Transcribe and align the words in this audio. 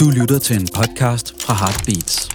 Du 0.00 0.10
lytter 0.10 0.38
til 0.38 0.60
en 0.60 0.68
podcast 0.74 1.42
fra 1.42 1.54
Heartbeats. 1.54 2.28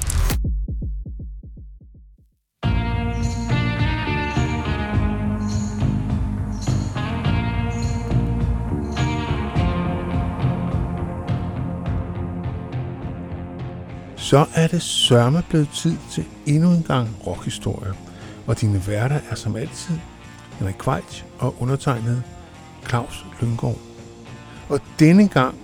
Så 14.17 14.45
er 14.55 14.67
det 14.67 14.81
sørme 14.81 15.43
blevet 15.49 15.69
tid 15.69 15.97
til 16.11 16.25
endnu 16.45 16.69
en 16.71 16.83
gang 16.83 17.09
rockhistorie. 17.27 17.93
Og 18.47 18.61
dine 18.61 18.87
værter 18.87 19.19
er 19.29 19.35
som 19.35 19.55
altid 19.55 19.95
Henrik 20.59 20.75
Kvejt 20.79 21.25
og 21.39 21.55
undertegnet 21.61 22.23
Claus 22.87 23.25
Lyngård. 23.41 23.79
Og 24.69 24.79
denne 24.99 25.27
gang, 25.27 25.55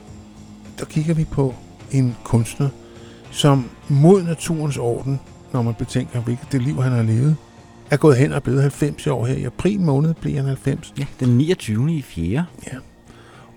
der 0.79 0.85
kigger 0.85 1.13
vi 1.13 1.25
på 1.25 1.55
en 1.91 2.15
kunstner, 2.23 2.69
som 3.31 3.69
mod 3.87 4.23
naturens 4.23 4.77
orden, 4.77 5.19
når 5.53 5.61
man 5.61 5.73
betænker, 5.73 6.19
hvilket 6.19 6.51
det 6.51 6.61
liv, 6.61 6.81
han 6.81 6.91
har 6.91 7.03
levet, 7.03 7.35
er 7.91 7.97
gået 7.97 8.17
hen 8.17 8.33
og 8.33 8.43
blevet 8.43 8.61
90 8.61 9.07
år 9.07 9.25
her. 9.25 9.35
I 9.35 9.43
april 9.43 9.79
måned 9.81 10.13
blev 10.13 10.35
han 10.35 10.45
90. 10.45 10.93
Ja, 10.99 11.05
den 11.19 11.37
29. 11.37 11.93
i 11.93 12.01
4. 12.01 12.45
Ja. 12.67 12.77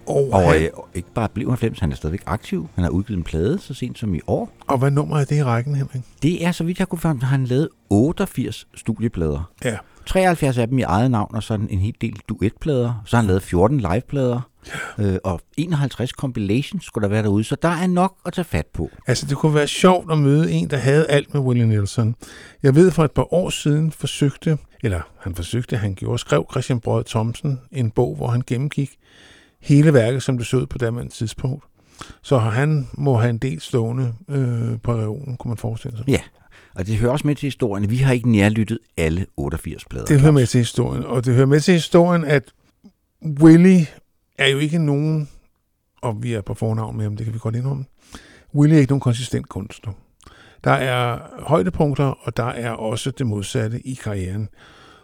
Og, 0.07 0.29
Og 0.33 0.43
han, 0.43 0.63
øh, 0.63 0.69
ikke 0.95 1.09
bare 1.15 1.29
blev 1.29 1.49
90, 1.49 1.81
han 1.81 1.93
er 1.93 1.97
stadigvæk 1.97 2.23
aktiv. 2.27 2.69
Han 2.75 2.85
har 2.85 2.91
udgivet 2.91 3.19
en 3.19 3.25
plade 3.25 3.59
så 3.61 3.75
sent 3.75 3.99
som 3.99 4.15
i 4.15 4.21
år. 4.27 4.51
og 4.67 4.79
hvad 4.79 4.91
nummer 4.91 5.17
er 5.19 5.25
det 5.25 5.37
i 5.37 5.43
rækken, 5.43 5.75
Henrik? 5.75 6.03
Det 6.23 6.47
er, 6.47 6.53
så 6.53 6.65
vidt 6.65 6.79
jeg 6.79 6.89
kunne 6.89 6.99
finde, 6.99 7.27
han 7.27 7.45
lavet 7.45 7.69
88 7.91 8.67
studieplader. 8.75 9.51
Ja. 9.65 9.77
73 10.07 10.59
af 10.59 10.69
dem 10.69 10.79
i 10.79 10.83
eget 10.83 11.11
navn, 11.11 11.35
og 11.35 11.43
så 11.43 11.55
en 11.55 11.79
hel 11.79 11.95
del 12.01 12.21
duetplader. 12.29 13.03
Så 13.07 13.17
har 13.17 13.23
han 13.23 13.27
lavet 13.27 13.43
14 13.43 13.79
liveplader, 13.79 14.41
øh, 14.98 15.16
og 15.25 15.41
51 15.57 16.11
compilations 16.11 16.84
skulle 16.84 17.03
der 17.03 17.09
være 17.09 17.23
derude. 17.23 17.45
Så 17.45 17.57
der 17.62 17.69
er 17.69 17.87
nok 17.87 18.16
at 18.27 18.33
tage 18.33 18.45
fat 18.45 18.66
på. 18.66 18.91
Altså, 19.07 19.27
det 19.27 19.37
kunne 19.37 19.55
være 19.55 19.66
sjovt 19.66 20.12
at 20.12 20.19
møde 20.19 20.53
en, 20.53 20.70
der 20.70 20.77
havde 20.77 21.06
alt 21.06 21.34
med 21.34 21.42
Willie 21.42 21.67
Nelson. 21.67 22.14
Jeg 22.62 22.75
ved, 22.75 22.91
for 22.91 23.05
et 23.05 23.12
par 23.12 23.34
år 23.34 23.50
siden 23.50 23.92
forsøgte, 23.92 24.59
eller 24.83 25.00
han 25.20 25.34
forsøgte, 25.34 25.77
han 25.77 25.95
gjorde, 25.95 26.19
skrev 26.19 26.47
Christian 26.50 26.81
Brød 26.81 27.05
Thomsen 27.05 27.61
en 27.72 27.91
bog, 27.91 28.17
hvor 28.17 28.27
han 28.27 28.42
gennemgik 28.47 28.91
hele 29.61 29.95
værket, 29.95 30.22
som 30.22 30.39
det 30.39 30.47
så 30.47 30.56
ud 30.56 30.67
på 30.67 30.78
daværende 30.78 31.12
tidspunkt. 31.12 31.65
Så 32.22 32.39
han 32.39 32.89
må 32.94 33.17
have 33.17 33.31
en 33.31 33.39
del 33.39 33.61
stående 33.61 34.15
øh, 34.28 34.81
på 34.83 34.94
reolen, 34.94 35.37
kunne 35.37 35.48
man 35.48 35.56
forestille 35.59 35.97
sig. 35.97 36.09
Ja, 36.09 36.20
og 36.75 36.87
det 36.87 36.97
hører 36.97 37.12
også 37.12 37.27
med 37.27 37.34
til 37.34 37.47
historien. 37.47 37.91
Vi 37.91 37.97
har 37.97 38.12
ikke 38.12 38.31
nærlyttet 38.31 38.78
alle 38.97 39.27
88 39.37 39.84
plader. 39.84 40.06
Det 40.06 40.20
hører 40.20 40.33
med 40.33 40.47
til 40.47 40.59
historien, 40.59 41.05
og 41.05 41.25
det 41.25 41.34
hører 41.34 41.47
med 41.47 41.61
til 41.61 41.75
historien, 41.75 42.25
at 42.25 42.42
Willie 43.25 43.87
er 44.43 44.48
jo 44.48 44.59
ikke 44.59 44.79
nogen, 44.79 45.29
og 46.03 46.23
vi 46.23 46.33
er 46.33 46.41
på 46.41 46.55
fornavn 46.55 46.97
med 46.97 47.05
ham, 47.05 47.17
det 47.17 47.25
kan 47.27 47.35
vi 47.35 47.39
godt 47.39 47.57
indrømme, 47.57 47.85
Willie 48.55 48.77
er 48.77 48.81
ikke 48.81 48.93
nogen 48.93 49.01
konsistent 49.01 49.49
kunstner. 49.49 49.93
Der 50.65 50.71
er 50.71 51.19
højdepunkter, 51.39 52.05
og 52.05 52.37
der 52.37 52.45
er 52.45 52.71
også 52.71 53.11
det 53.11 53.27
modsatte 53.27 53.81
i 53.81 53.95
karrieren. 53.95 54.49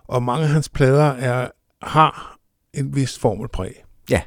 Og 0.04 0.22
mange 0.22 0.44
af 0.44 0.50
hans 0.50 0.68
plader 0.68 1.04
er, 1.04 1.48
har 1.82 2.36
en 2.74 2.96
vis 2.96 3.18
formelpræg. 3.18 3.84
Ja. 4.10 4.22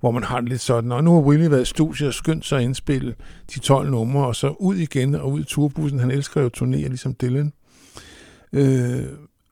Hvor 0.00 0.10
man 0.10 0.22
har 0.22 0.40
det 0.40 0.48
lidt 0.48 0.60
sådan, 0.60 0.92
og 0.92 1.04
nu 1.04 1.14
har 1.14 1.20
Willie 1.20 1.50
været 1.50 1.62
i 1.62 1.64
studiet 1.64 2.08
og 2.08 2.14
skyndt 2.14 2.46
sig 2.46 2.58
at 2.58 2.64
indspille 2.64 3.14
de 3.54 3.58
12 3.58 3.90
numre, 3.90 4.26
og 4.26 4.36
så 4.36 4.48
ud 4.48 4.76
igen 4.76 5.14
og 5.14 5.32
ud 5.32 5.40
i 5.40 5.44
turbussen. 5.44 5.98
Han 6.00 6.10
elsker 6.10 6.42
jo 6.42 6.50
turnéer, 6.56 6.88
ligesom 6.88 7.14
Dylan. 7.20 7.52
Øh, 8.52 9.04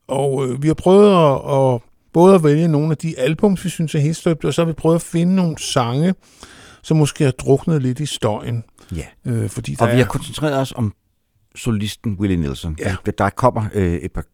og 0.08 0.46
øh, 0.46 0.62
vi 0.62 0.66
har 0.66 0.74
prøvet 0.74 1.08
at, 1.08 1.54
at 1.54 1.80
både 2.14 2.34
at 2.34 2.44
vælge 2.44 2.68
nogle 2.68 2.90
af 2.90 2.96
de 2.96 3.18
albums, 3.18 3.64
vi 3.64 3.68
synes 3.68 3.94
er 3.94 3.98
helt 3.98 4.16
støbte, 4.16 4.46
og 4.46 4.54
så 4.54 4.62
har 4.62 4.66
vi 4.66 4.72
prøvet 4.72 4.94
at 4.96 5.02
finde 5.02 5.34
nogle 5.34 5.58
sange, 5.58 6.14
som 6.82 6.96
måske 6.96 7.24
har 7.24 7.30
druknet 7.30 7.82
lidt 7.82 8.00
i 8.00 8.06
støjen. 8.06 8.64
Ja. 8.96 9.04
Øh, 9.24 9.48
fordi 9.50 9.74
der 9.74 9.84
Og 9.84 9.88
vi 9.88 9.92
er, 9.92 9.96
har 9.98 10.04
koncentreret 10.04 10.58
os 10.58 10.72
om 10.76 10.94
solisten 11.56 12.16
Willie 12.20 12.36
Nelson. 12.36 12.76
Ja. 12.78 12.96
Der, 13.18 13.30
kommer 13.30 13.64
øh, 13.74 13.92
et 13.94 14.12
par 14.12 14.24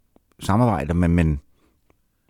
samarbejder, 0.41 0.95
men, 0.95 1.11
men, 1.11 1.41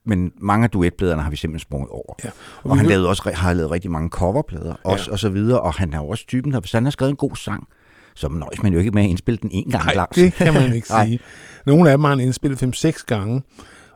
men 0.06 0.32
mange 0.40 0.64
af 0.64 0.70
duetpladerne 0.70 1.22
har 1.22 1.30
vi 1.30 1.36
simpelthen 1.36 1.60
sprunget 1.66 1.90
over. 1.90 2.14
Ja. 2.24 2.30
Og, 2.62 2.70
og 2.70 2.76
han 2.76 2.86
lavede 2.86 3.08
også, 3.08 3.30
har 3.34 3.52
lavet 3.52 3.70
rigtig 3.70 3.90
mange 3.90 4.08
coverplader, 4.08 4.74
også, 4.84 5.04
Ja. 5.08 5.12
og 5.12 5.18
så 5.18 5.28
videre, 5.28 5.60
og 5.60 5.74
han 5.74 5.92
er 5.94 6.00
også 6.00 6.26
typen, 6.26 6.52
der 6.52 6.60
hvis 6.60 6.72
han 6.72 6.84
har 6.84 6.90
skrevet 6.90 7.10
en 7.10 7.16
god 7.16 7.36
sang, 7.36 7.68
så 8.14 8.28
nøjes 8.28 8.62
man 8.62 8.72
jo 8.72 8.78
ikke 8.78 8.90
med 8.90 9.02
at 9.02 9.08
indspille 9.08 9.38
den 9.42 9.50
en 9.52 9.70
gang 9.70 9.84
Nej, 9.84 9.94
langs. 9.94 10.14
det 10.14 10.32
kan 10.32 10.54
man 10.54 10.74
ikke 10.74 10.88
sige. 11.04 11.18
Nogle 11.66 11.90
af 11.90 11.96
dem 11.98 12.04
har 12.04 12.10
han 12.10 12.20
indspillet 12.20 12.62
5-6 12.84 13.04
gange, 13.06 13.42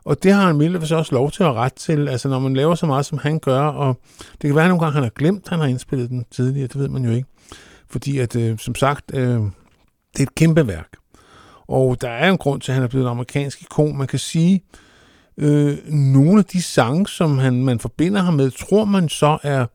og 0.05 0.23
det 0.23 0.33
har 0.33 0.47
han 0.47 0.57
Mille 0.57 0.79
også 0.79 1.09
lov 1.11 1.31
til 1.31 1.43
at 1.43 1.53
ret 1.53 1.73
til, 1.73 2.07
altså 2.07 2.29
når 2.29 2.39
man 2.39 2.53
laver 2.53 2.75
så 2.75 2.85
meget, 2.85 3.05
som 3.05 3.17
han 3.17 3.39
gør, 3.39 3.61
og 3.61 3.99
det 4.31 4.47
kan 4.47 4.55
være, 4.55 4.65
at 4.65 4.69
nogle 4.69 4.83
gange 4.83 4.93
han 4.93 5.03
har 5.03 5.09
glemt, 5.09 5.43
at 5.43 5.49
han 5.49 5.59
har 5.59 5.67
indspillet 5.67 6.09
den 6.09 6.25
tidligere, 6.31 6.67
det 6.67 6.79
ved 6.79 6.89
man 6.89 7.05
jo 7.05 7.11
ikke. 7.11 7.27
Fordi 7.89 8.19
at, 8.19 8.35
øh, 8.35 8.57
som 8.59 8.75
sagt, 8.75 9.11
øh, 9.13 9.39
det 10.13 10.19
er 10.19 10.23
et 10.23 10.35
kæmpe 10.35 10.67
værk. 10.67 10.87
Og 11.67 12.01
der 12.01 12.09
er 12.09 12.31
en 12.31 12.37
grund 12.37 12.61
til, 12.61 12.71
at 12.71 12.73
han 12.73 12.83
er 12.83 12.87
blevet 12.87 13.05
en 13.05 13.11
amerikansk 13.11 13.61
ikon. 13.61 13.97
Man 13.97 14.07
kan 14.07 14.19
sige, 14.19 14.63
øh, 15.37 15.77
nogle 15.87 16.39
af 16.39 16.45
de 16.45 16.61
sange, 16.61 17.07
som 17.07 17.37
han, 17.37 17.63
man 17.63 17.79
forbinder 17.79 18.21
ham 18.21 18.33
med, 18.33 18.51
tror 18.51 18.85
man 18.85 19.09
så 19.09 19.37
er 19.43 19.65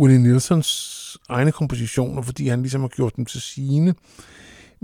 Willie 0.00 0.22
Nelsons 0.22 1.18
egne 1.28 1.52
kompositioner, 1.52 2.22
fordi 2.22 2.48
han 2.48 2.62
ligesom 2.62 2.80
har 2.80 2.88
gjort 2.88 3.16
dem 3.16 3.24
til 3.24 3.40
sine. 3.40 3.94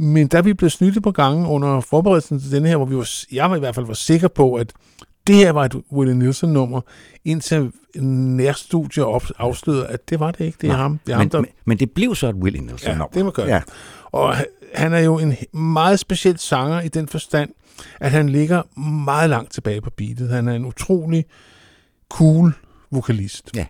Men 0.03 0.27
der 0.27 0.39
er 0.39 0.43
vi 0.43 0.55
blevet 0.55 0.73
snydt 0.73 1.03
på 1.03 1.11
gange 1.11 1.49
under 1.49 1.81
forberedelsen 1.81 2.41
til 2.41 2.53
denne 2.53 2.69
her, 2.69 2.77
hvor 2.77 2.87
vi 2.87 2.97
var, 2.97 3.09
jeg 3.33 3.51
var 3.51 3.57
i 3.57 3.59
hvert 3.59 3.75
fald 3.75 3.87
var 3.87 3.95
sikker 3.95 4.29
på, 4.29 4.55
at 4.55 4.73
det 5.27 5.35
her 5.37 5.51
var 5.53 5.65
et 5.65 5.75
Willie 5.93 6.15
Nelson-nummer, 6.15 6.81
indtil 7.25 7.73
en 7.95 8.37
nærstudie 8.37 9.05
op, 9.07 9.23
afslørede, 9.39 9.87
at 9.87 10.11
det 10.11 10.21
var 10.21 10.31
det 10.31 10.45
ikke. 10.45 10.59
Det 10.61 10.67
er 10.69 10.73
Nej, 10.73 10.83
ham. 10.83 11.01
Det 11.07 11.13
er 11.13 11.17
ham, 11.17 11.25
Men, 11.25 11.33
der 11.33 11.41
men, 11.41 11.49
men 11.65 11.79
det 11.79 11.91
blev 11.91 12.15
så 12.15 12.29
et 12.29 12.35
Willie 12.35 12.61
Nelson 12.63 12.91
Ja, 12.97 13.05
det 13.15 13.25
må 13.25 13.31
gøre. 13.31 13.47
Ja. 13.47 13.63
Og 14.05 14.37
han- 14.37 14.47
han 14.75 14.93
er 14.93 14.99
jo 15.01 15.19
en 15.19 15.37
meget 15.61 15.99
speciel 15.99 16.39
sanger 16.39 16.81
i 16.81 16.89
den 16.89 17.09
forstand, 17.09 17.51
at 18.01 18.11
han 18.11 18.29
ligger 18.29 18.79
meget 18.81 19.31
langt 19.31 19.53
tilbage 19.53 19.81
på 19.81 19.91
beatet. 19.97 20.29
Han 20.29 20.49
er 20.49 20.53
en 20.53 20.65
utrolig 20.65 21.25
cool 22.09 22.53
vokalist. 22.91 23.51
Ja. 23.57 23.67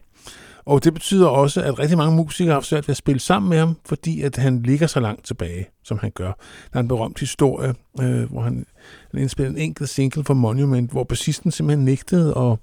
Og 0.65 0.85
det 0.85 0.95
betyder 0.95 1.27
også, 1.27 1.63
at 1.63 1.79
rigtig 1.79 1.99
mange 1.99 2.17
musikere 2.17 2.51
har 2.51 2.55
haft 2.55 2.67
svært 2.67 2.89
ved 2.89 2.93
at 2.93 2.97
spille 2.97 3.21
sammen 3.21 3.51
med 3.51 3.59
ham, 3.59 3.77
fordi 3.85 4.23
at 4.23 4.37
han 4.37 4.63
ligger 4.63 4.87
så 4.87 5.01
langt 5.01 5.25
tilbage, 5.25 5.67
som 5.85 5.99
han 5.99 6.11
gør. 6.11 6.33
Der 6.73 6.77
er 6.77 6.81
en 6.81 6.89
berømt 6.89 7.21
historie, 7.21 7.75
øh, 8.01 8.31
hvor 8.31 8.41
han, 8.43 8.67
han 9.11 9.21
indspillede 9.21 9.57
en 9.57 9.63
enkelt 9.63 9.89
single 9.89 10.25
for 10.25 10.35
Monument, 10.35 10.91
hvor 10.91 11.05
bassisten 11.05 11.51
simpelthen 11.51 11.85
nægtede 11.85 12.39
at, 12.39 12.59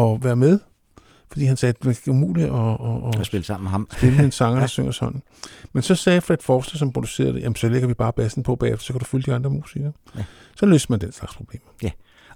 at 0.00 0.24
være 0.24 0.36
med, 0.36 0.58
fordi 1.32 1.44
han 1.44 1.56
sagde, 1.56 1.74
at 1.80 1.84
det 1.84 2.06
er 2.06 2.10
umuligt 2.10 2.46
at, 2.46 2.54
at, 2.54 3.14
at 3.14 3.20
At 3.20 3.26
spille 3.26 3.44
sammen 3.44 3.64
med 3.64 3.70
ham. 3.70 3.88
spille 3.92 4.16
med 4.16 4.24
en 4.24 4.32
sanger, 4.40 4.60
der 4.60 4.66
synger 4.66 4.92
sådan. 4.92 5.22
Men 5.72 5.82
så 5.82 5.94
sagde 5.94 6.20
Fred 6.20 6.36
Forster, 6.40 6.78
som 6.78 6.92
producerede 6.92 7.32
det, 7.32 7.42
jamen 7.42 7.56
så 7.56 7.68
lægger 7.68 7.88
vi 7.88 7.94
bare 7.94 8.12
bassen 8.12 8.42
på 8.42 8.56
bagefter, 8.56 8.84
så 8.84 8.92
kan 8.92 9.00
du 9.00 9.04
følge 9.04 9.24
de 9.26 9.34
andre 9.34 9.50
musikere. 9.50 9.92
Ja. 10.16 10.24
Så 10.56 10.66
løser 10.66 10.86
man 10.90 11.00
den 11.00 11.12
slags 11.12 11.36
problemer. 11.36 11.66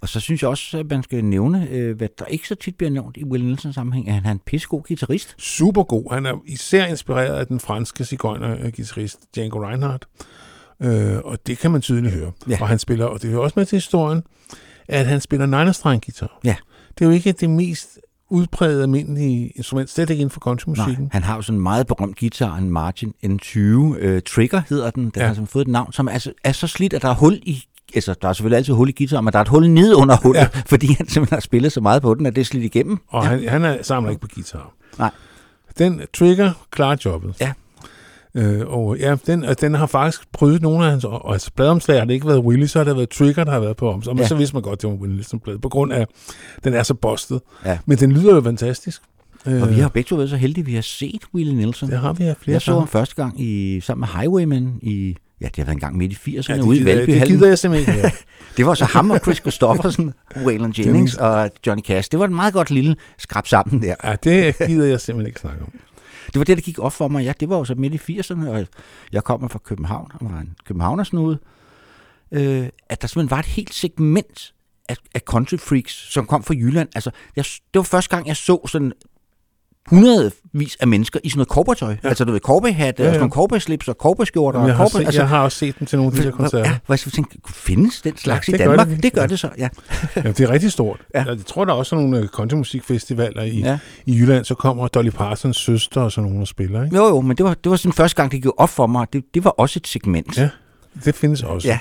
Og 0.02 0.08
så 0.08 0.20
synes 0.20 0.42
jeg 0.42 0.50
også, 0.50 0.78
at 0.78 0.86
man 0.90 1.02
skal 1.02 1.24
nævne, 1.24 1.68
øh, 1.70 1.96
hvad 1.96 2.08
der 2.18 2.24
ikke 2.24 2.48
så 2.48 2.54
tit 2.54 2.76
bliver 2.76 2.90
nævnt 2.90 3.16
i 3.16 3.24
Willie 3.24 3.48
Nelson 3.48 3.72
sammenhæng, 3.72 4.08
at 4.08 4.14
han 4.14 4.26
er 4.26 4.30
en 4.30 4.40
pissegod 4.46 4.82
guitarist. 4.88 5.34
Super 5.38 5.82
god. 5.82 6.12
Han 6.14 6.26
er 6.26 6.42
især 6.46 6.86
inspireret 6.86 7.34
af 7.36 7.46
den 7.46 7.60
franske 7.60 8.04
cigøjner-gitarrist 8.04 9.18
Django 9.34 9.66
Reinhardt. 9.68 10.06
Øh, 10.82 11.16
og 11.24 11.46
det 11.46 11.58
kan 11.58 11.70
man 11.70 11.80
tydeligt 11.80 12.14
høre. 12.14 12.32
Ja. 12.48 12.58
Og 12.60 12.68
han 12.68 12.78
spiller, 12.78 13.04
og 13.06 13.22
det 13.22 13.30
hører 13.30 13.42
også 13.42 13.54
med 13.56 13.66
til 13.66 13.76
historien, 13.76 14.22
at 14.88 15.06
han 15.06 15.20
spiller 15.20 15.46
nejnerstreng 15.46 16.02
guitar. 16.06 16.38
Ja. 16.44 16.56
Det 16.98 17.04
er 17.04 17.08
jo 17.08 17.14
ikke 17.14 17.32
det 17.32 17.50
mest 17.50 17.98
udprægede 18.32 18.82
almindelige 18.82 19.48
instrument, 19.48 19.90
slet 19.90 20.10
ikke 20.10 20.20
inden 20.20 20.30
for 20.30 20.40
countrymusikken. 20.40 21.08
Han 21.12 21.22
har 21.22 21.36
jo 21.36 21.42
sådan 21.42 21.56
en 21.58 21.62
meget 21.62 21.86
berømt 21.86 22.18
guitar, 22.18 22.56
en 22.56 22.70
Margin 22.70 23.12
N20 23.26 23.58
øh, 23.98 24.22
Trigger 24.22 24.62
hedder 24.68 24.90
den. 24.90 25.04
Den 25.04 25.12
Ja. 25.16 25.26
har 25.26 25.34
sådan 25.34 25.46
fået 25.46 25.62
et 25.62 25.68
navn, 25.68 25.92
som 25.92 26.08
er, 26.08 26.18
så- 26.18 26.32
er 26.44 26.52
så 26.52 26.66
slidt, 26.66 26.92
at 26.94 27.02
der 27.02 27.08
er 27.08 27.14
hul 27.14 27.34
i 27.42 27.64
Altså, 27.94 28.14
der 28.22 28.28
er 28.28 28.32
selvfølgelig 28.32 28.56
altid 28.56 28.72
hul 28.72 28.88
i 28.88 28.92
guitar, 28.92 29.20
men 29.20 29.32
der 29.32 29.38
er 29.38 29.42
et 29.42 29.48
hul 29.48 29.68
nede 29.70 29.96
under 29.96 30.16
hullet, 30.22 30.40
Ja. 30.40 30.46
ja. 30.54 30.60
fordi 30.72 30.86
han 30.86 31.08
simpelthen 31.08 31.36
har 31.36 31.40
spillet 31.40 31.72
så 31.72 31.80
meget 31.80 32.02
på 32.02 32.14
den, 32.14 32.26
at 32.26 32.34
det 32.36 32.40
er 32.40 32.44
slidt 32.44 32.64
igennem. 32.64 32.98
Og 33.08 33.26
han, 33.26 33.48
han 33.48 33.64
er, 33.64 33.82
samler 33.82 34.10
ikke 34.10 34.20
på 34.20 34.28
guitar. 34.34 34.72
Nej. 34.98 35.10
Den 35.78 36.00
trigger 36.14 36.52
klarer 36.70 36.96
jobbet. 37.04 37.34
Ja. 37.40 37.52
Øh, 38.34 38.66
og 38.66 38.96
ja, 38.98 39.16
den, 39.26 39.44
og 39.44 39.60
den 39.60 39.74
har 39.74 39.86
faktisk 39.86 40.32
prøvet 40.32 40.62
nogle 40.62 40.84
af 40.84 40.90
hans, 40.90 41.04
og, 41.04 41.32
altså 41.32 41.50
pladeomslag 41.56 41.98
har 41.98 42.04
det 42.04 42.14
ikke 42.14 42.26
været 42.26 42.38
Willie, 42.38 42.68
så 42.68 42.78
har 42.78 42.84
det 42.84 42.96
været 42.96 43.10
Trigger, 43.10 43.44
der 43.44 43.52
har 43.52 43.60
været 43.60 43.76
på 43.76 43.92
om. 43.92 44.02
Så, 44.02 44.10
ja. 44.10 44.16
Ja. 44.20 44.26
så 44.26 44.34
vidste 44.34 44.56
man 44.56 44.62
godt, 44.62 44.82
det 44.82 44.90
var 44.90 44.96
Willie 44.96 45.16
Nelson 45.16 45.40
plade, 45.40 45.58
på 45.58 45.68
grund 45.68 45.92
af, 45.92 46.06
den 46.64 46.74
er 46.74 46.82
så 46.82 46.94
bustet. 46.94 47.40
Ja. 47.64 47.78
Men 47.86 47.98
den 47.98 48.12
lyder 48.12 48.34
jo 48.34 48.42
fantastisk. 48.42 49.02
Øh, 49.46 49.62
Og 49.62 49.70
vi 49.70 49.74
har 49.74 49.88
begge 49.88 50.08
to 50.08 50.16
været 50.16 50.30
så 50.30 50.36
heldige, 50.36 50.62
at 50.62 50.66
vi 50.66 50.74
har 50.74 50.82
set 50.82 51.22
Willie 51.34 51.54
Nelson. 51.54 51.90
Det 51.90 51.98
har 51.98 52.12
vi 52.12 52.24
her 52.24 52.34
flere 52.40 52.52
Jeg 52.54 52.62
så 52.62 52.78
ham 52.78 52.88
første 52.88 53.14
gang 53.14 53.40
i, 53.40 53.80
sammen 53.80 54.00
med 54.00 54.20
Highwaymen 54.20 54.78
i, 54.82 55.16
ja, 55.40 55.46
det 55.46 55.56
har 55.56 55.64
været 55.64 55.74
en 55.74 55.80
gang 55.80 55.96
midt 55.96 56.12
i 56.12 56.36
80'erne 56.38 56.52
Ja, 56.52 56.56
ja, 56.56 56.62
ude 56.62 56.76
i 56.76 56.80
gider, 56.80 57.06
det 57.06 57.28
gider 57.28 57.48
jeg 57.48 57.58
simpelthen 57.58 57.94
ikke 57.94 58.02
høre. 58.02 58.12
Det 58.56 58.66
var 58.66 58.74
så 58.74 58.84
ham 58.84 59.10
og 59.10 59.18
Chris 59.18 59.36
Christofferson, 59.36 60.14
Waylon 60.44 60.74
Jennings 60.78 61.14
og 61.14 61.50
Johnny 61.66 61.82
Cash. 61.82 62.10
Det 62.10 62.18
var 62.18 62.24
et 62.24 62.32
meget 62.32 62.52
godt 62.52 62.70
lille 62.70 62.96
skrab 63.18 63.46
sammen 63.46 63.82
der. 63.82 63.94
Ja, 64.04 64.16
det 64.24 64.56
gider 64.66 64.86
jeg 64.86 65.00
simpelthen 65.00 65.26
ikke 65.26 65.40
snakke 65.40 65.62
om. 65.62 65.72
Det 66.26 66.38
var 66.38 66.44
det, 66.44 66.56
der 66.56 66.62
gik 66.62 66.78
op 66.78 66.92
for 66.92 67.08
mig. 67.08 67.24
Ja, 67.24 67.32
det 67.40 67.48
var 67.48 67.56
jo 67.56 67.64
så 67.64 67.74
midt 67.74 68.08
i 68.08 68.20
80'erne, 68.20 68.48
og 68.48 68.66
jeg 69.12 69.24
kommer 69.24 69.48
fra 69.48 69.58
København, 69.58 70.10
og 70.14 70.30
var 70.30 70.38
en 70.38 70.54
københavnersnude. 70.66 71.38
Øh, 72.32 72.68
at 72.88 73.02
der 73.02 73.08
simpelthen 73.08 73.30
var 73.30 73.38
et 73.38 73.46
helt 73.46 73.74
segment 73.74 74.54
af, 74.88 74.96
af 75.14 75.20
country 75.20 75.56
freaks, 75.56 76.12
som 76.12 76.26
kom 76.26 76.42
fra 76.42 76.54
Jylland. 76.54 76.88
Altså, 76.94 77.10
jeg, 77.36 77.44
det 77.44 77.78
var 77.78 77.82
første 77.82 78.16
gang, 78.16 78.26
jeg 78.26 78.36
så 78.36 78.66
sådan 78.66 78.92
hundredvis 79.86 80.76
af 80.80 80.88
mennesker 80.88 81.20
i 81.24 81.28
sådan 81.28 81.38
noget 81.38 81.48
cowboytøj. 81.48 81.96
Ja. 82.02 82.08
Altså 82.08 82.24
du 82.24 82.32
ved, 82.32 82.40
cowboyhatte, 82.40 83.02
ja, 83.02 83.04
ja. 83.04 83.10
og 83.10 83.14
sådan 83.14 83.20
nogle 83.20 83.32
cowboyslips 83.32 83.88
og 83.88 83.96
cowboyskjorter. 84.00 84.66
Jeg 84.66 84.76
har, 84.76 84.88
set, 84.88 84.98
altså, 84.98 85.20
jeg 85.20 85.28
har 85.28 85.42
også 85.42 85.58
set 85.58 85.78
dem 85.78 85.86
til 85.86 85.98
nogle 85.98 86.12
af 86.12 86.18
de 86.22 86.26
der 86.26 86.30
koncerter. 86.36 86.70
Ja, 86.70 86.76
hvor 86.86 86.94
jeg 87.06 87.12
tænkte, 87.12 87.38
findes 87.48 88.02
den 88.02 88.16
slags 88.16 88.48
Ja, 88.48 88.54
i 88.54 88.58
det 88.58 88.66
gør 88.66 88.70
Danmark? 88.76 88.88
det 88.88 89.02
Det, 89.02 89.12
gør 89.12 89.26
det 89.26 89.38
så, 89.38 89.48
ja. 89.58 89.68
Ja, 90.16 90.22
det 90.22 90.40
er 90.40 90.50
rigtig 90.50 90.72
stort. 90.72 91.00
Ja. 91.14 91.24
Jeg 91.24 91.38
tror, 91.46 91.64
der 91.64 91.72
er 91.72 91.76
også 91.76 91.96
nogle 91.96 92.18
øh, 92.18 92.28
countrymusikfestivaler 92.28 93.42
i, 93.42 93.58
Ja. 93.58 93.78
i 94.06 94.18
Jylland. 94.18 94.44
Så 94.44 94.54
kommer 94.54 94.88
Dolly 94.88 95.10
Parsons 95.10 95.56
søster 95.56 96.00
og 96.00 96.12
sådan 96.12 96.30
nogle 96.30 96.42
og 96.44 96.48
spiller. 96.48 96.84
Ikke? 96.84 96.96
Jo, 96.96 97.08
jo, 97.08 97.20
men 97.20 97.36
det 97.36 97.44
var, 97.44 97.54
det 97.64 97.70
var 97.70 97.76
sådan 97.76 97.92
første 97.92 98.16
gang, 98.16 98.32
det 98.32 98.42
gik 98.42 98.50
op 98.56 98.68
for 98.70 98.86
mig. 98.86 99.06
Det, 99.12 99.24
det 99.34 99.44
var 99.44 99.50
også 99.50 99.78
et 99.78 99.88
segment. 99.88 100.38
Ja. 100.38 100.48
Det 101.04 101.14
findes 101.14 101.42
også. 101.42 101.68
Ja. 101.68 101.78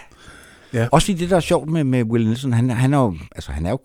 Ja. 0.73 0.87
Også 0.91 1.05
fordi 1.05 1.17
det, 1.17 1.29
der 1.29 1.35
er 1.35 1.39
sjovt 1.39 1.69
med, 1.69 1.83
med 1.83 2.03
Will 2.03 2.27
Nelson, 2.27 2.53
han, 2.53 2.69
han 2.69 2.93
er 2.93 2.97
jo, 2.97 3.15
altså 3.35 3.51
han 3.51 3.65
er 3.65 3.69
jo 3.69 3.79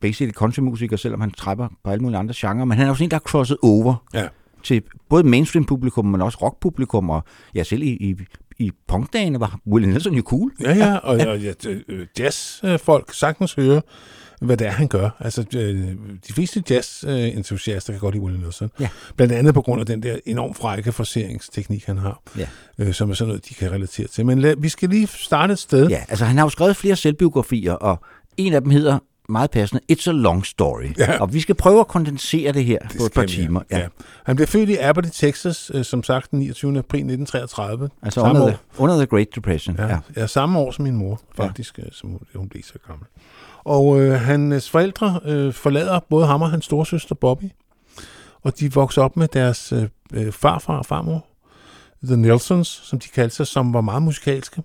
basically 0.00 0.32
countrymusiker, 0.32 0.96
selvom 0.96 1.20
han 1.20 1.30
træpper 1.30 1.68
på 1.84 1.90
alle 1.90 2.02
mulige 2.02 2.18
andre 2.18 2.34
genrer, 2.36 2.64
men 2.64 2.76
han 2.78 2.86
er 2.86 2.88
jo 2.88 2.94
sådan 2.94 3.06
en, 3.06 3.10
der 3.10 3.16
er 3.16 3.20
crosset 3.20 3.56
over 3.62 3.94
Ja. 4.14 4.26
til 4.62 4.82
både 5.08 5.22
mainstream-publikum, 5.24 6.04
men 6.06 6.22
også 6.22 6.38
rock-publikum, 6.42 7.10
og 7.10 7.22
ja, 7.54 7.62
selv 7.62 7.82
i, 7.82 7.86
i, 7.90 8.16
i 8.58 8.70
punkdagene 8.88 9.40
var 9.40 9.58
Will 9.66 9.88
Nelson 9.88 10.14
jo 10.14 10.22
cool. 10.26 10.52
Ja, 10.60 10.76
ja, 10.76 10.96
og, 10.96 11.16
og 11.30 11.38
ja, 11.40 11.52
øh, 11.88 12.06
jazzfolk 12.18 13.12
sagtens 13.14 13.54
høre, 13.54 13.82
hvad 14.40 14.56
det 14.56 14.66
er, 14.66 14.70
han 14.70 14.88
gør. 14.88 15.10
Altså, 15.20 15.44
øh, 15.56 15.78
de 16.28 16.32
fleste 16.32 16.62
jazz-entusiaster 16.70 17.92
kan 17.92 18.00
godt 18.00 18.14
lide 18.14 18.24
Willie 18.24 18.42
Nelson. 18.42 18.70
Ja. 18.80 18.88
Blandt 19.16 19.34
andet 19.34 19.54
på 19.54 19.62
grund 19.62 19.80
af 19.80 19.86
den 19.86 20.02
der 20.02 20.16
enormt 20.26 20.56
frække 20.56 20.92
forseringsteknik, 20.92 21.84
han 21.86 21.98
har, 21.98 22.22
Ja. 22.38 22.48
øh, 22.78 22.92
som 22.94 23.10
er 23.10 23.14
sådan 23.14 23.28
noget, 23.28 23.48
de 23.48 23.54
kan 23.54 23.72
relatere 23.72 24.06
til. 24.08 24.26
Men 24.26 24.38
lad, 24.38 24.54
vi 24.58 24.68
skal 24.68 24.88
lige 24.88 25.06
starte 25.06 25.52
et 25.52 25.58
sted. 25.58 25.88
Ja, 25.88 26.04
altså 26.08 26.24
han 26.24 26.36
har 26.36 26.44
jo 26.44 26.48
skrevet 26.50 26.76
flere 26.76 26.96
selvbiografier, 26.96 27.72
og 27.72 28.00
en 28.36 28.52
af 28.52 28.60
dem 28.60 28.70
hedder 28.70 28.98
meget 29.28 29.50
passende, 29.50 29.82
It's 29.92 30.08
a 30.08 30.12
Long 30.12 30.46
Story. 30.46 30.84
Ja. 30.98 31.20
Og 31.20 31.32
vi 31.34 31.40
skal 31.40 31.54
prøve 31.54 31.80
at 31.80 31.88
kondensere 31.88 32.52
det 32.52 32.64
her 32.64 32.78
Det 32.78 32.98
på 32.98 33.04
et 33.04 33.12
par 33.12 33.24
timer. 33.26 33.60
Ja. 33.70 33.88
Han 34.24 34.36
blev 34.36 34.48
født 34.48 34.68
i 34.68 34.76
Abbott, 34.76 35.08
Texas, 35.12 35.70
øh, 35.74 35.84
som 35.84 36.02
sagt 36.02 36.30
den 36.30 36.38
29. 36.38 36.78
april 36.78 36.98
1933. 36.98 37.88
Altså 38.02 38.20
under 38.20 38.46
the, 38.48 38.58
under 38.78 38.96
the 38.96 39.06
Great 39.06 39.26
Depression. 39.34 39.76
Ja, 39.78 39.86
Ja. 39.86 39.88
ja. 39.88 39.98
ja, 40.16 40.26
samme 40.26 40.58
år 40.58 40.70
som 40.70 40.82
min 40.82 40.96
mor, 40.96 41.20
faktisk, 41.36 41.78
ja. 41.78 41.82
som 41.92 42.10
hun, 42.10 42.20
hun 42.34 42.48
blev 42.48 42.62
så 42.62 42.74
gammel. 42.86 43.06
Og 43.64 44.00
øh, 44.00 44.20
hans 44.20 44.70
forældre 44.70 45.20
øh, 45.24 45.52
forlader 45.52 46.00
både 46.10 46.26
ham 46.26 46.42
og 46.42 46.50
hans 46.50 46.64
storsøster 46.64 47.14
Bobby, 47.14 47.44
og 48.42 48.58
de 48.60 48.72
vokser 48.72 49.02
op 49.02 49.16
med 49.16 49.28
deres 49.28 49.72
øh, 49.72 49.88
øh, 50.12 50.32
farfar 50.32 50.78
og 50.78 50.86
farmor, 50.86 51.26
The 52.04 52.16
Nelsons, 52.16 52.68
som 52.68 52.98
de 52.98 53.08
kaldte 53.08 53.36
sig, 53.36 53.46
som 53.46 53.74
var 53.74 53.80
meget 53.80 54.02
musikalske. 54.02 54.62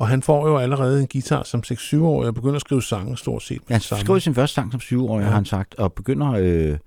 Og 0.00 0.08
han 0.08 0.22
får 0.22 0.48
jo 0.48 0.56
allerede 0.58 1.00
en 1.00 1.06
guitar 1.12 1.42
som 1.42 1.62
6-7-årig 1.66 2.28
og 2.28 2.34
begynder 2.34 2.54
at 2.54 2.60
skrive 2.60 2.82
sange 2.82 3.16
stort 3.16 3.42
set. 3.42 3.58
Ja, 3.70 3.74
han 3.74 3.80
skrev 3.80 4.20
sin 4.20 4.34
første 4.34 4.54
sang 4.54 4.72
som 4.72 4.80
7-årig, 4.84 5.18
ja. 5.20 5.24
Ja. 5.24 5.28
har 5.28 5.34
han 5.34 5.44
sagt, 5.44 5.74
og 5.74 5.92
begynder 5.92 6.32
øh, 6.32 6.78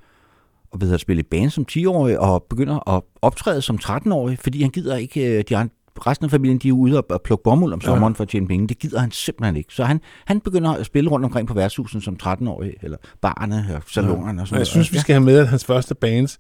at, 0.74 0.82
ved 0.82 0.94
at 0.94 1.00
spille 1.00 1.20
i 1.20 1.24
band 1.32 1.50
som 1.50 1.66
10-årig, 1.72 2.20
og 2.20 2.46
begynder 2.50 2.96
at 2.96 3.04
optræde 3.22 3.62
som 3.62 3.80
13-årig, 3.84 4.40
fordi 4.40 4.62
han 4.62 4.72
gider 4.72 4.96
ikke, 4.96 5.38
øh, 5.38 5.44
de 5.50 5.58
andre, 5.58 5.74
resten 6.08 6.26
af 6.26 6.32
familien, 6.32 6.58
de 6.58 6.68
er 6.70 6.74
ude 6.74 7.02
og, 7.10 7.22
plukke 7.22 7.44
bomuld 7.44 7.74
om 7.74 7.80
Ja. 7.84 7.86
sommeren 7.86 8.16
for 8.16 8.24
at 8.24 8.30
tjene 8.30 8.48
penge. 8.48 8.68
Det 8.68 8.80
gider 8.80 9.00
han 9.00 9.12
simpelthen 9.12 9.56
ikke. 9.56 9.74
Så 9.74 9.84
han, 9.84 10.02
han 10.26 10.40
begynder 10.42 10.72
at 10.74 10.86
spille 10.86 11.10
rundt 11.10 11.26
omkring 11.26 11.48
på 11.48 11.54
værtshusen 11.54 12.02
som 12.02 12.18
13-årig, 12.24 12.74
eller 12.82 12.98
barne 13.22 13.66
og 13.76 13.82
salonerne 13.88 14.42
og 14.42 14.48
sådan 14.48 14.56
Og 14.56 14.60
jeg 14.60 14.68
synes, 14.68 14.92
vi 14.92 14.98
Ja. 14.98 15.02
skal 15.02 15.14
have 15.14 15.24
med, 15.26 15.38
at 15.38 15.48
hans 15.48 15.66
første 15.66 15.96
bands, 15.96 16.40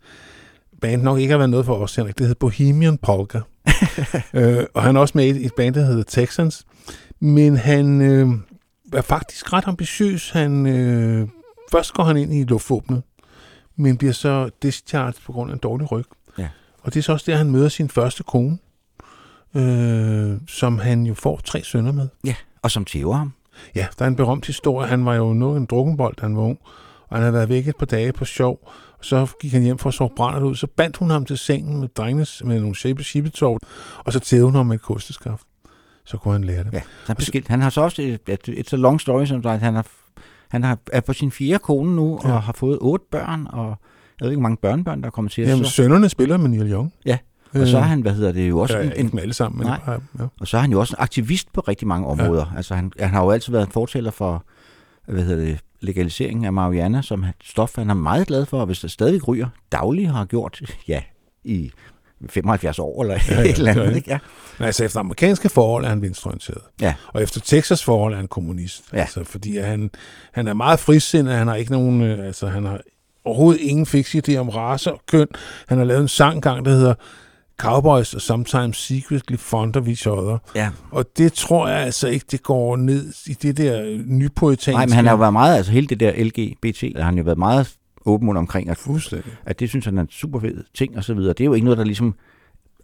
band 0.84 1.02
nok 1.02 1.20
ikke 1.20 1.32
har 1.32 1.38
været 1.38 1.50
noget 1.50 1.66
for 1.66 1.76
os, 1.76 1.96
Henrik. 1.96 2.18
Det 2.18 2.28
hed 2.28 2.36
Bohemian 2.36 2.98
Polka. 2.98 3.40
øh, 4.34 4.66
og 4.74 4.84
han 4.84 4.96
er 4.96 5.00
også 5.00 5.12
med 5.18 5.36
i 5.36 5.46
et 5.46 5.54
band, 5.58 5.76
der 5.76 5.86
hedder 5.86 6.04
Texans. 6.04 6.66
Men 7.20 7.58
han 7.58 8.02
øh, 8.02 8.28
er 8.94 9.02
faktisk 9.02 9.54
ret 9.54 9.68
ambitiøs. 9.68 10.30
Han, 10.30 10.66
øh, 10.66 11.28
først 11.72 11.94
går 11.94 12.04
han 12.04 12.18
ind 12.18 12.34
i 12.34 12.44
luftvåbnet, 12.44 13.04
men 13.76 13.98
bliver 13.98 14.14
så 14.14 14.50
discharged 14.64 15.22
på 15.26 15.32
grund 15.32 15.52
af 15.52 15.54
en 15.54 15.60
dårlig 15.60 15.92
ryg. 15.92 16.06
Ja. 16.38 16.48
Og 16.82 16.94
det 16.94 17.00
er 17.00 17.04
så 17.04 17.12
også 17.12 17.32
der, 17.32 17.38
han 17.38 17.52
møder 17.52 17.70
sin 17.70 17.90
første 17.90 18.24
kone, 18.24 18.58
øh, 19.56 20.38
som 20.48 20.80
han 20.80 21.06
jo 21.06 21.14
får 21.14 21.42
tre 21.44 21.64
sønner 21.64 21.92
med. 21.92 22.08
Ja, 22.26 22.36
og 22.62 22.72
som 22.72 22.86
tæver 22.86 23.16
ham. 23.16 23.34
Ja, 23.76 23.88
der 24.00 24.06
er 24.06 24.10
en 24.10 24.16
berømt 24.16 24.46
historie. 24.46 24.88
Han 24.88 25.06
var 25.06 25.16
jo 25.16 25.34
noget 25.34 25.58
en 25.58 25.66
drukkenbold, 25.66 26.16
da 26.16 26.22
han 26.22 26.36
var 26.36 26.44
ung, 26.44 26.60
og 27.08 27.18
han 27.18 27.22
havde 27.22 27.34
været 27.34 27.50
væk 27.50 27.68
et 27.68 27.76
par 27.76 27.86
dage 27.86 28.14
på 28.14 28.26
sjov. 28.26 28.72
Så 29.04 29.28
gik 29.42 29.52
han 29.52 29.62
hjem 29.62 29.78
for 29.78 29.90
at 29.90 29.94
sove 29.94 30.10
brændert 30.16 30.44
ud. 30.44 30.56
Så 30.56 30.68
bandt 30.68 30.98
hun 30.98 31.10
ham 31.10 31.26
til 31.26 31.38
sengen 31.38 31.80
med 31.80 31.88
drengenes, 31.88 32.42
med 32.46 32.60
nogle 32.60 32.76
shape 32.76 33.04
shippetov, 33.04 33.60
og 33.98 34.14
så 34.14 34.20
tævede 34.20 34.46
hun 34.46 34.56
ham 34.56 34.66
med 34.66 34.76
et 34.76 34.82
kosteskaft. 34.82 35.44
Så 36.06 36.18
kunne 36.18 36.34
han 36.34 36.44
lære 36.44 36.64
det. 36.64 36.74
Ja, 36.74 36.82
han, 37.08 37.16
beskilt. 37.16 37.48
han 37.48 37.62
har 37.62 37.70
så 37.70 37.82
også 37.82 38.02
et, 38.02 38.20
et, 38.28 38.50
et 38.60 38.70
så 38.70 38.78
long 38.78 39.02
story, 39.02 39.26
som 39.26 39.44
sagt, 39.44 39.62
han 39.62 39.74
har, 39.74 39.88
han 40.50 40.64
har, 40.64 40.78
er 40.92 41.02
på 41.02 41.14
sin 41.14 41.32
fjerde 41.32 41.60
kone 41.60 41.96
nu, 41.96 42.20
ja. 42.24 42.32
Og 42.32 42.44
har 42.44 42.54
fået 42.54 42.78
otte 42.82 43.06
børn, 43.12 43.48
og 43.50 43.66
jeg 44.20 44.26
ved 44.26 44.32
ikke, 44.32 44.40
hvor 44.40 44.50
mange 44.50 44.58
børnebørn, 44.58 45.02
der 45.02 45.08
er 45.08 45.12
kommet 45.12 45.32
til. 45.32 45.44
Jamen, 45.44 45.66
så, 45.66 45.72
sønnerne 45.72 46.10
spiller 46.10 46.38
med 46.38 46.50
Neil 46.50 46.72
Young. 46.72 46.94
Ja, 47.06 47.18
og 47.54 47.68
så 47.68 47.78
er 47.78 47.82
han, 47.82 48.02
hvad 48.02 48.14
hedder 48.14 48.32
det, 48.32 48.50
jo 48.50 48.60
også 48.60 48.78
ja, 48.78 48.84
en, 48.84 49.06
ikke 49.06 49.22
alle 49.22 49.34
sammen, 49.34 49.60
men 49.60 49.68
Nej. 49.68 50.00
ja. 50.20 50.26
og 50.40 50.48
så 50.48 50.58
er 50.58 50.62
han 50.62 50.72
jo 50.72 50.80
også 50.80 50.96
en 51.00 51.04
aktivist 51.04 51.54
på 51.54 51.62
rigtig 51.62 51.88
mange 51.88 52.08
områder. 52.08 52.46
Ja. 52.52 52.58
Altså 52.58 52.76
han, 52.76 52.92
han 53.00 53.10
har 53.10 53.24
jo 53.24 53.32
altid 53.32 53.52
været 53.52 53.66
en 53.66 53.72
fortæller 53.72 54.12
for, 54.12 54.46
hvad 55.08 55.24
hedder 55.24 55.46
det, 55.46 55.60
legalisering 55.84 56.46
af 56.46 56.54
marihuana, 56.54 57.02
som 57.02 57.26
stof, 57.44 57.76
han 57.76 57.90
er 57.90 57.94
meget 57.94 58.28
glad 58.28 58.46
for, 58.46 58.60
og 58.60 58.66
hvis 58.66 58.80
der 58.80 58.88
stadig 58.88 59.28
ryger 59.28 59.48
dagligt 59.72 60.10
har 60.12 60.26
gjort, 60.26 60.62
ja, 60.88 61.02
i 61.44 61.72
75 62.30 62.80
år 62.80 63.02
eller 63.02 63.16
ja, 63.16 63.22
Ja, 63.30 63.36
ja, 63.36 63.42
ja, 63.42 63.50
et 63.50 63.58
eller 63.58 63.74
det 63.74 63.78
er 63.80 63.82
andet, 63.82 63.94
det. 63.94 63.98
ikke? 63.98 64.12
Ja. 64.12 64.20
Men 64.60 64.66
altså, 64.66 64.84
efter 64.86 65.00
amerikanske 65.00 65.50
forhold 65.50 65.86
er 65.86 65.90
han 65.90 66.02
venstreorienteret. 66.02 66.62
Ja. 66.82 66.94
Og 67.08 67.24
efter 67.24 67.40
Texas 67.42 67.84
forhold 67.84 68.14
er 68.14 68.18
han 68.18 68.28
kommunist. 68.28 68.84
Ja. 68.94 69.00
Altså, 69.00 69.24
fordi 69.24 69.58
han, 69.58 69.92
han 70.34 70.48
er 70.48 70.54
meget 70.54 70.80
frisindet, 70.80 71.34
han 71.36 71.48
har 71.48 71.56
ikke 71.56 71.72
nogen, 71.72 72.02
øh, 72.02 72.26
altså 72.26 72.48
han 72.48 72.66
har 72.66 72.82
overhovedet 73.26 73.62
ingen 73.62 73.86
fix 73.86 74.16
idé 74.16 74.36
om 74.36 74.50
race 74.50 74.92
og 74.92 75.02
køn. 75.08 75.28
Han 75.68 75.78
har 75.78 75.86
lavet 75.86 76.02
en 76.02 76.08
sang 76.08 76.36
engang, 76.36 76.66
der 76.66 76.72
hedder 76.72 76.94
Cowboys 77.58 78.14
og 78.14 78.22
Sometimes 78.22 78.78
Secretly 78.78 79.36
Fond 79.38 79.76
of 79.76 79.88
Each 79.88 80.08
Other. 80.08 80.38
ja. 80.56 80.70
Og 80.92 81.06
det 81.18 81.34
tror 81.34 81.68
jeg 81.68 81.80
altså 81.80 82.08
ikke, 82.08 82.26
det 82.32 82.44
går 82.44 82.76
ned 82.76 83.14
i 83.28 83.34
det 83.34 83.58
der 83.58 84.02
nypoetanske. 84.06 84.72
Nej, 84.72 84.86
men 84.86 84.94
han 84.94 85.06
har 85.06 85.12
jo 85.12 85.18
været 85.18 85.34
meget, 85.34 85.58
altså 85.58 85.72
hele 85.72 85.88
det 85.88 86.00
der 86.00 86.24
LGBT, 86.24 86.84
har 86.98 87.04
han 87.04 87.18
jo 87.18 87.24
været 87.24 87.38
meget 87.38 87.76
åben 88.06 88.38
omkring, 88.38 88.70
at, 88.70 88.80
at 89.46 89.60
det 89.60 89.70
synes 89.70 89.86
han 89.86 89.98
er 89.98 90.02
en 90.02 90.10
super 90.10 90.40
fed 90.40 90.64
ting 90.74 90.98
og 90.98 91.04
så 91.04 91.14
videre. 91.14 91.34
Det 91.34 91.42
er 91.42 91.46
jo 91.46 91.54
ikke 91.54 91.66
noget, 91.66 91.78
der 91.78 91.84
ligesom 91.84 92.16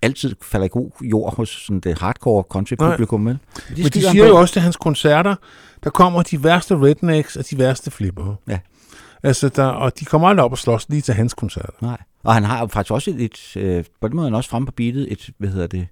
altid 0.01 0.35
falder 0.41 0.65
i 0.65 0.69
god 0.69 0.91
jord 1.01 1.35
hos 1.35 1.49
sådan 1.49 1.79
det 1.79 1.99
hardcore 1.99 2.43
country-publikum, 2.49 3.25
vel? 3.25 3.39
De 3.75 3.83
Men 3.83 3.91
de 3.91 4.01
siger 4.01 4.27
jo 4.27 4.37
også 4.37 4.53
til 4.53 4.61
hans 4.61 4.77
koncerter, 4.77 5.35
der 5.83 5.89
kommer 5.89 6.23
de 6.23 6.43
værste 6.43 6.75
rednecks 6.75 7.35
og 7.35 7.49
de 7.49 7.57
værste 7.57 7.91
flipper. 7.91 8.35
Ja. 8.47 8.59
Altså, 9.23 9.49
der, 9.49 9.65
og 9.65 9.99
de 9.99 10.05
kommer 10.05 10.27
aldrig 10.27 10.45
op 10.45 10.51
og 10.51 10.57
slås 10.57 10.89
lige 10.89 11.01
til 11.01 11.13
hans 11.13 11.33
koncerter. 11.33 11.73
Nej. 11.81 11.97
Og 12.23 12.33
han 12.33 12.43
har 12.43 12.67
faktisk 12.67 12.91
også 12.91 13.11
et, 13.11 13.21
et 13.21 13.57
øh, 13.57 13.83
på 14.01 14.07
den 14.07 14.15
måde 14.15 14.25
han 14.25 14.35
også 14.35 14.49
fremme 14.49 14.65
på 14.65 14.71
beatet, 14.71 15.11
et, 15.11 15.29
hvad 15.37 15.49
hedder 15.49 15.67
det, 15.67 15.87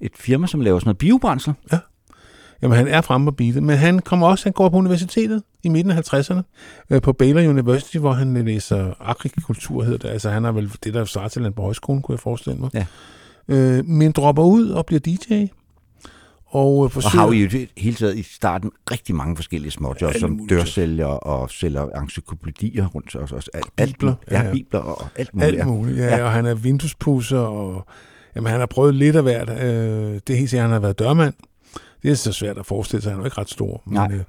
et 0.00 0.12
firma, 0.14 0.46
som 0.46 0.60
laver 0.60 0.78
sådan 0.78 0.88
noget 0.88 0.98
biobrændsel. 0.98 1.54
Jamen, 2.62 2.76
han 2.76 2.88
er 2.88 3.00
fremme 3.00 3.24
på 3.24 3.30
beatet, 3.30 3.62
men 3.62 3.76
han 3.76 3.98
kommer 3.98 4.26
også, 4.26 4.44
han 4.44 4.52
går 4.52 4.68
på 4.68 4.76
universitetet 4.76 5.42
i 5.62 5.68
midten 5.68 5.90
af 5.90 6.14
50'erne, 6.14 6.42
øh, 6.90 7.02
på 7.02 7.12
Baylor 7.12 7.50
University, 7.50 7.96
hvor 7.96 8.12
han 8.12 8.44
læser 8.44 8.94
agrikultur, 9.00 9.82
hedder 9.82 9.98
det. 9.98 10.08
Altså, 10.08 10.30
han 10.30 10.44
er 10.44 10.52
vel 10.52 10.72
det, 10.84 10.94
der 10.94 11.04
starter 11.04 11.28
til 11.28 11.52
på 11.52 11.62
højskolen, 11.62 12.02
kunne 12.02 12.12
jeg 12.12 12.20
forestille 12.20 12.58
mig. 12.58 12.70
Ja. 12.74 12.86
Øh, 13.48 13.86
men 13.86 14.12
dropper 14.12 14.42
ud 14.42 14.68
og 14.68 14.86
bliver 14.86 15.00
DJ. 15.00 15.46
Og, 16.50 16.74
øh, 16.74 16.84
Og 16.84 16.92
forsøger, 16.92 17.20
har 17.20 17.26
jo 17.26 17.32
i 17.32 17.68
hele 17.76 17.96
taget 17.96 18.18
i 18.18 18.22
starten 18.22 18.70
rigtig 18.90 19.14
mange 19.14 19.36
forskellige 19.36 19.70
småjobs, 19.70 20.20
som 20.20 20.46
dørsælger 20.48 21.06
og 21.06 21.50
sælger 21.50 21.86
encyklopædier 21.86 22.86
rundt 22.86 23.16
os. 23.16 23.32
Og, 23.32 23.42
alt, 23.54 23.66
Bibler, 23.76 24.14
ja, 24.30 24.42
ja, 24.42 24.52
bibler 24.52 24.80
og 24.80 25.06
alt 25.16 25.34
muligt. 25.34 25.46
Alt 25.46 25.58
ja. 25.58 25.64
muligt, 25.64 25.98
ja, 25.98 26.16
Ja. 26.16 26.24
Og 26.24 26.32
han 26.32 26.46
er 26.46 26.54
vinduespusser, 26.54 27.38
og 27.38 27.86
jamen, 28.36 28.50
han 28.50 28.60
har 28.60 28.66
prøvet 28.66 28.94
lidt 28.94 29.16
af 29.16 29.22
hvert. 29.22 29.50
Øh, 29.50 30.14
det 30.26 30.30
er 30.30 30.36
helt 30.36 30.50
sikkert, 30.50 30.64
han 30.64 30.72
har 30.72 30.80
været 30.80 30.98
dørmand. 30.98 31.34
Det 32.02 32.10
er 32.10 32.14
så 32.14 32.32
svært 32.32 32.58
at 32.58 32.66
forestille 32.66 33.02
sig, 33.02 33.12
han 33.12 33.18
er 33.18 33.22
jo 33.22 33.26
ikke 33.26 33.38
ret 33.38 33.50
stor. 33.50 33.82
Men, 33.86 33.94
Nej. 33.94 34.12
Øh, 34.12 34.20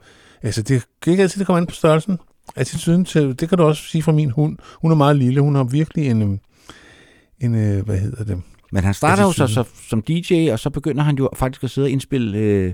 altså, 0.42 0.62
det 0.62 0.86
kan 1.02 1.12
ikke 1.12 1.24
altid, 1.24 1.40
det 1.40 1.48
kommer 1.48 1.62
an 1.62 1.68
på 1.68 1.76
størrelsen. 1.76 2.20
Attituden 2.56 3.06
til, 3.06 3.40
det 3.40 3.50
kan 3.50 3.58
du 3.58 3.64
også 3.64 3.84
sige 3.84 4.04
fra 4.04 4.12
min 4.12 4.30
hund. 4.32 4.58
Hun 4.82 4.92
er 4.92 4.96
meget 4.96 5.16
lille, 5.16 5.42
hun 5.42 5.56
har 5.56 5.64
virkelig 5.64 6.08
en, 6.08 6.22
øh, 6.22 6.38
en 7.40 7.56
øh, 7.56 7.86
hvad 7.86 7.98
hedder 7.98 8.24
det? 8.24 8.42
Men 8.72 8.84
han 8.84 8.94
starter 8.94 9.24
jo 9.24 9.32
så, 9.32 9.48
så 9.48 9.64
som 9.90 10.02
DJ, 10.02 10.50
og 10.52 10.60
så 10.60 10.70
begynder 10.70 11.04
han 11.04 11.18
jo 11.18 11.30
faktisk 11.36 11.64
at 11.64 11.70
sidde 11.70 11.86
og 11.86 11.90
indspille 11.92 12.38
øh, 12.38 12.74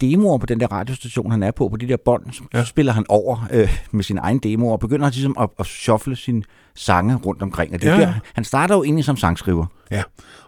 demoer 0.00 0.38
på 0.38 0.46
den 0.46 0.60
der 0.60 0.66
radiostation, 0.66 1.30
han 1.30 1.42
er 1.42 1.50
på, 1.50 1.68
på 1.68 1.76
de 1.76 1.88
der 1.88 1.96
bånd. 2.04 2.32
Så 2.32 2.42
Ja. 2.54 2.64
spiller 2.64 2.92
han 2.92 3.04
over 3.08 3.48
øh, 3.52 3.78
med 3.90 4.04
sin 4.04 4.18
egen 4.18 4.38
demo, 4.38 4.68
og 4.68 4.80
begynder 4.80 5.10
ligesom 5.10 5.36
at, 5.40 5.48
at 5.58 5.66
shuffle 5.66 6.16
sine 6.16 6.42
sange 6.74 7.16
rundt 7.16 7.42
omkring. 7.42 7.74
Og 7.74 7.80
det 7.82 7.88
er 7.88 7.92
Ja, 7.94 8.00
der, 8.00 8.06
ja. 8.08 8.14
han 8.34 8.44
starter 8.44 8.74
jo 8.74 8.82
egentlig 8.84 9.04
som 9.04 9.16
sangskriver. 9.16 9.66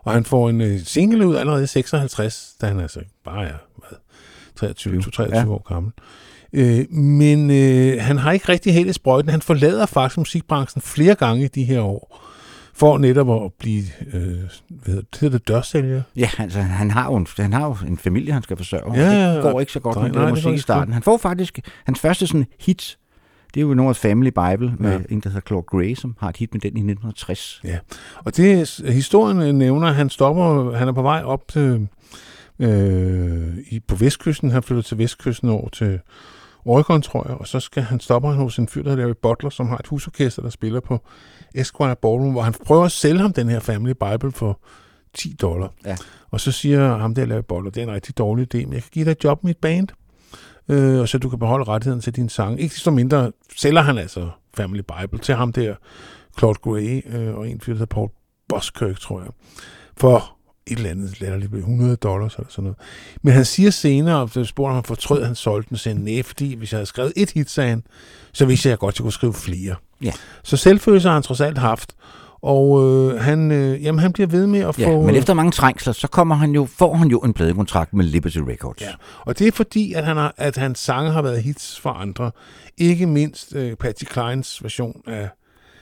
Og 0.03 0.13
han 0.13 0.25
får 0.25 0.49
en 0.51 0.61
øh, 0.61 0.79
single 0.85 1.27
ud 1.27 1.37
allerede 1.37 1.65
i 1.65 1.67
56, 1.67 2.55
da 2.61 2.67
han 2.67 2.81
altså 2.81 3.01
bare 3.25 3.47
er 3.47 3.55
hvad, 3.79 3.99
23, 4.57 5.03
23 5.03 5.37
Ja. 5.37 5.43
ja. 5.43 5.49
år 5.51 5.63
gammel. 5.75 5.93
Øh, 6.53 6.93
men 6.93 7.51
øh, 7.51 7.97
han 8.03 8.19
har 8.19 8.33
ikke 8.33 8.49
rigtig 8.49 8.75
helt 8.75 8.91
i 8.91 8.93
sprøjten. 8.93 9.31
Han 9.31 9.43
forlader 9.43 9.87
faktisk 9.87 10.19
musikbranchen 10.19 10.83
flere 10.83 11.15
gange 11.15 11.45
i 11.45 11.49
de 11.49 11.65
her 11.65 11.81
år, 11.81 12.23
for 12.75 12.99
netop 12.99 13.45
at 13.45 13.53
blive 13.59 13.83
øh, 14.13 14.39
hvad 14.69 14.95
hedder 15.21 15.39
det, 15.39 15.49
dørsælger. 15.49 16.03
Ja, 16.17 16.29
altså, 16.39 16.61
han 16.61 16.91
har, 16.91 17.11
jo 17.11 17.17
en, 17.17 17.27
han 17.39 17.53
har 17.53 17.67
jo 17.67 17.77
en 17.89 17.99
familie, 17.99 18.33
han 18.33 18.43
skal 18.43 18.57
forsørge. 18.57 18.95
Ja, 18.95 19.35
det 19.35 19.43
går 19.43 19.61
ikke 19.61 19.73
så 19.73 19.81
godt 19.81 19.97
Nej, 19.97 20.05
med 20.09 20.15
nej, 20.15 20.25
det 20.25 20.31
musik 20.35 20.53
i 20.55 20.59
starten. 20.59 20.93
Han 20.93 21.03
får 21.03 21.17
faktisk 21.17 21.59
hans 21.85 22.01
første 22.01 22.27
sådan 22.27 22.47
hit, 22.61 22.99
Det 23.55 23.61
er 23.61 23.65
jo 23.65 23.75
North 23.75 23.99
Family 24.01 24.29
Bible 24.31 24.75
med 24.79 24.91
Ja. 24.93 24.99
en, 25.11 25.21
der 25.21 25.29
hedder 25.29 25.41
Claude 25.47 25.67
Gray, 25.67 25.95
som 25.95 26.17
har 26.21 26.29
et 26.29 26.37
hit 26.37 26.55
med 26.55 26.61
den 26.61 26.69
i 26.77 26.81
1960. 26.81 27.61
Ja, 27.65 27.79
og 28.25 28.37
det 28.37 28.81
historien 28.93 29.41
øh, 29.43 29.53
nævner, 29.53 29.93
han 29.93 30.11
stopper, 30.11 30.77
han 30.77 30.89
er 30.89 30.93
på 30.93 31.03
vej 31.03 31.23
op 31.25 31.49
til, 31.49 31.89
øh, 32.59 33.57
i, 33.71 33.81
på 33.81 33.97
vestkysten. 33.97 34.51
Han 34.51 34.63
flytter 34.63 34.83
til 34.83 34.99
vestkysten 34.99 35.49
over 35.49 35.69
til 35.69 35.99
Oregon, 36.65 37.03
tror 37.03 37.29
jeg, 37.29 37.37
og 37.37 37.49
så 37.49 37.61
skal 37.61 37.83
han 37.83 38.01
stoppe 38.01 38.29
han 38.29 38.37
hos 38.37 38.59
en 38.59 38.69
fyr, 38.69 38.83
der 38.83 38.97
Larry 38.97 39.15
Butler, 39.23 39.51
som 39.51 39.69
har 39.69 39.77
et 39.77 39.87
husorkester, 39.87 40.43
der 40.43 40.51
spiller 40.51 40.81
på 40.81 40.99
Esquire 41.55 41.97
Ballroom, 41.97 42.33
hvor 42.33 42.43
han 42.43 42.55
prøver 42.67 42.85
at 42.85 42.93
sælge 42.93 43.21
ham 43.21 43.33
den 43.33 43.49
her 43.49 43.61
Family 43.61 43.93
Bible 43.93 44.33
for 44.33 44.61
10 45.15 45.37
dollar. 45.41 45.73
Ja. 45.85 45.97
Og 46.31 46.41
så 46.41 46.53
siger 46.53 46.97
ham 46.97 47.15
der 47.15 47.27
Larry 47.27 47.43
Butler, 47.49 47.71
det 47.71 47.83
er 47.83 47.87
en 47.87 47.95
rigtig 47.95 48.19
dårlig 48.19 48.55
idé, 48.55 48.59
men 48.59 48.73
jeg 48.73 48.83
kan 48.83 48.91
give 48.93 49.05
dig 49.05 49.11
et 49.11 49.25
job 49.25 49.41
i 49.43 49.47
mit 49.47 49.57
band, 49.57 49.89
øh, 50.69 51.01
og 51.01 51.09
så 51.09 51.19
du 51.19 51.29
kan 51.29 51.39
beholde 51.39 51.65
rettigheden 51.65 52.01
til 52.01 52.17
din 52.17 52.29
sang. 52.29 52.61
Ikke 52.61 52.73
desto 52.73 52.91
mindre 52.91 53.33
sælger 53.57 53.81
han 53.81 53.99
altså 53.99 54.31
Family 54.55 54.81
Bible 54.81 55.19
til 55.19 55.35
ham 55.35 55.53
der, 55.53 55.75
Claude 56.39 56.59
Gray, 56.63 57.03
øh, 57.07 57.35
og 57.35 57.49
en 57.49 57.61
fyr, 57.61 57.75
der 57.75 57.87
Paul 57.87 58.09
Boskirk, 58.49 59.01
tror 59.01 59.21
jeg, 59.21 59.31
for 59.97 60.37
et 60.67 60.77
eller 60.77 60.91
andet 60.91 61.21
latterligt, 61.21 61.55
100 61.55 61.97
dollars 61.97 62.35
eller 62.35 62.51
sådan 62.51 62.65
noget. 62.65 62.79
Men 63.23 63.35
han 63.35 63.45
siger 63.45 63.71
senere, 63.71 64.29
at 64.37 64.47
spurgte 64.47 64.75
han 64.75 64.85
fortrød, 64.85 65.21
at 65.21 65.27
han 65.27 65.37
solgte 65.37 65.69
den, 65.69 65.77
sagde 65.77 66.05
nej, 66.05 66.23
fordi 66.23 66.55
hvis 66.55 66.73
jeg 66.73 66.79
havde 66.79 66.87
skrevet 66.87 67.13
et 67.17 67.31
hit, 67.31 67.51
sagde 67.51 67.71
han, 67.71 67.83
så 68.33 68.47
vidste 68.47 68.69
jeg 68.69 68.79
godt, 68.79 68.95
at 68.95 68.99
jeg 68.99 69.03
kunne 69.03 69.13
skrive 69.13 69.35
flere. 69.35 69.75
Ja. 70.03 70.13
Så 70.43 70.57
selvfølelse 70.57 71.09
har 71.09 71.15
han 71.15 71.23
trods 71.23 71.41
alt 71.41 71.59
haft, 71.59 71.95
og 72.43 72.85
øh, 72.85 73.21
han, 73.21 73.51
øh, 73.51 73.85
jamen, 73.85 73.99
han 73.99 74.13
bliver 74.13 74.27
ved 74.27 74.47
med 74.47 74.61
at 74.61 74.75
få... 74.75 74.81
Ja, 74.81 74.97
men 74.97 75.15
efter 75.15 75.35
mange 75.35 75.53
trængsler, 75.53 75.93
så 75.93 76.09
kommer 76.09 76.35
han 76.35 76.51
jo, 76.51 76.65
får 76.65 76.95
han 76.95 77.09
jo 77.09 77.19
en 77.19 77.33
pladekontrakt 77.33 77.95
med 77.95 78.05
Liberty 78.05 78.39
Records. 78.39 78.81
Ja, 78.81 78.93
og 79.21 79.39
det 79.39 79.47
er 79.47 79.53
fordi, 79.53 79.93
at, 79.93 80.05
han 80.05 80.17
har, 80.17 80.35
at 80.37 80.57
hans 80.57 80.79
sange 80.79 81.11
har 81.11 81.23
været 81.23 81.43
hits 81.43 81.81
for 81.81 81.91
andre. 81.91 82.31
Ikke 82.79 83.07
mindst 83.07 83.55
øh, 83.55 83.77
Patsy 83.77 84.05
Kleins 84.05 84.63
version 84.63 85.03
af 85.07 85.29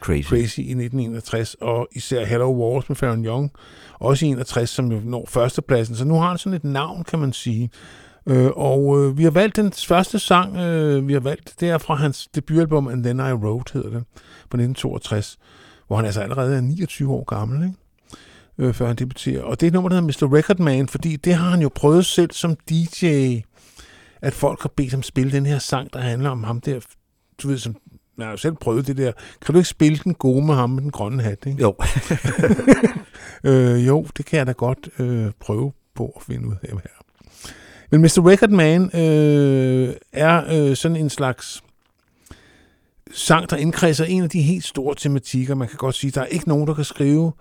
Crazy. 0.00 0.28
Crazy 0.28 0.58
i 0.58 0.70
1961, 0.70 1.56
og 1.60 1.88
især 1.92 2.24
Hello 2.24 2.50
Wars 2.50 2.88
med 2.88 2.96
Farron 2.96 3.24
Young, 3.24 3.52
også 3.98 4.26
i 4.26 4.28
61, 4.28 4.70
som 4.70 4.92
jo 4.92 5.00
når 5.04 5.26
førstepladsen. 5.28 5.96
Så 5.96 6.04
nu 6.04 6.14
har 6.14 6.28
han 6.28 6.38
sådan 6.38 6.56
et 6.56 6.64
navn, 6.64 7.04
kan 7.04 7.18
man 7.18 7.32
sige. 7.32 7.70
Øh, 8.26 8.50
og 8.56 8.98
øh, 8.98 9.18
vi 9.18 9.24
har 9.24 9.30
valgt 9.30 9.56
den 9.56 9.72
første 9.72 10.18
sang, 10.18 10.56
øh, 10.56 11.08
vi 11.08 11.12
har 11.12 11.20
valgt, 11.20 11.54
det 11.60 11.70
er 11.70 11.78
fra 11.78 11.94
hans 11.94 12.28
debutalbum 12.34 12.88
And 12.88 13.04
Then 13.04 13.18
I 13.18 13.32
Wrote, 13.32 13.72
hedder 13.72 13.90
det, 13.90 14.04
på 14.50 14.56
1962, 14.56 15.38
hvor 15.86 15.96
han 15.96 16.04
altså 16.04 16.20
allerede 16.20 16.56
er 16.56 16.60
29 16.60 17.12
år 17.12 17.24
gammel, 17.24 17.62
ikke? 17.64 17.76
Øh, 18.58 18.74
før 18.74 18.86
han 18.86 18.96
debuterer. 18.96 19.42
Og 19.42 19.60
det 19.60 19.66
er 19.66 19.70
et 19.70 19.74
nummer, 19.74 19.88
der 19.88 20.00
hedder 20.00 20.26
Mr. 20.26 20.36
Record 20.36 20.58
Man, 20.58 20.88
fordi 20.88 21.16
det 21.16 21.34
har 21.34 21.50
han 21.50 21.62
jo 21.62 21.70
prøvet 21.74 22.06
selv 22.06 22.30
som 22.32 22.56
DJ, 22.70 23.06
at 24.22 24.32
folk 24.32 24.62
har 24.62 24.70
bedt 24.76 24.92
ham 24.92 25.02
spille 25.02 25.32
den 25.32 25.46
her 25.46 25.58
sang, 25.58 25.92
der 25.92 26.00
handler 26.00 26.30
om 26.30 26.44
ham 26.44 26.60
der, 26.60 26.80
du 27.42 27.48
ved, 27.48 27.58
som 27.58 27.76
jeg 28.20 28.26
har 28.26 28.32
jo 28.32 28.36
selv 28.36 28.54
prøvet 28.54 28.86
det 28.86 28.96
der. 28.96 29.12
Kan 29.46 29.52
du 29.52 29.58
ikke 29.58 29.68
spille 29.68 29.98
den 30.04 30.14
gode 30.14 30.46
med 30.46 30.54
ham 30.54 30.70
med 30.70 30.82
den 30.82 30.90
grønne 30.90 31.22
hat? 31.22 31.38
Ikke? 31.46 31.60
Jo. 31.60 31.74
Øh, 33.44 33.86
jo, 33.86 34.06
det 34.16 34.26
kan 34.26 34.38
jeg 34.38 34.46
da 34.46 34.52
godt 34.52 34.88
øh, 34.98 35.30
prøve 35.40 35.72
på 35.94 36.12
at 36.16 36.22
finde 36.22 36.48
ud 36.48 36.54
af 36.62 36.70
her. 36.72 37.04
Men 37.90 38.00
Mr. 38.00 38.28
Record 38.28 38.50
Man 38.50 38.82
øh, 39.00 39.94
er 40.12 40.44
øh, 40.68 40.76
sådan 40.76 40.96
en 40.96 41.10
slags 41.10 41.62
sang, 43.12 43.50
der 43.50 43.56
indkredser 43.56 44.04
en 44.04 44.22
af 44.22 44.30
de 44.30 44.42
helt 44.42 44.64
store 44.64 44.94
tematikker. 44.98 45.54
Man 45.54 45.68
kan 45.68 45.76
godt 45.76 45.94
sige, 45.94 46.10
der 46.10 46.20
er 46.20 46.26
ikke 46.26 46.48
nogen, 46.48 46.66
der 46.66 46.74
kan 46.74 46.84
skrive 46.84 47.32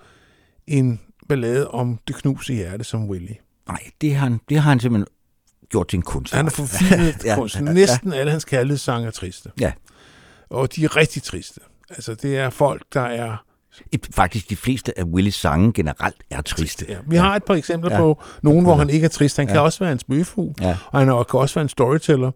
en 0.67 0.99
ballade 1.29 1.67
om 1.67 1.99
det 2.07 2.15
knuse 2.15 2.53
hjerte 2.53 2.83
som 2.83 3.09
Willie. 3.09 3.35
Nej, 3.67 3.79
det 4.01 4.15
har, 4.15 4.27
han, 4.29 4.39
det 4.49 4.59
har 4.59 4.69
han 4.69 4.79
simpelthen 4.79 5.07
gjort 5.69 5.87
til 5.87 5.97
en 5.97 6.03
kunst. 6.03 6.33
Han 6.33 6.45
er 6.45 6.49
forfinet 6.49 7.15
Ja, 7.25 7.35
kunst. 7.35 7.55
ja, 7.55 7.63
ja. 7.65 7.73
Næsten 7.73 8.13
alle 8.13 8.31
hans 8.31 8.45
kærlighedssange 8.45 9.07
er 9.07 9.11
triste. 9.11 9.49
Ja. 9.59 9.71
Og 10.49 10.75
de 10.75 10.83
er 10.85 10.95
rigtig 10.95 11.23
triste. 11.23 11.61
Altså, 11.89 12.15
det 12.15 12.37
er 12.37 12.49
folk, 12.49 12.83
der 12.93 13.01
er 13.01 13.37
Faktisk 14.11 14.49
de 14.49 14.55
fleste 14.55 14.99
af 14.99 15.03
Willis 15.03 15.35
sange 15.35 15.73
generelt 15.73 16.15
er 16.29 16.41
triste. 16.41 16.85
Ja, 16.89 16.97
vi 17.07 17.15
har 17.15 17.35
et 17.35 17.43
par 17.43 17.53
eksempler 17.53 17.91
Ja. 17.91 17.97
på 17.97 18.21
nogen, 18.41 18.63
hvor 18.65 18.75
han 18.75 18.89
ikke 18.89 19.05
er 19.05 19.09
trist. 19.09 19.37
Han 19.37 19.47
kan 19.47 19.55
Ja. 19.55 19.61
også 19.61 19.79
være 19.79 19.91
en 19.91 19.99
spøgefugl, 19.99 20.53
Ja. 20.61 20.77
og 20.91 20.99
han 20.99 21.07
kan 21.07 21.39
også 21.39 21.55
være 21.55 21.61
en 21.63 21.69
storyteller. 21.69 22.31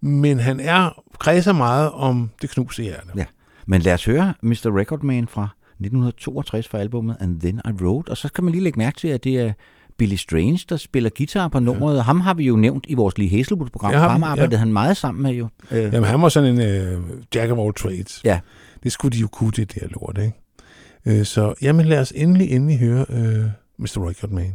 Men 0.00 0.38
han 0.40 0.60
er 0.60 1.02
kredser 1.18 1.52
meget 1.52 1.90
om 1.90 2.30
det 2.42 2.50
knuste 2.50 2.82
hjerte. 2.82 3.06
Ja. 3.16 3.24
Men 3.66 3.80
lad 3.80 3.94
os 3.94 4.04
høre 4.04 4.34
Mr. 4.42 4.78
Recordman 4.78 5.28
fra 5.28 5.48
1962 5.80 6.68
fra 6.68 6.78
albumet 6.78 7.16
And 7.20 7.40
Then 7.40 7.60
I 7.68 7.82
Wrote. 7.82 8.10
Og 8.10 8.16
så 8.16 8.32
kan 8.32 8.44
man 8.44 8.52
lige 8.52 8.64
lægge 8.64 8.78
mærke 8.78 8.98
til, 8.98 9.08
at 9.08 9.24
det 9.24 9.40
er 9.40 9.52
Billy 10.00 10.14
Strange, 10.16 10.60
der 10.68 10.76
spiller 10.76 11.10
guitar 11.16 11.48
på 11.48 11.58
nummeret. 11.60 11.96
Ja. 11.96 12.02
Ham 12.02 12.20
har 12.20 12.34
vi 12.34 12.44
jo 12.44 12.56
nævnt 12.56 12.84
i 12.88 12.94
vores 12.94 13.18
Lee 13.18 13.30
Hazelwood-program. 13.30 13.92
Ja, 13.92 13.98
ham- 14.08 14.22
arbejdede 14.24 14.54
ja. 14.54 14.58
han 14.58 14.72
meget 14.72 14.96
sammen 14.96 15.22
med 15.22 15.30
jo. 15.32 15.48
Øh, 15.70 15.82
Jamen, 15.82 16.04
han 16.04 16.22
var 16.22 16.28
sådan 16.28 16.60
en 16.60 16.94
uh, 16.98 17.04
jack 17.34 17.52
of 17.52 17.58
all 17.58 17.74
trades. 17.74 18.20
Ja. 18.24 18.40
Det 18.82 18.92
skulle 18.92 19.16
de 19.16 19.20
jo 19.20 19.28
kunne, 19.28 19.50
det 19.50 19.74
der 19.74 19.86
lort, 19.88 20.18
ikke? 20.18 21.20
Uh, 21.20 21.24
så 21.26 21.54
jamen, 21.62 21.86
lad 21.86 22.00
os 22.00 22.12
endelig, 22.16 22.50
endelig 22.50 22.78
høre 22.78 23.06
uh, 23.08 23.44
Mr. 23.78 24.08
Record 24.08 24.30
Man. 24.30 24.52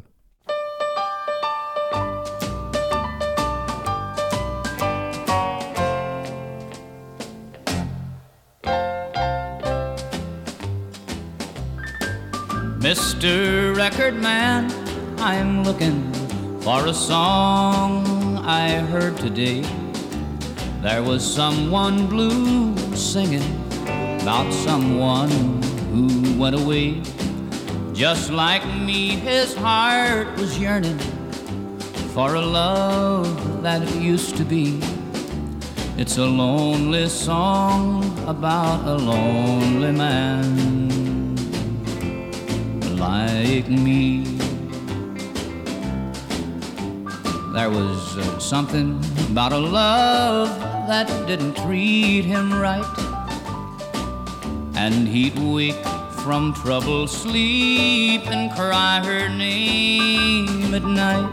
Mr. 12.81 13.73
Record 13.77 14.13
Man, 14.21 14.69
I'm 15.17 15.63
looking 15.63 16.11
for 16.61 16.87
a 16.87 16.93
song 16.93 18.37
I 18.45 18.79
heard 18.79 19.17
today. 19.17 19.61
There 20.81 21.01
was 21.01 21.23
someone 21.23 22.07
blue 22.07 22.75
singing 22.95 23.43
about 24.21 24.51
someone 24.53 25.29
who 25.91 26.37
went 26.37 26.55
away. 26.55 27.01
Just 27.93 28.29
like 28.29 28.65
me, 28.65 29.09
his 29.09 29.55
heart 29.55 30.27
was 30.37 30.59
yearning 30.59 30.99
for 32.13 32.35
a 32.35 32.41
love 32.41 33.63
that 33.63 33.81
it 33.81 33.95
used 33.95 34.35
to 34.37 34.43
be. 34.43 34.79
It's 35.97 36.17
a 36.17 36.25
lonely 36.25 37.07
song 37.07 38.03
about 38.27 38.85
a 38.85 38.95
lonely 38.95 39.91
man 39.91 41.35
like 42.97 43.69
me. 43.69 44.34
There 47.55 47.69
was 47.69 48.17
uh, 48.17 48.37
something 48.37 49.01
about 49.31 49.53
a 49.53 49.57
love 49.57 50.59
that 50.89 51.07
didn't 51.25 51.55
treat 51.55 52.25
him 52.25 52.51
right. 52.51 52.83
And 54.75 55.07
he'd 55.07 55.39
wake 55.39 55.81
from 56.25 56.53
troubled 56.53 57.09
sleep 57.09 58.27
and 58.27 58.51
cry 58.51 59.01
her 59.05 59.29
name 59.29 60.73
at 60.73 60.83
night. 60.83 61.31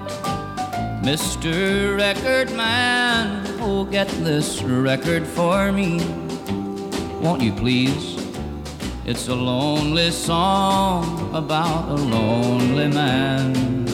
Mr. 1.03 1.99
Record 1.99 2.53
Man, 2.53 3.45
oh, 3.61 3.85
get 3.85 4.07
this 4.23 4.63
record 4.63 5.27
for 5.27 5.73
me. 5.73 5.99
Won't 7.21 7.43
you 7.43 7.53
please? 7.53 8.17
It's 9.05 9.27
a 9.27 9.35
lonely 9.35 10.13
song 10.13 11.35
about 11.35 11.89
a 11.89 11.95
lonely 11.97 12.87
man 12.87 13.92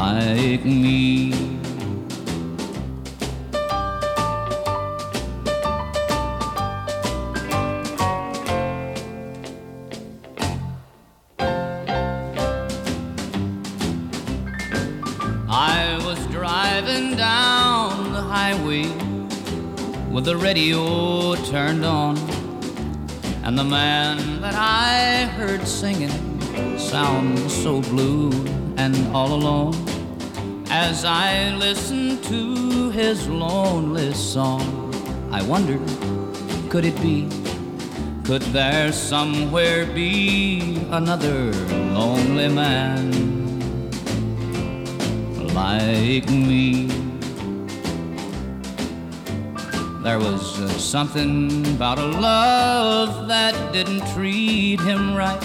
like 0.00 0.64
me. 0.64 1.30
I 15.48 16.00
was 16.06 16.18
driving 16.28 17.14
down 17.16 18.12
the 18.14 18.22
highway 18.22 18.84
with 20.10 20.24
the 20.24 20.38
radio 20.38 21.34
turned 21.52 21.84
on. 21.84 22.16
And 23.44 23.58
the 23.58 23.64
man 23.64 24.40
that 24.40 24.54
I 24.54 25.26
heard 25.36 25.68
singing 25.68 26.16
sounds 26.78 27.52
so 27.52 27.82
blue 27.82 28.30
and 28.78 28.94
all 29.14 29.34
alone. 29.34 29.89
As 30.72 31.04
I 31.04 31.50
listened 31.56 32.22
to 32.24 32.90
his 32.90 33.28
lonely 33.28 34.14
song, 34.14 34.94
I 35.32 35.42
wondered, 35.42 35.84
could 36.70 36.84
it 36.84 36.94
be? 37.02 37.28
Could 38.22 38.42
there 38.52 38.92
somewhere 38.92 39.84
be 39.84 40.80
another 40.92 41.50
lonely 41.92 42.46
man 42.46 43.10
like 45.52 46.30
me? 46.30 46.86
There 50.04 50.20
was 50.20 50.60
uh, 50.60 50.68
something 50.78 51.66
about 51.74 51.98
a 51.98 52.06
love 52.06 53.26
that 53.26 53.72
didn't 53.72 54.06
treat 54.14 54.78
him 54.78 55.16
right. 55.16 55.42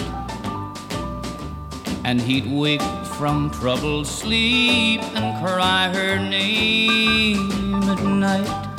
And 2.03 2.21
he'd 2.21 2.45
wake 2.45 2.81
from 3.17 3.49
troubled 3.49 4.05
sleep 4.05 5.01
and 5.15 5.45
cry 5.45 5.87
her 5.93 6.19
name 6.19 7.49
at 7.83 8.03
night. 8.03 8.75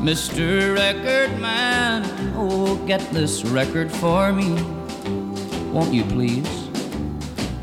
Mr. 0.00 0.76
Record 0.76 1.40
Man, 1.40 2.04
oh, 2.36 2.76
get 2.86 3.00
this 3.10 3.44
record 3.44 3.90
for 3.90 4.32
me. 4.32 4.54
Won't 5.72 5.92
you 5.92 6.04
please? 6.04 6.68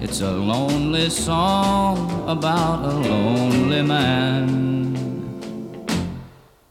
It's 0.01 0.19
a 0.19 0.31
lonely 0.31 1.09
song 1.09 2.27
about 2.29 2.83
a 2.83 2.93
lonely 2.93 3.81
man 3.81 4.95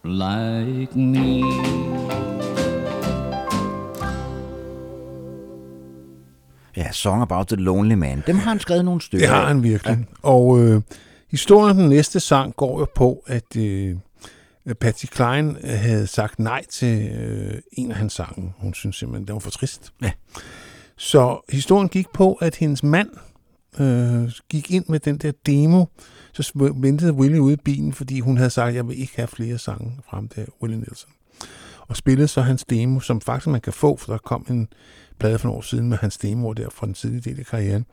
like 0.02 0.94
me. 0.94 1.42
Ja, 6.76 6.92
Song 6.92 7.22
About 7.22 7.46
the 7.46 7.56
Lonely 7.56 7.94
Man. 7.94 8.22
Dem 8.26 8.38
har 8.38 8.48
han 8.48 8.60
skrevet 8.60 8.84
nogle 8.84 9.00
stykker 9.00 9.26
Det 9.26 9.36
har 9.36 9.46
han 9.46 9.62
virkelig. 9.62 9.98
Ja. 9.98 10.28
Og 10.28 10.60
øh, 10.60 10.82
historien 11.30 11.78
den 11.78 11.88
næste 11.88 12.20
sang 12.20 12.56
går 12.56 12.78
jo 12.78 12.86
på, 12.94 13.24
at 13.26 13.56
øh, 13.56 13.96
Patsy 14.80 15.06
Klein 15.06 15.56
havde 15.64 16.06
sagt 16.06 16.38
nej 16.38 16.62
til 16.70 17.08
øh, 17.08 17.60
en 17.72 17.90
af 17.90 17.96
hans 17.96 18.12
sange. 18.12 18.52
Hun 18.58 18.74
synes 18.74 18.96
simpelthen, 18.96 19.26
det 19.26 19.32
var 19.32 19.38
for 19.38 19.50
trist. 19.50 19.92
Ja. 20.02 20.10
Så 20.96 21.40
historien 21.48 21.88
gik 21.88 22.06
på, 22.14 22.32
at 22.32 22.56
hendes 22.56 22.82
mand 22.82 23.08
øh, 23.80 24.32
gik 24.48 24.70
ind 24.70 24.84
med 24.88 25.00
den 25.00 25.18
der 25.18 25.32
demo, 25.46 25.84
så 26.32 26.72
ventede 26.76 27.12
Willie 27.12 27.40
ude 27.40 27.54
i 27.54 27.60
bilen, 27.64 27.92
fordi 27.92 28.20
hun 28.20 28.36
havde 28.36 28.50
sagt, 28.50 28.68
at 28.68 28.74
jeg 28.74 28.88
vil 28.88 29.00
ikke 29.00 29.12
have 29.16 29.28
flere 29.28 29.58
sange 29.58 29.98
frem 30.10 30.28
til 30.28 30.46
Willie 30.62 30.78
Nelson. 30.78 31.10
Og 31.88 31.96
spillede 31.96 32.28
så 32.28 32.40
hans 32.40 32.64
demo, 32.64 33.00
som 33.00 33.20
faktisk 33.20 33.46
man 33.46 33.60
kan 33.60 33.72
få, 33.72 33.96
for 33.96 34.12
der 34.12 34.18
kom 34.18 34.46
en 34.50 34.68
plade 35.18 35.38
for 35.38 35.48
nogle 35.48 35.58
år 35.58 35.62
siden 35.62 35.88
med 35.88 35.98
hans 35.98 36.18
demoer 36.18 36.54
der 36.54 36.70
fra 36.70 36.86
den 36.86 36.94
tidlige 36.94 37.30
del 37.30 37.40
af 37.40 37.46
karrieren, 37.46 37.86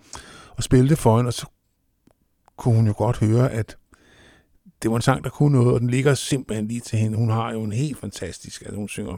og 0.56 0.64
spillede 0.64 0.90
det 0.90 0.98
for 0.98 1.18
hende, 1.18 1.30
og 1.30 1.34
så 1.34 1.46
kunne 2.58 2.76
hun 2.76 2.88
jo 2.88 2.94
godt 2.98 3.18
høre, 3.18 3.52
at 3.52 3.78
det 4.84 4.92
var 4.92 4.96
en 4.96 5.02
sang, 5.02 5.24
der 5.24 5.30
kunne 5.30 5.60
noget, 5.60 5.74
og 5.74 5.80
den 5.80 5.90
ligger 5.90 6.14
simpelthen 6.14 6.68
lige 6.68 6.80
til 6.80 7.00
hende. 7.00 7.18
Hun 7.18 7.30
har 7.30 7.52
jo 7.52 7.64
en 7.64 7.72
helt 7.72 8.00
fantastisk, 8.00 8.62
altså 8.62 8.76
hun 8.76 8.88
synger. 8.90 9.18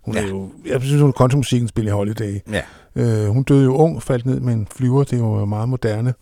Hun 0.00 0.14
ja. 0.14 0.22
er 0.22 0.28
jo, 0.28 0.52
jeg 0.66 0.82
synes, 0.82 1.00
hun 1.00 1.08
er 1.08 1.12
countrymusikken 1.12 1.68
spiller 1.68 1.92
i 1.92 1.94
Holiday. 1.94 2.40
Ja. 2.50 2.62
Øh, 2.94 3.28
hun 3.28 3.42
døde 3.42 3.64
jo 3.64 3.76
ung 3.76 4.02
faldt 4.02 4.26
ned 4.26 4.40
med 4.40 4.52
en 4.52 4.66
flyver. 4.76 5.04
Det 5.04 5.22
var 5.22 5.26
jo 5.26 5.44
meget 5.44 5.68
moderne 5.68 6.14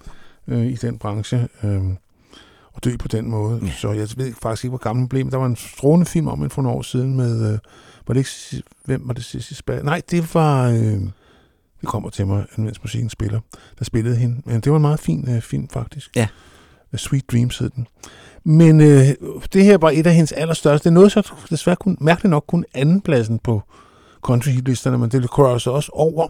øh, 0.48 0.66
i 0.66 0.74
den 0.74 0.98
branche. 0.98 1.48
Øh, 1.62 1.82
og 2.72 2.84
dø 2.84 2.96
på 2.96 3.08
den 3.08 3.30
måde. 3.30 3.60
Ja. 3.64 3.70
Så 3.70 3.92
jeg 3.92 4.08
ved 4.16 4.34
faktisk 4.42 4.64
ikke, 4.64 4.70
hvor 4.70 4.78
gammel 4.78 5.00
hun 5.00 5.08
blev. 5.08 5.24
Men 5.24 5.32
der 5.32 5.38
var 5.38 5.46
en 5.46 5.56
strålende 5.56 6.06
film 6.06 6.28
om 6.28 6.38
hende 6.38 6.54
for 6.54 6.62
nogle 6.62 6.78
år 6.78 6.82
siden 6.82 7.16
med... 7.16 7.52
Øh, 7.52 7.58
var 8.06 8.14
det 8.14 8.20
ikke... 8.20 8.64
Hvem 8.84 9.02
var 9.08 9.14
det 9.14 9.24
sidste 9.24 9.54
spil? 9.54 9.80
Nej, 9.84 10.02
det 10.10 10.34
var... 10.34 10.68
Øh, 10.70 10.76
det 11.80 11.88
kommer 11.88 12.10
til 12.10 12.26
mig, 12.26 12.44
mens 12.56 12.82
musikken 12.82 13.10
spiller. 13.10 13.40
Der 13.78 13.84
spillede 13.84 14.16
hende. 14.16 14.42
Men 14.44 14.60
det 14.60 14.72
var 14.72 14.76
en 14.76 14.82
meget 14.82 15.00
fin 15.00 15.28
øh, 15.30 15.40
film, 15.42 15.68
faktisk. 15.68 16.10
Ja. 16.16 16.28
Sweet 16.96 17.30
Dreams 17.32 17.58
hed 17.58 17.70
den. 17.70 17.86
Men 18.44 18.80
øh, 18.80 19.06
det 19.52 19.64
her 19.64 19.78
var 19.78 19.90
et 19.90 20.06
af 20.06 20.14
hendes 20.14 20.32
allerstørste. 20.32 20.84
Det 20.84 20.90
er 20.90 20.94
noget, 20.94 21.12
så 21.12 21.32
desværre 21.50 21.76
kun, 21.76 21.98
mærkeligt 22.00 22.30
nok 22.30 22.44
kun 22.48 22.64
andenpladsen 22.74 23.38
på 23.38 23.62
country 24.22 24.50
hitlisterne, 24.50 24.98
men 24.98 25.10
det 25.10 25.24
crosser 25.24 25.70
også 25.70 25.90
over 25.92 26.28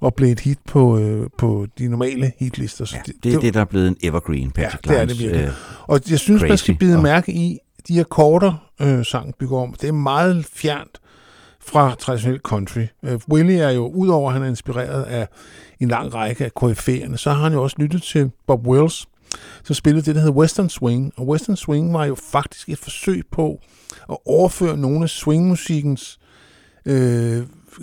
og 0.00 0.14
blev 0.14 0.32
et 0.32 0.40
hit 0.40 0.58
på, 0.68 0.98
øh, 0.98 1.30
på 1.38 1.66
de 1.78 1.88
normale 1.88 2.32
hitlister. 2.38 2.84
Så 2.84 2.96
Ja, 3.06 3.12
det 3.22 3.34
er 3.34 3.40
det, 3.40 3.54
der 3.54 3.60
er 3.60 3.64
blevet 3.64 3.88
en 3.88 3.96
evergreen, 4.02 4.50
Patsy 4.50 4.76
Ja, 4.86 4.90
det 4.92 5.00
er 5.00 5.04
det 5.04 5.18
virkelig. 5.18 5.42
øh, 5.44 5.52
og 5.82 6.00
jeg 6.10 6.18
synes, 6.18 6.42
man 6.42 6.50
Crazy. 6.50 6.62
skal 6.62 6.74
bide 6.76 6.96
Og- 6.96 7.02
mærke 7.02 7.32
i 7.32 7.58
de 7.88 8.00
akkorder, 8.00 8.70
øh, 8.80 9.04
sangen 9.04 9.34
bygger 9.38 9.58
om. 9.58 9.74
Det 9.80 9.88
er 9.88 9.92
meget 9.92 10.46
fjernt 10.46 11.00
fra 11.60 11.94
traditionel 11.94 12.40
country. 12.40 12.86
Øh, 13.02 13.20
Willie 13.32 13.60
er 13.60 13.70
jo, 13.70 13.88
udover 13.88 14.28
at 14.28 14.32
han 14.32 14.42
er 14.42 14.46
inspireret 14.46 15.02
af 15.02 15.28
en 15.80 15.88
lang 15.88 16.14
række 16.14 16.44
af 16.44 16.50
KF'erne, 16.62 17.16
så 17.16 17.30
har 17.30 17.42
han 17.42 17.52
jo 17.52 17.62
også 17.62 17.76
lyttet 17.78 18.02
til 18.02 18.30
Bob 18.46 18.66
Wills, 18.66 19.08
som 19.64 19.74
spillede 19.74 20.04
det, 20.04 20.14
der 20.14 20.20
hedder 20.20 20.34
Western 20.34 20.68
Swing. 20.68 21.12
Og 21.16 21.28
Western 21.28 21.56
Swing 21.56 21.92
var 21.92 22.04
jo 22.04 22.14
faktisk 22.14 22.68
et 22.68 22.78
forsøg 22.78 23.22
på 23.32 23.60
at 24.10 24.16
overføre 24.26 24.76
nogle 24.76 25.02
af 25.02 25.08
swingmusikkens 25.08 26.18
øh, 26.86 27.42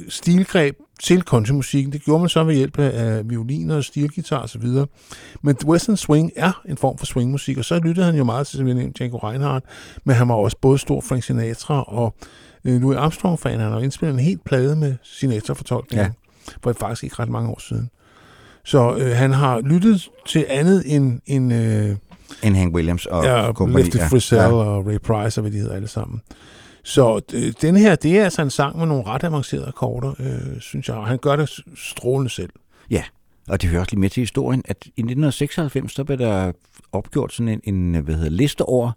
stilgreb 0.09 0.75
til 1.03 1.21
countrymusikken. 1.21 1.93
Det 1.93 2.01
gjorde 2.01 2.19
man 2.19 2.29
så 2.29 2.43
ved 2.43 2.55
hjælp 2.55 2.79
af 2.79 3.29
violiner, 3.29 3.81
stilgitar 3.81 4.43
osv. 4.43 4.67
Men 5.41 5.55
Western 5.65 5.97
Swing 5.97 6.31
er 6.35 6.61
en 6.69 6.77
form 6.77 6.97
for 6.97 7.05
swingmusik, 7.05 7.57
og 7.57 7.65
så 7.65 7.79
lyttede 7.79 8.05
han 8.05 8.15
jo 8.15 8.23
meget 8.23 8.47
til, 8.47 8.57
som 8.57 8.67
jeg 8.67 8.75
nævnte, 8.75 8.97
Django 8.97 9.17
Reinhardt, 9.17 9.65
men 10.03 10.15
han 10.15 10.27
var 10.27 10.35
også 10.35 10.57
både 10.61 10.77
stor 10.77 11.01
Frank 11.01 11.23
Sinatra 11.23 11.83
og 11.87 12.15
øh, 12.65 12.81
Louis 12.81 12.97
Armstrong-fan. 12.97 13.59
Han 13.59 13.71
har 13.71 13.79
indspillet 13.79 14.13
en 14.13 14.19
helt 14.19 14.43
plade 14.45 14.75
med 14.75 14.95
Sinatra-fortolkningen, 15.03 16.05
ja. 16.47 16.53
for 16.63 16.73
faktisk 16.73 17.03
ikke 17.03 17.15
ret 17.19 17.29
mange 17.29 17.49
år 17.49 17.59
siden. 17.59 17.89
Så 18.63 18.95
øh, 18.95 19.15
han 19.15 19.31
har 19.31 19.61
lyttet 19.61 20.09
til 20.25 20.45
andet 20.49 20.95
end, 20.95 21.19
end 21.25 21.53
øh, 21.53 21.95
en 22.43 22.55
Hank 22.55 22.75
Williams 22.75 23.05
og 23.05 23.23
ja, 23.23 23.51
kompagni. 23.51 23.83
Lefty 23.83 23.97
Frizzell 24.09 24.41
ja. 24.41 24.51
og 24.51 24.85
Ray 24.87 24.97
Price 24.97 25.39
og 25.39 25.41
hvad 25.41 25.51
de 25.51 25.57
hedder 25.57 25.75
alle 25.75 25.87
sammen. 25.87 26.21
Så 26.87 27.21
øh, 27.33 27.53
den 27.61 27.75
her, 27.75 27.95
det 27.95 28.19
er 28.19 28.23
altså 28.23 28.41
en 28.41 28.49
sang 28.49 28.77
med 28.77 28.85
nogle 28.85 29.03
ret 29.03 29.23
avancerede 29.23 29.67
akkorder, 29.67 30.13
øh, 30.19 30.59
synes 30.61 30.87
jeg. 30.87 30.95
Og 30.95 31.07
han 31.07 31.17
gør 31.17 31.35
det 31.35 31.59
strålende 31.75 32.29
selv. 32.29 32.49
Ja, 32.89 33.03
og 33.47 33.61
det 33.61 33.69
hører 33.69 33.79
også 33.79 33.91
lige 33.91 33.99
med 33.99 34.09
til 34.09 34.21
historien, 34.21 34.61
at 34.65 34.77
i 34.85 34.89
1996, 34.89 35.93
der 35.95 36.03
blev 36.03 36.17
der 36.17 36.51
opgjort 36.91 37.33
sådan 37.33 37.61
en, 37.63 37.75
en 37.75 38.03
hvad 38.03 38.15
hedder, 38.15 38.29
liste 38.29 38.61
over, 38.61 38.91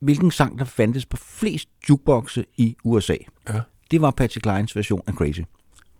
hvilken 0.00 0.30
sang, 0.30 0.58
der 0.58 0.64
fandtes 0.64 1.06
på 1.06 1.16
flest 1.16 1.68
jukeboxe 1.88 2.44
i 2.56 2.76
USA. 2.84 3.16
Ja. 3.48 3.60
Det 3.90 4.00
var 4.00 4.10
Patsy 4.10 4.38
Kleins 4.38 4.76
version 4.76 5.02
af 5.06 5.12
Crazy. 5.12 5.40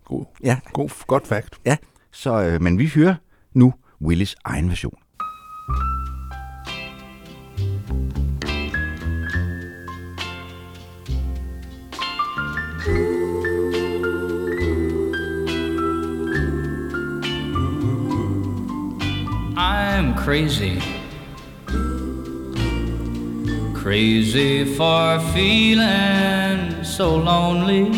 God, 0.05 0.25
Ja, 0.43 0.59
god, 0.73 1.05
godt 1.07 1.27
fakt. 1.27 1.55
ja. 1.65 1.77
Så, 2.11 2.41
øh, 2.43 2.61
men 2.61 2.77
vi 2.77 2.87
hører 2.95 3.15
nu 3.53 3.73
Willis 4.01 4.35
egen 4.45 4.69
version. 4.69 4.97
I'm 19.99 20.15
crazy. 20.15 20.81
Crazy 23.73 24.63
for 24.77 25.19
feeling 25.33 26.85
so 26.85 27.17
lonely. 27.17 27.91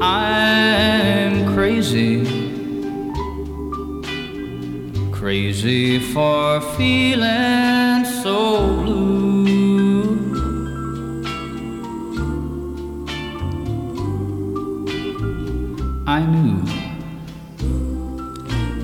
I'm 0.00 1.52
crazy. 1.52 2.24
Crazy 5.12 5.98
for 6.14 6.62
feeling 6.78 8.06
so 8.06 8.74
blue. 8.84 9.52
I 16.06 16.24
knew 16.24 16.61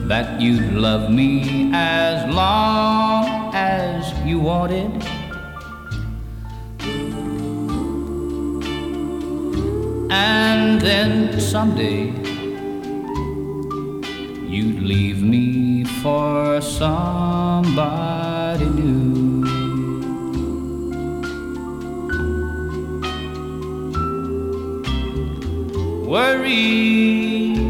that 0.08 0.40
you'd 0.40 0.72
love 0.72 1.10
me 1.10 1.70
as 1.74 2.34
long 2.34 3.54
as 3.54 4.10
you 4.24 4.40
wanted. 4.40 4.90
And 10.10 10.80
then 10.80 11.38
someday 11.38 12.06
you'd 14.48 14.82
leave 14.82 15.22
me 15.22 15.84
for 15.84 16.62
somebody 16.62 18.64
new. 18.64 19.28
Worry. 26.08 27.67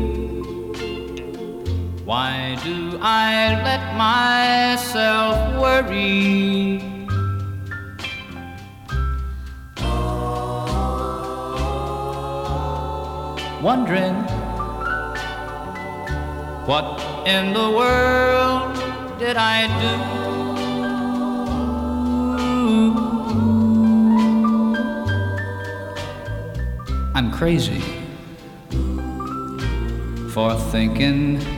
Why 2.09 2.57
do 2.65 2.99
I 3.03 3.61
let 3.69 3.95
myself 3.95 5.37
worry? 5.61 6.81
Wondering 13.61 14.15
what 16.65 16.87
in 17.27 17.53
the 17.53 17.69
world 17.77 18.73
did 19.19 19.37
I 19.37 19.69
do? 19.85 19.95
I'm 27.15 27.31
crazy 27.31 27.83
for 30.31 30.55
thinking 30.73 31.58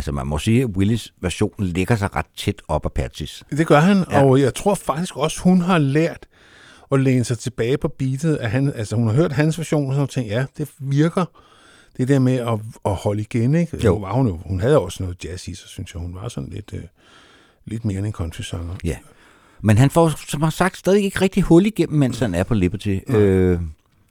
Altså 0.00 0.12
man 0.12 0.26
må 0.26 0.38
sige, 0.38 0.62
at 0.62 0.66
Willis 0.66 1.12
version 1.20 1.54
ligger 1.58 1.96
sig 1.96 2.16
ret 2.16 2.26
tæt 2.36 2.62
op 2.68 2.84
af 2.84 2.92
Patsys. 2.92 3.42
Det 3.50 3.66
gør 3.66 3.80
han, 3.80 3.96
Ja. 4.10 4.18
ja. 4.18 4.24
og 4.24 4.40
jeg 4.40 4.54
tror 4.54 4.74
faktisk 4.74 5.16
også, 5.16 5.40
hun 5.42 5.60
har 5.60 5.78
lært 5.78 6.26
at 6.92 7.00
læne 7.00 7.24
sig 7.24 7.38
tilbage 7.38 7.78
på 7.78 7.88
beatet. 7.88 8.36
At 8.36 8.50
han, 8.50 8.72
altså 8.76 8.96
hun 8.96 9.06
har 9.06 9.14
hørt 9.14 9.32
hans 9.32 9.58
version, 9.58 9.86
og 9.86 9.92
så 9.92 9.94
har 9.94 10.00
hun 10.00 10.08
tænkt, 10.08 10.30
ja, 10.30 10.44
det 10.58 10.68
virker. 10.78 11.24
Det 11.96 12.08
der 12.08 12.18
med 12.18 12.32
at, 12.36 12.58
at 12.84 12.94
holde 12.94 13.20
igen, 13.20 13.54
ikke? 13.54 13.76
Jo. 13.84 13.94
Nu 13.94 14.00
Var 14.00 14.12
hun, 14.12 14.40
hun 14.46 14.60
havde 14.60 14.78
også 14.78 15.02
noget 15.02 15.24
jazz 15.24 15.48
i 15.48 15.54
sig, 15.54 15.68
synes 15.68 15.94
jeg. 15.94 16.02
Hun 16.02 16.14
var 16.14 16.28
sådan 16.28 16.50
lidt, 16.50 16.70
øh, 16.74 16.80
lidt 17.64 17.84
mere 17.84 17.98
end 17.98 18.06
en 18.06 18.12
country-sanger. 18.12 18.74
Ja. 18.84 18.96
Men 19.62 19.78
han 19.78 19.90
får, 19.90 20.12
som 20.28 20.42
har 20.42 20.50
sagt, 20.50 20.76
stadig 20.76 21.04
ikke 21.04 21.20
rigtig 21.20 21.42
hul 21.42 21.66
igennem, 21.66 21.98
mens 21.98 22.18
han 22.18 22.34
er 22.34 22.42
på 22.42 22.54
Liberty. 22.54 22.98
Øh, 23.08 23.60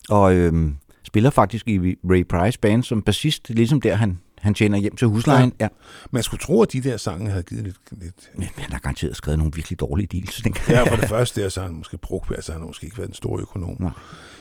og 0.10 0.34
øh, 0.36 0.72
spiller 1.04 1.30
faktisk 1.30 1.68
i 1.68 1.96
Ray 2.10 2.28
Price 2.28 2.60
Band 2.60 2.84
som 2.84 3.02
bassist, 3.02 3.50
ligesom 3.50 3.82
der 3.82 3.96
han, 3.96 4.20
han 4.42 4.54
tjener 4.54 4.78
hjem 4.78 4.96
til 4.96 5.08
huslejen. 5.08 5.54
Ja. 5.60 5.68
Man 6.12 6.24
skulle 6.24 6.42
tro, 6.42 6.62
at 6.62 6.74
de 6.74 6.82
der 6.82 6.98
sange 6.98 7.30
havde 7.30 7.44
givet 7.44 7.64
lidt... 7.64 7.78
lidt 7.92 8.30
Men 8.36 8.48
han 8.58 8.72
har 8.72 8.80
garanteret 8.80 9.16
skrevet 9.16 9.38
nogle 9.40 9.52
virkelig 9.56 9.80
dårlige 9.80 10.08
deals. 10.08 10.42
tænker 10.44 10.62
Ja, 10.70 10.80
jeg. 10.80 10.88
for 10.88 10.96
det 10.96 11.10
første 11.10 11.42
der, 11.42 11.50
så 11.50 11.60
har 11.60 11.68
han 11.68 11.78
måske 11.78 11.98
brugt, 11.98 12.32
altså 12.32 12.52
han 12.52 12.62
har 12.62 12.68
måske 12.68 12.86
ikke 12.86 12.98
været 12.98 13.08
en 13.10 13.14
stor 13.16 13.40
økonom. 13.40 13.76
Nej. 13.80 13.92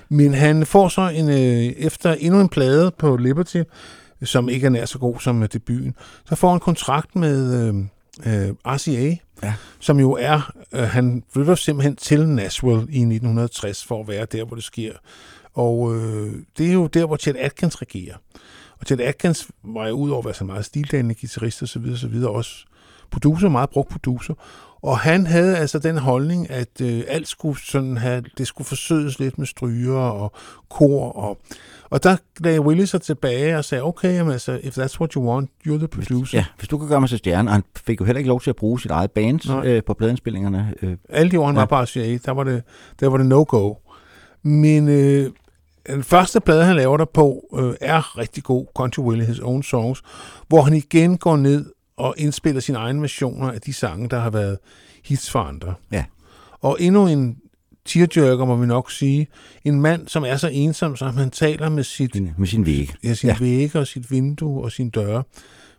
Men 0.09 0.35
han 0.35 0.67
får 0.67 0.89
så 0.89 1.09
en, 1.09 1.29
øh, 1.29 1.37
efter 1.77 2.13
endnu 2.13 2.41
en 2.41 2.49
plade 2.49 2.91
på 2.99 3.17
Liberty, 3.17 3.63
som 4.25 4.49
ikke 4.49 4.67
er 4.67 4.71
nær 4.71 4.85
så 4.85 4.99
god 4.99 5.21
som 5.21 5.43
øh, 5.43 5.49
debuten, 5.53 5.95
så 6.25 6.35
får 6.37 6.49
han 6.49 6.57
en 6.57 6.61
kontrakt 6.61 7.17
med 7.17 7.69
øh, 7.69 7.75
øh, 8.49 8.55
RCA, 8.67 9.17
Ja. 9.43 9.55
som 9.81 10.01
jo 10.01 10.13
er, 10.13 10.53
øh, 10.73 10.83
han 10.83 11.23
flytter 11.33 11.55
simpelthen 11.55 11.97
til 11.97 12.29
Nashville 12.29 12.81
i 12.81 12.99
1960 13.01 13.85
for 13.85 14.01
at 14.01 14.09
være 14.09 14.27
der, 14.33 14.45
hvor 14.45 14.55
det 14.55 14.65
sker. 14.65 14.93
Og 15.55 15.97
øh, 15.97 16.33
det 16.59 16.69
er 16.69 16.73
jo 16.73 16.87
der, 16.87 17.07
hvor 17.07 17.17
Chet 17.17 17.37
Atkins 17.37 17.83
regerer. 17.83 18.15
Og 18.81 18.87
Chet 18.87 19.01
Atkins 19.01 19.49
var 19.65 19.89
jo 19.89 19.95
ud 19.95 20.11
over 20.11 20.19
at 20.19 20.25
være 20.25 20.35
så 20.35 20.45
meget 20.45 20.65
stildanende 20.65 21.15
guitarist 21.21 21.63
og 21.63 21.69
så 21.69 21.79
videre, 21.79 21.99
så 21.99 22.09
videre 22.09 22.31
også 22.31 22.65
producer, 23.11 23.49
meget 23.49 23.71
brugt 23.71 23.89
producer. 23.91 24.35
Og 24.83 24.99
han 24.99 25.27
havde 25.27 25.57
altså 25.57 25.79
den 25.79 25.99
holdning, 25.99 26.51
at 26.51 26.81
øh, 26.83 27.03
alt 27.09 27.29
skulle 27.29 27.59
sådan 27.61 27.97
have, 27.97 28.25
det 28.39 28.47
skulle 28.47 28.67
forsøges 28.69 29.19
lidt 29.19 29.39
med 29.39 29.47
stryger 29.47 29.97
og 29.99 30.33
kor. 30.71 31.13
Og, 31.13 31.39
og 31.91 32.03
der 32.03 32.17
lagde 32.41 32.61
Willie 32.61 32.87
sig 32.87 33.03
tilbage 33.03 33.57
og 33.59 33.65
sagde, 33.65 33.85
okay, 33.85 34.15
jamen, 34.15 34.33
altså, 34.33 34.61
if 34.63 34.79
that's 34.79 35.01
what 35.01 35.13
you 35.13 35.31
want, 35.31 35.51
you're 35.69 35.79
the 35.79 35.89
producer. 35.89 36.39
Ja, 36.39 36.45
hvis 36.59 36.69
du 36.69 36.79
kan 36.79 36.89
gøre 36.89 37.01
mig 37.01 37.09
til 37.09 37.19
stjerne. 37.19 37.49
Og 37.51 37.55
han 37.55 37.63
fik 37.77 38.01
jo 38.01 38.05
heller 38.05 38.19
ikke 38.19 38.29
lov 38.29 38.41
til 38.41 38.51
at 38.51 38.57
bruge 38.57 38.81
sit 38.81 38.91
eget 38.91 39.11
band 39.11 39.41
Nej. 39.49 39.67
øh, 39.67 39.83
på 39.85 39.95
pladeindspillingerne. 39.95 40.75
Øh, 40.83 40.97
Alle 41.09 41.31
de 41.31 41.41
år, 41.41 41.47
han 41.47 41.55
Ja. 41.55 41.61
var 41.61 41.67
på 41.67 41.77
RCA, 41.83 42.19
der 42.25 42.31
var 42.31 42.45
det, 42.45 42.63
der 43.01 43.09
var 43.09 43.17
det 43.17 43.27
no-go. 43.27 43.75
Men 44.43 44.89
øh, 44.89 45.31
den 45.89 46.03
første 46.05 46.41
plade, 46.41 46.65
han 46.65 46.77
laver 46.77 46.97
der 46.97 47.05
på, 47.05 47.45
øh, 47.59 47.75
er 47.81 48.19
rigtig 48.19 48.45
god, 48.45 48.67
Country 48.77 49.01
Willie, 49.03 49.27
His 49.27 49.39
Own 49.39 49.63
Songs, 49.63 50.03
hvor 50.49 50.63
han 50.63 50.75
igen 50.75 51.19
går 51.19 51.37
ned 51.37 51.73
og 51.97 52.15
indspiller 52.19 52.61
sine 52.61 52.79
egne 52.79 53.01
versioner 53.01 53.51
af 53.53 53.61
de 53.61 53.73
sange, 53.73 54.09
der 54.09 54.19
har 54.19 54.31
været 54.31 54.59
hits 55.05 55.31
for 55.31 55.39
andre. 55.39 55.75
Ja. 55.93 56.05
Og 56.61 56.77
endnu 56.81 57.07
en 57.07 57.37
tearjerker, 57.85 58.45
må 58.45 58.57
vi 58.57 58.67
nok 58.67 58.91
sige. 58.91 59.27
En 59.65 59.81
mand, 59.81 60.09
som 60.09 60.25
er 60.25 60.37
så 60.37 60.49
ensom, 60.53 60.97
som 60.97 61.17
han 61.17 61.31
taler 61.31 61.69
med 61.69 61.85
sit, 61.85 62.39
med 62.39 62.47
sin 62.47 62.67
væg. 62.67 62.91
ja, 63.05 63.15
sin 63.15 63.29
Ja. 63.29 63.37
vægge 63.41 63.79
og 63.79 63.87
sit 63.87 64.11
vindue 64.11 64.65
og 64.65 64.73
sin 64.73 64.91
døre. 64.91 65.23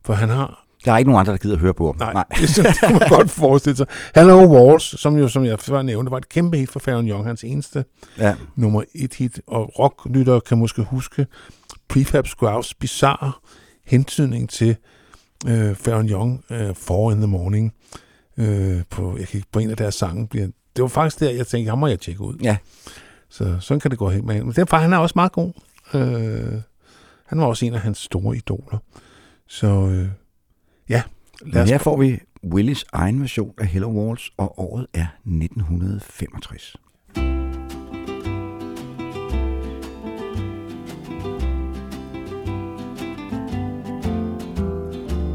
For 0.05 0.13
han 0.13 0.29
har 0.29 0.65
Der 0.85 0.91
er 0.93 0.97
ikke 0.97 1.09
nogen 1.11 1.19
andre, 1.19 1.31
der 1.31 1.37
gider 1.37 1.55
at 1.55 1.61
høre 1.61 1.73
på 1.73 1.85
ham. 1.85 1.95
Nej, 1.97 2.13
Nej. 2.13 2.25
Det, 2.55 2.77
kan 2.79 2.91
man 2.91 3.09
godt 3.09 3.29
forestille 3.31 3.75
sig. 3.77 3.87
Hello 4.15 4.45
Walls, 4.47 4.99
som 5.01 5.17
jo, 5.17 5.27
som 5.27 5.45
jeg 5.45 5.59
før 5.59 5.81
nævnte, 5.81 6.11
var 6.11 6.17
et 6.17 6.29
kæmpe 6.29 6.57
hit 6.57 6.69
for 6.69 6.79
Farron 6.79 7.07
Young, 7.09 7.25
hans 7.25 7.43
eneste 7.43 7.85
Ja. 8.17 8.35
nummer 8.55 8.83
et 8.95 9.13
hit. 9.13 9.41
Og 9.47 9.79
rocklyttere 9.79 10.41
kan 10.41 10.57
måske 10.57 10.81
huske 10.81 11.27
Prefab 11.87 12.27
Squaws 12.27 12.73
bizarre 12.73 13.31
hentydning 13.85 14.49
til 14.49 14.75
øh, 15.47 15.75
Farron 15.75 16.09
Young, 16.09 16.43
øh, 16.49 16.75
Four 16.75 17.11
in 17.11 17.17
the 17.17 17.27
Morning, 17.27 17.73
øh, 18.37 18.81
på, 18.89 19.17
jeg 19.19 19.27
kan 19.27 19.37
ikke, 19.37 19.47
på 19.51 19.59
en 19.59 19.69
af 19.69 19.77
deres 19.77 19.95
sange. 19.95 20.27
Bliver, 20.27 20.47
det 20.75 20.81
var 20.81 20.87
faktisk 20.87 21.19
der, 21.19 21.29
jeg 21.29 21.47
tænkte, 21.47 21.69
ham 21.69 21.77
må 21.79 21.87
jeg 21.87 21.99
tjekke 21.99 22.21
ud. 22.21 22.35
Ja. 22.43 22.57
Så 23.29 23.57
sådan 23.59 23.79
kan 23.81 23.91
det 23.91 23.99
gå 23.99 24.09
helt 24.09 24.25
med. 24.25 24.43
Men 24.43 24.53
derfor, 24.53 24.77
han 24.77 24.93
er 24.93 24.97
også 24.97 25.13
meget 25.15 25.31
god. 25.31 25.51
Øh, 25.93 26.61
han 27.25 27.39
var 27.39 27.45
også 27.45 27.65
en 27.65 27.73
af 27.73 27.79
hans 27.79 27.97
store 27.97 28.35
idoler. 28.35 28.77
Så 29.47 29.67
øh, 29.67 30.07
ja, 30.89 31.03
lad 31.41 31.53
Men 31.53 31.63
os 31.63 31.69
her 31.69 31.77
får 31.77 31.97
vi 31.97 32.19
Willis 32.43 32.85
egen 32.93 33.21
version 33.21 33.53
af 33.57 33.67
Hello 33.67 33.89
Walls, 33.89 34.31
og 34.37 34.59
året 34.59 34.87
er 34.93 35.05
1965. 35.25 36.75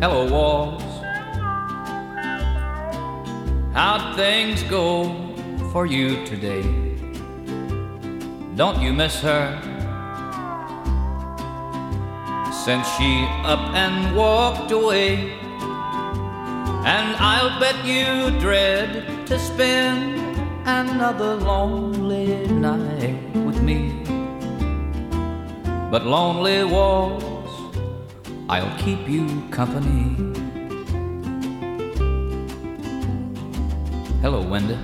Hello, 0.00 0.28
walls. 0.34 0.82
How'd 3.74 4.16
things 4.16 4.62
go 4.70 5.04
for 5.72 5.86
you 5.86 6.26
today? 6.26 6.62
Don't 8.56 8.82
you 8.82 8.92
miss 8.92 9.20
her? 9.20 9.60
Since 12.64 12.86
she 12.96 13.26
up 13.44 13.74
and 13.74 14.16
walked 14.16 14.72
away, 14.72 15.43
and 16.84 17.16
I'll 17.16 17.58
bet 17.58 17.84
you 17.84 18.38
dread 18.40 19.26
to 19.26 19.38
spend 19.38 20.20
another 20.66 21.34
lonely 21.36 22.46
night 22.46 23.18
with 23.46 23.62
me. 23.62 24.02
But 25.90 26.04
lonely 26.04 26.64
walls 26.64 27.24
I'll 28.50 28.76
keep 28.78 29.08
you 29.08 29.26
company. 29.50 30.34
Hello, 34.20 34.44
Wenda. 34.44 34.78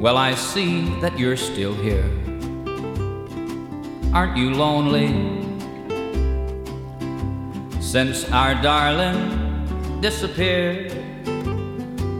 Well, 0.00 0.16
I 0.16 0.34
see 0.34 0.88
that 1.00 1.18
you're 1.18 1.36
still 1.36 1.74
here. 1.74 2.04
Aren't 4.12 4.36
you 4.36 4.50
lonely? 4.50 5.53
Since 7.94 8.28
our 8.32 8.60
darling 8.60 10.00
disappeared. 10.00 10.92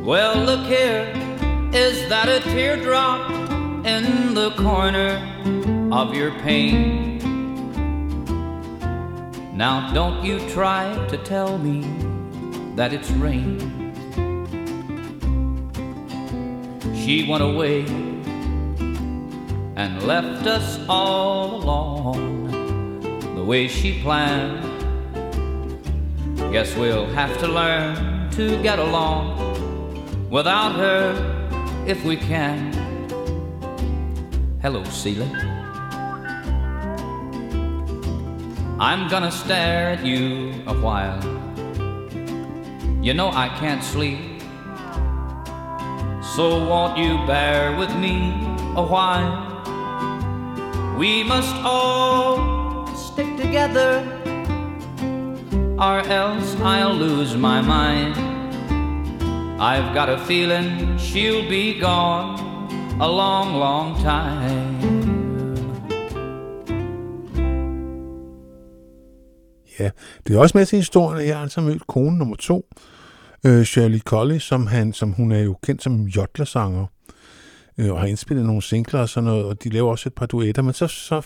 Well, 0.07 0.37
look 0.37 0.65
here, 0.67 1.13
is 1.73 2.09
that 2.09 2.29
a 2.29 2.39
teardrop 2.53 3.29
in 3.85 4.35
the 4.35 4.53
corner 4.53 5.19
of 5.91 6.15
your 6.15 6.31
pain? 6.43 7.19
Now 9.53 9.93
don't 9.93 10.25
you 10.25 10.39
try 10.51 10.95
to 11.09 11.17
tell 11.25 11.59
me 11.59 11.81
that 12.77 12.93
it's 12.93 13.11
rain. 13.11 13.59
She 16.95 17.27
went 17.29 17.43
away 17.43 17.81
and 19.75 20.05
left 20.05 20.47
us 20.47 20.79
all 20.89 21.57
alone 21.57 23.35
the 23.35 23.45
way 23.45 23.67
she 23.67 24.01
planned. 24.01 24.74
Guess 26.55 26.77
we'll 26.77 27.07
have 27.07 27.37
to 27.39 27.49
learn 27.49 28.31
to 28.31 28.63
get 28.63 28.79
along 28.79 30.31
without 30.31 30.77
her 30.77 31.11
if 31.85 32.05
we 32.05 32.17
can. 32.17 32.73
Hello, 34.63 34.85
Celia. 34.85 35.27
I'm 38.79 39.09
gonna 39.09 39.33
stare 39.33 39.99
at 39.99 40.07
you 40.07 40.53
a 40.69 40.75
while. 40.75 41.19
You 43.03 43.15
know 43.15 43.31
I 43.31 43.49
can't 43.59 43.83
sleep. 43.83 44.21
So 46.37 46.65
won't 46.69 46.97
you 46.97 47.17
bear 47.27 47.77
with 47.77 47.93
me 47.97 48.31
a 48.77 48.87
while? 48.95 49.35
We 50.97 51.25
must 51.25 51.53
all 51.65 52.87
stick 52.95 53.37
together, 53.37 54.14
or 55.79 55.99
else 55.99 56.55
I'll 56.61 56.95
lose 56.95 57.37
my 57.37 57.61
mind. 57.61 58.15
I've 59.61 59.93
got 59.95 60.09
a 60.09 60.19
feeling 60.19 60.99
she'll 60.99 61.49
be 61.49 61.81
gone 61.81 62.39
a 63.01 63.09
long, 63.09 63.57
long 63.59 63.97
time. 63.97 65.05
Ja, 69.79 69.91
det 70.27 70.37
er 70.37 70.41
også 70.41 70.59
med 70.59 70.67
til 70.67 70.79
historien, 70.79 71.21
at 71.21 71.27
jeg 71.27 71.29
altså 71.29 71.37
har 71.37 71.43
altså 71.43 71.61
mødt 71.61 71.87
kone 71.87 72.19
nummer 72.19 72.37
to, 72.37 72.69
øh, 73.47 73.65
Shirley 73.65 74.01
Colley, 74.01 74.39
som, 74.39 74.67
han, 74.67 74.93
som 74.93 75.13
hun 75.13 75.33
er 75.33 75.41
jo 75.41 75.57
kendt 75.63 75.83
som 75.83 76.03
jodlersanger, 76.03 76.87
øh, 77.79 77.93
og 77.93 78.01
har 78.01 78.07
indspillet 78.07 78.47
nogle 78.47 78.63
singler 78.63 79.01
og 79.01 79.09
sådan 79.09 79.25
noget, 79.25 79.45
og 79.45 79.65
de 79.65 79.69
laver 79.69 79.91
også 79.91 80.09
et 80.09 80.15
par 80.15 80.27
duetter, 80.27 80.63
men 80.63 80.73
så, 80.75 80.87
så 80.87 81.23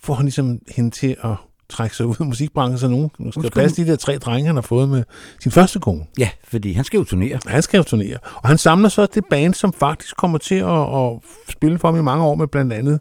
får 0.00 0.14
han 0.14 0.24
ligesom 0.24 0.58
hende 0.76 0.90
til 0.90 1.16
at 1.24 1.36
trække 1.68 1.96
sig 1.96 2.06
ud 2.06 2.14
af 2.20 2.26
musikbranchen, 2.26 2.78
så 2.78 2.88
nogen 2.88 3.10
skal 3.32 3.50
passe 3.50 3.84
de 3.84 3.90
der 3.90 3.96
tre 3.96 4.18
drenge, 4.18 4.46
han 4.46 4.54
har 4.54 4.62
fået 4.62 4.88
med 4.88 5.04
sin 5.40 5.52
første 5.52 5.78
kone. 5.80 6.04
Ja, 6.18 6.28
fordi 6.48 6.72
han 6.72 6.84
skal 6.84 6.98
jo 6.98 7.04
turnere. 7.04 7.38
Han 7.46 7.62
skal 7.62 7.78
jo 7.78 7.84
turnere. 7.84 8.18
Og 8.36 8.48
han 8.48 8.58
samler 8.58 8.88
så 8.88 9.06
det 9.14 9.24
band, 9.30 9.54
som 9.54 9.72
faktisk 9.72 10.16
kommer 10.16 10.38
til 10.38 10.54
at, 10.54 10.96
at 10.96 11.12
spille 11.48 11.78
for 11.78 11.88
ham 11.88 11.98
i 12.00 12.02
mange 12.02 12.24
år 12.24 12.34
med 12.34 12.46
blandt 12.46 12.72
andet 12.72 13.00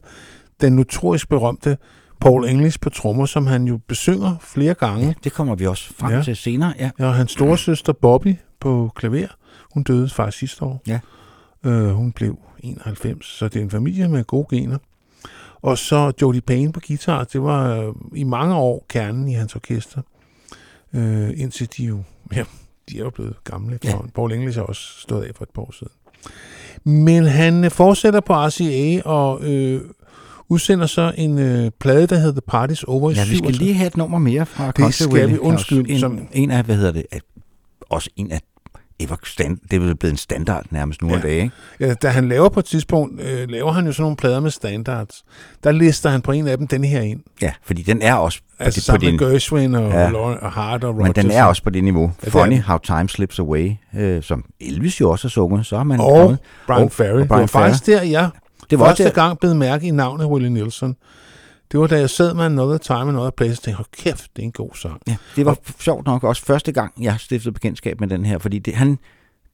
den 0.62 0.76
notorisk 0.76 1.30
berømte 1.30 1.78
Paul 2.22 2.46
English 2.50 2.80
på 2.80 2.90
trommer, 2.90 3.26
som 3.26 3.48
han 3.48 3.64
jo 3.66 3.80
besynger 3.88 4.36
flere 4.42 4.74
gange. 4.74 5.16
Det 5.24 5.34
kommer 5.34 5.56
vi 5.56 5.68
også 5.68 5.94
frem 6.00 6.12
Ja. 6.12 6.18
ja. 6.18 6.24
til 6.24 6.36
senere. 6.36 6.74
Ja. 6.80 6.90
Ja, 7.00 7.06
og 7.06 7.14
hans 7.16 7.32
store 7.32 7.58
søster 7.58 7.94
Bobby 7.94 8.36
på 8.60 8.92
klaver, 8.96 9.28
hun 9.74 9.84
døde 9.84 10.10
faktisk 10.10 10.38
sidste 10.38 10.64
år. 10.66 10.82
Ja. 10.88 11.00
Øh, 11.66 11.90
hun 11.90 12.12
blev 12.12 12.38
91, 12.60 13.26
så 13.26 13.48
det 13.48 13.60
er 13.60 13.64
en 13.64 13.70
familie 13.70 14.08
med 14.08 14.24
gode 14.24 14.48
gener. 14.58 14.78
Og 15.64 15.78
så 15.78 16.12
Jody 16.22 16.40
Payne 16.48 16.72
på 16.72 16.80
guitar, 16.88 17.24
det 17.24 17.42
var 17.44 17.80
øh, 17.80 17.94
i 18.16 18.24
mange 18.24 18.56
år 18.56 18.86
kernen 18.90 19.28
i 19.28 19.34
hans 19.34 19.56
orkester. 19.56 20.02
Øh, 20.94 21.30
indtil 21.36 21.70
de 21.78 21.84
jo, 21.84 22.04
ja, 22.36 22.44
de 22.90 22.96
er 23.00 23.04
jo 23.04 23.10
blevet 23.10 23.36
gamle. 23.44 23.80
Ja. 23.84 23.90
Ja. 23.90 23.96
Paul 24.16 24.32
English 24.34 24.58
har 24.58 24.66
også 24.66 24.82
stået 25.00 25.24
af 25.24 25.32
for 25.36 25.44
et 25.44 25.50
par 25.56 25.62
år 25.62 25.72
siden. 25.80 25.94
Men 26.84 27.24
han 27.26 27.64
øh, 27.64 27.72
fortsætter 27.72 28.20
på 28.20 28.34
RCA 28.34 29.02
og 29.10 29.44
øh, 29.44 29.82
udsender 30.50 30.86
så 30.86 31.14
en 31.18 31.40
øh, 31.40 31.72
plade, 31.80 32.08
der 32.08 32.16
hedder 32.16 32.42
The 32.42 32.58
Party's 32.74 32.84
Over 32.88 33.12
i 33.12 33.14
ja, 33.14 33.20
vi 33.22 33.26
skal 33.26 33.38
67. 33.38 33.60
lige 33.60 33.74
have 33.74 33.88
et 33.88 33.98
nummer 33.98 34.18
mere 34.20 34.46
fra 34.46 34.68
Det 34.68 34.76
Country 34.76 34.92
skal 34.92 35.30
vi. 35.30 35.38
Undskyld, 35.38 35.86
En, 35.90 36.00
som- 36.00 36.28
en 36.32 36.52
af, 36.52 36.64
hvad 36.64 36.76
hedder 36.76 36.92
det, 36.92 37.06
af- 37.12 37.20
også 37.90 38.10
en 38.16 38.32
af 38.32 38.42
ever 39.04 39.16
stand, 39.24 39.58
det 39.72 39.82
vel 39.82 39.96
blevet 39.96 40.12
en 40.12 40.18
standard 40.18 40.66
nærmest 40.70 41.02
nu 41.02 41.08
ja. 41.08 41.14
Ja. 41.14 41.18
om 41.20 41.22
dagen. 41.22 41.44
Ikke? 41.44 41.56
Ja, 41.80 41.94
da 41.94 42.08
han 42.10 42.30
laver 42.30 42.50
på 42.50 42.60
et 42.60 42.66
tidspunkt, 42.66 43.22
øh, 43.22 43.50
laver 43.50 43.72
han 43.72 43.86
jo 43.86 43.92
sådan 43.92 44.02
nogle 44.04 44.18
plader 44.18 44.40
med 44.40 44.52
standards. 44.52 45.24
Der 45.64 45.72
lister 45.72 46.10
han 46.10 46.22
på 46.22 46.32
en 46.32 46.48
af 46.48 46.58
dem 46.58 46.68
den 46.68 46.84
her 46.84 47.02
ind. 47.02 47.20
Ja, 47.42 47.54
fordi 47.64 47.82
den 47.82 48.02
er 48.02 48.14
også 48.14 48.40
på, 48.40 48.46
Altså 48.64 48.78
det, 48.80 48.84
på 48.84 48.86
sammen 48.86 49.02
din, 49.20 49.20
med 49.28 49.32
Gershwin 49.32 49.76
og, 49.76 49.90
Ja. 49.92 50.00
ja. 50.00 50.14
og 50.18 50.52
Hart 50.52 50.84
og 50.84 50.90
Rodgers. 50.96 51.16
men 51.16 51.26
den 51.26 51.32
er 51.32 51.44
også 51.44 51.64
på 51.64 51.70
det 51.70 51.84
niveau. 51.84 52.02
Ja, 52.24 52.26
det 52.30 52.36
Ja, 52.36 52.44
Funny. 52.44 52.62
How 52.62 52.78
Time 52.78 53.10
Slips 53.10 53.40
Away, 53.40 53.72
øh, 53.96 54.24
som 54.24 54.46
Elvis 54.62 55.02
jo 55.02 55.10
også 55.12 55.28
har 55.28 55.30
sunget, 55.30 55.66
så 55.66 55.78
har 55.78 55.84
man 55.84 56.00
Og 56.00 56.18
kommet. 56.22 56.38
Brian 56.68 56.82
Og- 56.84 56.92
Ferry. 56.92 57.10
og 57.14 57.20
det 57.20 57.28
Brian 57.28 57.40
var 57.42 57.46
faktisk 57.48 57.86
der, 57.86 58.02
jeg 58.02 58.30
Det 58.70 58.80
var 58.80 58.86
første 58.86 59.04
der, 59.04 59.10
gang 59.10 59.40
blev 59.40 59.56
mærke 59.56 59.88
i 59.88 59.92
navnet 59.92 60.26
Willie 60.28 60.50
Nelson. 60.50 60.96
Det 61.74 61.82
var 61.82 61.88
da 61.88 62.00
jeg 62.00 62.10
sad 62.10 62.34
med 62.34 62.44
Another 62.46 62.78
Time, 62.78 63.00
Another 63.00 63.30
Place, 63.30 63.52
og 63.60 63.64
tænkte, 63.64 63.78
hold 63.78 63.88
kæft, 63.98 64.28
det 64.36 64.42
er 64.42 64.46
en 64.46 64.52
god 64.52 64.70
sang. 64.76 65.02
Ja, 65.08 65.16
det 65.36 65.46
var 65.46 65.58
sjovt 65.80 66.06
nok 66.06 66.24
også 66.24 66.46
første 66.46 66.72
gang, 66.72 66.94
jeg 67.02 67.16
stiftede 67.20 67.54
bekendtskab 67.54 68.00
med 68.00 68.08
den 68.08 68.26
her, 68.26 68.38
fordi 68.38 68.60
det, 68.60 68.76
han, 68.76 68.98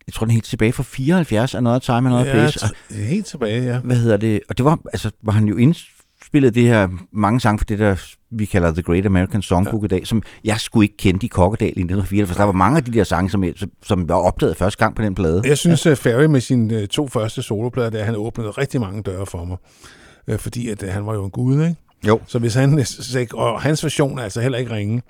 jeg 0.07 0.13
tror 0.13 0.25
den 0.25 0.31
er 0.31 0.33
helt 0.33 0.45
tilbage 0.45 0.73
fra 0.73 0.83
74, 0.83 1.55
Another 1.55 1.79
Time, 1.79 1.97
Another 2.09 2.25
ja, 2.25 2.31
Place, 2.31 2.59
og, 2.65 2.69
t- 2.89 2.95
helt 2.95 3.25
tilbage, 3.25 3.63
ja. 3.63 3.79
hvad 3.79 3.95
hedder 3.95 4.17
det, 4.17 4.39
og 4.49 4.57
det 4.57 4.65
var, 4.65 4.79
altså, 4.93 5.11
var 5.23 5.31
han 5.33 5.45
jo 5.45 5.57
indspillet 5.57 6.55
det 6.55 6.63
her 6.63 6.87
mange 7.11 7.39
sange 7.39 7.57
for 7.59 7.65
det 7.65 7.79
der, 7.79 7.95
vi 8.31 8.45
kalder 8.45 8.71
The 8.71 8.81
Great 8.81 9.05
American 9.05 9.41
Songbook 9.41 9.81
ja. 9.81 9.85
i 9.85 9.87
dag, 9.87 10.07
som 10.07 10.23
jeg 10.43 10.59
skulle 10.59 10.85
ikke 10.85 10.97
kende 10.97 11.25
i 11.25 11.29
Kokkedal 11.29 11.67
i 11.67 11.69
1974, 11.69 12.29
for 12.29 12.35
der 12.35 12.43
var 12.43 12.51
mange 12.51 12.77
af 12.77 12.83
de 12.83 12.93
der 12.93 13.03
sange, 13.03 13.29
som, 13.29 13.43
jeg, 13.43 13.53
som- 13.83 14.09
var 14.09 14.15
opdaget 14.15 14.57
første 14.57 14.77
gang 14.77 14.95
på 14.95 15.01
den 15.01 15.15
plade. 15.15 15.41
Jeg 15.45 15.57
synes, 15.57 15.85
at 15.85 15.97
Ferry 15.97 16.25
med 16.25 16.41
sine 16.41 16.73
øh, 16.75 16.87
to 16.87 17.07
første 17.07 17.41
soloplader, 17.41 17.89
der 17.89 18.03
han 18.03 18.15
åbnede 18.15 18.49
rigtig 18.51 18.81
mange 18.81 19.01
døre 19.01 19.25
for 19.25 19.45
mig. 19.45 19.57
Øh, 20.27 20.39
fordi 20.39 20.69
at, 20.69 20.83
øh, 20.83 20.89
han 20.89 21.05
var 21.05 21.13
jo 21.13 21.25
en 21.25 21.31
gud, 21.31 21.53
ikke? 21.63 21.75
Jo. 22.07 22.21
Så 22.27 22.39
hvis 22.39 22.53
han, 22.53 22.85
og 23.33 23.61
hans 23.61 23.83
version 23.83 24.19
er 24.19 24.23
altså 24.23 24.41
heller 24.41 24.57
ikke 24.57 24.71
ringe. 24.71 25.01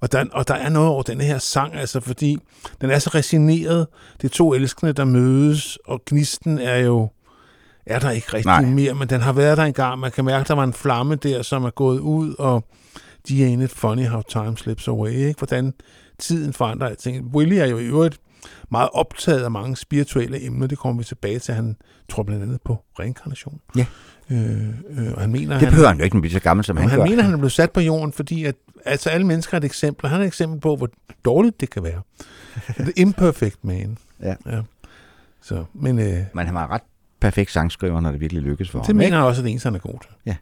Og 0.00 0.12
der, 0.12 0.24
og 0.32 0.48
der 0.48 0.54
er 0.54 0.68
noget 0.68 0.88
over 0.88 1.02
den 1.02 1.20
her 1.20 1.38
sang, 1.38 1.74
altså 1.74 2.00
fordi 2.00 2.38
den 2.80 2.90
er 2.90 2.98
så 2.98 3.10
resigneret. 3.14 3.86
Det 4.22 4.24
er 4.24 4.34
to 4.34 4.54
elskende, 4.54 4.92
der 4.92 5.04
mødes, 5.04 5.78
og 5.84 6.02
gnisten 6.06 6.58
er 6.58 6.76
jo, 6.76 7.08
er 7.86 7.98
der 7.98 8.10
ikke 8.10 8.26
rigtig 8.34 8.46
Nej. 8.46 8.62
Mere, 8.62 8.94
men 8.94 9.08
den 9.08 9.20
har 9.20 9.32
været 9.32 9.56
der 9.56 9.64
engang. 9.64 9.98
Man 9.98 10.10
kan 10.10 10.24
mærke, 10.24 10.48
der 10.48 10.54
var 10.54 10.64
en 10.64 10.72
flamme 10.72 11.14
der, 11.14 11.42
som 11.42 11.64
er 11.64 11.70
gået 11.70 11.98
ud, 11.98 12.34
og 12.38 12.64
de 13.28 13.44
er 13.44 13.48
in 13.48 13.62
it 13.62 13.70
funny 13.70 14.06
how 14.06 14.22
time 14.28 14.56
slips 14.56 14.88
away, 14.88 15.12
ikke? 15.12 15.38
Hvordan 15.38 15.74
tiden 16.18 16.52
forandrer 16.52 16.88
alting. 16.88 17.26
Willie 17.34 17.60
er 17.60 17.66
jo 17.66 17.78
i 17.78 17.84
øvrigt 17.84 18.20
meget 18.70 18.88
optaget 18.92 19.44
af 19.44 19.50
mange 19.50 19.76
spirituelle 19.76 20.46
emner. 20.46 20.66
Det 20.66 20.78
kommer 20.78 20.98
vi 20.98 21.04
tilbage 21.04 21.38
til. 21.38 21.54
Han 21.54 21.76
tror 22.08 22.22
blandt 22.22 22.42
andet 22.42 22.60
på 22.64 22.84
reinkarnation. 23.00 23.60
Ja. 23.76 23.86
Øh, 24.30 24.68
øh, 24.90 25.12
og 25.14 25.20
han 25.20 25.30
mener, 25.32 25.48
Det 25.54 25.58
han, 25.62 25.68
behøver 25.70 25.88
han 25.88 25.98
jo 25.98 26.04
ikke, 26.04 26.18
er 26.24 26.30
så 26.30 26.40
gammel, 26.40 26.64
som 26.64 26.76
han, 26.76 26.88
han 26.88 26.98
gør. 26.98 27.04
mener, 27.06 27.22
han 27.22 27.32
er 27.32 27.36
blevet 27.36 27.52
sat 27.52 27.70
på 27.70 27.80
jorden, 27.80 28.12
fordi 28.12 28.44
at, 28.44 28.54
altså 28.84 29.10
alle 29.10 29.26
mennesker 29.26 29.54
er 29.54 29.58
et 29.58 29.64
eksempel. 29.64 30.08
Han 30.10 30.18
er 30.20 30.24
et 30.24 30.26
eksempel 30.26 30.60
på, 30.60 30.76
hvor 30.76 30.88
dårligt 31.24 31.60
det 31.60 31.70
kan 31.70 31.82
være. 31.82 32.00
The 32.84 32.92
imperfect 32.96 33.64
man. 33.64 33.98
Ja. 34.22 34.34
ja. 34.46 34.60
Så, 35.42 35.64
men 35.74 35.98
øh, 35.98 36.18
Men 36.34 36.46
han 36.46 36.54
var 36.54 36.70
ret 36.70 36.82
perfekt 37.20 37.50
sangskriver, 37.52 38.00
når 38.00 38.10
det 38.10 38.20
virkelig 38.20 38.42
lykkes 38.42 38.70
for 38.70 38.78
det 38.78 38.86
ham. 38.86 38.96
mener 38.96 39.06
ikke? 39.06 39.16
jeg 39.16 39.24
også, 39.24 39.42
at 39.42 39.46
det 39.48 39.62
han 39.62 39.74
er 39.74 39.78
god 39.78 39.98
til. 40.02 40.10
Ja. 40.26 40.36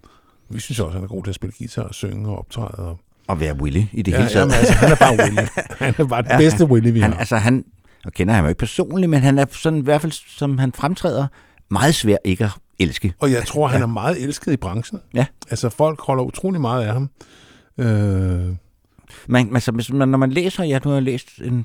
Vi 0.50 0.60
synes 0.60 0.80
også, 0.80 0.94
han 0.94 1.04
er 1.04 1.08
god 1.08 1.22
til 1.24 1.30
at 1.30 1.34
spille 1.34 1.52
guitar 1.58 1.82
og 1.82 1.94
synge 1.94 2.28
og 2.28 2.38
optræde. 2.38 2.68
Og, 2.88 2.98
At 3.28 3.40
være 3.40 3.54
Willy 3.60 3.82
i 3.92 4.02
det 4.02 4.12
ja, 4.12 4.16
hele 4.18 4.28
taget. 4.30 4.40
jamen, 4.42 4.54
altså, 4.54 4.72
han 4.72 4.92
er 4.92 4.96
bare 4.96 5.16
Willie. 5.24 5.48
Han 5.86 5.94
er 5.98 6.04
bare 6.04 6.22
den 6.22 6.30
Ja, 6.30 6.38
bedste 6.38 6.64
Willie, 6.64 6.92
vi 6.92 7.00
han, 7.00 7.12
har. 7.12 7.18
altså 7.18 7.36
han, 7.36 7.64
jeg 8.04 8.12
kender 8.12 8.34
ham 8.34 8.44
jo 8.44 8.48
ikke 8.48 8.58
personligt, 8.58 9.10
men 9.10 9.20
han 9.20 9.38
er 9.38 9.44
sådan 9.50 9.78
i 9.78 9.82
hvert 9.82 10.00
fald, 10.00 10.12
som 10.12 10.58
han 10.58 10.72
fremtræder, 10.72 11.26
meget 11.70 11.94
svær 11.94 12.16
ikke 12.24 12.44
at 12.44 12.50
elske. 12.78 13.12
Og 13.20 13.32
jeg 13.32 13.46
tror, 13.46 13.66
han 13.68 13.82
er 13.82 13.86
meget 13.86 14.22
elsket 14.22 14.52
i 14.52 14.56
branchen. 14.56 15.00
Ja. 15.14 15.26
Altså, 15.50 15.68
folk 15.68 16.00
holder 16.00 16.24
utrolig 16.24 16.60
meget 16.60 16.84
af 16.84 16.92
ham. 16.92 17.10
Øh, 17.78 18.54
Man, 19.26 19.54
altså, 19.54 19.72
hvis 19.72 19.92
man, 19.92 20.08
når 20.08 20.18
man 20.18 20.30
læser, 20.32 20.64
ja, 20.64 20.78
nu 20.84 20.90
har 20.90 21.00
læst 21.00 21.28
en, 21.44 21.64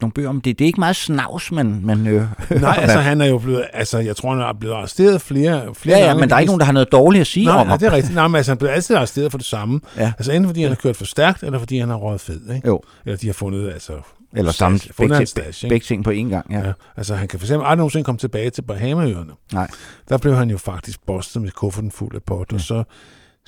nogle 0.00 0.12
bøger 0.12 0.28
om 0.28 0.40
det, 0.40 0.58
det 0.58 0.64
er 0.64 0.66
ikke 0.66 0.80
meget 0.80 0.96
snavs, 0.96 1.52
man, 1.52 1.80
man 1.84 2.06
øh, 2.06 2.26
nej, 2.50 2.76
altså, 2.80 2.98
han 3.10 3.20
er 3.20 3.26
jo 3.26 3.38
blevet... 3.38 3.64
Altså, 3.72 3.98
jeg 3.98 4.16
tror, 4.16 4.30
han 4.30 4.40
er 4.40 4.52
blevet 4.52 4.74
arresteret 4.74 5.20
flere, 5.22 5.74
flere 5.74 5.96
Ja, 5.98 6.02
ja, 6.02 6.08
gange. 6.08 6.20
men 6.20 6.28
der 6.30 6.36
er 6.36 6.40
ikke 6.40 6.48
nogen, 6.48 6.60
der 6.60 6.66
har 6.66 6.72
noget 6.72 6.92
dårligt 6.92 7.20
at 7.20 7.26
sige 7.26 7.46
Nej, 7.46 7.54
om 7.54 7.66
nej, 7.66 7.70
ham. 7.70 7.78
det 7.78 7.86
er 7.86 7.92
rigtigt. 7.92 8.14
Nej, 8.14 8.28
men 8.28 8.36
altså, 8.36 8.50
han 8.52 8.58
bliver 8.58 8.72
altid 8.72 8.96
arresteret 8.96 9.30
for 9.30 9.38
det 9.38 9.46
samme. 9.46 9.80
Ja. 9.96 10.12
Altså, 10.18 10.32
enten 10.32 10.48
fordi 10.48 10.60
han 10.62 10.70
har 10.70 10.76
kørt 10.76 10.96
for 10.96 11.04
stærkt, 11.04 11.42
eller 11.42 11.58
fordi 11.58 11.78
han 11.78 11.88
har 11.88 11.96
røget 11.96 12.20
fed, 12.20 12.50
ikke? 12.54 12.68
Jo, 12.68 12.80
Eller 13.04 13.16
de 13.18 13.26
har 13.26 13.34
fundet, 13.34 13.72
altså... 13.72 13.92
eller 14.36 14.52
samme, 14.52 14.78
begge, 14.96 15.26
stash, 15.26 15.68
begge 15.68 15.84
ting 15.84 16.04
på 16.04 16.10
én 16.10 16.14
gang. 16.14 16.46
Ja. 16.50 16.58
Ja. 16.66 16.72
Altså, 16.96 17.14
han 17.14 17.28
kan 17.28 17.38
for 17.38 17.46
eksempel 17.46 17.64
aldrig 17.66 17.76
nogensinde 17.76 18.04
komme 18.04 18.18
tilbage 18.18 18.50
til 18.50 18.62
Bahamaøerne. 18.62 19.32
Nej. 19.52 19.68
Der 20.08 20.18
blev 20.18 20.34
han 20.34 20.50
jo 20.50 20.58
faktisk 20.58 21.06
bostet 21.06 21.42
med 21.42 21.50
kufferten 21.50 21.90
fuld 21.90 22.14
af 22.14 22.22
pot, 22.22 22.46
Ja. 22.52 22.54
og 22.56 22.60
så, 22.60 22.84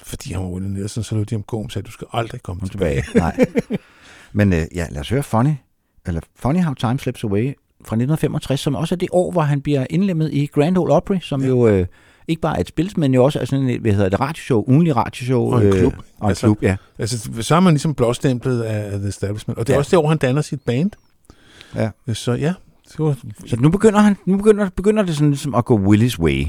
fordi 0.03 0.33
han 0.33 0.43
var 0.43 0.59
Nielsen, 0.59 1.03
så 1.03 1.15
lød 1.15 1.25
de 1.25 1.35
om 1.35 1.43
gå 1.43 1.57
og 1.63 1.71
sagde, 1.71 1.87
du 1.87 1.93
skal 1.93 2.07
aldrig 2.13 2.43
komme 2.43 2.61
Kom 2.61 2.69
tilbage. 2.69 3.03
tilbage. 3.03 3.19
Nej. 3.21 3.47
Men 4.33 4.53
øh, 4.53 4.63
ja, 4.75 4.87
lad 4.91 5.01
os 5.01 5.09
høre 5.09 5.23
Funny, 5.23 5.53
eller 6.07 6.21
Funny 6.37 6.61
How 6.63 6.75
Time 6.75 6.99
Slips 6.99 7.25
Away 7.25 7.45
fra 7.85 7.97
1965, 7.97 8.61
som 8.61 8.75
også 8.75 8.95
er 8.95 8.97
det 8.97 9.09
år, 9.13 9.31
hvor 9.33 9.43
han 9.43 9.61
bliver 9.61 9.87
indlemmet 9.91 10.33
i 10.33 10.47
Grand 10.47 10.79
Ole 10.79 10.95
Opry, 10.95 11.19
som. 11.21 11.43
Ja. 11.43 11.49
jo 11.49 11.69
øh, 11.69 11.87
ikke 12.29 12.41
bare 12.43 12.61
et 12.61 12.69
spil, 12.69 12.93
men 12.97 13.15
jo 13.15 13.25
også 13.25 13.41
er 13.41 13.45
sådan 13.45 13.69
et, 13.69 13.81
hvad 13.81 13.93
hedder 13.93 14.09
det, 14.09 14.21
radioshow, 14.21 14.65
ugenlig 14.67 14.97
radioshow. 14.97 15.43
Og 15.53 15.65
en 15.67 15.73
klub. 15.73 15.93
Øh, 15.93 15.99
og 16.19 16.27
en 16.27 16.29
Altså, 16.29 16.47
klub, 16.47 16.63
ja. 16.63 16.77
Altså, 16.99 17.31
så 17.41 17.55
er 17.55 17.61
man 17.61 17.73
ligesom 17.73 17.95
blåstemplet 17.95 18.63
af, 18.63 18.99
The 18.99 19.09
Establishment. 19.09 19.59
Og 19.59 19.67
det 19.67 19.73
er 19.73 19.75
Ja. 19.75 19.77
ja. 19.77 19.79
også 19.79 19.91
det 19.91 19.99
år, 20.05 20.09
han 20.09 20.19
danner 20.19 20.43
sit 20.43 20.61
band. 20.63 20.91
Ja. 21.75 21.91
Så 22.15 22.33
ja, 22.33 22.55
det 22.93 22.99
var 22.99 23.17
Så 23.47 23.57
nu 23.57 23.71
begynder, 23.71 24.01
han, 24.01 24.17
nu 24.27 24.37
begynder, 24.37 24.69
begynder 24.77 25.03
det 25.03 25.15
sådan 25.15 25.31
ligesom 25.31 25.55
at 25.55 25.65
gå 25.65 25.79
Willys 25.79 26.19
way. 26.19 26.47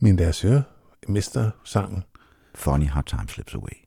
min 0.00 0.16
lad 0.16 0.28
os 0.28 0.42
høre 0.42 0.62
mestersangen. 1.08 2.04
Funny 2.54 2.88
How 2.88 3.02
Time 3.02 3.28
Slips 3.28 3.54
Away. 3.54 3.82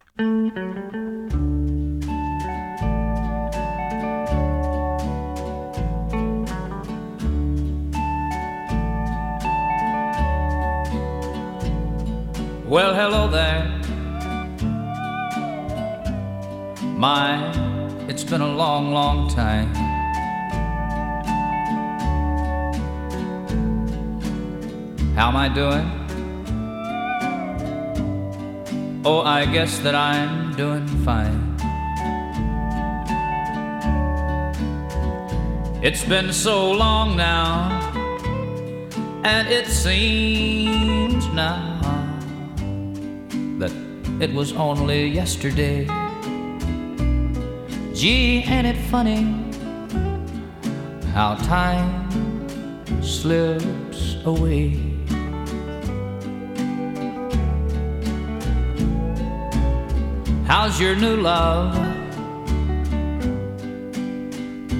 Well, 12.67 12.95
hello 12.95 13.29
there. 13.29 13.67
My, 16.97 17.53
it's 18.07 18.23
been 18.23 18.41
a 18.41 18.47
long, 18.47 18.91
long 18.91 19.29
time. 19.29 19.71
How 25.13 25.27
am 25.27 25.35
I 25.35 25.47
doing? 25.47 25.85
Oh, 29.05 29.21
I 29.21 29.45
guess 29.45 29.77
that 29.81 29.93
I'm 29.93 30.55
doing 30.55 30.87
fine. 31.05 31.55
It's 35.83 36.03
been 36.03 36.33
so 36.33 36.71
long 36.71 37.15
now, 37.15 37.69
and 39.23 39.47
it 39.49 39.67
seems 39.67 41.27
now 41.27 41.75
it 43.61 44.33
was 44.33 44.53
only 44.53 45.07
yesterday. 45.07 45.85
Gee, 47.93 48.43
ain't 48.43 48.67
it 48.67 48.77
funny 48.91 49.23
how 51.13 51.35
time 51.35 52.09
slips 53.01 54.17
away? 54.25 54.95
How's 60.45 60.79
your 60.79 60.95
new 60.95 61.17
love? 61.17 61.73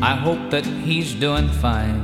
I 0.01 0.15
hope 0.15 0.51
that 0.51 0.65
he's 0.65 1.13
doing 1.15 1.47
fine. 1.49 2.03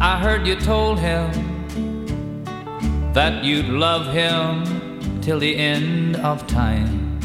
I 0.00 0.18
heard 0.20 0.46
you 0.46 0.54
told 0.56 0.98
him 0.98 1.45
that 3.16 3.42
you'd 3.42 3.70
love 3.70 4.12
him 4.12 4.62
till 5.22 5.38
the 5.38 5.56
end 5.56 6.16
of 6.16 6.46
time. 6.46 7.18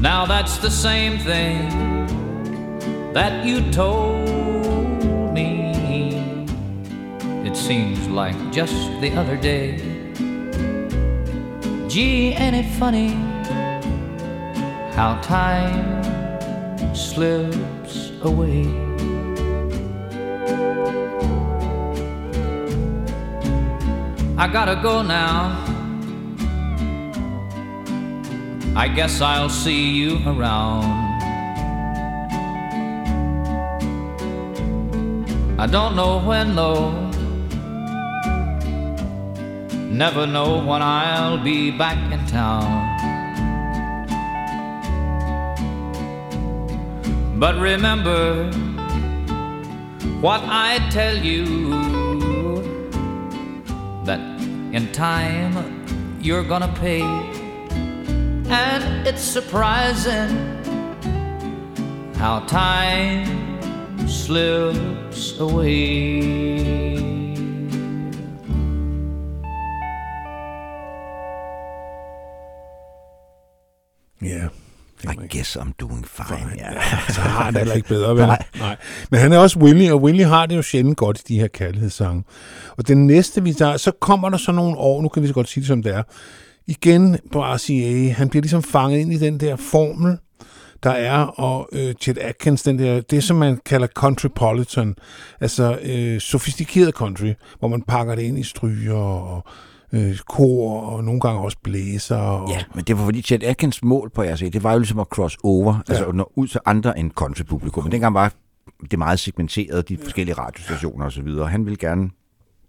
Now 0.00 0.24
that's 0.24 0.56
the 0.56 0.70
same 0.70 1.18
thing 1.18 1.68
that 3.12 3.44
you 3.44 3.60
told 3.70 5.34
me. 5.34 6.16
It 7.44 7.54
seems 7.54 8.08
like 8.08 8.50
just 8.50 8.72
the 9.02 9.12
other 9.12 9.36
day. 9.36 9.76
Gee, 11.86 12.32
ain't 12.32 12.56
it 12.56 12.70
funny 12.78 13.10
how 14.96 15.20
time 15.20 16.02
slips 16.94 18.12
away? 18.22 18.85
I 24.38 24.46
gotta 24.48 24.76
go 24.82 25.00
now. 25.00 25.56
I 28.76 28.86
guess 28.86 29.22
I'll 29.22 29.48
see 29.48 29.92
you 29.92 30.18
around. 30.26 30.84
I 35.58 35.66
don't 35.66 35.96
know 35.96 36.20
when 36.20 36.54
though. 36.54 36.92
Never 39.88 40.26
know 40.26 40.62
when 40.62 40.82
I'll 40.82 41.42
be 41.42 41.70
back 41.70 41.96
in 42.12 42.20
town. 42.26 42.68
But 47.40 47.56
remember 47.56 48.50
what 50.20 50.42
I 50.44 50.86
tell 50.90 51.16
you 51.16 51.95
in 54.76 54.92
time 54.92 55.54
you're 56.20 56.44
gonna 56.44 56.72
pay. 56.78 57.00
And 58.50 59.06
it's 59.06 59.22
surprising 59.22 60.28
how 62.16 62.40
time 62.40 63.56
slips 64.06 65.38
away. 65.40 66.95
I 75.12 75.36
guess 75.36 75.56
I'm 75.56 75.72
doing 75.80 76.06
fine. 76.06 76.50
Ja. 76.56 76.72
så 77.08 77.20
har 77.20 77.44
han 77.44 77.54
det 77.54 77.60
heller 77.60 77.74
ikke 77.74 77.88
bedre, 77.88 78.16
vel? 78.16 78.26
Nej. 78.26 78.44
Nej. 78.58 78.76
Men 79.10 79.20
han 79.20 79.32
er 79.32 79.38
også 79.38 79.58
Willy, 79.58 79.90
og 79.90 80.02
Willy 80.02 80.24
har 80.24 80.46
det 80.46 80.56
jo 80.56 80.62
sjældent 80.62 80.96
godt 80.96 81.18
i 81.18 81.22
de 81.28 81.40
her 81.40 81.48
kærlighedssange. 81.48 82.24
Og 82.76 82.88
den 82.88 83.06
næste, 83.06 83.42
vi 83.42 83.52
tager, 83.52 83.76
så 83.76 83.90
kommer 84.00 84.28
der 84.28 84.36
så 84.36 84.52
nogle 84.52 84.76
år, 84.76 85.02
nu 85.02 85.08
kan 85.08 85.22
vi 85.22 85.28
så 85.28 85.34
godt 85.34 85.48
sige 85.48 85.60
det 85.60 85.68
som 85.68 85.82
det 85.82 85.94
er, 85.94 86.02
igen 86.66 87.18
på 87.32 87.42
RCA, 87.44 88.12
han 88.12 88.28
bliver 88.28 88.42
ligesom 88.42 88.62
fanget 88.62 88.98
ind 88.98 89.12
i 89.12 89.18
den 89.18 89.40
der 89.40 89.56
formel, 89.56 90.18
der 90.82 90.90
er, 90.90 91.18
og 91.18 91.68
øh, 91.72 91.94
Chet 91.94 92.18
Atkins, 92.18 92.62
den 92.62 92.78
der, 92.78 93.00
det 93.00 93.24
som 93.24 93.36
man 93.36 93.60
kalder 93.66 93.86
countrypolitan, 93.86 94.94
altså 95.40 95.78
øh, 95.82 96.20
sofistikeret 96.20 96.94
country, 96.94 97.32
hvor 97.58 97.68
man 97.68 97.82
pakker 97.82 98.14
det 98.14 98.22
ind 98.22 98.38
i 98.38 98.42
stryger 98.42 98.94
og 98.94 99.44
øh, 99.92 100.18
kor, 100.18 100.80
og 100.80 101.04
nogle 101.04 101.20
gange 101.20 101.40
også 101.40 101.56
blæser. 101.62 102.16
Og, 102.16 102.50
Ja, 102.50 102.62
men 102.74 102.84
det 102.84 102.98
var 102.98 103.04
fordi 103.04 103.22
Chet 103.22 103.42
Atkins 103.42 103.82
mål 103.82 104.10
på 104.10 104.22
RC, 104.22 104.52
det 104.52 104.64
var 104.64 104.72
jo 104.72 104.78
ligesom 104.78 104.98
at 104.98 105.06
cross 105.06 105.38
over, 105.42 105.74
ja. 105.74 105.92
altså 105.92 106.04
at 106.04 106.14
nå 106.14 106.32
ud 106.34 106.48
til 106.48 106.60
andre 106.64 106.98
end 106.98 107.10
country-publikum. 107.10 107.82
Men 107.82 107.92
dengang 107.92 108.14
var 108.14 108.32
det 108.90 108.98
meget 108.98 109.18
segmenteret, 109.18 109.88
de 109.88 109.98
forskellige 109.98 110.34
radiostationer 110.34 111.04
og 111.04 111.12
så 111.12 111.22
videre. 111.22 111.48
Han 111.48 111.64
ville 111.64 111.76
gerne 111.76 112.10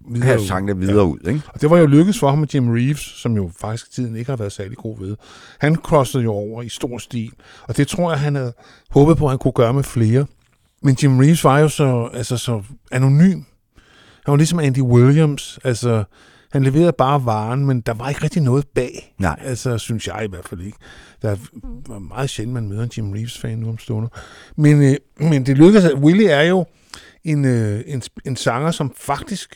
videre 0.09 0.27
have 0.27 0.41
sangene 0.41 0.79
videre 0.79 1.05
ja. 1.05 1.11
ud, 1.11 1.27
ikke? 1.27 1.41
Og 1.53 1.61
det 1.61 1.69
var 1.69 1.77
jo 1.77 1.85
lykkedes 1.85 2.19
for 2.19 2.29
ham 2.29 2.37
med 2.37 2.47
Jim 2.47 2.69
Reeves, 2.69 2.99
som 2.99 3.35
jo 3.35 3.51
faktisk 3.59 3.91
tiden 3.91 4.15
ikke 4.15 4.31
har 4.31 4.37
været 4.37 4.51
særlig 4.51 4.77
god 4.77 4.99
ved. 4.99 5.15
Han 5.59 5.75
crossede 5.75 6.23
jo 6.23 6.31
over 6.31 6.61
i 6.61 6.69
stor 6.69 6.97
stil, 6.97 7.31
og 7.67 7.77
det 7.77 7.87
tror 7.87 8.11
jeg, 8.11 8.19
han 8.19 8.35
havde 8.35 8.53
håbet 8.89 9.17
på, 9.17 9.25
at 9.25 9.31
han 9.31 9.39
kunne 9.39 9.51
gøre 9.51 9.73
med 9.73 9.83
flere. 9.83 10.25
Men 10.81 10.97
Jim 11.03 11.19
Reeves 11.19 11.43
var 11.43 11.59
jo 11.59 11.69
så, 11.69 12.09
altså, 12.13 12.37
så 12.37 12.63
anonym. 12.91 13.41
Han 14.25 14.31
var 14.31 14.35
ligesom 14.35 14.59
Andy 14.59 14.81
Williams, 14.81 15.59
altså 15.63 16.03
han 16.51 16.63
leverede 16.63 16.93
bare 16.97 17.25
varen, 17.25 17.65
men 17.65 17.81
der 17.81 17.93
var 17.93 18.09
ikke 18.09 18.23
rigtig 18.23 18.41
noget 18.41 18.67
bag. 18.67 19.15
Nej. 19.19 19.39
Altså, 19.41 19.77
synes 19.77 20.07
jeg 20.07 20.25
i 20.25 20.27
hvert 20.29 20.47
fald 20.47 20.61
ikke. 20.61 20.77
Der 21.21 21.29
er 21.29 21.99
meget 21.99 22.29
sjældent, 22.29 22.53
man 22.53 22.67
møder 22.69 22.83
en 22.83 22.91
Jim 22.97 23.11
Reeves-fan 23.11 23.57
nu 23.57 23.69
om 23.69 23.77
stunder. 23.77 24.09
Men, 24.55 24.83
øh, 24.83 24.95
men 25.29 25.45
det 25.45 25.57
lykkedes, 25.57 25.85
at 25.85 25.93
Willie 25.93 26.29
er 26.29 26.43
jo 26.43 26.65
en, 27.23 27.45
øh, 27.45 27.83
en, 27.87 28.01
en 28.25 28.35
sanger, 28.35 28.71
som 28.71 28.93
faktisk 28.97 29.55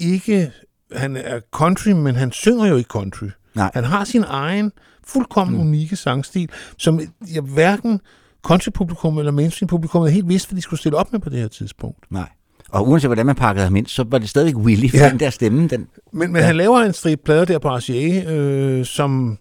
ikke... 0.00 0.52
Han 0.92 1.16
er 1.16 1.40
country, 1.52 1.90
men 1.90 2.14
han 2.14 2.32
synger 2.32 2.66
jo 2.66 2.76
ikke 2.76 2.88
country. 2.88 3.26
Nej. 3.54 3.70
Han 3.74 3.84
har 3.84 4.04
sin 4.04 4.24
egen 4.26 4.72
fuldkommen 5.06 5.56
mm. 5.56 5.66
unikke 5.66 5.96
sangstil, 5.96 6.50
som 6.78 7.00
jeg 7.34 7.42
hverken 7.42 8.00
country-publikum 8.42 9.18
eller 9.18 9.32
mainstream-publikum 9.32 10.02
havde 10.02 10.12
helt 10.12 10.28
vidst, 10.28 10.48
hvad 10.48 10.56
de 10.56 10.62
skulle 10.62 10.80
stille 10.80 10.96
op 10.98 11.12
med 11.12 11.20
på 11.20 11.30
det 11.30 11.38
her 11.38 11.48
tidspunkt. 11.48 12.10
Nej. 12.10 12.28
Og 12.72 12.88
uanset 12.88 13.08
hvordan 13.08 13.26
man 13.26 13.34
pakkede 13.34 13.64
ham 13.64 13.76
ind, 13.76 13.86
så 13.86 14.04
var 14.08 14.18
det 14.18 14.28
stadigvæk 14.28 14.56
Willy, 14.56 14.90
for 14.90 14.96
Ja. 14.96 15.10
den 15.10 15.20
der 15.20 15.30
stemme, 15.30 15.68
den... 15.68 15.86
Men, 16.12 16.32
men 16.32 16.40
ja. 16.40 16.46
han 16.46 16.56
laver 16.56 16.78
en 16.80 16.92
stribe 16.92 17.22
plader 17.24 17.44
der 17.44 17.58
på 17.58 17.68
RCA, 17.76 18.32
øh, 18.32 18.84
som 18.84 19.38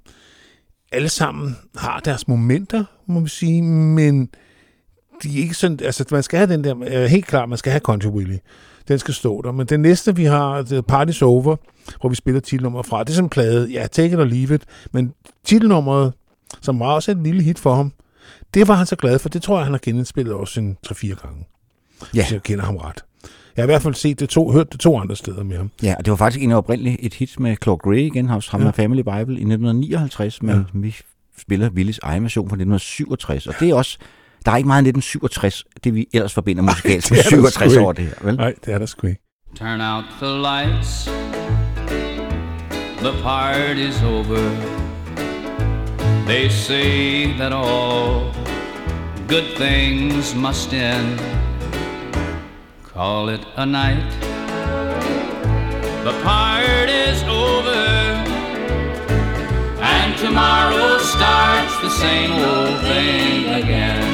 alle 0.91 1.09
sammen 1.09 1.57
har 1.75 1.99
deres 1.99 2.27
momenter, 2.27 2.83
må 3.07 3.19
vi 3.19 3.29
sige, 3.29 3.61
men 3.61 4.29
de 5.23 5.37
er 5.37 5.41
ikke 5.41 5.53
sådan, 5.53 5.79
altså 5.83 6.05
man 6.11 6.23
skal 6.23 6.37
have 6.37 6.53
den 6.53 6.63
der, 6.63 6.75
øh, 6.87 7.03
helt 7.05 7.25
klart, 7.27 7.49
man 7.49 7.57
skal 7.57 7.71
have 7.71 7.79
Country 7.79 8.07
Willy. 8.07 8.37
Den 8.87 8.99
skal 8.99 9.13
stå 9.13 9.41
der. 9.41 9.51
Men 9.51 9.67
den 9.67 9.79
næste, 9.79 10.15
vi 10.15 10.23
har, 10.25 10.57
er 10.57 10.81
Party's 10.91 11.23
Over, 11.25 11.55
hvor 12.01 12.09
vi 12.09 12.15
spiller 12.15 12.41
titelnummeret 12.41 12.85
fra. 12.85 13.03
Det 13.03 13.09
er 13.09 13.13
sådan 13.13 13.25
en 13.25 13.29
plade, 13.29 13.67
ja, 13.71 13.87
take 13.87 14.13
it 14.13 14.19
or 14.19 14.23
leave 14.23 14.55
it, 14.55 14.63
men 14.93 15.13
titelnummeret, 15.45 16.13
som 16.61 16.79
var 16.79 16.85
også 16.85 17.11
et 17.11 17.17
lille 17.17 17.43
hit 17.43 17.59
for 17.59 17.75
ham, 17.75 17.91
det 18.53 18.67
var 18.67 18.73
han 18.73 18.85
så 18.85 18.95
glad 18.95 19.19
for. 19.19 19.29
Det 19.29 19.41
tror 19.41 19.57
jeg, 19.57 19.65
han 19.65 19.73
har 19.73 19.79
genindspillet 19.83 20.33
også 20.33 20.59
en 20.59 20.77
3-4 20.87 21.07
gange, 21.21 21.45
Ja. 22.15 22.21
hvis 22.21 22.31
jeg 22.31 22.43
kender 22.43 22.65
ham 22.65 22.77
ret. 22.77 23.03
Jeg 23.61 23.67
har 23.67 23.71
i 23.71 23.73
hvert 23.73 23.81
fald 23.81 23.93
set 23.95 24.19
det 24.19 24.29
to, 24.29 24.51
hørt 24.51 24.71
det 24.71 24.79
to 24.79 24.99
andre 24.99 25.15
steder 25.15 25.43
med 25.43 25.57
ham. 25.57 25.71
Ja, 25.83 25.95
og 25.97 26.05
det 26.05 26.11
var 26.11 26.17
faktisk 26.17 26.43
en 26.43 26.51
oprindeligt 26.51 26.97
et 26.99 27.13
hit 27.13 27.39
med 27.39 27.55
Claude 27.63 27.79
Gray 27.83 27.97
igen, 27.97 28.29
hos 28.29 28.47
ham 28.47 28.59
Ja. 28.61 28.65
ja. 28.65 28.71
Family 28.71 29.01
Bible 29.01 29.15
i 29.17 29.43
1959, 29.43 30.41
men 30.43 30.55
Ja. 30.55 30.61
vi 30.73 30.95
spiller 31.37 31.69
Willys 31.69 31.99
egen 32.03 32.23
version 32.23 32.49
fra 32.49 32.55
1967, 32.55 33.47
og 33.47 33.53
det 33.59 33.69
er 33.69 33.75
også, 33.75 33.97
der 34.45 34.51
er 34.51 34.57
ikke 34.57 34.67
meget 34.67 34.81
1967, 34.87 35.65
det 35.83 35.95
vi 35.95 36.07
ellers 36.13 36.33
forbinder 36.33 36.63
musikalsk 36.63 37.11
med 37.11 37.17
er 37.19 37.21
der 37.23 37.29
67 37.29 37.71
sgu 37.71 37.79
ikke. 37.79 37.87
år, 37.87 37.91
det 37.91 38.05
her, 38.05 38.13
vel? 38.21 38.35
Nej, 38.35 38.53
det 38.65 38.73
er 38.73 38.77
der 38.77 38.85
sgu 38.85 39.07
ikke. 39.07 39.21
Turn 39.55 39.81
out 39.81 40.03
the 40.21 40.37
lights. 40.41 41.09
The 42.97 43.11
party's 43.23 44.05
over. 44.05 44.39
They 46.27 46.49
say 46.49 47.25
that 47.37 47.53
all 47.53 48.23
good 49.27 49.47
things 49.59 50.35
must 50.35 50.73
end. 50.73 51.40
Call 53.01 53.29
it 53.29 53.43
a 53.55 53.65
night. 53.65 54.11
The 56.03 56.13
party's 56.21 57.23
over. 57.23 57.83
And 59.81 60.15
tomorrow 60.19 60.99
starts 60.99 61.81
the 61.81 61.89
same 61.89 62.31
old 62.31 62.79
thing 62.81 63.55
again. 63.55 64.05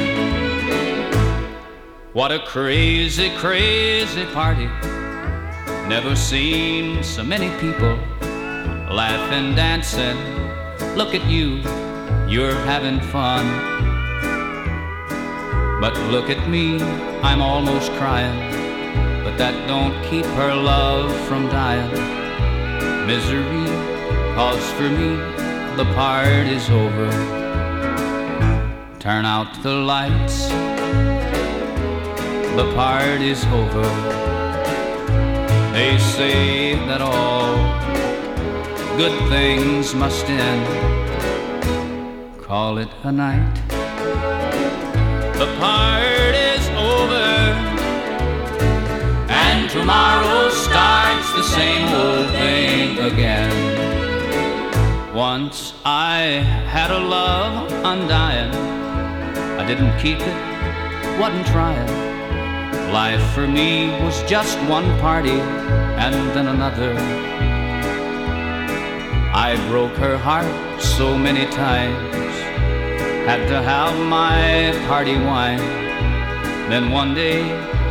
What 2.14 2.32
a 2.32 2.38
crazy, 2.46 3.28
crazy 3.36 4.24
party. 4.32 4.70
Never 5.86 6.16
seen 6.16 7.04
so 7.04 7.22
many 7.22 7.50
people 7.60 7.94
laughing, 8.90 9.54
dancing. 9.54 10.16
Look 10.96 11.14
at 11.14 11.26
you, 11.26 11.56
you're 12.26 12.56
having 12.64 13.00
fun. 13.12 13.44
But 15.78 15.94
look 16.10 16.30
at 16.30 16.48
me, 16.48 16.80
I'm 17.20 17.42
almost 17.42 17.92
crying. 17.92 18.67
But 19.28 19.36
that 19.36 19.68
don't 19.68 19.92
keep 20.08 20.24
her 20.24 20.54
love 20.54 21.12
from 21.28 21.48
dying. 21.48 21.92
Misery, 23.06 23.68
calls 24.34 24.70
for 24.70 24.88
me, 24.88 25.16
the 25.76 25.84
party's 25.94 26.70
over. 26.70 27.10
Turn 28.98 29.26
out 29.26 29.62
the 29.62 29.74
lights. 29.74 30.48
the 32.56 32.72
party's 32.74 33.44
over. 33.58 33.84
They 35.76 35.98
say 35.98 36.76
that 36.88 37.02
all 37.02 37.54
good 38.96 39.16
things 39.28 39.94
must 39.94 40.24
end. 40.24 40.66
Call 42.40 42.78
it 42.78 42.88
a 43.02 43.12
night. 43.12 43.54
The 45.36 45.54
party's 45.60 46.07
tomorrow 49.78 50.50
starts 50.50 51.32
the 51.34 51.42
same 51.42 51.88
old 51.94 52.28
thing 52.30 52.98
again. 52.98 53.54
Once 55.14 55.72
I 55.84 56.42
had 56.74 56.90
a 56.90 56.98
love 56.98 57.70
undying. 57.84 58.52
I 59.60 59.64
didn't 59.66 59.96
keep 59.98 60.18
it, 60.20 60.38
wasn't 61.20 61.46
trying. 61.46 61.90
Life 62.92 63.22
for 63.34 63.46
me 63.46 63.90
was 64.04 64.20
just 64.24 64.58
one 64.68 64.88
party 64.98 65.38
and 66.04 66.14
then 66.34 66.48
another. 66.48 66.92
I 69.46 69.54
broke 69.68 69.96
her 69.98 70.16
heart 70.18 70.82
so 70.82 71.16
many 71.16 71.46
times, 71.52 72.34
had 73.30 73.46
to 73.52 73.62
have 73.62 73.94
my 74.06 74.72
party 74.88 75.16
wine. 75.30 75.64
Then 76.68 76.90
one 76.90 77.14
day 77.14 77.42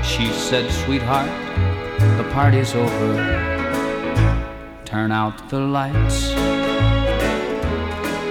she 0.04 0.28
said, 0.28 0.70
Sweetheart, 0.72 1.47
the 2.00 2.30
party's 2.34 2.74
over. 2.76 3.14
Turn 4.86 5.12
out 5.12 5.50
the 5.50 5.60
lights, 5.60 6.30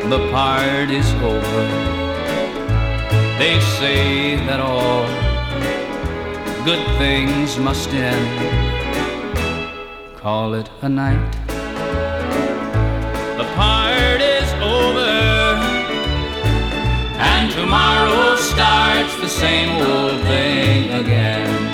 the 0.09 0.29
party's 0.31 1.13
over. 1.15 1.67
They 3.39 3.61
say 3.79 4.37
that 4.47 4.61
all 4.61 5.07
good 6.65 6.85
things 6.97 7.59
must 7.59 7.91
end. 7.91 8.27
Call 10.17 10.55
it 10.55 10.71
a 10.83 10.89
night. 10.89 11.33
The 13.37 13.47
party's 13.55 14.53
over, 14.63 15.15
and 17.19 17.53
tomorrow 17.53 18.37
starts 18.37 19.15
the 19.21 19.29
same 19.29 19.71
old 19.87 20.23
thing 20.23 20.91
again. 20.93 21.66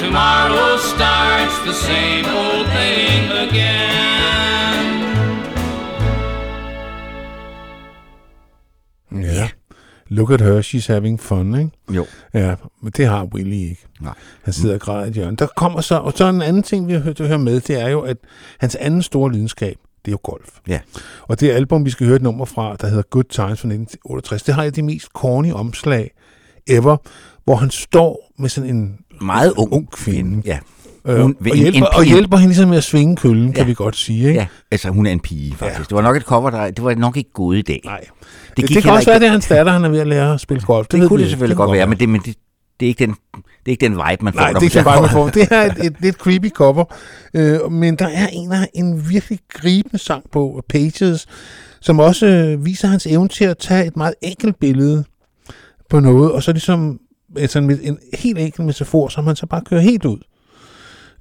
Tomorrow 0.00 0.78
starts 0.78 1.56
the 1.68 1.74
same 1.74 2.26
old 2.42 2.66
thing 2.76 3.22
again. 3.48 4.80
Ja. 9.12 9.48
Look 10.08 10.30
at 10.30 10.40
her, 10.40 10.62
she's 10.62 10.92
having 10.92 11.20
fun, 11.20 11.54
ikke? 11.54 11.70
Jo. 11.90 12.06
Ja, 12.34 12.54
men 12.82 12.92
det 12.96 13.06
har 13.06 13.24
Willy 13.24 13.54
ikke. 13.54 13.86
Nej. 14.00 14.14
Han 14.42 14.52
sidder 14.52 14.74
og 14.74 14.80
græder 14.80 15.04
i 15.04 15.08
et 15.08 15.14
hjørne. 15.14 15.36
Der 15.36 15.46
kommer 15.56 15.80
så, 15.80 15.94
og 15.94 16.12
så 16.16 16.28
en 16.28 16.42
anden 16.42 16.62
ting, 16.62 16.88
vi 16.88 16.92
har 16.92 17.00
hørt, 17.00 17.18
hører 17.18 17.38
med, 17.38 17.60
det 17.60 17.80
er 17.80 17.88
jo, 17.88 18.00
at 18.00 18.16
hans 18.58 18.76
anden 18.76 19.02
store 19.02 19.32
lidenskab, 19.32 19.76
det 20.04 20.10
er 20.10 20.12
jo 20.12 20.18
golf. 20.22 20.48
Ja. 20.68 20.80
Og 21.22 21.40
det 21.40 21.50
album, 21.50 21.84
vi 21.84 21.90
skal 21.90 22.06
høre 22.06 22.16
et 22.16 22.22
nummer 22.22 22.44
fra, 22.44 22.76
der 22.76 22.88
hedder 22.88 23.02
Good 23.02 23.24
Times 23.24 23.60
fra 23.60 23.68
1968, 23.68 24.42
det 24.42 24.54
har 24.54 24.62
jeg 24.62 24.76
de 24.76 24.82
mest 24.82 25.06
corny 25.06 25.52
omslag 25.52 26.10
ever, 26.66 26.96
hvor 27.44 27.54
han 27.54 27.70
står 27.70 28.32
med 28.38 28.48
sådan 28.48 28.76
en 28.76 28.98
Meget 29.20 29.52
ung, 29.56 29.72
ung 29.72 29.90
kvinde. 29.90 30.42
Ja. 30.44 30.58
Øh, 31.06 31.20
Hun- 31.20 31.36
og, 31.50 31.56
hjælper, 31.56 31.86
og 31.86 32.04
hjælper 32.04 32.36
hende 32.36 32.48
ligesom 32.48 32.68
med 32.68 32.76
at 32.76 32.84
svinge 32.84 33.16
køllen, 33.16 33.48
ja. 33.48 33.52
kan 33.54 33.66
vi 33.66 33.74
godt 33.74 33.96
sige. 33.96 34.28
Ikke? 34.28 34.40
ja. 34.40 34.46
Altså, 34.70 34.88
hun 34.88 35.06
er 35.06 35.10
en 35.10 35.20
pige, 35.20 35.54
faktisk. 35.56 35.78
Ja. 35.78 35.84
Det 35.84 35.92
var 35.92 36.02
nok 36.02 36.16
et 36.16 36.22
cover, 36.22 36.50
der... 36.50 36.70
Det 36.70 36.84
var 36.84 36.94
nok 36.94 37.16
ikke 37.16 37.32
gået 37.32 37.58
i 37.58 37.62
dag. 37.62 37.80
Nej. 37.84 38.00
Det, 38.00 38.56
Det, 38.56 38.64
gik 38.66 38.74
det 38.74 38.82
kan 38.84 38.92
også 38.92 39.00
ikke- 39.00 39.10
være, 39.10 39.18
det 39.20 39.26
er 39.26 39.30
hans 39.30 39.46
datter, 39.48 39.72
han 39.72 39.84
er 39.84 39.88
ved 39.88 39.98
at 40.00 40.06
lære 40.06 40.34
at 40.34 40.40
spille 40.40 40.62
golf. 40.62 40.86
Det, 40.86 41.00
ved 41.00 41.08
kunne 41.08 41.22
det 41.22 41.30
selvfølgelig 41.30 41.56
godt 41.56 41.72
være, 41.72 41.86
men 41.86 41.98
det, 42.00 42.08
men 42.08 42.20
det, 42.20 42.34
det, 42.80 42.86
er 42.86 42.88
ikke 42.88 43.06
den, 43.06 43.14
det 43.34 43.46
er 43.66 43.70
ikke 43.70 43.84
den 43.86 43.92
vibe, 43.92 44.24
man 44.24 44.32
får. 44.32 44.40
Nej, 44.40 44.48
det 44.48 44.56
er 44.56 44.62
ikke 44.62 44.72
ser 44.72 44.84
bare, 44.84 45.00
man 45.00 45.10
får. 45.10 45.28
Det 45.28 45.48
er 45.50 45.62
et, 45.62 45.84
et 45.86 45.94
lidt 46.00 46.16
creepy 46.16 46.50
cover, 46.50 46.84
øh, 47.34 47.72
men 47.72 47.96
der 47.96 48.08
er 48.08 48.26
en, 48.32 48.52
af 48.52 48.68
en 48.74 49.08
virkelig 49.10 49.38
gribende 49.52 49.98
sang 49.98 50.22
på 50.32 50.62
Pages, 50.68 51.26
som 51.80 51.98
også 51.98 52.26
øh, 52.26 52.64
viser 52.64 52.88
hans 52.88 53.06
evne 53.06 53.28
til 53.28 53.44
at 53.44 53.58
tage 53.58 53.86
et 53.86 53.96
meget 53.96 54.14
enkelt 54.22 54.58
billede 54.60 55.04
på 55.90 56.00
noget, 56.00 56.32
og 56.32 56.42
så 56.42 56.52
ligesom 56.52 56.98
altså 57.36 57.58
en, 57.58 57.70
en 57.82 57.98
helt 58.14 58.38
enkelt 58.38 58.66
metafor, 58.66 59.08
som 59.08 59.26
han 59.26 59.36
så 59.36 59.46
bare 59.46 59.62
kører 59.64 59.80
helt 59.80 60.04
ud. 60.04 60.18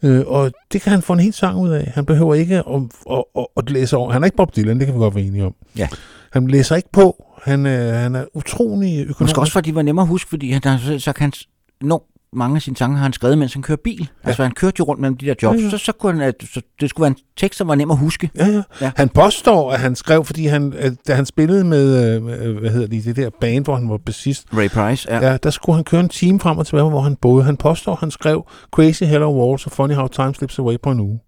Øh, 0.04 0.24
og 0.28 0.52
det 0.74 0.82
kan 0.82 0.92
han 0.92 1.02
få 1.02 1.14
en 1.14 1.20
helt 1.20 1.36
sang 1.36 1.58
ud 1.58 1.70
af. 1.70 1.92
Han 1.96 2.06
behøver 2.06 2.34
ikke 2.34 2.56
at, 2.56 2.66
at, 3.12 3.24
at, 3.38 3.46
at 3.58 3.70
læse 3.70 3.98
over. 3.98 4.12
Han 4.12 4.24
er 4.24 4.26
ikke 4.26 4.38
Bob 4.38 4.56
Dylan, 4.56 4.80
det 4.80 4.88
kan 4.88 4.96
vi 4.96 5.00
godt 5.00 5.16
være 5.16 5.24
enige 5.24 5.46
om. 5.46 5.56
Ja. 5.78 5.88
Han 6.32 6.48
læser 6.48 6.76
ikke 6.76 6.92
på. 6.92 7.26
Han, 7.44 7.66
øh, 7.66 7.94
han 7.94 8.16
er 8.16 8.26
utrolig 8.34 9.00
økonomisk. 9.00 9.20
Måske 9.20 9.40
også, 9.40 9.54
fordi 9.54 9.70
de 9.70 9.76
var 9.76 9.82
nemmere 9.82 10.04
at 10.04 10.08
huske, 10.08 10.30
fordi 10.30 10.52
han, 10.52 10.62
så, 10.62 11.00
så 11.00 11.14
kan 11.14 11.22
han, 11.22 11.34
når 11.82 12.06
mange 12.34 12.56
af 12.56 12.62
sine 12.62 12.78
sange 12.78 12.96
har 12.98 13.04
han 13.04 13.14
skrevet, 13.14 13.38
mens 13.38 13.54
han 13.54 13.62
kører 13.64 13.78
bil. 13.84 14.00
Ja. 14.24 14.28
Altså, 14.28 14.44
han 14.44 14.52
kørte 14.52 14.76
jo 14.80 14.84
rundt 14.84 15.02
mellem 15.02 15.18
de 15.18 15.26
der 15.26 15.34
jobs. 15.44 15.58
Ja, 15.60 15.64
ja. 15.64 15.70
Så, 15.70 15.78
så, 15.78 15.92
kunne 15.92 16.14
han, 16.14 16.22
at- 16.22 16.44
så 16.54 16.62
det 16.82 16.90
skulle 16.90 17.04
være 17.04 17.08
en 17.12 17.18
tekst, 17.38 17.58
som 17.58 17.68
var 17.68 17.76
nem 17.76 17.92
at 17.92 17.98
huske. 17.98 18.30
Ja, 18.36 18.48
ja, 18.48 18.62
Ja. 18.82 18.92
Han 18.96 19.10
påstår, 19.10 19.72
at 19.72 19.80
han 19.80 19.96
skrev, 19.96 20.26
fordi 20.26 20.46
han, 20.48 20.74
da 21.08 21.14
han 21.14 21.26
spillede 21.26 21.64
med, 21.64 22.16
øh, 22.16 22.58
hvad 22.60 22.70
hedder 22.70 22.88
det, 22.88 23.06
det 23.06 23.16
der 23.16 23.30
band, 23.42 23.64
hvor 23.66 23.76
han 23.76 23.90
var 23.90 23.98
bassist, 23.98 24.46
Ray 24.54 24.70
Price, 24.70 25.08
ja. 25.12 25.30
ja. 25.32 25.38
der 25.38 25.50
skulle 25.50 25.76
han 25.76 25.84
køre 25.84 26.02
en 26.02 26.10
time 26.10 26.40
frem 26.40 26.58
og 26.58 26.68
tilbage, 26.68 26.90
hvor 26.90 27.02
han 27.02 27.16
boede. 27.16 27.44
Han 27.44 27.58
påstår, 27.58 27.92
at 27.94 28.00
han 28.00 28.12
skrev 28.12 28.46
Crazy 28.72 29.04
Hello 29.04 29.46
Walls 29.46 29.66
og 29.66 29.72
Funny 29.72 29.94
How 29.94 30.08
Time 30.08 30.34
Slips 30.36 30.60
Away 30.60 30.76
på 30.84 30.92
en 30.92 31.00
uge. 31.00 31.20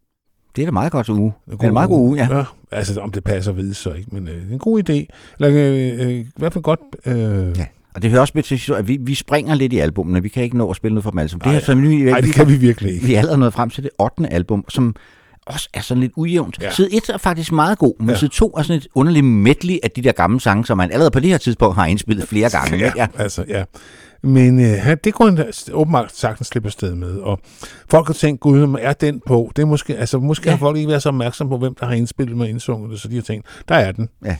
Det 0.55 0.61
er 0.61 0.65
da 0.65 0.71
meget 0.71 0.91
godt 0.91 1.09
uge. 1.09 1.33
Det 1.51 1.61
er 1.63 1.67
en 1.67 1.73
meget 1.73 1.89
god 1.89 1.99
uge, 1.99 2.17
ja. 2.17 2.37
ja. 2.37 2.43
Altså, 2.71 3.01
om 3.01 3.11
det 3.11 3.23
passer 3.23 3.51
ved 3.51 3.73
så 3.73 3.91
ikke, 3.93 4.09
men 4.15 4.27
øh, 4.27 4.33
det 4.35 4.49
er 4.49 4.53
en 4.53 4.59
god 4.59 4.79
idé. 4.89 5.05
Eller 5.39 5.49
øh, 5.99 6.05
øh, 6.07 6.11
i 6.11 6.25
hvert 6.37 6.53
fald 6.53 6.63
godt... 6.63 6.79
Øh, 7.05 7.57
ja. 7.59 7.65
Og 7.95 8.01
det 8.01 8.09
hører 8.09 8.21
også 8.21 8.31
med 8.35 8.43
til, 8.43 8.73
at 8.73 8.87
vi, 8.87 8.97
vi 9.01 9.15
springer 9.15 9.55
lidt 9.55 9.73
i 9.73 9.79
albumene. 9.79 10.21
Vi 10.23 10.29
kan 10.29 10.43
ikke 10.43 10.57
nå 10.57 10.69
at 10.69 10.75
spille 10.75 10.93
noget 10.95 11.03
for 11.03 11.11
dem 11.11 11.19
alle 11.19 11.29
sammen. 11.29 11.43
Det 11.43 11.53
her, 11.53 11.59
så 11.65 11.75
vi, 11.75 11.95
Nej, 12.03 12.21
det 12.21 12.33
kan 12.33 12.47
vi 12.47 12.55
virkelig 12.57 12.93
ikke. 12.93 13.05
vi 13.05 13.13
er 13.13 13.17
allerede 13.17 13.39
nået 13.39 13.53
frem 13.53 13.69
til 13.69 13.83
det 13.83 13.91
8. 13.99 14.33
album, 14.33 14.65
som 14.69 14.95
også 15.45 15.69
er 15.73 15.81
sådan 15.81 16.01
lidt 16.01 16.11
ujævnt. 16.15 16.57
Ja. 16.61 16.71
Side 16.71 16.95
1 16.95 17.09
er 17.09 17.17
faktisk 17.17 17.51
meget 17.51 17.77
god, 17.77 17.93
men 17.99 18.09
ja. 18.09 18.15
Side 18.15 18.31
2 18.31 18.47
er 18.57 18.61
sådan 18.61 18.77
et 18.77 18.87
underligt 18.95 19.25
medley 19.25 19.77
af 19.83 19.91
de 19.91 20.01
der 20.01 20.11
gamle 20.11 20.41
sange, 20.41 20.65
som 20.65 20.77
man 20.77 20.91
allerede 20.91 21.11
på 21.11 21.19
det 21.19 21.29
her 21.29 21.37
tidspunkt 21.37 21.75
har 21.75 21.85
indspillet 21.85 22.27
flere 22.27 22.49
gange. 22.59 22.77
Ja, 22.77 22.91
ja. 22.95 23.07
altså, 23.17 23.45
ja. 23.47 23.63
Men 24.23 24.59
øh, 24.59 24.97
det 25.03 25.13
kunne 25.13 25.37
han 25.37 25.53
åbenbart 25.73 26.15
sagtens 26.15 26.47
slippe 26.47 26.67
afsted 26.67 26.95
med. 26.95 27.17
Og 27.17 27.39
folk 27.89 28.07
har 28.07 28.13
tænkt, 28.13 28.41
gud, 28.41 28.75
er 28.81 28.93
den 28.93 29.21
på? 29.27 29.51
Det 29.55 29.61
er 29.61 29.65
måske, 29.65 29.97
altså, 29.97 30.19
måske 30.19 30.45
Ja. 30.45 30.51
har 30.51 30.57
folk 30.57 30.77
ikke 30.77 30.89
været 30.89 31.01
så 31.03 31.09
opmærksomme 31.09 31.49
på, 31.51 31.57
hvem 31.57 31.75
der 31.79 31.85
har 31.85 31.93
indspillet 31.93 32.37
med 32.37 32.47
indsunget 32.49 32.91
det, 32.91 32.99
så 32.99 33.07
de 33.07 33.15
har 33.15 33.21
tænkt, 33.21 33.45
der 33.69 33.75
er 33.75 33.91
den. 33.91 34.09
Ja. 34.25 34.37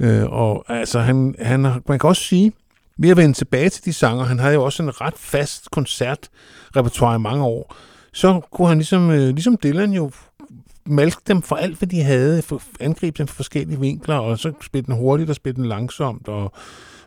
Øh, 0.00 0.24
og 0.32 0.64
altså, 0.68 1.00
han, 1.00 1.34
han 1.40 1.60
man 1.88 1.98
kan 1.98 2.00
også 2.02 2.22
sige, 2.22 2.52
ved 3.02 3.10
at 3.10 3.16
vende 3.16 3.32
tilbage 3.34 3.68
til 3.68 3.84
de 3.84 3.92
sanger, 3.92 4.24
han 4.24 4.38
havde 4.38 4.54
jo 4.54 4.64
også 4.64 4.82
en 4.82 5.00
ret 5.00 5.14
fast 5.16 5.70
koncertrepertoire 5.70 7.16
i 7.16 7.18
mange 7.18 7.44
år, 7.44 7.74
så 8.12 8.40
kunne 8.52 8.68
han 8.68 8.78
ligesom, 8.78 9.10
øh, 9.10 9.28
ligesom 9.28 9.58
Dylan 9.62 9.92
jo 9.92 10.10
malke 10.86 11.16
dem 11.28 11.42
for 11.42 11.56
alt, 11.56 11.78
hvad 11.78 11.88
de 11.88 12.02
havde, 12.02 12.42
for, 12.42 12.62
angribe 12.80 13.18
dem 13.18 13.26
fra 13.26 13.34
forskellige 13.34 13.80
vinkler, 13.80 14.14
og 14.16 14.38
så 14.38 14.52
spille 14.62 14.86
den 14.86 14.94
hurtigt 14.94 15.30
og 15.30 15.36
spille 15.36 15.56
den 15.56 15.66
langsomt, 15.66 16.28
og 16.28 16.52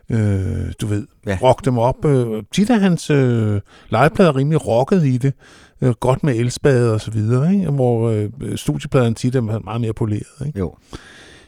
øh, 0.10 0.72
du 0.82 0.88
ved, 0.88 1.08
Ja. 1.28 1.38
rock 1.42 1.66
dem 1.66 1.78
op. 1.78 2.06
Øh, 2.06 2.44
tit 2.52 2.70
er 2.70 2.78
hans 2.78 3.10
øh, 3.10 3.62
legeplader 3.90 4.36
rimelig 4.36 4.68
rocket 4.68 5.06
i 5.06 5.18
det, 5.18 5.34
øh, 5.82 5.92
godt 5.92 6.24
med 6.24 6.36
elspade 6.36 6.94
og 6.94 7.02
så 7.02 7.12
videre, 7.12 7.54
ikke? 7.54 7.70
hvor 7.70 8.10
øh, 8.10 8.30
studiepladerne 8.58 9.16
tit 9.16 9.36
er 9.36 9.42
meget 9.42 9.82
mere 9.82 9.94
poleret. 9.94 10.46
Ikke? 10.46 10.60
Jo. 10.60 10.76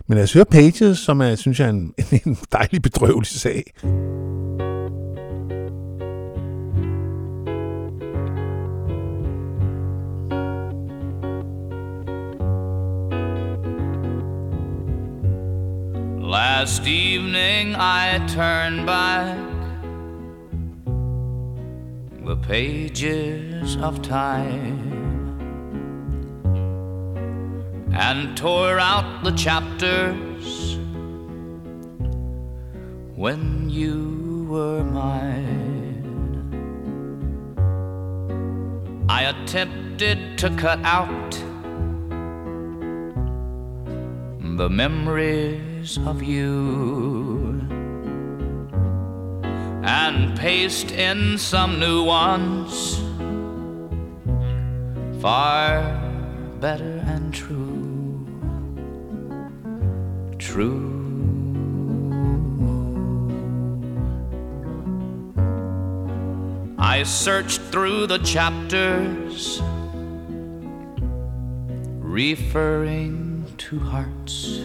Men 0.09 0.15
lad 0.15 0.23
os 0.23 0.33
høre 0.33 0.45
Pages, 0.45 0.99
som 0.99 1.21
er, 1.21 1.35
synes 1.35 1.59
jeg, 1.59 1.65
er 1.65 1.69
en, 1.69 1.93
en 2.25 2.37
dejlig 2.51 2.81
bedrøvelse 2.81 3.39
sag. 3.39 3.63
Last 16.31 16.87
evening 16.87 17.75
I 17.75 18.19
turned 18.27 18.85
back 18.85 19.37
the 22.25 22.35
pages 22.35 23.75
of 23.75 24.01
time 24.01 25.06
and 27.99 28.37
tore 28.37 28.79
out 28.79 29.23
the 29.23 29.31
chapters 29.31 30.77
when 33.15 33.67
you 33.71 34.45
were 34.47 34.83
mine. 34.83 35.95
I 39.09 39.23
attempted 39.23 40.37
to 40.37 40.55
cut 40.57 40.79
out 40.83 41.31
the 44.57 44.69
memories 44.69 45.97
of 46.05 46.21
you 46.21 47.61
and 49.83 50.37
paste 50.37 50.91
in 50.91 51.37
some 51.39 51.79
new 51.79 52.03
ones 52.03 53.01
far 55.19 55.81
better 56.59 57.03
and 57.07 57.33
true 57.33 57.66
true 60.37 60.97
I 66.79 67.03
searched 67.03 67.61
through 67.61 68.07
the 68.07 68.17
chapters 68.19 69.61
referring 71.99 73.45
to 73.57 73.79
hearts. 73.79 74.61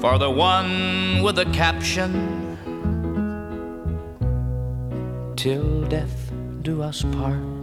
For 0.00 0.18
the 0.18 0.30
one 0.30 1.22
with 1.22 1.36
the 1.36 1.46
caption, 1.46 2.46
Till 5.36 5.82
death 5.84 6.32
do 6.62 6.82
us 6.82 7.02
part. 7.02 7.55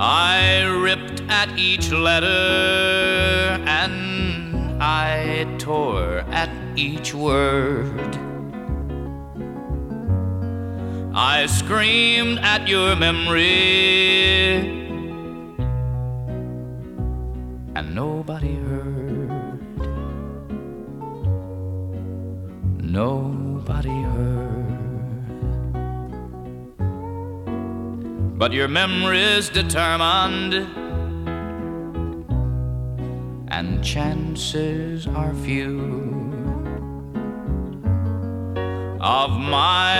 I 0.00 0.62
ripped 0.62 1.22
at 1.28 1.58
each 1.58 1.90
letter 1.90 3.60
and 3.66 4.80
I 4.80 5.44
tore 5.58 6.18
at 6.30 6.50
each 6.76 7.14
word. 7.14 8.16
I 11.12 11.46
screamed 11.46 12.38
at 12.38 12.68
your 12.68 12.94
memory, 12.94 14.58
and 17.74 17.92
nobody 17.92 18.54
heard. 18.54 19.58
Nobody 22.80 24.00
heard. 24.02 24.57
But 28.38 28.52
your 28.52 28.68
memory's 28.68 29.48
determined, 29.48 30.54
and 33.48 33.82
chances 33.82 35.08
are 35.08 35.34
few 35.34 35.80
of 39.00 39.32
my 39.32 39.98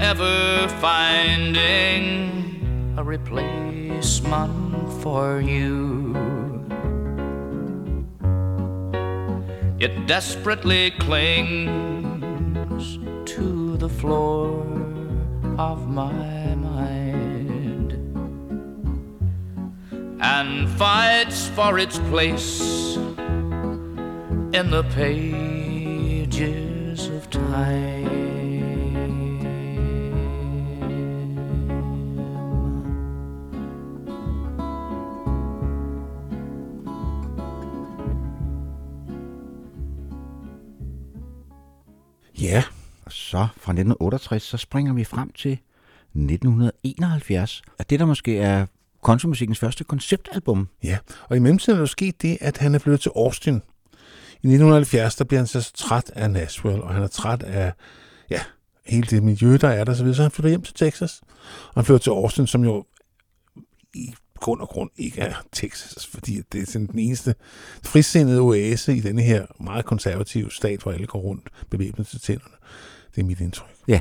ever 0.00 0.68
finding 0.80 2.94
a 2.96 3.04
replacement 3.04 4.90
for 5.02 5.42
you. 5.42 6.16
It 9.78 10.06
desperately 10.06 10.92
clings 10.92 12.98
to 13.34 13.76
the 13.76 13.90
floor 13.90 14.64
of 15.58 15.86
my 15.88 16.39
and 20.22 20.68
fights 20.68 21.48
for 21.48 21.78
its 21.78 21.98
place 21.98 22.96
in 24.52 24.70
the 24.70 24.82
pages 24.94 26.30
of 27.08 27.28
time. 27.30 28.10
Ja, 42.40 42.64
Og 43.06 43.12
så 43.12 43.48
fra 43.56 43.72
1968, 43.72 44.42
så 44.42 44.56
springer 44.56 44.92
vi 44.92 45.04
frem 45.04 45.30
til 45.32 45.52
1971. 46.14 47.62
Og 47.78 47.90
det, 47.90 48.00
der 48.00 48.06
måske 48.06 48.38
er 48.38 48.66
countrymusikkens 49.02 49.58
første 49.58 49.84
konceptalbum. 49.84 50.68
ja. 50.84 50.98
Og 51.28 51.36
i 51.36 51.40
mellemtiden 51.40 51.76
er 51.76 51.82
der 51.82 51.86
sket 51.86 52.22
det, 52.22 52.38
at 52.40 52.56
han 52.58 52.74
er 52.74 52.78
flyttet 52.78 53.00
til 53.00 53.12
Austin. 53.16 53.54
I 54.42 54.46
1970, 54.46 55.16
der 55.16 55.24
bliver 55.24 55.40
han 55.40 55.46
så 55.46 55.72
træt 55.74 56.10
af 56.14 56.30
Nashville, 56.30 56.82
og 56.82 56.94
han 56.94 57.02
er 57.02 57.08
træt 57.08 57.42
af, 57.42 57.72
ja, 58.30 58.40
hele 58.86 59.06
det 59.10 59.22
miljø, 59.22 59.56
der 59.56 59.68
er 59.68 59.84
der, 59.84 59.94
så 59.94 60.02
videre. 60.02 60.16
Så 60.16 60.22
han 60.22 60.30
flytter 60.30 60.48
hjem 60.48 60.62
til 60.62 60.74
Texas, 60.74 61.20
og 61.68 61.74
han 61.74 61.84
flytter 61.84 61.98
til 61.98 62.10
Austin, 62.10 62.46
som 62.46 62.64
jo 62.64 62.84
i 63.94 64.14
grund 64.40 64.60
og 64.60 64.68
grund 64.68 64.90
ikke 64.96 65.20
er 65.20 65.34
Texas, 65.52 66.06
fordi 66.06 66.42
det 66.52 66.62
er 66.62 66.66
sådan 66.66 66.86
den 66.86 66.98
eneste 66.98 67.34
frisindede 67.84 68.40
oase 68.40 68.96
i 68.96 69.00
denne 69.00 69.22
her 69.22 69.46
meget 69.60 69.84
konservative 69.84 70.50
stat, 70.50 70.82
hvor 70.82 70.92
alle 70.92 71.06
går 71.06 71.18
rundt 71.18 71.48
bevæbnet 71.70 72.06
til 72.06 72.20
tænderne. 72.20 72.54
Det 73.14 73.20
er 73.20 73.26
mit 73.26 73.40
indtryk. 73.40 73.70
Ja, 73.88 74.00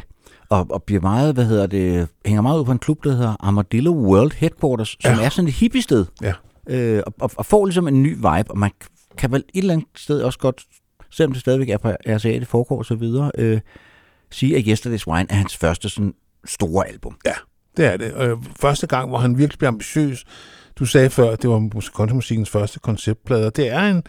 og, 0.50 0.68
og 0.70 0.84
bliver 0.84 1.02
meget, 1.02 1.34
hvad 1.34 1.46
hedder 1.46 1.68
det, 1.68 2.08
hænger 2.26 2.42
meget 2.42 2.60
ud 2.60 2.66
på 2.66 2.72
en 2.72 2.80
klub, 2.80 3.04
der 3.04 3.12
hedder 3.12 3.36
Armadillo 3.40 3.92
World 3.94 4.32
Headquarters, 4.36 4.96
som 5.00 5.14
Ja. 5.14 5.26
er 5.26 5.30
sådan 5.30 5.48
et 5.48 5.54
hippiested, 5.54 6.06
Ja. 6.22 6.34
øh, 6.70 7.04
og, 7.08 7.14
og, 7.20 7.32
og 7.36 7.46
får 7.46 7.66
ligesom 7.66 7.88
en 7.88 8.04
ny 8.04 8.16
vibe, 8.16 8.52
og 8.52 8.58
man 8.58 8.72
kan 9.18 9.32
vel 9.32 9.44
et 9.54 9.60
eller 9.62 9.74
andet 9.74 9.88
sted 9.96 10.22
også 10.22 10.40
godt, 10.40 10.64
selvom 11.10 11.32
det 11.32 11.42
stadigvæk 11.42 11.70
er 11.70 11.78
på 11.78 11.90
RCA, 12.08 12.30
det 12.30 12.48
foregår 12.48 12.78
og 12.78 12.86
så 12.86 12.96
videre, 12.96 13.32
øh, 13.38 13.60
sige, 14.32 14.58
at 14.58 14.64
Yesterday's 14.80 15.08
Wine 15.08 15.28
er 15.32 15.36
hans 15.36 15.58
første 15.58 15.90
sådan 15.90 16.14
store 16.46 16.88
album. 16.88 17.16
Ja, 17.26 17.34
det 17.78 17.86
er 17.86 17.98
det. 17.98 18.14
Og 18.14 18.44
første 18.60 18.88
gang, 18.88 19.10
hvor 19.10 19.18
han 19.18 19.38
virkelig 19.38 19.58
bliver 19.60 19.68
ambitiøs, 19.72 20.26
du 20.80 20.86
sagde 20.86 21.10
før, 21.10 21.32
at 21.32 21.42
det 21.42 21.50
var 21.50 21.60
mus- 21.76 21.92
countrymusikkens 21.94 22.50
første 22.50 22.80
konceptplade, 22.80 23.52
det 23.56 23.68
er 23.70 23.82
en, 23.82 24.04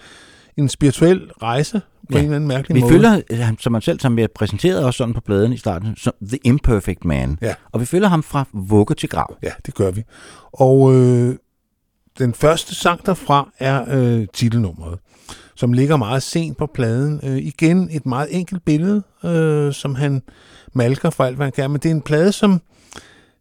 en 0.56 0.68
spirituel 0.68 1.30
rejse 1.42 1.80
på 2.10 2.18
Ja. 2.18 2.22
en 2.22 2.24
eller 2.24 2.36
anden 2.36 2.48
mærkelig 2.48 2.74
Vi 2.74 2.80
måde. 2.80 2.92
følger, 2.92 3.20
øh, 3.30 3.38
ham, 3.38 3.58
som 3.58 3.74
han 3.74 3.82
selv 3.82 4.00
som 4.00 4.16
vi 4.16 4.26
præsenteret 4.34 4.84
os 4.84 4.94
sådan 4.96 5.14
på 5.14 5.20
pladen 5.20 5.52
i 5.52 5.56
starten, 5.56 5.96
som 5.96 6.12
The 6.28 6.38
Imperfect 6.44 7.04
Man. 7.04 7.38
Ja. 7.42 7.54
Og 7.72 7.80
vi 7.80 7.86
følger 7.86 8.08
ham 8.08 8.22
fra 8.22 8.44
vugge 8.52 8.94
til 8.94 9.08
grav. 9.08 9.36
Ja, 9.42 9.50
det 9.66 9.74
gør 9.74 9.90
vi. 9.90 10.02
Og 10.52 10.94
øh, 10.94 11.36
den 12.18 12.34
første 12.34 12.74
sang 12.74 13.06
derfra 13.06 13.50
er 13.58 13.84
øh, 13.88 14.26
titelnummeret, 14.34 14.98
som 15.56 15.72
ligger 15.72 15.96
meget 15.96 16.22
sent 16.22 16.58
på 16.58 16.66
pladen. 16.74 17.20
Øh, 17.22 17.36
igen 17.38 17.88
et 17.92 18.06
meget 18.06 18.28
enkelt 18.30 18.64
billede, 18.64 19.02
øh, 19.24 19.72
som 19.72 19.94
han 19.94 20.22
malker 20.72 21.10
for 21.10 21.24
alt, 21.24 21.36
hvad 21.36 21.46
han 21.46 21.52
kan. 21.52 21.70
Men 21.70 21.80
det 21.80 21.90
er 21.90 21.94
en 21.94 22.02
plade, 22.02 22.32
som, 22.32 22.60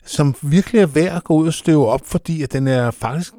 som 0.05 0.35
virkelig 0.41 0.81
er 0.81 0.85
værd 0.85 1.15
at 1.15 1.23
gå 1.23 1.33
ud 1.33 1.47
og 1.47 1.53
støve 1.53 1.87
op, 1.87 2.01
fordi 2.05 2.43
at 2.43 2.53
den 2.53 2.67
er 2.67 2.91
faktisk 2.91 3.33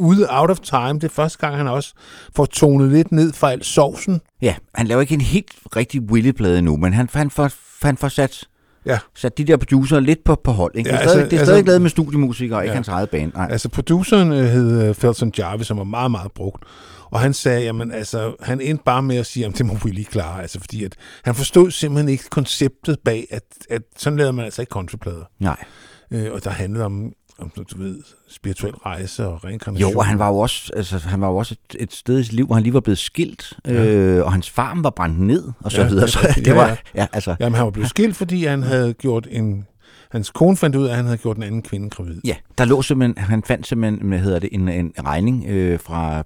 ude 0.00 0.26
out 0.30 0.50
of 0.50 0.58
time. 0.60 0.94
Det 0.94 1.04
er 1.04 1.08
første 1.08 1.38
gang, 1.38 1.56
han 1.56 1.68
også 1.68 1.94
får 2.36 2.44
tonet 2.44 2.92
lidt 2.92 3.12
ned 3.12 3.32
fra 3.32 3.52
alt 3.52 3.66
sovsen. 3.66 4.20
Ja, 4.42 4.54
han 4.74 4.86
laver 4.86 5.00
ikke 5.00 5.14
en 5.14 5.20
helt 5.20 5.50
rigtig 5.76 6.00
Willy-plade 6.02 6.62
nu, 6.62 6.76
men 6.76 6.92
han, 6.92 7.08
han, 7.12 7.30
får, 7.30 7.50
han 7.86 7.96
får 7.96 8.08
sat, 8.08 8.44
Ja. 8.86 8.98
sat 9.16 9.38
de 9.38 9.44
der 9.44 9.56
producer 9.56 10.00
lidt 10.00 10.24
på, 10.24 10.34
på 10.44 10.52
hold. 10.52 10.72
Ikke? 10.76 10.90
Ja, 10.90 10.96
det 10.96 11.02
er 11.04 11.08
stadig, 11.08 11.20
altså- 11.22 11.30
det 11.36 11.40
er 11.40 11.44
stadig 11.44 11.58
altså- 11.58 11.70
lavet 11.70 11.82
med 11.82 11.90
studiemusikere, 11.90 12.62
ikke 12.62 12.70
Ja. 12.70 12.74
hans 12.74 12.88
eget 12.88 13.10
band. 13.10 13.32
Nej. 13.34 13.48
Altså, 13.50 13.68
produceren 13.68 14.32
øh, 14.32 14.44
hed 14.44 14.88
øh, 14.88 14.94
Felton 14.94 15.32
Jarvis, 15.38 15.66
som 15.66 15.78
var 15.78 15.84
meget, 15.84 16.10
meget 16.10 16.32
brugt. 16.32 16.64
Og 17.10 17.20
han 17.20 17.34
sagde, 17.34 17.60
jamen 17.62 17.92
altså, 17.92 18.34
han 18.42 18.60
endte 18.60 18.84
bare 18.84 19.02
med 19.02 19.16
at 19.16 19.26
sige, 19.26 19.46
at 19.46 19.58
det 19.58 19.66
må 19.66 19.74
vi 19.84 19.90
lige 19.90 20.04
klare, 20.04 20.42
altså 20.42 20.60
fordi 20.60 20.84
at 20.84 20.96
han 21.24 21.34
forstod 21.34 21.70
simpelthen 21.70 22.08
ikke 22.08 22.24
konceptet 22.30 22.98
bag, 23.04 23.26
at, 23.30 23.42
at 23.70 23.82
sådan 23.98 24.16
lavede 24.16 24.32
man 24.32 24.44
altså 24.44 24.62
ikke 24.62 24.70
countryplader. 24.70 25.24
Nej. 25.40 25.64
Øh, 26.10 26.32
og 26.32 26.44
der 26.44 26.50
handlede 26.50 26.84
om, 26.84 27.12
om, 27.42 27.50
du 27.70 27.78
ved, 27.78 28.02
spirituel 28.28 28.74
rejse 28.74 29.26
og 29.26 29.44
reinkarnation. 29.44 29.92
Jo, 29.92 29.98
og 29.98 30.06
han 30.06 30.18
var 30.18 30.28
jo 30.28 30.38
også, 30.38 30.72
altså, 30.76 30.98
han 30.98 31.20
var 31.20 31.28
jo 31.28 31.36
også 31.36 31.54
et, 31.74 31.82
et 31.82 31.92
sted 31.92 32.18
i 32.20 32.24
sit 32.24 32.32
liv, 32.32 32.46
hvor 32.46 32.54
han 32.54 32.62
lige 32.62 32.74
var 32.74 32.80
blevet 32.80 32.98
skilt, 32.98 33.52
Ja. 33.66 33.84
øh, 33.86 34.24
og 34.24 34.32
hans 34.32 34.50
farm 34.50 34.84
var 34.84 34.90
brændt 34.90 35.20
ned, 35.20 35.44
og 35.60 35.72
så 35.72 35.80
Ja, 35.82 35.88
videre. 35.88 36.02
er 36.02 36.06
Så 36.16 36.32
det 36.36 36.46
Ja, 36.46 36.54
var, 36.54 36.66
ja. 36.68 36.76
ja, 36.94 37.06
altså, 37.12 37.36
Jamen, 37.40 37.56
han 37.56 37.64
var 37.64 37.70
blevet 37.70 37.90
skilt, 37.90 38.16
fordi 38.16 38.44
han 38.44 38.62
havde 38.62 38.92
gjort 38.94 39.26
en... 39.30 39.66
Hans 40.10 40.30
kone 40.30 40.56
fandt 40.56 40.76
ud 40.76 40.84
af, 40.86 40.90
at 40.90 40.96
han 40.96 41.04
havde 41.04 41.18
gjort 41.18 41.36
en 41.36 41.42
anden 41.42 41.62
kvinde 41.62 41.90
gravid. 41.90 42.20
ja, 42.24 42.36
der 42.58 42.64
lå 42.64 42.82
simpelthen, 42.82 43.24
han 43.24 43.42
fandt 43.42 43.66
simpelthen, 43.66 44.08
hvad 44.08 44.18
hedder 44.18 44.38
det, 44.38 44.48
en, 44.52 44.68
en 44.68 44.92
regning 45.06 45.44
øh, 45.48 45.80
fra, 45.80 46.22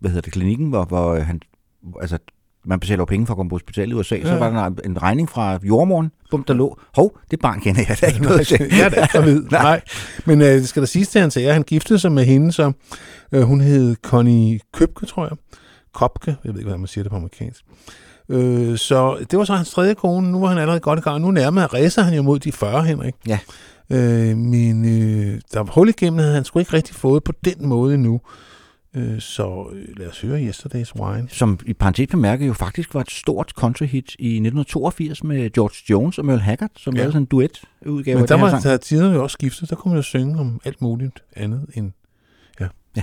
hvad 0.00 0.10
hedder 0.10 0.20
det, 0.20 0.32
klinikken, 0.32 0.68
hvor, 0.68 0.84
hvor 0.84 1.18
han, 1.20 1.40
altså, 2.00 2.18
man 2.64 2.80
betaler 2.80 3.00
jo 3.00 3.04
penge 3.04 3.26
for 3.26 3.34
at 3.34 3.36
komme 3.36 3.50
på 3.50 3.54
hospital 3.54 3.90
i 3.90 3.94
USA, 3.94 4.16
ja. 4.16 4.26
så 4.26 4.34
var 4.34 4.50
der 4.50 4.82
en, 4.84 5.02
regning 5.02 5.30
fra 5.30 5.58
jordmoren, 5.62 6.10
bum, 6.30 6.44
der 6.44 6.54
lå, 6.54 6.78
hov, 6.96 7.18
det 7.30 7.40
barn 7.40 7.60
kender 7.60 7.84
jeg 7.88 8.00
da 8.00 8.06
ikke 8.06 8.22
noget 8.22 8.46
til. 8.46 8.58
jeg 8.78 8.80
er 8.80 8.88
da 8.88 9.00
ikke 9.00 9.12
gravid. 9.12 9.42
Nej. 9.50 9.62
Nej. 9.62 9.80
Men 10.24 10.40
øh, 10.40 10.48
det 10.48 10.68
skal 10.68 10.82
der 10.82 10.86
siges 10.86 11.08
til 11.08 11.20
hans 11.20 11.36
ære, 11.36 11.52
han 11.52 11.62
giftede 11.62 11.98
sig 11.98 12.12
med 12.12 12.24
hende, 12.24 12.52
så 12.52 12.72
øh, 13.32 13.42
hun 13.42 13.60
hed 13.60 13.96
Connie 14.02 14.60
Købke, 14.74 15.06
tror 15.06 15.24
jeg. 15.24 15.36
Kopke, 15.94 16.36
jeg 16.44 16.52
ved 16.52 16.60
ikke, 16.60 16.66
hvordan 16.66 16.80
man 16.80 16.88
siger 16.88 17.04
det 17.04 17.10
på 17.10 17.16
amerikansk. 17.16 17.64
Øh, 18.28 18.78
så 18.78 19.16
det 19.30 19.38
var 19.38 19.44
så 19.44 19.54
hans 19.54 19.70
tredje 19.70 19.94
kone. 19.94 20.32
Nu 20.32 20.40
var 20.40 20.48
han 20.48 20.58
allerede 20.58 20.80
godt 20.80 20.98
i 20.98 21.02
gang. 21.02 21.20
Nu 21.20 21.30
nærmere 21.30 21.66
ræser 21.66 22.02
han 22.02 22.14
jo 22.14 22.22
mod 22.22 22.38
de 22.38 22.52
40, 22.52 22.84
Henrik. 22.84 23.14
Ja. 23.26 23.38
Øh, 23.90 24.36
men 24.36 24.84
øh, 24.84 25.40
der 25.52 25.60
var 25.60 25.72
hul 25.72 25.88
igennem, 25.88 26.18
havde 26.18 26.34
han 26.34 26.44
sgu 26.44 26.58
ikke 26.58 26.72
rigtig 26.72 26.94
fået 26.94 27.24
på 27.24 27.32
den 27.44 27.66
måde 27.68 27.94
endnu. 27.94 28.20
Øh, 28.94 29.20
så 29.20 29.66
øh, 29.72 29.98
lad 29.98 30.06
os 30.08 30.20
høre 30.20 30.40
Yesterday's 30.40 31.00
Wine. 31.02 31.28
som 31.28 31.58
i 31.66 31.72
parentes 31.72 32.06
bemærket 32.10 32.46
jo 32.46 32.52
faktisk 32.52 32.94
var 32.94 33.00
et 33.00 33.10
stort 33.10 33.50
country 33.56 33.86
hit 33.86 34.14
i 34.18 34.26
1982 34.28 35.24
med 35.24 35.50
George 35.50 35.74
Jones 35.90 36.18
og 36.18 36.24
Merle 36.24 36.40
Haggard, 36.40 36.70
som 36.76 36.94
Ja. 36.94 36.98
lavede 36.98 37.12
sådan 37.12 37.22
en 37.22 37.26
duet-udgave 37.26 38.14
Men 38.14 38.22
af 38.22 38.28
der 38.28 38.34
var 38.36 38.50
sang. 38.50 38.62
der 38.62 38.76
tiderne 38.76 39.14
jo 39.14 39.22
også 39.22 39.34
skiftet. 39.34 39.70
Der 39.70 39.76
kunne 39.76 39.90
man 39.90 39.98
jo 39.98 40.02
synge 40.02 40.38
om 40.40 40.60
alt 40.64 40.82
muligt 40.82 41.22
andet 41.36 41.66
end... 41.74 41.92
Ja. 42.60 42.66
Ja. 42.96 43.02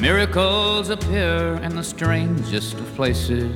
Miracles 0.00 0.90
appear 0.90 1.60
in 1.64 1.70
the 1.72 1.82
strangest 1.82 2.74
of 2.80 2.94
places. 2.96 3.50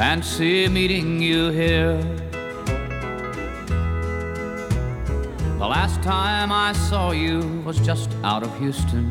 Fancy 0.00 0.66
meeting 0.66 1.20
you 1.20 1.50
here. 1.50 1.98
The 5.58 5.68
last 5.68 6.02
time 6.02 6.50
I 6.50 6.72
saw 6.72 7.10
you 7.10 7.60
was 7.66 7.78
just 7.80 8.10
out 8.24 8.42
of 8.42 8.58
Houston. 8.58 9.10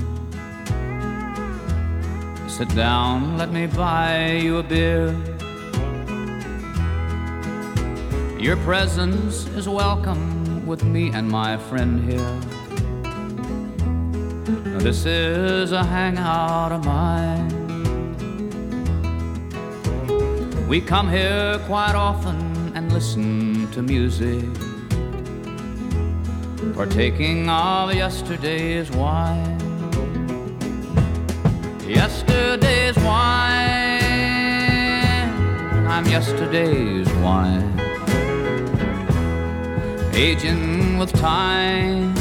Sit 2.50 2.74
down, 2.74 3.38
let 3.38 3.52
me 3.52 3.68
buy 3.68 4.32
you 4.42 4.58
a 4.58 4.64
beer. 4.64 5.16
Your 8.40 8.58
presence 8.58 9.46
is 9.50 9.70
welcome 9.70 10.66
with 10.66 10.84
me 10.84 11.12
and 11.12 11.30
my 11.30 11.58
friend 11.58 12.02
here. 12.10 12.40
This 14.80 15.06
is 15.06 15.72
a 15.72 15.84
hangout 15.84 16.72
of 16.72 16.84
mine. 16.84 17.69
We 20.70 20.80
come 20.82 21.10
here 21.10 21.58
quite 21.66 21.96
often 21.96 22.72
and 22.76 22.94
listen 22.94 23.72
to 23.72 23.82
music, 23.82 24.46
partaking 26.76 27.50
of 27.50 27.92
yesterday's 27.96 28.92
wine. 28.92 29.58
Yesterday's 31.88 32.96
wine, 32.98 34.04
I'm 35.88 36.06
yesterday's 36.06 37.12
wine, 37.14 37.74
aging 40.14 41.00
with 41.00 41.12
time 41.14 42.14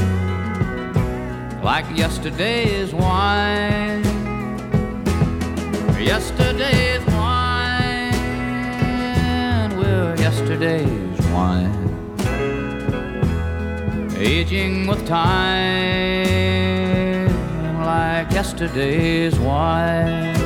like 1.62 1.84
yesterday's 1.94 2.94
wine. 2.94 4.03
Yesterday's 6.01 7.05
wine, 7.05 7.18
yesterday's 10.29 11.26
wine. 11.29 11.72
Aging 14.18 14.87
with 14.87 15.07
time 15.07 16.26
like 17.83 18.31
yesterday's 18.31 19.39
wine. 19.39 20.37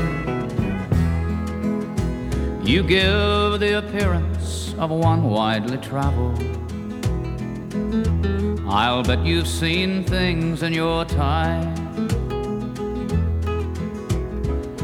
You 2.64 2.85
give 2.85 3.59
the 3.59 3.78
appearance 3.78 4.72
of 4.78 4.91
one 4.91 5.24
widely 5.24 5.78
traveled 5.78 6.41
I'll 8.68 9.03
bet 9.03 9.26
you've 9.26 9.49
seen 9.49 10.05
things 10.05 10.62
in 10.62 10.72
your 10.72 11.05
time. 11.05 11.74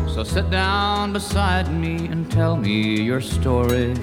So 0.08 0.24
sit 0.24 0.50
down 0.50 1.12
beside 1.12 1.72
me 1.72 2.08
and 2.08 2.28
tell 2.28 2.56
me 2.56 3.00
your 3.00 3.20
story. 3.20 3.94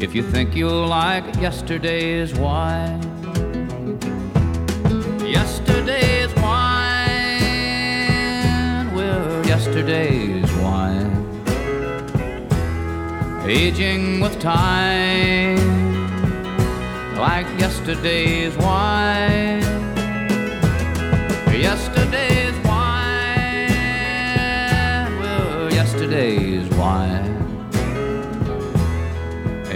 If 0.00 0.14
you 0.14 0.22
think 0.22 0.54
you'll 0.54 0.86
like 0.86 1.24
yesterday's 1.36 2.34
wine. 2.34 3.00
Yesterday's 5.24 6.34
wine, 6.36 7.34
we're 8.94 9.42
yesterday's 9.44 10.52
wine. 10.54 11.10
Aging 13.46 14.20
with 14.20 14.40
time 14.40 15.58
like 17.16 17.46
yesterday's 17.60 18.56
wine. 18.56 19.60
Yesterday's 21.52 22.29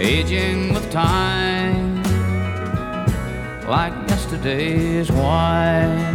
Aging 0.07 0.71
with 0.75 0.91
time, 0.91 2.03
like 3.67 3.91
yesterday's 4.07 5.11
wine. 5.11 6.13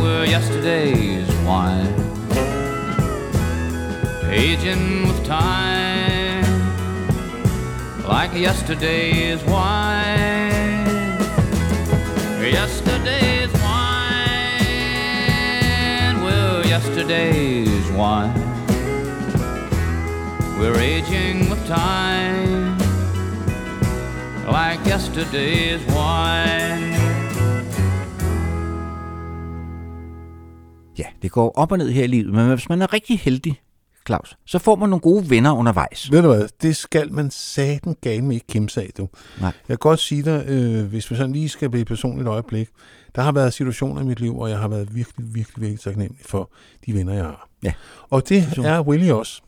we're 0.00 0.26
yesterday's 0.26 1.28
wine, 1.44 1.92
aging 4.30 5.08
with 5.08 5.24
time, 5.26 5.81
like 8.14 8.32
yesterday's 8.48 9.42
wine. 9.44 10.52
Yesterday's 12.60 13.52
wine, 13.64 14.72
well, 16.24 16.56
yesterday's 16.74 17.86
wine, 18.00 18.34
we're 20.58 20.80
aging 20.92 21.36
with 21.50 21.62
time 21.66 22.76
like 24.46 24.80
yesterday's 24.86 25.82
wine. 25.96 26.92
Ja, 30.98 31.06
det 31.22 31.30
går 31.30 31.58
op 31.58 31.72
og 31.72 31.78
ned 31.78 31.90
her 31.90 32.04
i 32.04 32.06
livet, 32.06 32.34
men 32.34 32.48
hvis 32.48 32.68
man 32.68 32.82
er 32.82 32.92
rigtig 32.92 33.20
heldig, 33.20 33.61
Claus, 34.06 34.36
så 34.46 34.58
får 34.58 34.76
man 34.76 34.88
nogle 34.88 35.00
gode 35.00 35.30
venner 35.30 35.52
undervejs. 35.52 36.12
Ved 36.12 36.22
du 36.22 36.28
hvad, 36.28 36.48
det 36.62 36.76
skal 36.76 37.12
man 37.12 37.30
saten 37.30 37.96
gale 38.00 38.34
ikke 38.34 38.46
kimse 38.46 38.82
af, 38.82 38.90
du. 38.98 39.08
Nej. 39.40 39.46
Jeg 39.46 39.52
kan 39.68 39.76
godt 39.76 40.00
sige 40.00 40.22
dig, 40.22 40.44
øh, 40.46 40.84
hvis 40.84 41.10
vi 41.10 41.16
sådan 41.16 41.32
lige 41.32 41.48
skal 41.48 41.70
blive 41.70 41.84
personligt 41.84 42.28
øjeblik, 42.28 42.68
der 43.14 43.22
har 43.22 43.32
været 43.32 43.52
situationer 43.52 44.02
i 44.02 44.04
mit 44.04 44.20
liv, 44.20 44.34
hvor 44.34 44.46
jeg 44.46 44.58
har 44.58 44.68
været 44.68 44.94
virkelig, 44.94 45.34
virkelig, 45.34 45.60
virkelig 45.60 45.80
taknemmelig 45.80 46.26
for 46.26 46.50
de 46.86 46.94
venner, 46.94 47.14
jeg 47.14 47.24
har. 47.24 47.48
Ja. 47.62 47.72
Og 48.10 48.28
det 48.28 48.48
er 48.64 48.80
Willie 48.80 49.14
også. 49.14 49.42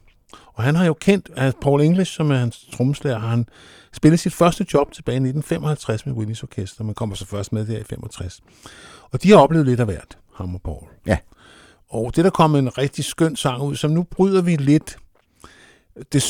Og 0.54 0.64
han 0.64 0.74
har 0.74 0.84
jo 0.84 0.94
kendt, 0.94 1.30
at 1.36 1.54
Paul 1.60 1.80
English, 1.80 2.12
som 2.12 2.30
er 2.30 2.36
hans 2.36 2.68
trommeslager, 2.72 3.18
har 3.18 3.28
han 3.28 3.46
spillet 3.92 4.20
sit 4.20 4.32
første 4.34 4.66
job 4.74 4.92
tilbage 4.92 5.14
i 5.14 5.16
1955 5.16 6.06
med 6.06 6.14
Willis 6.14 6.42
Orkester. 6.42 6.84
Man 6.84 6.94
kommer 6.94 7.16
så 7.16 7.26
først 7.26 7.52
med 7.52 7.66
der 7.66 7.78
i 7.78 7.82
65. 7.82 8.42
Og 9.10 9.22
de 9.22 9.30
har 9.30 9.38
oplevet 9.38 9.66
lidt 9.66 9.80
af 9.80 9.86
hvert, 9.86 10.18
ham 10.34 10.54
og 10.54 10.60
Paul. 10.62 10.84
Ja. 11.06 11.18
Og 11.94 12.16
det 12.16 12.24
der 12.24 12.30
kom 12.30 12.54
en 12.54 12.78
rigtig 12.78 13.04
skøn 13.04 13.36
sang 13.36 13.62
ud, 13.62 13.76
som 13.76 13.90
nu 13.90 14.02
bryder 14.02 14.42
vi 14.42 14.56
lidt 14.56 14.96
det 16.12 16.22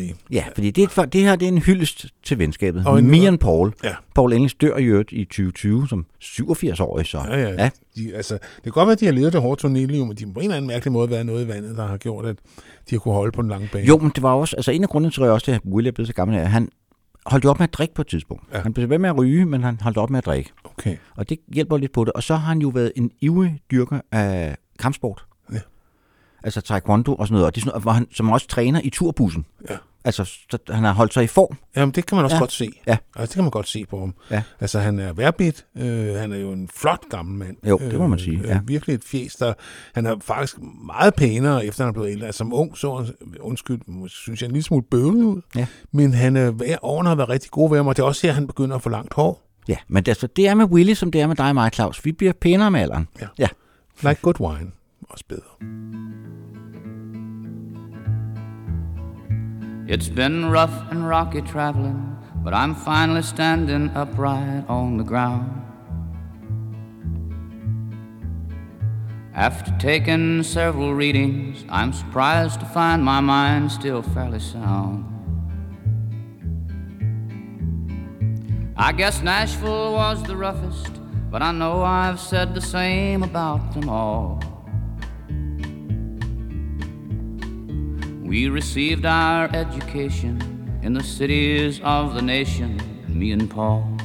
i. 0.00 0.14
Ja, 0.32 0.44
fordi 0.54 0.70
det, 0.70 0.98
er, 0.98 1.04
det 1.04 1.20
her 1.20 1.36
det 1.36 1.48
er 1.48 1.52
en 1.52 1.58
hyldest 1.58 2.06
til 2.22 2.38
venskabet. 2.38 2.86
Og 2.86 2.98
en- 2.98 3.26
and 3.26 3.38
Paul. 3.38 3.72
Ja. 3.84 3.94
Paul 4.14 4.32
English 4.32 4.56
dør 4.60 4.76
i 4.76 4.84
øvrigt 4.84 5.12
i 5.12 5.24
2020 5.24 5.88
som 5.88 6.06
87-årig, 6.24 7.06
så. 7.06 7.18
Ja, 7.18 7.36
ja. 7.40 7.48
ja. 7.50 7.70
De, 7.96 8.14
altså, 8.14 8.34
det 8.34 8.62
kan 8.62 8.72
godt 8.72 8.86
være, 8.86 8.92
at 8.92 9.00
de 9.00 9.04
har 9.04 9.12
levet 9.12 9.32
det 9.32 9.40
hårde 9.40 9.66
turnéliv, 9.66 10.04
men 10.04 10.16
de 10.16 10.24
har 10.24 10.32
på 10.32 10.40
en 10.40 10.44
eller 10.44 10.56
anden 10.56 10.66
mærkelig 10.68 10.92
måde 10.92 11.10
været 11.10 11.26
noget 11.26 11.44
i 11.44 11.48
vandet, 11.48 11.76
der 11.76 11.86
har 11.86 11.96
gjort, 11.96 12.26
at 12.26 12.36
de 12.90 12.94
har 12.94 12.98
kunne 12.98 13.14
holde 13.14 13.32
på 13.32 13.42
den 13.42 13.50
lange 13.50 13.68
bane. 13.72 13.86
Jo, 13.86 13.98
men 13.98 14.12
det 14.14 14.22
var 14.22 14.32
også, 14.34 14.56
altså 14.56 14.70
en 14.72 14.82
af 14.82 14.88
grundene 14.88 15.12
tror 15.12 15.24
jeg 15.24 15.32
også, 15.32 15.52
at 15.52 15.60
Willie 15.66 15.88
er 15.88 15.92
blevet 15.92 16.06
så 16.06 16.14
gammel, 16.14 16.36
er, 16.36 16.42
at 16.42 16.50
han 16.50 16.68
holdt 17.26 17.44
op 17.44 17.58
med 17.58 17.68
at 17.68 17.74
drikke 17.74 17.94
på 17.94 18.02
et 18.02 18.08
tidspunkt. 18.08 18.44
Ja. 18.52 18.58
Han 18.60 18.72
blev 18.72 18.90
ved 18.90 18.98
med 18.98 19.08
at 19.08 19.18
ryge, 19.18 19.46
men 19.46 19.62
han 19.62 19.78
holdt 19.82 19.98
op 19.98 20.10
med 20.10 20.18
at 20.18 20.26
drikke. 20.26 20.50
Okay. 20.64 20.96
Og 21.16 21.28
det 21.28 21.38
hjælper 21.54 21.76
lidt 21.76 21.92
på 21.92 22.04
det. 22.04 22.12
Og 22.12 22.22
så 22.22 22.34
har 22.34 22.48
han 22.48 22.58
jo 22.58 22.68
været 22.68 22.92
en 22.96 23.10
ivrig 23.20 23.60
dyrker 23.70 24.00
af 24.12 24.56
kampsport. 24.78 25.24
Ja. 25.52 25.58
Altså 26.42 26.60
taekwondo 26.60 27.14
og 27.14 27.26
sådan 27.26 27.32
noget. 27.34 27.46
Og 27.46 27.54
det 27.54 27.60
er 27.60 27.64
sådan 27.64 27.80
noget, 27.84 27.94
han, 27.96 28.06
som 28.12 28.30
også 28.30 28.46
træner 28.48 28.80
i 28.84 28.90
turbussen. 28.90 29.46
Ja. 29.70 29.76
Altså, 30.04 30.24
så 30.24 30.58
han 30.70 30.84
har 30.84 30.92
holdt 30.92 31.14
sig 31.14 31.24
i 31.24 31.26
form. 31.26 31.56
Jamen, 31.76 31.92
det 31.94 32.06
kan 32.06 32.16
man 32.16 32.24
også 32.24 32.36
Ja. 32.36 32.40
godt 32.40 32.52
se. 32.52 32.70
Ja. 32.86 32.96
Altså, 33.16 33.26
det 33.30 33.34
kan 33.34 33.44
man 33.44 33.50
godt 33.50 33.68
se 33.68 33.84
på 33.90 33.98
ham. 34.00 34.14
Ja. 34.30 34.42
Altså, 34.60 34.78
han 34.80 34.98
er 34.98 35.12
værbit. 35.12 35.66
Øh, 35.76 36.14
han 36.14 36.32
er 36.32 36.36
jo 36.36 36.52
en 36.52 36.68
flot 36.74 37.00
gammel 37.10 37.38
mand. 37.38 37.56
Jo, 37.68 37.78
det 37.78 37.98
må 37.98 38.06
man 38.06 38.18
sige, 38.18 38.40
ja. 38.44 38.54
Øh, 38.54 38.68
virkelig 38.68 38.94
et 38.94 39.04
fjes, 39.04 39.36
der... 39.36 39.52
Han 39.94 40.06
er 40.06 40.16
faktisk 40.20 40.56
meget 40.86 41.14
pænere, 41.14 41.66
efter 41.66 41.84
han 41.84 41.88
er 41.88 41.92
blevet 41.92 42.10
ældre. 42.10 42.26
Altså, 42.26 42.38
som 42.38 42.52
ung, 42.54 42.76
så 42.78 42.94
han- 42.96 43.14
undskyld, 43.40 44.08
synes 44.08 44.42
jeg 44.42 44.46
en 44.46 44.52
lille 44.52 44.64
smule 44.64 44.82
bøvet 44.90 45.22
ud. 45.24 45.40
Ja. 45.56 45.66
Men 45.92 46.14
han, 46.14 46.36
er, 46.36 46.76
årene 46.82 47.08
har 47.08 47.16
været 47.16 47.28
rigtig 47.28 47.50
gode 47.50 47.70
ved 47.70 47.78
ham, 47.78 47.86
og 47.86 47.96
det 47.96 48.02
er 48.02 48.06
også 48.06 48.26
her, 48.26 48.34
han 48.34 48.46
begynder 48.46 48.76
at 48.76 48.82
få 48.82 48.88
langt 48.88 49.14
hår. 49.14 49.42
Ja, 49.68 49.76
men 49.88 50.02
det, 50.02 50.10
altså, 50.10 50.26
det 50.26 50.48
er 50.48 50.54
med 50.54 50.64
Willie, 50.64 50.94
som 50.94 51.10
det 51.12 51.20
er 51.20 51.26
med 51.26 51.36
dig 51.36 51.48
og 51.48 51.54
mig, 51.54 51.70
Claus. 51.74 52.04
Vi 52.04 52.12
bliver 52.12 52.32
pænere 52.40 52.70
med 52.70 52.80
alderen. 52.80 53.08
Ja. 53.20 53.26
ja. 53.38 53.48
Like 54.02 54.22
good 54.22 54.38
wine. 54.38 54.72
Også 55.08 55.24
bedre. 55.28 55.52
It's 59.88 60.08
been 60.08 60.50
rough 60.50 60.90
and 60.90 61.08
rocky 61.08 61.40
traveling, 61.40 62.16
but 62.44 62.54
I'm 62.54 62.74
finally 62.74 63.22
standing 63.22 63.90
upright 63.96 64.64
on 64.68 64.98
the 64.98 65.04
ground. 65.04 65.50
After 69.34 69.72
taking 69.78 70.42
several 70.42 70.94
readings, 70.94 71.64
I'm 71.70 71.92
surprised 71.92 72.60
to 72.60 72.66
find 72.66 73.04
my 73.04 73.20
mind 73.20 73.72
still 73.72 74.02
fairly 74.02 74.40
sound. 74.40 75.04
I 78.76 78.92
guess 78.92 79.22
Nashville 79.22 79.92
was 79.92 80.22
the 80.22 80.36
roughest, 80.36 80.97
but 81.30 81.42
I 81.42 81.52
know 81.52 81.82
I've 81.82 82.20
said 82.20 82.54
the 82.54 82.60
same 82.60 83.22
about 83.22 83.74
them 83.74 83.88
all. 83.88 84.42
We 88.22 88.48
received 88.48 89.06
our 89.06 89.48
education 89.54 90.80
in 90.82 90.92
the 90.92 91.02
cities 91.02 91.80
of 91.82 92.14
the 92.14 92.22
nation, 92.22 92.80
me 93.08 93.32
and 93.32 93.50
Paul. 93.50 93.98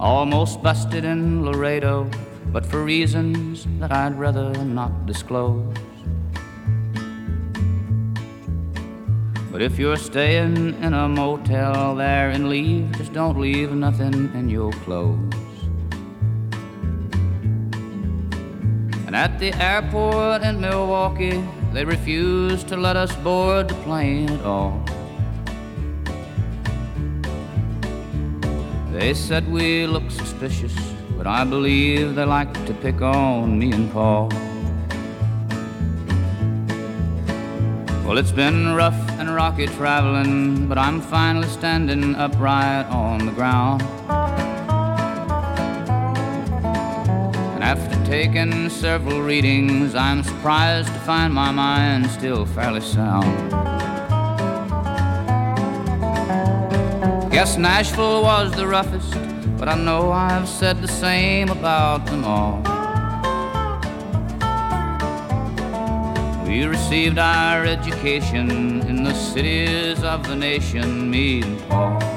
almost 0.00 0.62
busted 0.62 1.04
in 1.04 1.44
Laredo, 1.44 2.08
but 2.46 2.64
for 2.64 2.82
reasons 2.82 3.66
that 3.78 3.92
I'd 3.92 4.18
rather 4.18 4.52
not 4.64 5.04
disclose. 5.04 5.76
But 9.50 9.62
if 9.62 9.80
you're 9.80 9.96
staying 9.96 10.80
in 10.80 10.94
a 10.94 11.08
motel 11.08 11.96
there 11.96 12.30
and 12.30 12.48
leave, 12.48 12.92
just 12.92 13.12
don't 13.12 13.36
leave 13.36 13.72
nothing 13.72 14.30
in 14.32 14.48
your 14.48 14.70
clothes. 14.84 15.34
And 19.06 19.16
at 19.16 19.40
the 19.40 19.52
airport 19.60 20.42
in 20.42 20.60
Milwaukee, 20.60 21.44
they 21.72 21.84
refused 21.84 22.68
to 22.68 22.76
let 22.76 22.96
us 22.96 23.14
board 23.16 23.68
the 23.68 23.74
plane 23.82 24.30
at 24.30 24.44
all. 24.44 24.84
They 28.92 29.14
said 29.14 29.50
we 29.50 29.84
looked 29.86 30.12
suspicious, 30.12 30.76
but 31.16 31.26
I 31.26 31.42
believe 31.42 32.14
they 32.14 32.24
like 32.24 32.52
to 32.66 32.74
pick 32.74 33.00
on 33.00 33.58
me 33.58 33.72
and 33.72 33.90
Paul. 33.90 34.30
Well, 38.10 38.18
it's 38.18 38.32
been 38.32 38.74
rough 38.74 39.00
and 39.20 39.32
rocky 39.32 39.68
traveling, 39.68 40.66
but 40.66 40.76
I'm 40.76 41.00
finally 41.00 41.46
standing 41.46 42.16
upright 42.16 42.86
on 42.86 43.24
the 43.24 43.30
ground. 43.30 43.82
And 47.54 47.62
after 47.62 47.94
taking 48.06 48.68
several 48.68 49.22
readings, 49.22 49.94
I'm 49.94 50.24
surprised 50.24 50.88
to 50.88 50.98
find 51.06 51.32
my 51.32 51.52
mind 51.52 52.10
still 52.10 52.44
fairly 52.46 52.80
sound. 52.80 53.52
Guess 57.30 57.58
Nashville 57.58 58.24
was 58.24 58.50
the 58.54 58.66
roughest, 58.66 59.14
but 59.56 59.68
I 59.68 59.76
know 59.76 60.10
I've 60.10 60.48
said 60.48 60.82
the 60.82 60.88
same 60.88 61.48
about 61.48 62.06
them 62.06 62.24
all. 62.24 62.69
We 66.50 66.64
received 66.64 67.16
our 67.16 67.64
education 67.64 68.82
in 68.82 69.04
the 69.04 69.14
cities 69.14 70.02
of 70.02 70.26
the 70.26 70.34
nation, 70.34 71.08
me 71.08 71.42
and 71.42 71.60
Paul. 71.68 72.09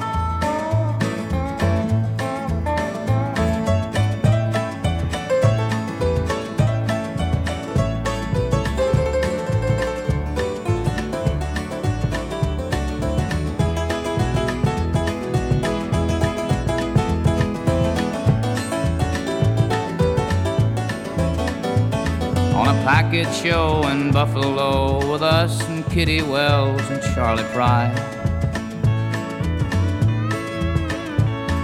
Packet 23.14 23.36
show 23.36 23.88
in 23.90 24.12
Buffalo 24.12 24.98
with 25.12 25.22
us 25.22 25.62
and 25.70 25.86
Kitty 25.92 26.24
Wells 26.24 26.82
and 26.90 27.00
Charlie 27.14 27.44
Pride. 27.54 27.96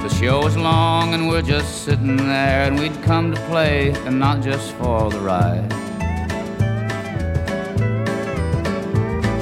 The 0.03 0.09
show 0.09 0.43
was 0.43 0.55
long 0.55 1.15
and 1.15 1.27
we're 1.27 1.41
just 1.41 1.85
sitting 1.85 2.17
there 2.17 2.67
and 2.67 2.77
we'd 2.77 3.01
come 3.01 3.33
to 3.33 3.41
play 3.47 3.93
and 4.05 4.19
not 4.19 4.43
just 4.43 4.73
for 4.73 5.09
the 5.09 5.19
ride. 5.19 5.67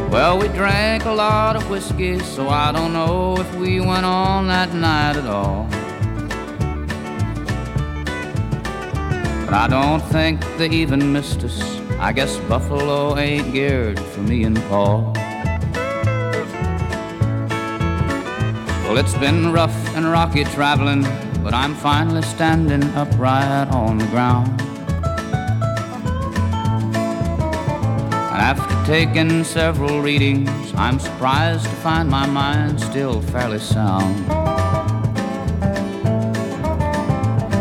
Well, 0.09 0.39
we 0.39 0.47
drank 0.47 1.03
a 1.03 1.11
lot 1.11 1.57
of 1.57 1.69
whiskey, 1.69 2.19
so 2.19 2.47
I 2.47 2.71
don't 2.71 2.93
know 2.93 3.37
if 3.37 3.53
we 3.55 3.81
went 3.81 4.05
on 4.05 4.47
that 4.47 4.73
night 4.73 5.17
at 5.17 5.25
all. 5.25 5.67
But 9.43 9.53
I 9.53 9.67
don't 9.69 10.01
think 10.03 10.39
they 10.57 10.69
even 10.69 11.11
missed 11.11 11.43
us. 11.43 11.86
I 11.99 12.13
guess 12.13 12.37
Buffalo 12.47 13.17
ain't 13.17 13.51
geared 13.53 13.99
for 13.99 14.21
me 14.21 14.43
and 14.43 14.55
Paul. 14.69 15.13
Well, 18.83 18.97
it's 18.97 19.15
been 19.15 19.51
rough 19.51 19.75
and 19.95 20.05
rocky 20.05 20.43
traveling, 20.45 21.01
but 21.43 21.53
I'm 21.53 21.73
finally 21.73 22.21
standing 22.21 22.83
upright 22.95 23.67
on 23.69 23.97
the 23.97 24.05
ground. 24.05 24.61
And 28.31 28.41
after 28.41 28.75
taking 28.85 29.43
several 29.43 29.99
readings, 30.01 30.73
I'm 30.75 30.99
surprised 30.99 31.65
to 31.65 31.71
find 31.77 32.09
my 32.09 32.27
mind 32.27 32.79
still 32.79 33.21
fairly 33.21 33.59
sound. 33.59 34.31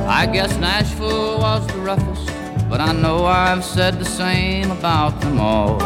I 0.09 0.27
guess 0.27 0.57
Nashville 0.59 1.39
was 1.39 1.67
the 1.67 1.79
roughest, 1.79 2.31
but 2.69 2.81
I 2.81 2.93
know 2.93 3.25
I've 3.25 3.65
said 3.65 3.99
the 3.99 4.05
same 4.05 4.71
about 4.71 5.21
them 5.21 5.39
all. 5.41 5.77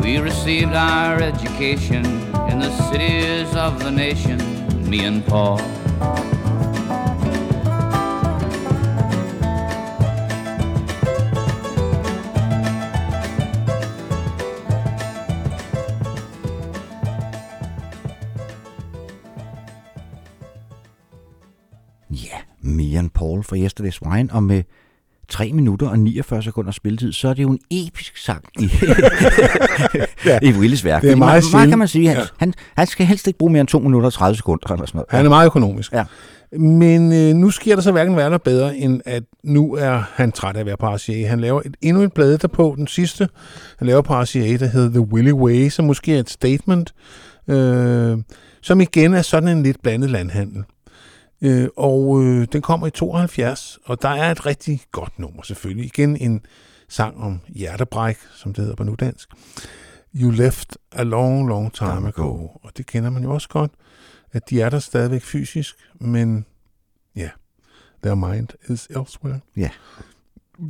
We 0.00 0.18
received 0.18 0.72
our 0.74 1.20
education 1.20 2.04
in 2.50 2.58
the 2.60 2.70
cities 2.90 3.54
of 3.54 3.82
the 3.82 3.90
nation, 3.90 4.38
me 4.88 5.04
and 5.04 5.24
Paul. 5.26 5.60
Paul 23.48 23.60
fra 23.60 23.66
Yesterday's 23.86 24.10
Wine, 24.10 24.28
og 24.32 24.42
med 24.42 24.62
3 25.28 25.52
minutter 25.52 25.88
og 25.88 25.98
49 25.98 26.42
sekunder 26.42 26.70
spilletid, 26.72 27.12
så 27.12 27.28
er 27.28 27.34
det 27.34 27.42
jo 27.42 27.50
en 27.50 27.58
episk 27.70 28.16
sang 28.16 28.44
i, 28.60 28.64
Ja. 30.26 30.38
i 30.42 30.52
Willis 30.52 30.84
værk. 30.84 31.02
Det 31.02 31.12
er 31.12 31.16
meget 31.16 31.44
meget, 31.52 31.68
kan 31.68 31.78
man 31.78 31.88
sige. 31.88 32.08
Han, 32.08 32.16
Ja. 32.16 32.22
han, 32.38 32.54
han 32.76 32.86
skal 32.86 33.06
helst 33.06 33.26
ikke 33.26 33.38
bruge 33.38 33.52
mere 33.52 33.60
end 33.60 33.68
2 33.68 33.78
minutter 33.78 34.06
og 34.06 34.12
30 34.12 34.36
sekunder. 34.36 34.72
Eller 34.72 34.86
sådan 34.86 34.96
noget. 34.98 35.06
Han 35.10 35.24
er 35.24 35.28
meget 35.28 35.46
økonomisk. 35.46 35.92
Ja. 35.92 36.04
Men 36.58 37.12
øh, 37.12 37.34
nu 37.34 37.50
sker 37.50 37.74
der 37.74 37.82
så 37.82 37.92
hverken 37.92 38.16
værre 38.16 38.38
bedre, 38.38 38.76
end 38.76 39.00
at 39.04 39.22
nu 39.44 39.74
er 39.74 40.02
han 40.14 40.32
træt 40.32 40.56
af 40.56 40.60
at 40.60 40.66
være 40.66 40.76
RCA. 40.80 41.26
Han 41.26 41.40
laver 41.40 41.60
et, 41.66 41.76
endnu 41.82 42.02
en 42.02 42.10
plade 42.10 42.38
derpå, 42.38 42.74
den 42.78 42.86
sidste, 42.86 43.28
han 43.78 43.86
laver 43.86 44.02
RCA, 44.22 44.56
der 44.56 44.66
hedder 44.66 44.90
The 44.90 45.00
Willy 45.00 45.32
Way, 45.32 45.68
som 45.68 45.84
måske 45.84 46.14
er 46.14 46.20
et 46.20 46.30
statement, 46.30 46.94
øh, 47.48 48.18
som 48.62 48.80
igen 48.80 49.14
er 49.14 49.22
sådan 49.22 49.48
en 49.56 49.62
lidt 49.62 49.82
blandet 49.82 50.10
landhandel. 50.10 50.62
Øh, 51.42 51.68
og 51.76 52.22
øh, 52.24 52.46
den 52.52 52.62
kommer 52.62 52.86
i 52.86 52.90
72, 52.90 53.78
og 53.84 54.02
der 54.02 54.08
er 54.08 54.30
et 54.30 54.46
rigtig 54.46 54.80
godt 54.92 55.18
nummer 55.18 55.42
selvfølgelig. 55.42 55.84
Igen 55.86 56.16
en 56.16 56.40
sang 56.88 57.16
om 57.20 57.40
hjertebræk, 57.48 58.16
som 58.36 58.52
det 58.54 58.62
hedder 58.62 58.76
på 58.76 58.84
nudansk. 58.84 59.28
You 60.16 60.30
left 60.30 60.76
a 60.92 61.02
long, 61.02 61.48
long 61.48 61.72
time 61.72 62.08
ago. 62.08 62.48
Og 62.62 62.70
det 62.76 62.86
kender 62.86 63.10
man 63.10 63.22
jo 63.22 63.34
også 63.34 63.48
godt, 63.48 63.72
at 64.32 64.50
de 64.50 64.60
er 64.60 64.68
der 64.70 64.78
stadigvæk 64.78 65.22
fysisk, 65.22 65.74
men 66.00 66.46
ja, 67.16 67.28
their 68.02 68.14
mind 68.14 68.48
is 68.68 68.86
elsewhere. 68.90 69.40
Ja. 69.56 69.70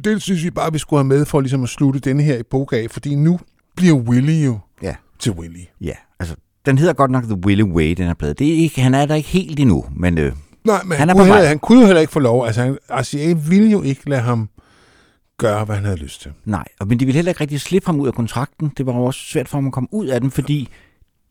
Det 0.05 0.23
synes 0.23 0.45
vi 0.45 0.51
bare, 0.51 0.73
vi 0.73 0.79
skulle 0.79 0.99
have 0.99 1.09
med 1.09 1.25
for 1.25 1.41
ligesom 1.41 1.62
at 1.62 1.69
slutte 1.69 2.01
denne 2.01 2.23
her 2.23 2.39
epoke 2.41 2.77
af, 2.77 2.91
fordi 2.91 3.15
nu 3.15 3.41
bliver 3.77 3.95
Willy 3.97 4.47
jo 4.47 4.59
Ja. 4.83 4.95
til 5.19 5.33
Willy. 5.33 5.65
Ja, 5.81 5.95
altså, 6.21 6.37
den 6.67 6.79
hedder 6.79 6.93
godt 6.93 7.11
nok 7.11 7.25
The 7.25 7.35
Willy 7.47 7.62
Way, 7.62 7.95
den 7.97 8.07
her 8.07 8.15
plade. 8.15 8.35
Det 8.35 8.49
er 8.49 8.57
ikke, 8.57 8.81
han 8.81 8.95
er 8.95 9.07
der 9.07 9.15
ikke 9.15 9.29
helt 9.29 9.61
endnu, 9.61 9.85
men 9.97 10.19
øh, 10.19 10.33
Nej, 10.65 10.83
men 10.85 10.99
han, 10.99 11.09
Han 11.09 11.17
kunne 11.17 11.27
heller, 11.33 11.49
han 11.49 11.59
kunne 11.59 11.81
jo 11.81 11.87
heller 11.87 12.01
ikke 12.01 12.12
få 12.12 12.19
lov. 12.21 12.47
Altså, 12.47 12.62
han, 12.62 12.79
RCA 12.91 13.35
ville 13.49 13.71
jo 13.71 13.83
ikke 13.83 14.11
lade 14.11 14.21
ham 14.23 14.49
gøre, 15.39 15.65
hvad 15.65 15.77
han 15.77 15.85
havde 15.85 15.97
lyst 15.99 16.23
til. 16.23 16.33
nej. 16.45 16.65
Og, 16.81 16.89
men 16.89 17.01
de 17.01 17.05
ville 17.05 17.17
heller 17.17 17.31
ikke 17.31 17.41
rigtig 17.41 17.61
slippe 17.61 17.87
ham 17.87 18.01
ud 18.01 18.07
af 18.07 18.15
kontrakten. 18.15 18.73
Det 18.77 18.87
var 18.87 18.93
jo 18.95 19.05
også 19.05 19.21
svært 19.21 19.49
for 19.49 19.57
ham 19.57 19.67
at 19.67 19.73
komme 19.73 19.89
ud 19.93 20.07
af 20.07 20.21
den, 20.21 20.31
fordi 20.31 20.69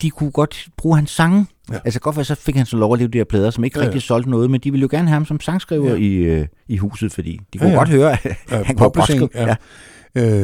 de 0.01 0.09
kunne 0.09 0.31
godt 0.31 0.67
bruge 0.77 0.95
hans 0.95 1.11
sange. 1.11 1.45
Ja. 1.69 1.73
Ja. 1.73 1.79
Altså 1.85 1.99
godt 1.99 2.15
være, 2.15 2.25
så 2.25 2.35
fik 2.35 2.55
han 2.55 2.65
så 2.65 2.77
lov 2.77 2.93
at 2.93 2.99
leve 2.99 3.07
de 3.09 3.17
her 3.17 3.25
plader, 3.25 3.49
som 3.51 3.63
ikke 3.63 3.77
Ja, 3.79 3.81
ja, 3.81 3.85
ja. 3.85 3.89
rigtig 3.89 4.01
solgte 4.01 4.29
noget, 4.29 4.51
men 4.51 4.61
de 4.61 4.71
ville 4.71 4.81
jo 4.81 4.87
gerne 4.91 5.07
have 5.07 5.13
ham 5.13 5.25
som 5.25 5.39
sangskriver 5.39 5.85
Ja. 5.85 5.91
ja. 5.93 5.97
i, 5.99 6.13
øh, 6.13 6.47
i 6.67 6.77
huset, 6.77 7.11
fordi 7.11 7.39
de 7.53 7.57
kunne 7.57 7.69
Ja, 7.69 7.75
ja, 7.79 7.85
ja. 7.89 8.01
ja. 8.01 8.07
godt 8.09 8.19
høre, 8.23 8.31
at 8.51 8.59
Øh, 8.59 8.65
han 8.67 8.75
kunne 8.75 8.89
godt 8.89 9.03
skrive. 9.05 9.29
ja. 9.35 9.55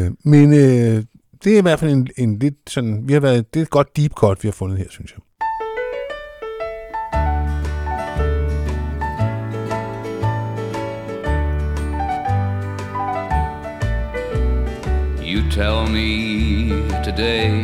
Øh, 0.06 0.12
men 0.26 0.54
øh, 0.54 1.04
det 1.44 1.54
er 1.54 1.58
i 1.58 1.62
hvert 1.62 1.80
fald 1.80 1.92
en, 1.92 2.08
en 2.18 2.40
lidt 2.40 2.56
sådan, 2.70 3.04
vi 3.08 3.14
har 3.14 3.20
været, 3.20 3.54
det 3.54 3.60
er 3.60 3.64
et 3.64 3.70
godt 3.70 3.98
deep 3.98 4.12
cut, 4.12 4.44
vi 4.44 4.48
har 4.48 4.54
fundet 4.54 4.78
her, 4.78 4.86
synes 4.90 5.12
jeg. 5.12 5.20
You 15.30 15.48
tell 15.52 15.88
me 15.88 16.70
today 17.04 17.64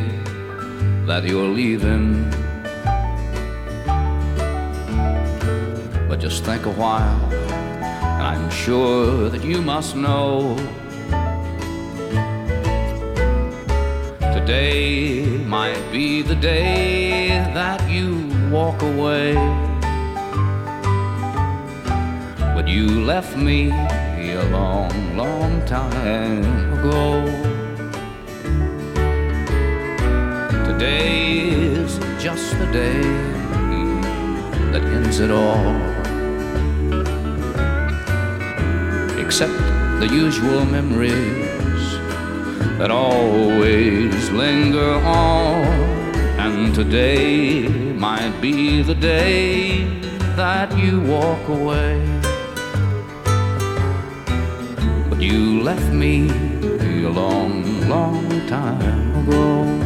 that 1.08 1.24
you're 1.24 1.48
leaving. 1.48 2.30
But 6.08 6.20
just 6.20 6.44
think 6.44 6.68
a 6.68 6.70
while, 6.70 7.20
and 7.34 8.22
I'm 8.22 8.52
sure 8.52 9.30
that 9.30 9.44
you 9.44 9.64
must 9.64 9.96
know. 9.96 10.56
Today 14.38 15.26
might 15.48 15.92
be 15.92 16.22
the 16.22 16.36
day 16.36 17.30
that 17.56 17.82
you 17.90 18.30
walk 18.52 18.80
away. 18.84 19.34
But 22.54 22.68
you 22.68 23.04
left 23.04 23.36
me 23.36 23.72
a 23.72 24.44
long, 24.52 25.18
long 25.18 25.66
time 25.66 26.46
ago. 26.78 27.55
Today 30.78 31.52
is 31.52 31.98
just 32.22 32.52
the 32.60 32.66
day 32.66 33.02
that 34.74 34.84
ends 34.84 35.22
it 35.22 35.32
all. 35.32 35.72
Except 39.18 39.58
the 40.02 40.10
usual 40.12 40.66
memories 40.66 41.88
that 42.78 42.92
always 42.92 44.30
linger 44.32 44.96
on. 45.06 45.64
And 46.44 46.76
today 46.76 47.70
might 47.94 48.38
be 48.42 48.82
the 48.82 48.96
day 48.96 49.86
that 50.36 50.78
you 50.78 51.00
walk 51.00 51.48
away. 51.48 52.04
But 55.10 55.22
you 55.22 55.62
left 55.64 55.94
me 55.94 56.28
a 57.06 57.10
long, 57.10 57.88
long 57.88 58.46
time 58.50 59.16
ago. 59.24 59.85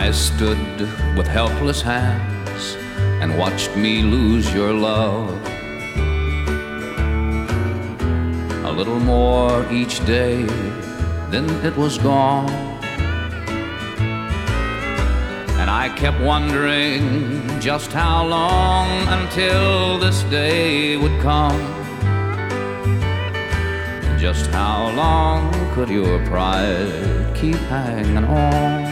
I 0.00 0.12
stood 0.12 0.80
with 1.14 1.26
helpless 1.26 1.82
hands 1.82 2.74
and 3.20 3.36
watched 3.36 3.76
me 3.76 4.00
lose 4.00 4.52
your 4.54 4.72
love. 4.72 5.28
A 8.64 8.72
little 8.72 8.98
more 8.98 9.70
each 9.70 10.04
day, 10.06 10.44
then 11.28 11.46
it 11.66 11.76
was 11.76 11.98
gone. 11.98 12.48
And 15.60 15.68
I 15.68 15.92
kept 15.94 16.18
wondering 16.20 17.60
just 17.60 17.92
how 17.92 18.26
long 18.26 18.88
until 19.08 19.98
this 19.98 20.22
day 20.24 20.96
would 20.96 21.20
come. 21.20 21.60
Just 24.18 24.46
how 24.46 24.90
long 24.96 25.52
could 25.74 25.90
your 25.90 26.24
pride 26.24 27.36
keep 27.36 27.60
hanging 27.68 28.24
on? 28.24 28.89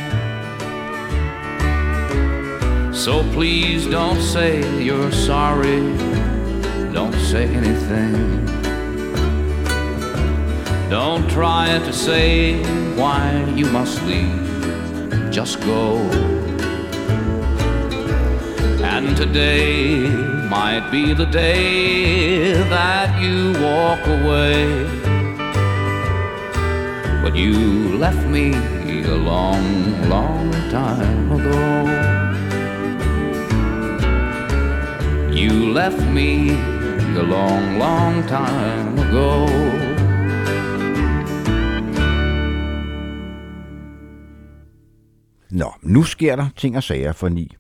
So 2.99 3.23
please 3.33 3.87
don't 3.87 4.21
say 4.21 4.83
you're 4.83 5.13
sorry. 5.13 5.97
Don't 6.93 7.15
say 7.15 7.45
anything. 7.47 8.45
Don't 10.91 11.31
try 11.31 11.79
to 11.79 11.93
say 11.93 12.61
why 12.97 13.45
you 13.55 13.67
must 13.67 14.03
leave. 14.03 15.31
Just 15.31 15.61
go. 15.61 15.99
And 18.83 19.17
today 19.17 20.09
might 20.51 20.91
be 20.91 21.15
the 21.15 21.27
day 21.27 22.55
that 22.55 23.23
you 23.23 23.53
walk 23.63 24.05
away. 24.09 24.67
But 27.23 27.37
you 27.37 27.97
left 27.97 28.27
me 28.27 28.55
a 29.05 29.15
long, 29.15 30.09
long 30.11 30.51
time 30.71 31.31
ago. 31.31 32.28
You 35.39 35.73
left 35.73 36.01
me 36.15 36.51
a 37.17 37.23
long, 37.23 37.79
long 37.79 38.29
time 38.29 38.99
ago. 38.99 39.47
Nå, 45.51 45.73
nu 45.83 46.03
sker 46.03 46.37
der 46.37 46.49
ting 46.57 46.77
og 46.77 46.83
sager 46.83 47.13
for 47.13 47.29
ni. 47.29 47.57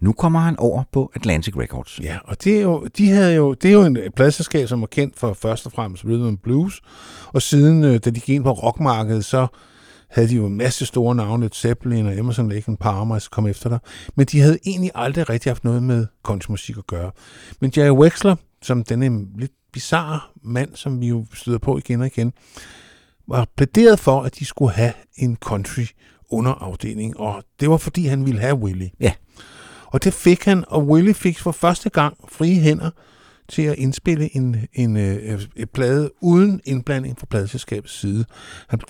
Nu 0.00 0.12
kommer 0.12 0.40
han 0.40 0.56
over 0.58 0.82
på 0.92 1.12
Atlantic 1.14 1.56
Records. 1.56 2.00
Ja, 2.02 2.18
og 2.24 2.44
det 2.44 2.58
er 2.58 2.62
jo, 2.62 2.86
de 2.98 3.08
havde 3.08 3.34
jo, 3.34 3.54
det 3.54 3.68
er 3.68 3.72
jo 3.72 3.84
en 3.84 3.98
pladselskab, 4.16 4.68
som 4.68 4.80
var 4.80 4.86
kendt 4.86 5.18
for 5.18 5.32
først 5.32 5.66
og 5.66 5.72
fremmest 5.72 6.04
Rhythm 6.04 6.26
and 6.26 6.38
Blues, 6.38 6.80
og 7.26 7.42
siden, 7.42 7.84
øh, 7.84 7.92
da 7.92 8.10
de 8.10 8.20
gik 8.20 8.28
ind 8.28 8.44
på 8.44 8.52
rockmarkedet, 8.52 9.24
så 9.24 9.46
havde 10.10 10.28
de 10.28 10.34
jo 10.34 10.46
en 10.46 10.56
masse 10.56 10.86
store 10.86 11.14
navne, 11.14 11.48
Zeppelin 11.52 12.06
og 12.06 12.18
Emerson, 12.18 12.48
Lake 12.48 12.64
and 12.68 12.78
Palmer, 12.78 13.18
som 13.18 13.30
kom 13.32 13.46
efter 13.46 13.68
der. 13.68 13.78
Men 14.14 14.26
de 14.26 14.40
havde 14.40 14.58
egentlig 14.66 14.90
aldrig 14.94 15.30
rigtig 15.30 15.50
haft 15.50 15.64
noget 15.64 15.82
med 15.82 16.06
countrymusik 16.22 16.78
at 16.78 16.86
gøre. 16.86 17.10
Men 17.60 17.72
Jerry 17.76 17.96
Wexler, 17.96 18.36
som 18.62 18.84
denne 18.84 19.26
lidt 19.38 19.52
bizarre 19.72 20.20
mand, 20.42 20.74
som 20.74 21.00
vi 21.00 21.08
jo 21.08 21.26
støder 21.34 21.58
på 21.58 21.78
igen 21.78 22.00
og 22.00 22.06
igen, 22.06 22.32
var 23.28 23.46
plæderet 23.56 23.98
for, 23.98 24.22
at 24.22 24.38
de 24.38 24.44
skulle 24.44 24.72
have 24.72 24.92
en 25.16 25.36
country 25.36 25.84
underafdeling, 26.30 27.20
og 27.20 27.44
det 27.60 27.70
var 27.70 27.76
fordi, 27.76 28.06
han 28.06 28.26
ville 28.26 28.40
have 28.40 28.54
Willie. 28.54 28.90
Ja. 29.00 29.12
Og 29.86 30.04
det 30.04 30.14
fik 30.14 30.44
han, 30.44 30.64
og 30.68 30.86
Willie 30.88 31.14
fik 31.14 31.38
for 31.38 31.52
første 31.52 31.90
gang 31.90 32.16
frie 32.28 32.60
hænder 32.60 32.90
til 33.48 33.62
at 33.62 33.74
indspille 33.78 34.36
en, 34.36 34.56
en, 34.72 34.96
øh, 34.96 35.40
en 35.56 35.66
plade 35.74 36.10
uden 36.20 36.60
indblanding 36.64 37.18
fra 37.18 37.26
pladeselskabets 37.30 38.00
side. 38.00 38.24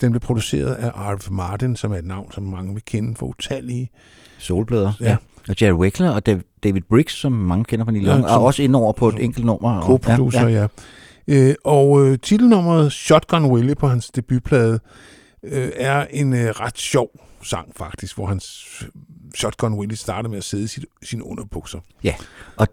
Den 0.01 0.11
blev 0.11 0.19
produceret 0.21 0.73
af 0.75 0.91
Arve 0.95 1.19
Martin, 1.35 1.75
som 1.75 1.91
er 1.91 1.95
et 1.97 2.05
navn, 2.05 2.31
som 2.31 2.43
mange 2.43 2.73
vil 2.73 2.83
kende 2.85 3.15
for 3.15 3.25
utallige. 3.25 3.89
Solplader. 4.37 4.93
Ja. 5.01 5.17
Og 5.49 5.55
Jerry 5.61 5.73
Wickler 5.77 6.09
og 6.09 6.25
Dav- 6.29 6.41
David 6.63 6.81
Briggs, 6.89 7.13
som 7.13 7.31
mange 7.31 7.65
kender 7.65 7.85
fra 7.85 7.91
Neil 7.91 8.03
Ja, 8.05 8.11
Young, 8.13 8.23
er 8.23 8.27
som- 8.29 8.41
også 8.41 8.63
inde 8.63 8.79
over 8.79 8.93
på 8.93 9.09
et 9.09 9.23
enkelt 9.23 9.45
nummer. 9.45 9.81
Co-producer, 9.81 10.47
ja. 10.47 10.67
ja. 11.27 11.47
Øh, 11.49 11.55
og 11.63 12.05
øh, 12.07 12.17
titelnummeret 12.19 12.91
Shotgun 12.91 13.45
Willie 13.45 13.75
på 13.75 13.87
hans 13.87 14.07
debutplade 14.09 14.79
øh, 15.43 15.69
er 15.75 16.05
en 16.11 16.33
øh, 16.33 16.39
ret 16.49 16.77
sjov 16.77 17.09
sang 17.43 17.71
faktisk, 17.75 18.15
hvor 18.15 18.25
hans 18.25 18.65
Shotgun 19.35 19.73
Willie 19.73 19.97
starter 19.97 20.29
med 20.29 20.37
at 20.37 20.43
sidde 20.43 20.63
i 20.63 20.67
sit, 20.67 20.85
sine 21.03 21.23
underbukser. 21.25 21.79
Ja, 22.03 22.13
og 22.57 22.67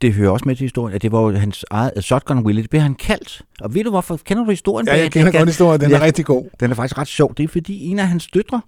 det 0.00 0.12
hører 0.14 0.30
også 0.30 0.42
med 0.48 0.56
til 0.56 0.64
historien, 0.64 0.94
at 0.94 1.02
det 1.02 1.12
var 1.12 1.20
jo 1.20 1.30
hans 1.30 1.64
eget 1.70 1.92
uh, 1.96 2.02
Shotgun 2.02 2.38
Willie, 2.38 2.62
det 2.62 2.70
blev 2.70 2.82
han 2.82 2.94
kaldt. 2.94 3.42
Og 3.60 3.74
ved 3.74 3.84
du 3.84 3.90
hvorfor? 3.90 4.16
Kender 4.24 4.44
du 4.44 4.50
historien? 4.50 4.86
Ja, 4.88 4.94
jeg 4.94 5.04
det? 5.04 5.12
kender 5.12 5.32
godt 5.32 5.48
historien, 5.48 5.80
den 5.80 5.92
er 5.92 5.96
Ja. 5.98 6.04
rigtig 6.04 6.24
god. 6.24 6.44
Den 6.60 6.70
er 6.70 6.74
faktisk 6.74 6.98
ret 6.98 7.08
sjov. 7.08 7.34
Det 7.36 7.44
er 7.44 7.48
fordi 7.48 7.86
en 7.86 7.98
af 7.98 8.08
hans 8.08 8.26
døtre, 8.26 8.60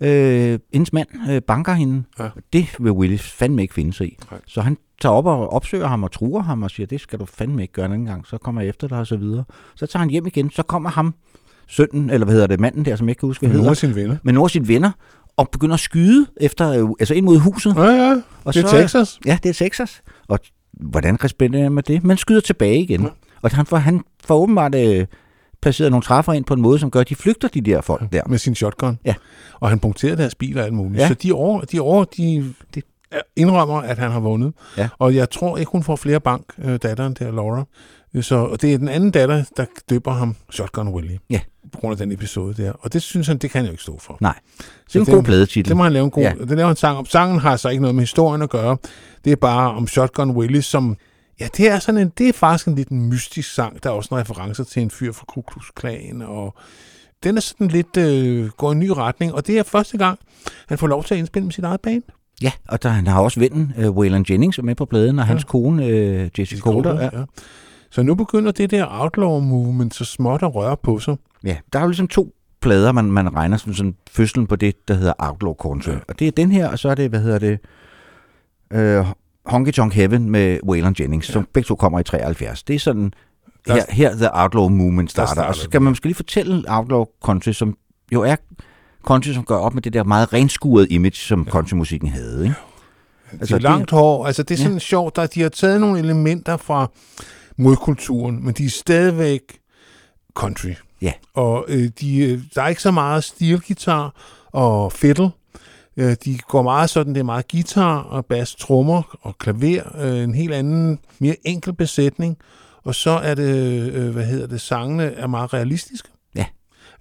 øh, 0.00 0.58
hendes 0.72 0.92
mand, 0.92 1.08
øh, 1.30 1.42
banker 1.42 1.72
hende. 1.72 2.02
Ja. 2.18 2.24
Og 2.24 2.30
Det 2.52 2.66
vil 2.78 2.92
Willis 2.92 3.22
fandme 3.22 3.62
ikke 3.62 3.74
finde 3.74 3.92
sig 3.92 4.06
i. 4.06 4.18
Nej. 4.30 4.40
Så 4.46 4.60
han 4.60 4.76
tager 5.00 5.12
op 5.12 5.26
og 5.26 5.52
opsøger 5.52 5.86
ham 5.86 6.02
og 6.02 6.12
truer 6.12 6.42
ham 6.42 6.62
og 6.62 6.70
siger, 6.70 6.86
det 6.86 7.00
skal 7.00 7.18
du 7.18 7.24
fandme 7.24 7.62
ikke 7.62 7.72
gøre 7.74 7.86
en 7.86 7.92
anden 7.92 8.06
gang. 8.06 8.26
Så 8.26 8.38
kommer 8.38 8.60
jeg 8.60 8.68
efter 8.68 8.88
dig 8.88 8.98
og 8.98 9.06
så 9.06 9.16
videre. 9.16 9.44
Så 9.74 9.86
tager 9.86 9.98
han 10.00 10.10
hjem 10.10 10.26
igen. 10.26 10.50
Så 10.50 10.62
kommer 10.62 10.90
ham, 10.90 11.14
sønnen, 11.68 12.10
eller 12.10 12.24
hvad 12.24 12.34
hedder 12.34 12.46
det, 12.46 12.60
manden 12.60 12.84
der, 12.84 12.96
som 12.96 13.06
jeg 13.06 13.10
ikke 13.10 13.20
kan 13.20 13.26
huske, 13.26 13.40
hvad 13.40 13.48
Nogle 13.48 13.60
hedder, 13.60 13.70
af 13.70 13.76
sine 13.76 13.94
venner. 13.94 14.16
med 14.22 14.32
nogle 14.32 14.46
af 14.46 14.50
sine 14.50 14.68
venner, 14.68 14.90
og 15.36 15.48
begynder 15.52 15.74
at 15.74 15.80
skyde 15.80 16.26
efter, 16.36 16.84
øh, 16.84 16.88
altså 17.00 17.14
ind 17.14 17.24
mod 17.24 17.38
huset. 17.38 17.74
Ja, 17.76 17.82
ja, 17.84 18.12
Og 18.44 18.54
det 18.54 18.62
er 18.64 18.68
så, 18.68 18.76
Texas. 18.76 19.18
Ja, 19.26 19.38
det 19.42 19.48
er 19.48 19.52
Texas. 19.52 20.02
Og 20.28 20.38
hvordan 20.76 21.24
responderer 21.24 21.62
han 21.62 21.72
med 21.72 21.82
det? 21.82 22.04
Man 22.04 22.16
skyder 22.16 22.40
tilbage 22.40 22.78
igen. 22.78 23.02
Ja. 23.02 23.08
Og 23.42 23.50
han 23.50 23.66
får, 23.66 23.76
han 23.76 24.00
får 24.24 24.36
åbenbart 24.36 24.74
øh, 24.74 25.06
placeret 25.62 25.90
nogle 25.90 26.02
træffer 26.02 26.32
ind 26.32 26.44
på 26.44 26.54
en 26.54 26.62
måde, 26.62 26.78
som 26.78 26.90
gør, 26.90 27.00
at 27.00 27.08
de 27.08 27.14
flygter 27.14 27.48
de 27.48 27.60
der 27.60 27.80
folk 27.80 28.12
der. 28.12 28.22
med 28.26 28.38
sin 28.38 28.54
shotgun. 28.54 28.98
Ja. 29.04 29.14
Og 29.60 29.68
han 29.68 29.78
punkterede 29.78 30.16
deres 30.16 30.34
bil 30.34 30.58
og 30.58 30.64
alt 30.64 30.74
muligt. 30.74 31.00
Ja. 31.00 31.08
Så 31.08 31.14
de 31.14 31.34
år, 31.34 31.60
de, 31.60 31.82
år 31.82 32.04
de, 32.04 32.54
de 32.74 32.82
indrømmer, 33.36 33.76
at 33.76 33.98
han 33.98 34.10
har 34.10 34.20
vundet. 34.20 34.52
Ja. 34.76 34.88
Og 34.98 35.14
jeg 35.14 35.30
tror 35.30 35.56
ikke, 35.56 35.72
hun 35.72 35.82
får 35.82 35.96
flere 35.96 36.20
bank, 36.20 36.44
øh, 36.58 36.78
datteren 36.82 37.14
der, 37.14 37.30
Laura. 37.30 37.64
Så 38.20 38.36
og 38.36 38.62
det 38.62 38.74
er 38.74 38.78
den 38.78 38.88
anden 38.88 39.10
datter, 39.10 39.44
der 39.56 39.64
døber 39.90 40.12
ham 40.12 40.36
Shotgun 40.50 40.88
Willie. 40.88 41.18
Ja. 41.30 41.40
På 41.72 41.78
grund 41.80 41.92
af 41.92 41.98
den 41.98 42.12
episode 42.12 42.62
der. 42.62 42.72
Og 42.72 42.92
det 42.92 43.02
synes 43.02 43.26
han, 43.26 43.38
det 43.38 43.50
kan 43.50 43.60
jeg 43.62 43.68
jo 43.68 43.72
ikke 43.72 43.82
stå 43.82 43.98
for. 43.98 44.18
Nej. 44.20 44.34
Så 44.58 44.64
Det 44.88 44.94
er 44.96 45.00
en 45.00 45.06
den- 45.06 45.14
god 45.14 45.22
pladetitel. 45.22 45.68
Det 45.68 45.76
må 45.76 45.82
han 45.82 45.92
lave 45.92 46.04
en 46.04 46.10
god... 46.10 46.22
Ja. 46.22 46.32
Ja. 46.38 46.44
Det 46.44 46.56
laver 46.56 46.70
en 46.70 46.76
sang 46.76 46.98
om. 46.98 47.06
Sangen 47.06 47.38
har 47.40 47.56
så 47.56 47.68
ikke 47.68 47.80
noget 47.80 47.94
med 47.94 48.02
historien 48.02 48.42
at 48.42 48.50
gøre. 48.50 48.76
Det 49.24 49.32
er 49.32 49.36
bare 49.36 49.70
om 49.74 49.86
Shotgun 49.86 50.30
Willie, 50.30 50.62
som... 50.62 50.96
Ja, 51.40 51.48
det 51.56 51.70
er 51.70 51.78
sådan 51.78 52.00
en... 52.00 52.12
Det 52.18 52.28
er 52.28 52.32
faktisk 52.32 52.68
en 52.68 52.74
lidt 52.74 52.90
mystisk 52.90 53.54
sang. 53.54 53.82
Der 53.82 53.90
er 53.90 53.94
også 53.94 54.14
en 54.14 54.20
referencer 54.20 54.64
til 54.64 54.82
en 54.82 54.90
fyr 54.90 55.12
fra 55.12 55.24
Ku 55.28 55.40
Klux 55.42 55.64
Klan, 55.76 56.22
og 56.22 56.54
den 57.24 57.36
er 57.36 57.40
sådan 57.40 57.68
lidt... 57.68 57.96
Øh, 57.96 58.48
går 58.48 58.70
i 58.70 58.72
en 58.72 58.78
ny 58.78 58.88
retning, 58.88 59.34
og 59.34 59.46
det 59.46 59.58
er 59.58 59.62
første 59.62 59.98
gang, 59.98 60.18
han 60.68 60.78
får 60.78 60.86
lov 60.86 61.04
til 61.04 61.14
at 61.14 61.18
indspille 61.18 61.44
med 61.44 61.52
sit 61.52 61.64
eget 61.64 61.80
band. 61.80 62.02
Ja, 62.42 62.52
og 62.68 62.82
der, 62.82 62.88
han 62.88 63.06
har 63.06 63.20
også 63.20 63.40
vennen, 63.40 63.72
øh, 63.78 63.90
Waylon 63.90 64.24
Jennings, 64.30 64.58
er 64.58 64.62
med 64.62 64.74
på 64.74 64.84
pladen, 64.84 65.18
og 65.18 65.26
hans 65.26 65.44
kone, 65.44 65.86
øh, 65.86 66.28
Jesse 66.38 66.58
Coulter. 66.58 66.94
Ja. 67.00 67.04
ja. 67.18 67.24
Så 67.90 68.02
nu 68.02 68.14
begynder 68.14 68.52
det 68.52 68.70
der 68.70 68.86
outlaw 68.90 69.40
movement 69.40 69.94
så 69.94 70.04
småt 70.04 70.42
at 70.42 70.54
røre 70.54 70.76
på 70.76 70.98
sig. 70.98 71.16
ja, 71.44 71.56
der 71.72 71.78
er 71.78 71.82
jo 71.82 71.88
ligesom 71.88 72.08
to 72.08 72.32
plader, 72.60 72.92
man, 72.92 73.04
man 73.04 73.34
regner 73.34 73.56
som 73.56 73.74
sådan 73.74 73.94
fødslen 74.10 74.46
på 74.46 74.56
det, 74.56 74.88
der 74.88 74.94
hedder 74.94 75.12
Outlaw 75.18 75.54
Country. 75.54 75.90
Ja. 75.90 75.96
Og 76.08 76.18
det 76.18 76.26
er 76.28 76.32
den 76.32 76.52
her, 76.52 76.68
og 76.68 76.78
så 76.78 76.88
er 76.88 76.94
det, 76.94 77.10
hvad 77.10 77.20
hedder 77.20 77.38
det, 77.38 77.58
øh, 78.72 79.04
Honky 79.46 79.70
Tonk 79.70 79.94
Heaven 79.94 80.30
med 80.30 80.58
Waylon 80.68 80.94
Jennings, 81.00 81.28
ja. 81.28 81.32
som 81.32 81.46
begge 81.52 81.66
to 81.66 81.74
kommer 81.74 82.00
i 82.00 82.02
73. 82.02 82.62
Det 82.62 82.74
er 82.76 82.80
sådan, 82.80 83.12
Der- 83.66 83.74
her, 83.74 83.84
her 83.90 84.14
The 84.14 84.28
Outlaw 84.32 84.68
Movement 84.68 85.10
starter. 85.10 85.32
starter 85.32 85.48
og 85.48 85.54
så 85.54 85.62
skal 85.62 85.82
man 85.82 85.90
måske 85.90 86.06
lige 86.06 86.14
fortælle 86.14 86.64
Outlaw 86.68 87.04
Country, 87.24 87.52
som 87.52 87.76
jo 88.12 88.22
er 88.22 88.36
country, 89.06 89.28
som 89.32 89.44
gør 89.44 89.56
op 89.56 89.74
med 89.74 89.82
det 89.82 89.92
der 89.92 90.04
meget 90.04 90.32
renskurede 90.32 90.88
image, 90.88 91.14
som 91.16 91.42
ja. 91.42 91.50
countrymusikken 91.50 92.08
havde. 92.08 92.44
Ikke? 92.44 92.54
Altså, 93.32 93.58
det 93.58 93.64
er 93.64 93.68
langt 93.70 93.90
hår. 93.90 94.26
Altså, 94.26 94.42
det 94.42 94.54
er 94.54 94.58
sådan 94.58 94.72
ja. 94.72 94.78
sjovt, 94.78 95.18
at 95.18 95.34
de 95.34 95.42
har 95.42 95.48
taget 95.48 95.80
nogle 95.80 95.98
elementer 95.98 96.56
fra 96.56 96.90
modkulturen, 97.56 98.44
men 98.44 98.54
de 98.54 98.64
er 98.64 98.70
stadigvæk 98.70 99.40
country. 100.34 100.72
Ja. 101.02 101.12
Og 101.34 101.64
øh, 101.68 101.90
de, 102.00 102.18
øh, 102.18 102.40
der 102.54 102.62
er 102.62 102.68
ikke 102.68 102.82
så 102.82 102.90
meget 102.90 103.24
stilgitar 103.24 104.14
og 104.46 104.92
fiddle. 104.92 105.30
Øh, 105.96 106.16
de 106.24 106.38
går 106.48 106.62
meget 106.62 106.90
sådan, 106.90 107.14
det 107.14 107.20
er 107.20 107.24
meget 107.24 107.48
guitar 107.48 107.98
og 107.98 108.26
bass, 108.26 108.54
trommer 108.54 109.18
og 109.22 109.38
klaver. 109.38 109.82
Øh, 110.02 110.22
en 110.22 110.34
helt 110.34 110.54
anden, 110.54 110.98
mere 111.18 111.36
enkel 111.44 111.72
besætning. 111.72 112.36
Og 112.84 112.94
så 112.94 113.10
er 113.10 113.34
det, 113.34 113.92
øh, 113.92 114.10
hvad 114.10 114.24
hedder 114.24 114.46
det, 114.46 114.60
sangene 114.60 115.04
er 115.04 115.26
meget 115.26 115.54
realistiske. 115.54 116.08
Ja. 116.34 116.44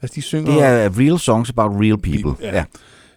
Altså 0.01 0.15
de 0.15 0.21
synger... 0.21 0.53
Det 0.53 0.63
er 0.63 0.99
real 0.99 1.19
songs 1.19 1.49
about 1.49 1.71
real 1.81 1.97
people. 1.97 2.45
Ja. 2.47 2.63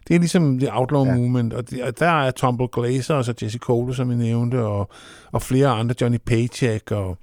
Det 0.08 0.14
er 0.14 0.18
ligesom 0.18 0.58
det 0.58 0.68
Outlaw 0.72 1.04
Ja. 1.04 1.10
ja. 1.10 1.16
Movement, 1.16 1.52
og, 1.52 1.70
det, 1.70 1.82
og 1.82 1.98
der 1.98 2.22
er 2.22 2.30
Tumble 2.30 2.68
Glazer, 2.72 3.14
og 3.14 3.24
så 3.24 3.34
Jesse 3.42 3.58
Cole, 3.58 3.94
som 3.94 4.10
jeg 4.10 4.18
nævnte, 4.18 4.64
og, 4.64 4.90
og 5.32 5.42
flere 5.42 5.68
andre, 5.68 5.94
Johnny 6.00 6.18
Paycheck, 6.26 6.90
og 6.90 7.18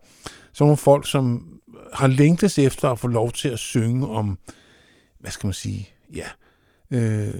sådan 0.56 0.66
nogle 0.66 0.78
folk, 0.78 1.08
som 1.08 1.47
har 1.93 2.08
længtes 2.08 2.60
efter 2.60 2.89
at 2.89 2.99
få 2.99 3.08
lov 3.08 3.32
til 3.32 3.49
at 3.49 3.60
synge 3.60 4.08
om, 4.08 4.38
hvad 5.20 5.32
skal 5.32 5.47
man 5.47 5.53
sige, 5.53 5.89
ja, 6.14 6.26
øh, 6.91 7.34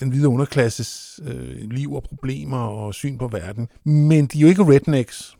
den 0.00 0.08
hvide 0.08 0.28
underklasses 0.28 1.20
øh, 1.24 1.70
liv 1.70 1.92
og 1.92 2.02
problemer 2.02 2.58
og 2.58 2.94
syn 2.94 3.18
på 3.18 3.28
verden. 3.28 3.68
Men 3.84 4.26
de 4.26 4.38
er 4.38 4.42
jo 4.42 4.48
ikke 4.48 4.64
rednecks. 4.64 5.36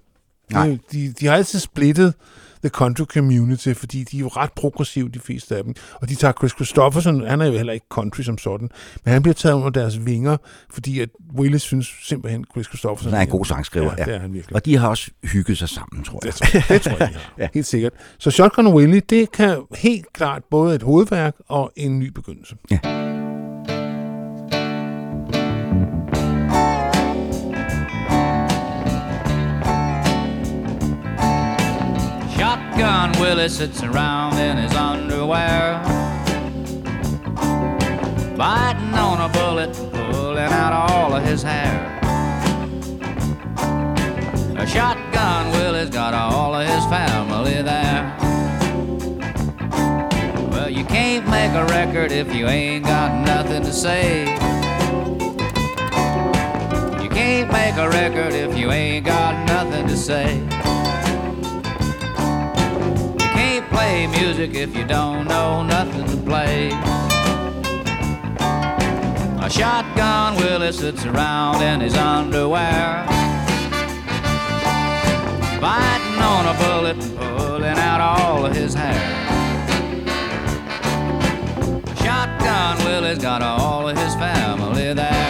Nej. 0.50 0.66
De, 0.66 0.78
de, 0.92 1.12
de 1.12 1.26
har 1.26 1.34
altid 1.34 1.58
splittet 1.58 2.14
the 2.64 2.70
country 2.70 3.04
community, 3.04 3.72
fordi 3.72 4.04
de 4.04 4.16
er 4.16 4.20
jo 4.20 4.28
ret 4.28 4.52
progressive, 4.52 5.08
de 5.08 5.18
fleste 5.20 5.56
af 5.56 5.64
dem. 5.64 5.74
Og 5.94 6.08
de 6.08 6.14
tager 6.14 6.32
Chris 6.32 6.52
Christopherson, 6.52 7.26
han 7.26 7.40
er 7.40 7.46
jo 7.46 7.52
heller 7.52 7.72
ikke 7.72 7.86
country 7.90 8.22
som 8.22 8.38
sådan, 8.38 8.70
men 9.04 9.12
han 9.12 9.22
bliver 9.22 9.34
taget 9.34 9.54
under 9.54 9.70
deres 9.70 10.06
vinger, 10.06 10.36
fordi 10.70 11.00
at 11.00 11.08
Willis 11.38 11.62
synes 11.62 11.92
simpelthen, 12.02 12.44
Chris 12.52 12.66
Christopherson 12.66 13.10
Han 13.12 13.18
er 13.20 13.22
en 13.24 13.30
god 13.30 13.44
sangskriver, 13.44 13.90
Ja, 13.90 13.94
ja. 13.98 14.04
det 14.04 14.14
er 14.14 14.18
han 14.18 14.32
virkelig. 14.32 14.54
Og 14.56 14.64
de 14.64 14.76
har 14.76 14.88
også 14.88 15.10
hygget 15.24 15.58
sig 15.58 15.68
sammen, 15.68 16.04
tror 16.04 16.20
jeg. 16.24 16.32
Det 16.32 16.40
tror 16.40 16.48
jeg, 16.54 16.64
det 16.68 16.82
tror 16.82 16.90
jeg 16.90 17.08
de 17.08 17.14
har. 17.14 17.32
Ja. 17.38 17.42
ja. 17.44 17.48
Helt 17.54 17.66
sikkert. 17.66 17.92
Så 18.18 18.30
Shotgun 18.30 18.66
Willie, 18.74 19.00
det 19.00 19.32
kan 19.32 19.62
helt 19.76 20.12
klart 20.12 20.42
både 20.50 20.74
et 20.74 20.82
hovedværk 20.82 21.34
og 21.48 21.72
en 21.76 21.98
ny 21.98 22.08
begyndelse. 22.08 22.56
Shotgun 32.74 33.12
Willie 33.20 33.48
sits 33.48 33.84
around 33.84 34.36
in 34.36 34.56
his 34.56 34.74
underwear, 34.74 35.80
biting 38.36 38.94
on 38.94 39.20
a 39.20 39.32
bullet, 39.32 39.72
pulling 39.92 40.38
out 40.38 40.72
all 40.90 41.14
of 41.14 41.24
his 41.24 41.40
hair. 41.40 42.00
A 44.58 44.66
shotgun 44.66 45.52
Willie's 45.52 45.88
got 45.88 46.14
all 46.14 46.52
of 46.52 46.66
his 46.66 46.84
family 46.86 47.62
there. 47.62 48.16
Well, 50.50 50.68
you 50.68 50.84
can't 50.84 51.28
make 51.28 51.52
a 51.52 51.64
record 51.66 52.10
if 52.10 52.34
you 52.34 52.48
ain't 52.48 52.86
got 52.86 53.24
nothing 53.24 53.62
to 53.62 53.72
say. 53.72 54.22
You 57.00 57.08
can't 57.08 57.52
make 57.52 57.76
a 57.76 57.88
record 57.88 58.32
if 58.32 58.58
you 58.58 58.72
ain't 58.72 59.06
got 59.06 59.46
nothing 59.46 59.86
to 59.86 59.96
say. 59.96 60.83
Play 63.84 64.06
music 64.06 64.54
if 64.54 64.74
you 64.74 64.84
don't 64.86 65.26
know 65.28 65.62
nothing 65.62 66.06
to 66.06 66.16
play. 66.28 66.68
A 69.46 69.50
shotgun 69.50 70.36
Willie 70.36 70.72
sits 70.72 71.04
around 71.04 71.62
in 71.62 71.80
his 71.80 71.94
underwear, 71.94 73.04
biting 75.60 76.20
on 76.32 76.44
a 76.52 76.54
bullet 76.62 76.96
and 77.04 77.16
pulling 77.18 77.78
out 77.90 78.00
all 78.00 78.46
of 78.46 78.56
his 78.56 78.72
hair. 78.72 79.04
Shotgun 82.02 82.78
Willie's 82.86 83.18
got 83.18 83.42
all 83.42 83.86
of 83.88 83.98
his 83.98 84.14
family 84.14 84.94
there. 84.94 85.23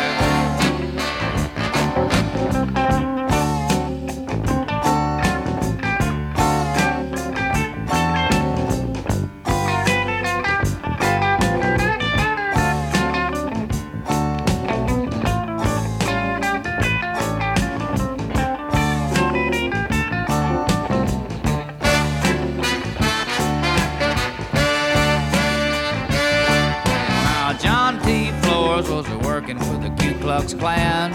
Klux 30.45 30.61
Klan. 30.61 31.11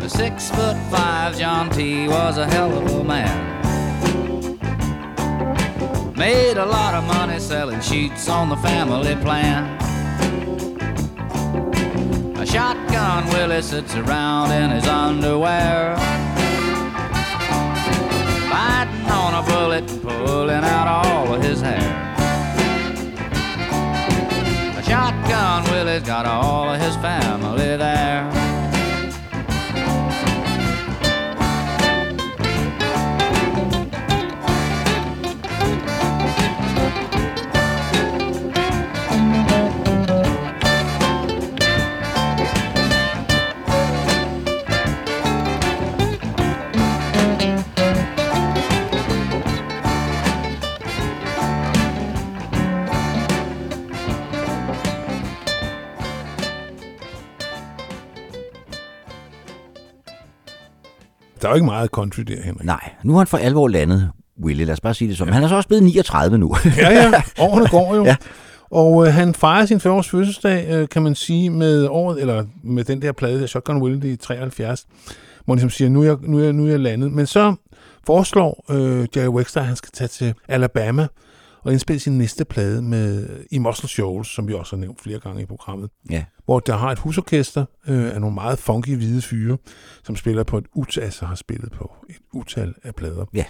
The 0.00 0.08
six 0.08 0.48
foot 0.50 0.76
five 0.90 1.36
John 1.36 1.68
T. 1.70 2.08
was 2.08 2.38
a 2.38 2.46
hell 2.46 2.72
of 2.72 2.90
a 2.90 3.04
man. 3.04 3.60
Made 6.16 6.56
a 6.56 6.64
lot 6.64 6.94
of 6.94 7.04
money 7.04 7.38
selling 7.40 7.80
sheets 7.82 8.26
on 8.28 8.48
the 8.48 8.56
family 8.56 9.16
plan. 9.16 9.78
A 12.38 12.46
shotgun 12.46 13.28
Willie 13.28 13.60
sits 13.60 13.94
around 13.94 14.52
in 14.52 14.70
his 14.70 14.86
underwear. 14.86 15.96
Biting 18.50 19.10
on 19.10 19.34
a 19.34 19.42
bullet 19.46 19.90
and 19.90 20.00
pulling 20.00 20.64
out 20.64 20.88
all 20.88 21.34
of 21.34 21.42
his 21.42 21.60
hair. 21.60 22.11
Shotgun 25.52 25.72
Willie's 25.72 26.02
got 26.02 26.26
all 26.26 26.70
of 26.70 26.80
his 26.80 26.96
family 26.96 27.76
there. 27.76 28.41
Der 61.42 61.48
er 61.48 61.52
jo 61.52 61.54
ikke 61.54 61.66
meget 61.66 61.90
country 61.90 62.22
der, 62.22 62.42
Henrik. 62.42 62.64
Nej, 62.64 62.90
nu 63.04 63.12
har 63.12 63.18
han 63.18 63.26
for 63.26 63.38
alvor 63.38 63.68
landet, 63.68 64.10
Willie. 64.44 64.64
Lad 64.64 64.72
os 64.72 64.80
bare 64.80 64.94
sige 64.94 65.08
det 65.08 65.18
som. 65.18 65.28
Han 65.28 65.42
er 65.42 65.48
så 65.48 65.56
også 65.56 65.68
blevet 65.68 65.84
39 65.84 66.38
nu. 66.38 66.56
Ja, 66.76 66.90
ja. 66.90 67.22
Årene 67.38 67.68
går 67.68 67.94
jo. 67.96 68.04
Ja. 68.04 68.08
ja. 68.10 68.16
Og 68.70 69.06
øh, 69.06 69.14
han 69.14 69.34
fejrer 69.34 69.66
sin 69.66 69.80
40 69.80 69.94
års 69.94 70.08
fødselsdag, 70.08 70.70
øh, 70.70 70.88
kan 70.88 71.02
man 71.02 71.14
sige, 71.14 71.50
med 71.50 71.86
året, 71.90 72.20
eller 72.20 72.44
med 72.64 72.84
den 72.84 73.02
der 73.02 73.12
plade, 73.12 73.40
der 73.40 73.46
Shotgun 73.46 73.82
Willie 73.82 74.12
i 74.12 74.16
73, 74.16 74.86
hvor 75.44 75.54
han 75.54 75.56
ligesom 75.56 75.70
siger, 75.70 75.88
nu 75.88 76.00
er, 76.00 76.04
jeg, 76.04 76.16
nu, 76.22 76.38
er 76.38 76.44
jeg, 76.44 76.52
nu 76.52 76.66
er 76.66 76.70
jeg 76.70 76.80
landet. 76.80 77.12
Men 77.12 77.26
så 77.26 77.54
foreslår 78.06 78.64
øh, 78.70 79.06
Jerry 79.16 79.28
Wexler, 79.28 79.62
at 79.62 79.68
han 79.68 79.76
skal 79.76 79.90
tage 79.92 80.08
til 80.08 80.34
Alabama 80.48 81.06
og 81.62 81.72
indspille 81.72 82.00
sin 82.00 82.18
næste 82.18 82.44
plade 82.44 82.82
med 82.82 83.28
i 83.50 83.58
Muscle 83.58 83.88
Shoals, 83.88 84.28
som 84.28 84.48
vi 84.48 84.54
også 84.54 84.76
har 84.76 84.80
nævnt 84.80 85.00
flere 85.00 85.18
gange 85.18 85.42
i 85.42 85.46
programmet, 85.46 85.90
ja. 86.10 86.24
Hvor 86.44 86.60
der 86.60 86.76
har 86.76 86.90
et 86.92 86.98
husorkester 86.98 87.64
øh, 87.88 88.14
af 88.14 88.20
nogle 88.20 88.34
meget 88.34 88.58
funky 88.58 88.96
hvide 88.96 89.22
fyre, 89.22 89.58
som 90.04 90.16
spiller 90.16 90.42
på 90.42 90.58
et 90.58 90.66
utal, 90.74 91.02
altså 91.02 91.26
har 91.26 91.34
spillet 91.34 91.72
på 91.72 91.92
et 92.08 92.16
utal 92.32 92.74
af 92.82 92.94
plader. 92.94 93.24
Ja. 93.34 93.44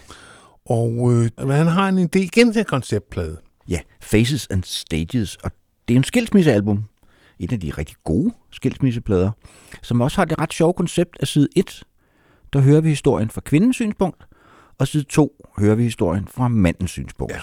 Og 0.67 1.13
øh, 1.13 1.51
han 1.51 1.67
har 1.67 1.89
en 1.89 1.99
idé 1.99 2.19
igen 2.19 2.53
til 2.53 2.61
en 2.61 2.65
konceptplade. 2.65 3.37
ja, 3.69 3.81
Faces 4.01 4.47
and 4.51 4.65
Stages. 4.65 5.37
Og 5.37 5.51
det 5.89 5.95
er 5.95 5.99
en 5.99 6.05
skilsmissealbum. 6.05 6.85
Et 7.39 7.53
af 7.53 7.61
de 7.61 7.71
rigtig 7.71 7.97
gode 8.05 8.33
skilsmisseplader, 8.51 9.31
som 9.83 10.01
også 10.01 10.17
har 10.17 10.25
det 10.25 10.39
ret 10.39 10.53
sjove 10.53 10.73
koncept 10.73 11.17
af 11.21 11.27
side 11.29 11.49
1. 11.57 11.83
Der 12.53 12.61
hører 12.61 12.81
vi 12.81 12.89
historien 12.89 13.31
fra 13.31 13.41
kvindens 13.41 13.77
synspunkt, 13.77 14.27
og 14.79 14.89
side 14.89 15.05
2 15.05 15.47
hører 15.59 15.75
vi 15.75 15.83
historien 15.83 16.29
fra 16.31 16.49
mandens 16.49 16.91
synspunkt. 16.91 17.33
Ja. 17.33 17.41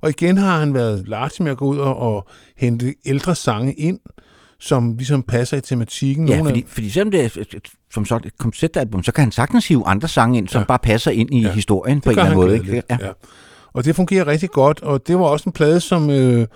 Og 0.00 0.10
igen 0.10 0.36
har 0.36 0.58
han 0.58 0.74
været 0.74 1.08
large 1.08 1.42
med 1.44 1.52
at 1.52 1.58
gå 1.58 1.66
ud 1.66 1.78
og, 1.78 1.96
og 1.96 2.26
hente 2.56 2.94
ældre 3.06 3.34
sange 3.34 3.74
ind, 3.74 4.00
som 4.60 4.96
ligesom 4.96 5.22
passer 5.22 5.56
i 5.56 5.60
tematikken. 5.60 6.28
Ja, 6.28 6.36
Nogle 6.36 6.50
af- 6.50 6.54
fordi, 6.54 6.64
fordi 6.68 6.90
selvom 6.90 7.10
det 7.10 7.20
er 7.20 7.24
et- 7.24 7.36
et- 7.54 7.68
som 7.94 8.04
sådan 8.04 8.26
et 8.26 8.38
konceptalbum, 8.38 9.02
så 9.02 9.12
kan 9.12 9.24
han 9.24 9.32
sagtens 9.32 9.68
hive 9.68 9.86
andre 9.86 10.08
sange 10.08 10.38
ind, 10.38 10.48
som 10.48 10.60
ja. 10.60 10.64
Bare 10.66 10.78
passer 10.78 11.10
ind 11.10 11.34
i 11.34 11.40
ja. 11.42 11.52
Historien 11.52 12.00
på 12.00 12.10
det 12.10 12.16
en 12.18 12.18
eller 12.26 12.30
anden 12.30 12.46
måde. 12.46 12.54
Ikke? 12.76 12.82
Ja. 12.90 12.96
Ja. 13.06 13.12
Og 13.72 13.84
det 13.84 13.96
fungerer 13.96 14.26
rigtig 14.26 14.50
godt, 14.50 14.82
og 14.82 15.06
det 15.06 15.18
var 15.18 15.24
også 15.24 15.48
en 15.48 15.52
plade, 15.52 15.80
som 15.80 16.10
øh, 16.10 16.46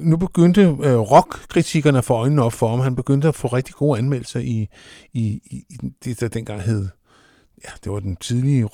nu 0.00 0.16
begyndte 0.16 0.60
øh, 0.62 0.96
rockkritikerne 0.98 1.98
at 1.98 2.04
få 2.04 2.14
øjnene 2.14 2.42
op 2.42 2.52
for 2.52 2.68
ham. 2.68 2.80
Han 2.80 2.96
begyndte 2.96 3.28
at 3.28 3.34
få 3.34 3.48
rigtig 3.48 3.74
gode 3.74 3.98
anmeldelser 3.98 4.40
i, 4.40 4.68
i, 5.12 5.22
i, 5.50 5.62
det, 6.04 6.20
der 6.20 6.28
dengang 6.28 6.62
hed 6.62 6.88
ja, 7.64 7.70
det 7.84 7.92
var 7.92 8.00
den 8.00 8.16
tidlige 8.16 8.64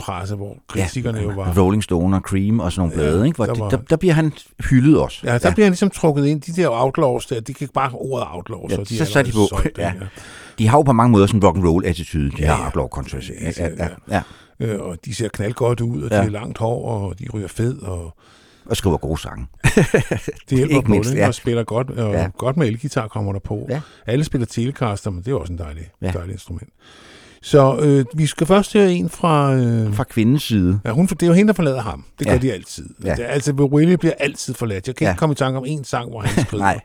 rockpresse, 0.00 0.34
hvor 0.34 0.56
kritikerne 0.68 1.18
ja, 1.18 1.24
jo 1.24 1.30
var... 1.30 1.54
Rolling 1.58 1.82
Stone 1.82 2.16
og 2.16 2.20
Cream 2.22 2.60
og 2.60 2.72
sådan 2.72 2.80
nogle 2.88 2.94
blade, 2.94 3.18
Ja, 3.18 3.24
ikke? 3.24 3.36
Hvor 3.36 3.46
der 3.46 3.54
var- 3.58 3.70
der, 3.70 3.76
der 3.76 3.96
bliver 3.96 4.14
han 4.14 4.32
hyldet 4.70 5.00
også. 5.00 5.20
Ja, 5.24 5.38
der 5.38 5.48
ja. 5.48 5.54
bliver 5.54 5.66
han 5.66 5.70
ligesom 5.72 5.90
trukket 5.90 6.26
ind. 6.26 6.40
De 6.40 6.62
der 6.62 6.68
outlaws 6.70 7.26
der, 7.26 7.40
de 7.40 7.54
kan 7.54 7.68
bare 7.74 7.90
ordet 7.92 8.26
outlaws. 8.30 8.72
Ja, 8.72 8.78
og 8.78 8.88
de 8.88 8.96
så 8.96 9.02
er 9.02 9.06
satte 9.06 9.30
de 9.30 9.36
på. 9.36 9.46
solgt, 9.48 9.78
Ja. 9.78 9.92
De 10.58 10.68
har 10.68 10.78
jo 10.78 10.82
på 10.82 10.92
mange 10.92 11.12
måder 11.12 11.26
sådan 11.26 11.40
en 11.40 11.44
rock 11.46 11.56
and 11.56 11.66
roll 11.68 11.86
attitude, 11.86 12.30
de 12.30 12.36
Ja, 12.38 12.44
her 12.46 12.52
ja. 12.52 12.64
outlaw 12.66 12.88
countries. 12.88 13.28
ikke? 13.28 13.54
Ja, 13.58 13.68
Ja, 13.78 13.88
ja, 14.08 14.22
ja. 14.60 14.66
Øh, 14.66 14.80
og 14.80 14.96
de 15.04 15.14
ser 15.14 15.28
knaldgodt 15.28 15.80
ud, 15.80 16.02
og 16.02 16.10
de 16.10 16.16
Ja. 16.16 16.22
har 16.22 16.30
langt 16.30 16.58
hår, 16.58 16.88
og 16.88 17.18
de 17.18 17.26
ryger 17.34 17.48
fed, 17.48 17.82
og 17.82 18.16
Og 18.66 18.76
skriver 18.76 18.96
gode 18.96 19.20
sange. 19.20 19.46
det 19.64 20.58
hjælper 20.58 20.76
Ikke 20.76 20.86
på 20.86 20.90
mindst, 20.90 21.10
det, 21.10 21.16
ja. 21.16 21.26
og 21.28 21.34
spiller 21.34 21.64
godt, 21.64 21.90
og 21.90 22.12
Ja. 22.14 22.28
godt 22.38 22.56
med 22.56 22.66
elgitar 22.66 23.08
kommer 23.08 23.32
der 23.32 23.40
på. 23.40 23.66
Ja. 23.70 23.80
Alle 24.06 24.24
spiller 24.24 24.46
Telecaster, 24.46 25.10
men 25.10 25.22
det 25.22 25.30
er 25.30 25.34
også 25.34 25.52
en 25.52 25.58
dejlig, 25.58 25.84
ja. 26.02 26.10
dejlig 26.10 26.32
instrument. 26.32 26.68
Så 27.42 27.76
øh, 27.82 28.04
vi 28.14 28.26
skal 28.26 28.46
først 28.46 28.72
høre 28.72 28.92
en 28.92 29.08
fra... 29.08 29.54
Øh, 29.54 29.94
Fra 29.94 30.04
kvindens 30.04 30.42
side. 30.42 30.80
ja, 30.84 30.90
hun, 30.90 31.06
det 31.06 31.22
er 31.22 31.26
jo 31.26 31.32
hende, 31.32 31.48
der 31.48 31.54
forlader 31.54 31.80
ham. 31.82 32.04
Det 32.18 32.26
gør 32.26 32.32
Ja. 32.34 32.38
de 32.38 32.52
altid. 32.52 32.88
Ja. 33.04 33.10
Er, 33.20 33.26
altså, 33.26 33.52
Willie 33.52 33.96
bliver 33.98 34.14
altid 34.20 34.54
forladt. 34.54 34.86
Jeg 34.86 34.96
kan 34.96 35.04
Ja. 35.04 35.10
ikke 35.10 35.18
komme 35.18 35.32
i 35.32 35.36
tanke 35.36 35.58
om 35.58 35.64
en 35.66 35.84
sang, 35.84 36.10
hvor 36.10 36.20
han 36.20 36.44
skriver. 36.44 36.62
Nej. 36.64 36.80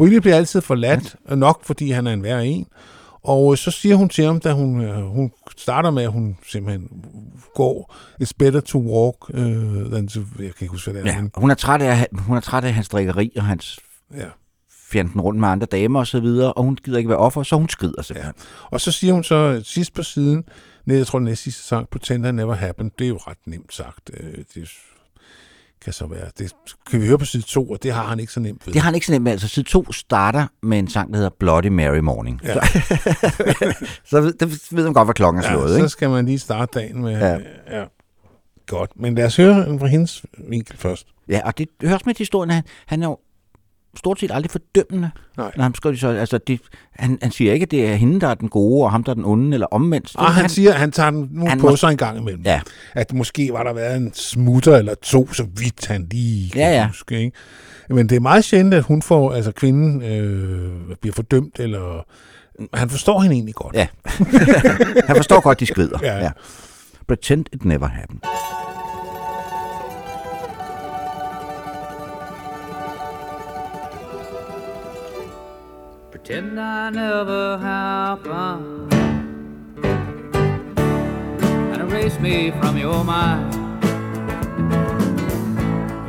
Willie 0.00 0.20
bliver 0.20 0.36
altid 0.36 0.60
forladt, 0.60 1.16
og 1.28 1.38
nok 1.38 1.64
fordi 1.64 1.90
han 1.90 2.06
er 2.06 2.12
en 2.12 2.22
værre 2.22 2.46
en. 2.46 2.66
Og 3.24 3.52
øh, 3.52 3.58
så 3.58 3.70
siger 3.70 3.96
hun 3.96 4.08
til 4.08 4.24
ham, 4.24 4.40
da 4.40 4.52
hun, 4.52 4.80
øh, 4.80 5.06
hun 5.06 5.30
starter 5.56 5.90
med, 5.90 6.02
at 6.02 6.10
hun 6.12 6.36
simpelthen 6.46 6.88
går, 7.54 7.94
it's 8.22 8.30
better 8.38 8.60
to 8.60 8.78
walk 8.78 9.28
uh, 9.28 9.90
than 9.92 10.08
to... 10.08 10.20
Jeg 10.20 10.44
kan 10.54 10.54
ikke 10.60 10.66
huske, 10.72 10.90
hvad 10.90 11.02
det 11.02 11.10
er. 11.10 11.14
Ja, 11.16 11.22
hun 11.36 11.50
er 11.50 11.54
træt 11.54 11.82
af, 11.82 12.06
hun 12.18 12.36
er 12.36 12.40
træt 12.40 12.64
af 12.64 12.74
hans 12.74 12.88
drikkeri 12.88 13.32
og 13.36 13.44
hans 13.44 13.78
ja. 14.16 14.24
Fjernten 14.94 15.20
rundt 15.20 15.40
med 15.40 15.48
andre 15.48 15.66
damer 15.66 16.00
og 16.00 16.06
så 16.06 16.20
videre, 16.20 16.52
og 16.52 16.64
hun 16.64 16.76
gider 16.84 16.98
ikke 16.98 17.10
være 17.10 17.18
offer, 17.18 17.42
så 17.42 17.56
hun 17.56 17.68
skrider 17.68 18.02
simpelthen. 18.02 18.34
Og 18.70 18.80
så 18.80 18.92
siger 18.92 19.12
hun 19.12 19.24
så 19.24 19.60
sidst 19.64 19.94
på 19.94 20.02
siden, 20.02 20.44
ned, 20.86 20.96
jeg 20.96 21.06
tror 21.06 21.18
den 21.18 21.24
næste 21.24 21.42
sidste 21.42 21.62
sang, 21.62 21.88
Pretend 21.88 22.26
I 22.26 22.32
Never 22.32 22.54
Happened, 22.54 22.90
det 22.98 23.04
er 23.04 23.08
jo 23.08 23.16
ret 23.16 23.38
nemt 23.46 23.74
sagt. 23.74 24.10
Øh, 24.20 24.44
Det 24.54 24.68
kan 25.84 25.92
så 25.92 26.06
være, 26.06 26.26
det 26.38 26.52
kan 26.90 27.00
vi 27.00 27.06
høre 27.06 27.18
på 27.18 27.24
side 27.24 27.42
2, 27.42 27.70
og 27.70 27.82
det 27.82 27.92
har 27.92 28.04
han 28.04 28.20
ikke 28.20 28.32
så 28.32 28.40
nemt 28.40 28.66
ved. 28.66 28.72
Det 28.72 28.82
har 28.82 28.86
han 28.88 28.94
ikke 28.94 29.06
så 29.06 29.12
nemt 29.12 29.22
med. 29.24 29.32
Altså 29.32 29.48
side 29.48 29.66
2 29.66 29.92
starter 29.92 30.46
med 30.62 30.78
en 30.78 30.88
sang, 30.88 31.10
der 31.10 31.16
hedder 31.16 31.30
Bloody 31.38 31.66
Mary 31.66 31.98
Morning. 31.98 32.40
Ja. 32.44 32.54
Så, 32.60 33.80
så 34.04 34.32
det 34.40 34.68
ved 34.72 34.84
man 34.84 34.92
godt, 34.92 35.06
hvad 35.06 35.14
klokken 35.14 35.42
er 35.42 35.48
slået, 35.48 35.70
ja, 35.70 35.76
ikke? 35.76 35.88
så 35.88 35.92
skal 35.92 36.10
man 36.10 36.26
lige 36.26 36.38
starte 36.38 36.80
dagen 36.80 37.02
med... 37.02 37.12
Ja. 37.12 37.28
Ja. 37.28 37.78
ja. 37.78 37.84
Godt, 38.66 38.90
men 38.96 39.14
lad 39.14 39.24
os 39.26 39.36
høre 39.36 39.78
fra 39.78 39.86
hendes 39.86 40.24
vinkel 40.48 40.76
først. 40.76 41.06
Ja, 41.28 41.40
og 41.44 41.58
det 41.58 41.68
høres 41.82 42.06
med 42.06 42.14
til 42.14 42.20
historien, 42.20 42.50
at 42.50 42.54
han, 42.54 42.64
han 42.86 43.02
er 43.02 43.06
jo 43.06 43.18
stort 43.96 44.20
set 44.20 44.30
aldrig 44.34 44.50
fordømmende, 44.50 45.10
Nej. 45.36 45.52
når 45.56 45.62
han 45.62 45.74
skriver 45.74 45.96
så. 45.96 46.08
Altså, 46.08 46.38
det, 46.38 46.60
han, 46.92 47.18
han 47.22 47.30
siger 47.30 47.52
ikke, 47.52 47.64
at 47.64 47.70
det 47.70 47.86
er 47.86 47.94
hende, 47.94 48.20
der 48.20 48.28
er 48.28 48.34
den 48.34 48.48
gode, 48.48 48.84
og 48.84 48.90
ham, 48.90 49.04
der 49.04 49.10
er 49.10 49.14
den 49.14 49.24
onde, 49.24 49.54
eller 49.54 49.66
omvendt. 49.66 50.08
Det, 50.08 50.16
Og 50.16 50.34
han 50.34 50.48
siger, 50.48 50.72
at 50.72 50.78
han 50.78 50.92
tager 50.92 51.10
den 51.10 51.28
nu 51.32 51.40
han 51.40 51.48
han 51.48 51.60
på 51.60 51.76
sig 51.76 51.90
en 51.90 51.96
gang 51.96 52.18
imellem. 52.18 52.42
Ja. 52.44 52.60
At 52.94 53.12
måske 53.12 53.50
var 53.52 53.62
der 53.62 53.72
været 53.72 53.96
en 53.96 54.10
smutter 54.14 54.76
eller 54.76 54.94
to, 55.02 55.32
så 55.32 55.46
vidt 55.56 55.86
han 55.86 56.06
lige 56.10 56.50
kan 56.50 56.60
Ja, 56.60 56.70
ja. 56.70 56.86
huske. 56.86 57.18
Ikke? 57.18 57.32
Men 57.90 58.08
det 58.08 58.16
er 58.16 58.20
meget 58.20 58.44
sjældent, 58.44 58.74
at 58.74 58.82
hun 58.82 59.02
får, 59.02 59.32
altså 59.32 59.52
kvinden 59.52 60.02
øh, 60.02 60.96
bliver 61.00 61.14
fordømt, 61.14 61.58
eller 61.60 62.06
han 62.74 62.90
forstår 62.90 63.20
hende 63.20 63.34
egentlig 63.34 63.54
godt. 63.54 63.74
Ja. 63.76 63.86
han 65.08 65.16
forstår 65.16 65.40
godt, 65.40 65.60
de 65.60 65.66
skrider. 65.66 65.98
Ja. 66.02 66.18
ja. 66.18 66.30
Pretend 67.08 67.46
it 67.52 67.64
never 67.64 67.86
happened. 67.86 68.20
Pretend 76.26 76.58
I 76.58 76.88
never 76.88 77.58
happened 77.58 78.94
and 81.44 81.82
erase 81.82 82.18
me 82.18 82.50
from 82.50 82.78
your 82.78 83.04
mind. 83.04 83.52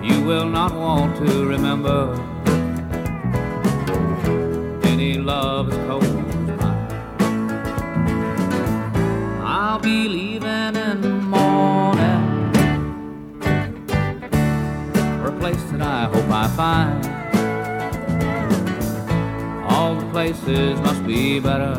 You 0.01 0.23
will 0.23 0.47
not 0.47 0.73
want 0.73 1.17
to 1.17 1.45
remember 1.45 2.13
any 4.85 5.15
love 5.15 5.73
as 5.73 5.77
cold 5.85 6.03
as 6.05 6.61
mine. 6.61 6.87
I'll 9.43 9.79
be 9.79 10.07
leaving 10.07 10.77
in 10.77 11.01
the 11.01 11.09
morning 11.09 12.53
for 15.19 15.27
a 15.27 15.37
place 15.41 15.61
that 15.71 15.81
I 15.81 16.05
hope 16.05 16.29
I 16.29 16.47
find. 16.55 17.14
All 19.77 19.93
the 19.93 20.05
places 20.11 20.79
must 20.79 21.05
be 21.05 21.37
better 21.37 21.75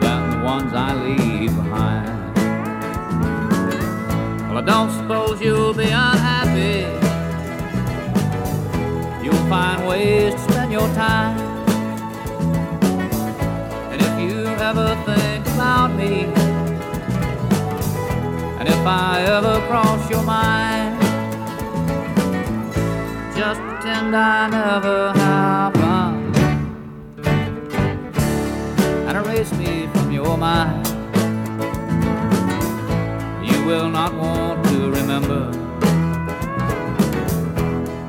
than 0.00 0.30
the 0.32 0.40
ones 0.44 0.72
I 0.74 0.92
leave 1.06 1.54
behind. 1.54 2.34
Well, 4.48 4.58
I 4.58 4.62
don't 4.62 4.90
suppose 4.90 5.40
you'll 5.40 5.74
be 5.74 5.84
unhappy. 5.84 6.86
You'll 9.24 9.46
find 9.48 9.86
ways 9.86 10.34
to 10.34 10.40
spend 10.40 10.72
your 10.72 10.88
time. 10.94 11.38
And 13.92 14.02
if 14.02 14.14
you 14.20 14.44
ever 14.70 14.88
think 15.06 15.46
about 15.54 15.94
me, 15.94 16.24
and 18.58 18.68
if 18.68 18.84
I 18.84 19.22
ever 19.36 19.60
cross 19.68 20.10
your 20.10 20.24
mind, 20.24 20.67
pretend 23.88 24.14
I 24.14 24.48
never 24.48 25.12
happened 25.12 26.36
and 29.08 29.16
erase 29.16 29.50
me 29.52 29.86
from 29.94 30.12
your 30.12 30.36
mind. 30.36 30.86
You 33.42 33.64
will 33.64 33.88
not 33.88 34.12
want 34.14 34.62
to 34.66 34.90
remember. 34.90 35.50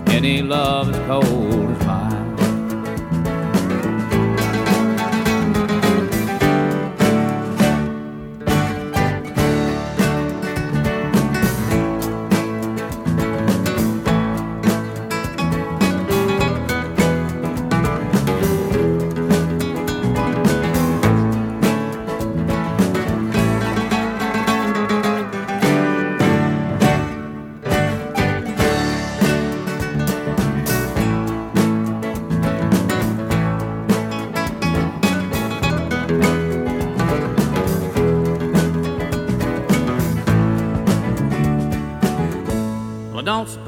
Any 0.07 0.41
love 0.41 0.89
is 0.89 0.97
cold 1.07 1.68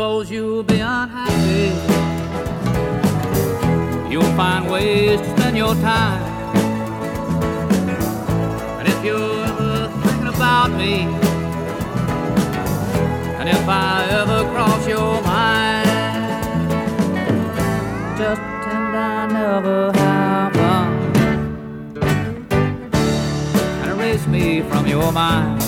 suppose 0.01 0.31
you'll 0.31 0.63
be 0.63 0.79
unhappy. 0.79 1.67
You'll 4.11 4.35
find 4.35 4.67
ways 4.67 5.21
to 5.21 5.29
spend 5.37 5.55
your 5.55 5.75
time. 5.75 6.23
And 8.79 8.87
if 8.87 9.05
you're 9.05 9.45
ever 9.45 9.91
thinking 10.01 10.27
about 10.27 10.71
me, 10.71 10.93
and 13.37 13.47
if 13.47 13.67
I 13.69 14.07
ever 14.21 14.43
cross 14.51 14.87
your 14.87 15.21
mind, 15.21 15.87
just 18.17 18.41
pretend 18.41 18.97
I 18.97 19.27
never 19.27 19.91
happened 19.91 21.17
and 23.81 23.99
erase 23.99 24.25
me 24.25 24.61
from 24.63 24.87
your 24.87 25.11
mind. 25.11 25.61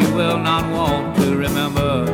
You 0.00 0.08
will 0.14 0.38
not 0.38 0.72
want 0.72 1.05
remember 1.56 2.04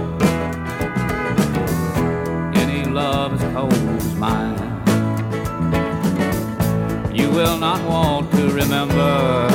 any 2.55 2.85
love 2.85 3.33
as 3.35 3.43
cold 3.53 3.73
as 3.73 4.15
mine. 4.15 4.57
You 7.13 7.29
will 7.31 7.59
not 7.59 7.81
want 7.89 8.31
to 8.33 8.51
remember 8.51 9.49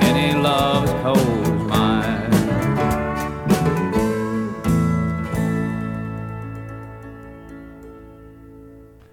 any 0.00 0.32
love 0.32 0.84
as 0.84 1.02
cold. 1.02 1.46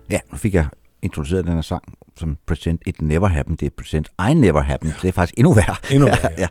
Ja, 0.09 0.19
nu 0.31 0.37
fik 0.37 0.53
jeg 0.53 0.67
introduceret 1.01 1.45
den 1.45 1.53
her 1.53 1.61
sang 1.61 1.92
som 2.23 2.37
Present 2.45 2.81
It 2.85 3.01
Never 3.01 3.27
Happened. 3.27 3.57
Det 3.57 3.65
er 3.65 3.69
Present 3.77 4.09
I 4.29 4.33
Never 4.33 4.61
Happened. 4.61 4.93
Det 5.01 5.07
er 5.07 5.11
faktisk 5.11 5.37
endnu 5.37 5.53
værre. 5.53 5.75
Endnu 5.91 6.05
værre, 6.05 6.29
ja. 6.43 6.47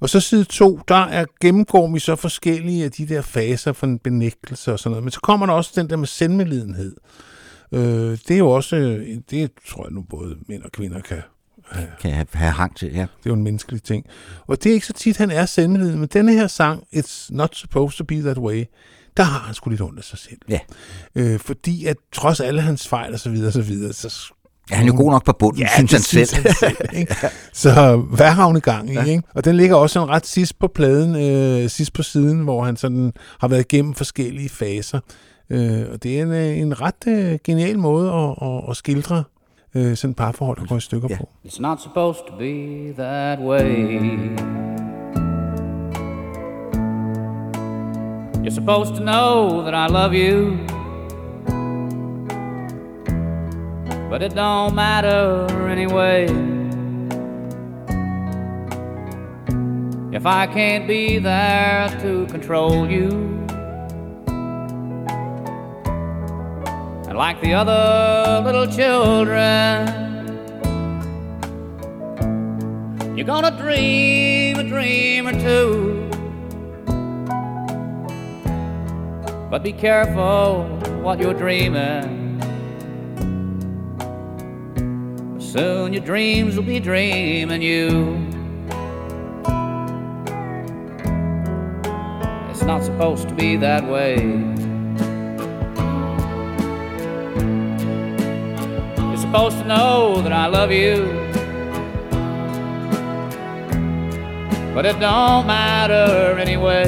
Og 0.00 0.08
så 0.08 0.20
side 0.20 0.44
2, 0.44 0.80
der 0.88 0.94
er, 0.94 1.24
gennemgår 1.40 1.92
vi 1.92 1.98
så 1.98 2.16
forskellige 2.16 2.84
af 2.84 2.92
de 2.92 3.08
der 3.08 3.22
faser 3.22 3.72
for 3.72 3.86
en 3.86 3.98
benægtelse 3.98 4.72
og 4.72 4.78
sådan 4.78 4.90
noget. 4.90 5.04
Men 5.04 5.10
så 5.10 5.20
kommer 5.20 5.46
der 5.46 5.52
også 5.52 5.72
den 5.74 5.90
der 5.90 5.96
med 5.96 6.06
selvmedlidenhed. 6.06 6.96
Øh, 7.72 7.80
det 8.10 8.30
er 8.30 8.38
jo 8.38 8.50
også, 8.50 8.76
øh, 8.76 9.16
det 9.30 9.50
tror 9.68 9.84
jeg 9.84 9.92
nu 9.92 10.02
både 10.10 10.36
mænd 10.48 10.62
og 10.62 10.72
kvinder 10.72 11.00
kan 11.00 11.22
kan 12.00 12.12
have, 12.12 12.26
have 12.32 12.52
hang 12.52 12.76
til. 12.76 12.92
Ja. 12.92 13.00
Det 13.00 13.26
er 13.26 13.30
jo 13.30 13.34
en 13.34 13.42
menneskelig 13.42 13.82
ting. 13.82 14.06
Og 14.46 14.62
det 14.62 14.70
er 14.70 14.74
ikke 14.74 14.86
så 14.86 14.92
tit, 14.92 15.16
han 15.16 15.30
er 15.30 15.46
sendelig, 15.46 15.98
men 15.98 16.08
denne 16.12 16.32
her 16.32 16.46
sang, 16.46 16.84
It's 16.96 17.26
Not 17.30 17.56
Supposed 17.56 17.98
to 17.98 18.04
Be 18.04 18.22
That 18.22 18.38
Way, 18.38 18.64
der 19.16 19.22
har 19.22 19.38
han 19.38 19.54
sgu 19.54 19.70
lidt 19.70 19.80
ondt 19.80 19.98
af 19.98 20.04
sig 20.04 20.18
selv. 20.18 20.38
Ja. 20.48 20.58
Øh, 21.14 21.38
fordi 21.40 21.86
at 21.86 21.96
trods 22.12 22.40
alle 22.40 22.60
hans 22.60 22.88
fejl 22.88 23.12
og 23.12 23.20
så 23.20 23.30
videre, 23.30 23.52
så 23.52 23.62
videre, 23.62 23.92
så 23.92 24.32
Ja, 24.70 24.76
han 24.76 24.88
er 24.88 24.92
jo 24.92 24.96
god 24.96 25.10
nok 25.10 25.24
på 25.24 25.32
bunden, 25.38 25.60
Ja, 25.62 25.68
synes 25.76 25.92
han 25.92 26.00
selv. 26.00 26.26
synes 26.26 26.42
han 26.42 26.54
selv, 26.54 26.76
ikke? 26.98 27.14
Så 27.52 27.96
hvad 27.96 28.30
har 28.30 28.46
hun 28.46 28.56
i 28.56 28.60
gang 28.60 28.90
i? 28.90 28.92
Ja. 28.92 29.04
Ikke? 29.04 29.22
Og 29.34 29.44
den 29.44 29.56
ligger 29.56 29.76
også 29.76 29.92
sådan 29.94 30.08
ret 30.08 30.26
sidst 30.26 30.58
på 30.58 30.66
pladen, 30.74 31.16
øh, 31.16 31.70
sidst 31.70 31.92
på 31.92 32.02
siden, 32.02 32.38
hvor 32.40 32.64
han 32.64 32.76
sådan 32.76 33.12
har 33.40 33.48
været 33.48 33.60
igennem 33.72 33.94
forskellige 33.94 34.48
faser. 34.48 35.00
Øh, 35.50 35.82
og 35.92 36.02
det 36.02 36.18
er 36.18 36.22
en, 36.22 36.32
øh, 36.32 36.58
en 36.58 36.80
ret 36.80 37.06
øh, 37.08 37.38
genial 37.44 37.78
måde 37.78 38.12
at, 38.12 38.48
at, 38.48 38.60
at 38.70 38.76
skildre 38.76 39.24
øh, 39.74 39.96
sådan 39.96 40.10
et 40.10 40.16
parforhold, 40.16 40.58
der 40.58 40.66
går 40.66 40.76
i 40.76 40.80
stykker 40.80 41.08
Ja. 41.10 41.16
på. 41.16 41.28
It's 41.46 41.60
not 41.60 41.78
supposed 41.82 42.20
to 42.28 42.36
be 42.38 42.92
that 43.02 43.38
way. 43.40 43.88
You're 48.44 48.54
supposed 48.54 48.94
to 48.96 49.02
know 49.02 49.62
that 49.62 49.74
I 49.74 49.92
love 49.92 50.12
you. 50.14 50.56
But 54.08 54.22
it 54.22 54.34
don't 54.34 54.74
matter 54.74 55.46
anyway. 55.68 56.26
If 60.12 60.26
I 60.26 60.46
can't 60.46 60.88
be 60.88 61.18
there 61.18 61.88
to 62.00 62.26
control 62.26 62.90
you. 62.90 63.08
And 67.08 67.16
like 67.16 67.40
the 67.40 67.54
other 67.54 68.42
little 68.44 68.66
children, 68.66 69.98
You're 73.18 73.26
gonna 73.26 73.50
dream 73.50 74.60
a 74.60 74.62
dream 74.62 75.26
or 75.26 75.32
two. 75.32 76.08
But 79.50 79.64
be 79.64 79.72
careful 79.72 80.68
what 81.02 81.18
you're 81.18 81.34
dreaming. 81.34 82.27
Soon 85.52 85.94
your 85.94 86.04
dreams 86.04 86.56
will 86.56 86.62
be 86.62 86.78
dreaming 86.78 87.62
you. 87.62 88.16
It's 92.50 92.62
not 92.64 92.84
supposed 92.84 93.30
to 93.30 93.34
be 93.34 93.56
that 93.56 93.82
way. 93.88 94.16
You're 98.98 99.16
supposed 99.16 99.56
to 99.56 99.64
know 99.64 100.20
that 100.20 100.34
I 100.34 100.48
love 100.48 100.70
you. 100.70 101.06
but 104.74 104.86
it 104.86 105.00
don't 105.00 105.44
matter 105.46 106.38
anyway. 106.38 106.84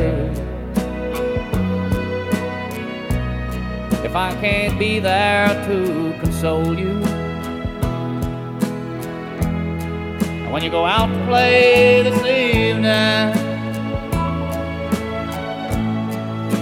If 4.04 4.14
I 4.14 4.32
can't 4.40 4.78
be 4.78 5.00
there 5.00 5.48
to 5.66 6.14
console 6.20 6.78
you, 6.78 7.19
when 10.50 10.62
you 10.62 10.70
go 10.70 10.84
out 10.84 11.06
to 11.06 11.26
play 11.26 12.02
this 12.02 12.18
evening, 12.24 13.32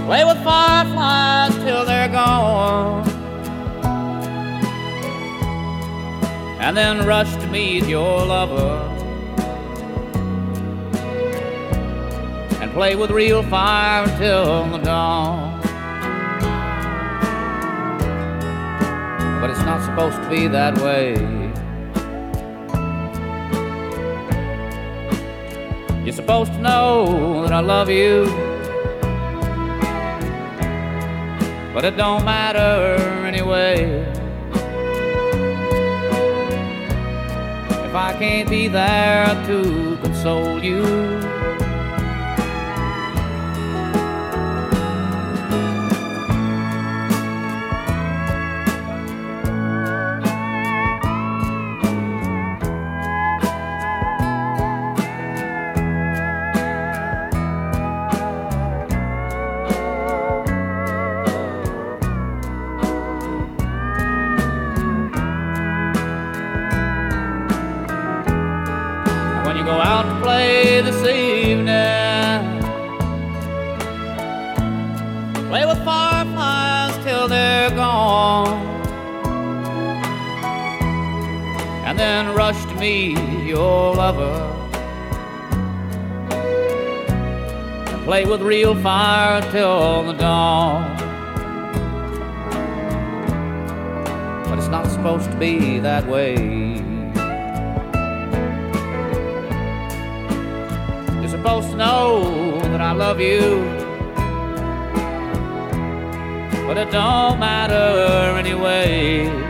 play 0.06 0.24
with 0.24 0.42
fireflies 0.44 1.54
till 1.64 1.84
they're 1.84 2.08
gone. 2.08 3.08
And 6.60 6.76
then 6.76 7.06
rush 7.06 7.34
to 7.36 7.46
meet 7.48 7.84
your 7.84 8.26
lover. 8.26 8.96
and 12.60 12.72
play 12.72 12.96
with 12.96 13.10
real 13.10 13.42
fire 13.44 14.04
until 14.04 14.64
the 14.66 14.78
dawn. 14.78 15.60
But 19.40 19.50
it's 19.50 19.60
not 19.60 19.84
supposed 19.84 20.16
to 20.22 20.28
be 20.28 20.48
that 20.48 20.76
way. 20.78 21.37
You're 26.08 26.16
supposed 26.16 26.54
to 26.54 26.58
know 26.60 27.42
that 27.42 27.52
I 27.52 27.60
love 27.60 27.90
you. 27.90 28.24
But 31.74 31.84
it 31.84 31.98
don't 31.98 32.24
matter 32.24 32.96
anyway. 33.26 34.06
If 37.84 37.94
I 37.94 38.16
can't 38.18 38.48
be 38.48 38.68
there 38.68 39.26
to 39.48 39.98
console 40.00 40.64
you. 40.64 41.17
And 84.16 84.64
play 88.04 88.24
with 88.24 88.40
real 88.40 88.74
fire 88.74 89.42
till 89.52 90.04
the 90.04 90.14
dawn. 90.14 90.96
But 94.48 94.58
it's 94.58 94.68
not 94.68 94.86
supposed 94.86 95.30
to 95.30 95.36
be 95.36 95.78
that 95.80 96.06
way. 96.06 96.36
You're 101.20 101.28
supposed 101.28 101.68
to 101.72 101.76
know 101.76 102.60
that 102.62 102.80
I 102.80 102.92
love 102.92 103.20
you. 103.20 103.62
But 106.66 106.78
it 106.78 106.90
don't 106.90 107.38
matter 107.38 108.38
anyway. 108.38 109.47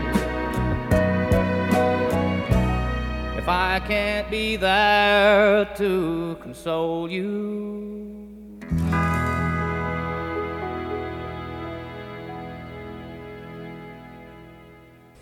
I 3.75 3.79
can't 3.79 4.29
be 4.31 4.57
there 4.57 5.65
to 5.77 6.35
console 6.43 7.07
you. 7.11 7.29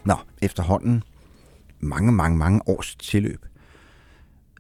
Nå, 0.06 0.16
efterhånden 0.42 1.04
mange, 1.80 2.12
mange, 2.12 2.38
mange 2.38 2.62
års 2.68 2.96
tilløb, 2.96 3.46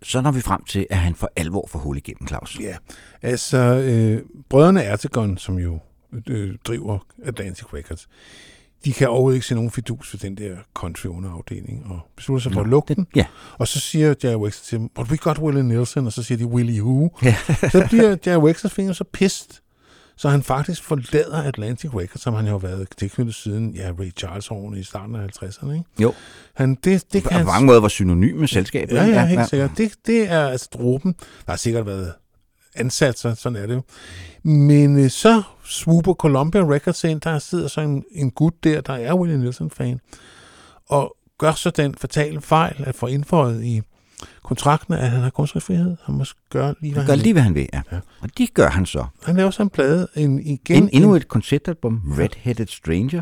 så 0.04 0.22
når 0.22 0.32
vi 0.32 0.42
frem 0.42 0.64
til, 0.64 0.88
at 0.90 0.98
han 0.98 1.16
for 1.16 1.30
alvor 1.36 1.68
får 1.68 1.80
hul 1.80 1.98
igennem, 1.98 2.28
Claus. 2.28 2.60
Ja, 2.60 2.78
altså 3.22 3.58
øh, 3.58 4.24
brødrene 4.50 4.84
Ertegon, 4.84 5.38
som 5.38 5.58
jo 5.58 5.80
øh, 6.28 6.56
driver 6.68 7.00
Atlantic 7.24 7.74
Records, 7.74 8.10
de 8.86 8.94
kan 8.94 9.08
overhovedet 9.08 9.36
ikke 9.36 9.48
se 9.48 9.56
nogen 9.56 9.72
fidus 9.72 10.10
for 10.10 10.18
den 10.18 10.38
der 10.38 10.56
country 10.74 11.08
underafdeling, 11.08 11.86
og 11.90 12.00
beslutter 12.16 12.44
sig 12.44 12.54
for 12.54 12.62
at 12.62 12.68
lukke 12.68 12.96
den. 12.96 13.08
Ja, 13.16 13.26
Og 13.58 13.68
så 13.68 13.80
siger 13.80 14.14
Jerry 14.24 14.36
Wexler 14.36 14.64
til 14.66 14.80
dem, 14.80 14.90
but 14.90 15.08
we 15.12 15.18
got 15.18 15.40
Willie 15.40 15.64
Nelson, 15.64 16.06
og 16.06 16.14
så 16.14 16.24
siger 16.24 16.38
de, 16.38 16.46
Willie 16.46 16.84
who? 16.84 17.10
Ja. 17.24 17.36
så 17.72 17.86
bliver 17.90 18.16
Jerry 18.26 18.42
Wexlers 18.42 18.74
finger 18.74 18.94
så 18.94 19.04
pist, 19.04 19.62
så 20.18 20.30
han 20.30 20.44
faktisk 20.44 20.84
forlader 20.84 21.44
Atlantic 21.44 21.92
Records, 21.94 22.22
som 22.22 22.34
han 22.34 22.46
jo 22.46 22.52
har 22.52 22.58
været 22.58 22.88
tilknyttet 22.98 23.36
siden 23.36 23.76
ja, 23.76 23.92
Ray 24.00 24.12
Charles 24.18 24.52
årene 24.52 24.80
i 24.80 24.84
starten 24.84 25.16
af 25.16 25.28
50'erne. 25.44 25.72
Ikke? 25.72 25.86
jo. 26.00 26.14
Han, 26.54 26.78
det, 26.84 27.14
det 27.14 27.24
På 27.24 27.30
kan 27.30 27.46
mange 27.46 27.66
måder 27.66 27.80
var 27.80 27.88
synonym 27.88 28.36
med 28.36 28.48
selskabet. 28.48 28.96
Ja, 28.96 29.06
ja, 29.06 29.26
helt 29.26 29.50
sikkert. 29.50 29.72
Det, 29.78 29.94
det 30.06 30.32
er 30.32 30.48
altså 30.48 30.70
dråben. 30.74 31.16
Der 31.46 31.52
har 31.52 31.58
sikkert 31.58 31.86
været 31.86 32.14
ansatser, 32.78 33.34
sådan 33.34 33.56
er 33.56 33.66
det 33.68 33.74
jo. 33.74 33.82
Men 34.44 35.00
øh, 35.00 35.10
så 35.10 35.42
swooper 35.66 36.14
Columbia 36.14 36.62
Records 36.62 37.04
ind, 37.04 37.22
der 37.22 37.40
sidder 37.40 37.68
så 37.68 37.82
en, 37.82 38.04
en 38.12 38.32
gut 38.32 38.64
der, 38.64 38.82
der 38.82 38.94
er 38.94 39.14
Willie 39.14 39.38
Nelson-fan, 39.38 40.00
og 40.90 41.16
gør 41.38 41.52
så 41.52 41.70
den 41.70 41.96
fatale 41.96 42.42
fejl 42.42 42.84
at 42.88 42.96
få 42.96 43.08
indføjet 43.08 43.64
i 43.64 43.82
kontrakten, 44.44 44.94
at 44.94 45.10
han 45.10 45.22
har 45.22 45.30
kunstnerfrihed. 45.30 45.98
Han 46.04 46.16
må 46.16 46.26
gøre 46.50 46.76
lige, 46.82 46.94
hvad 46.94 47.04
Han 47.04 47.08
gør 47.08 47.14
han 47.14 47.24
lige, 47.24 47.34
hvad 47.34 47.44
han 47.44 47.56
vil, 47.56 47.70
ja. 47.74 47.82
Ja. 47.92 48.00
Og 48.22 48.30
det 48.38 48.54
gør 48.54 48.70
han 48.70 48.86
så. 48.86 49.06
Han 49.24 49.36
laver 49.36 49.52
så 49.52 49.64
en 49.64 49.70
plade 49.70 50.08
en, 50.16 50.40
igen. 50.40 50.84
En, 50.84 50.90
endnu 50.94 51.16
et 51.16 51.28
koncertalbum, 51.28 52.02
Red-Headed 52.18 52.66
Stranger, 52.66 53.22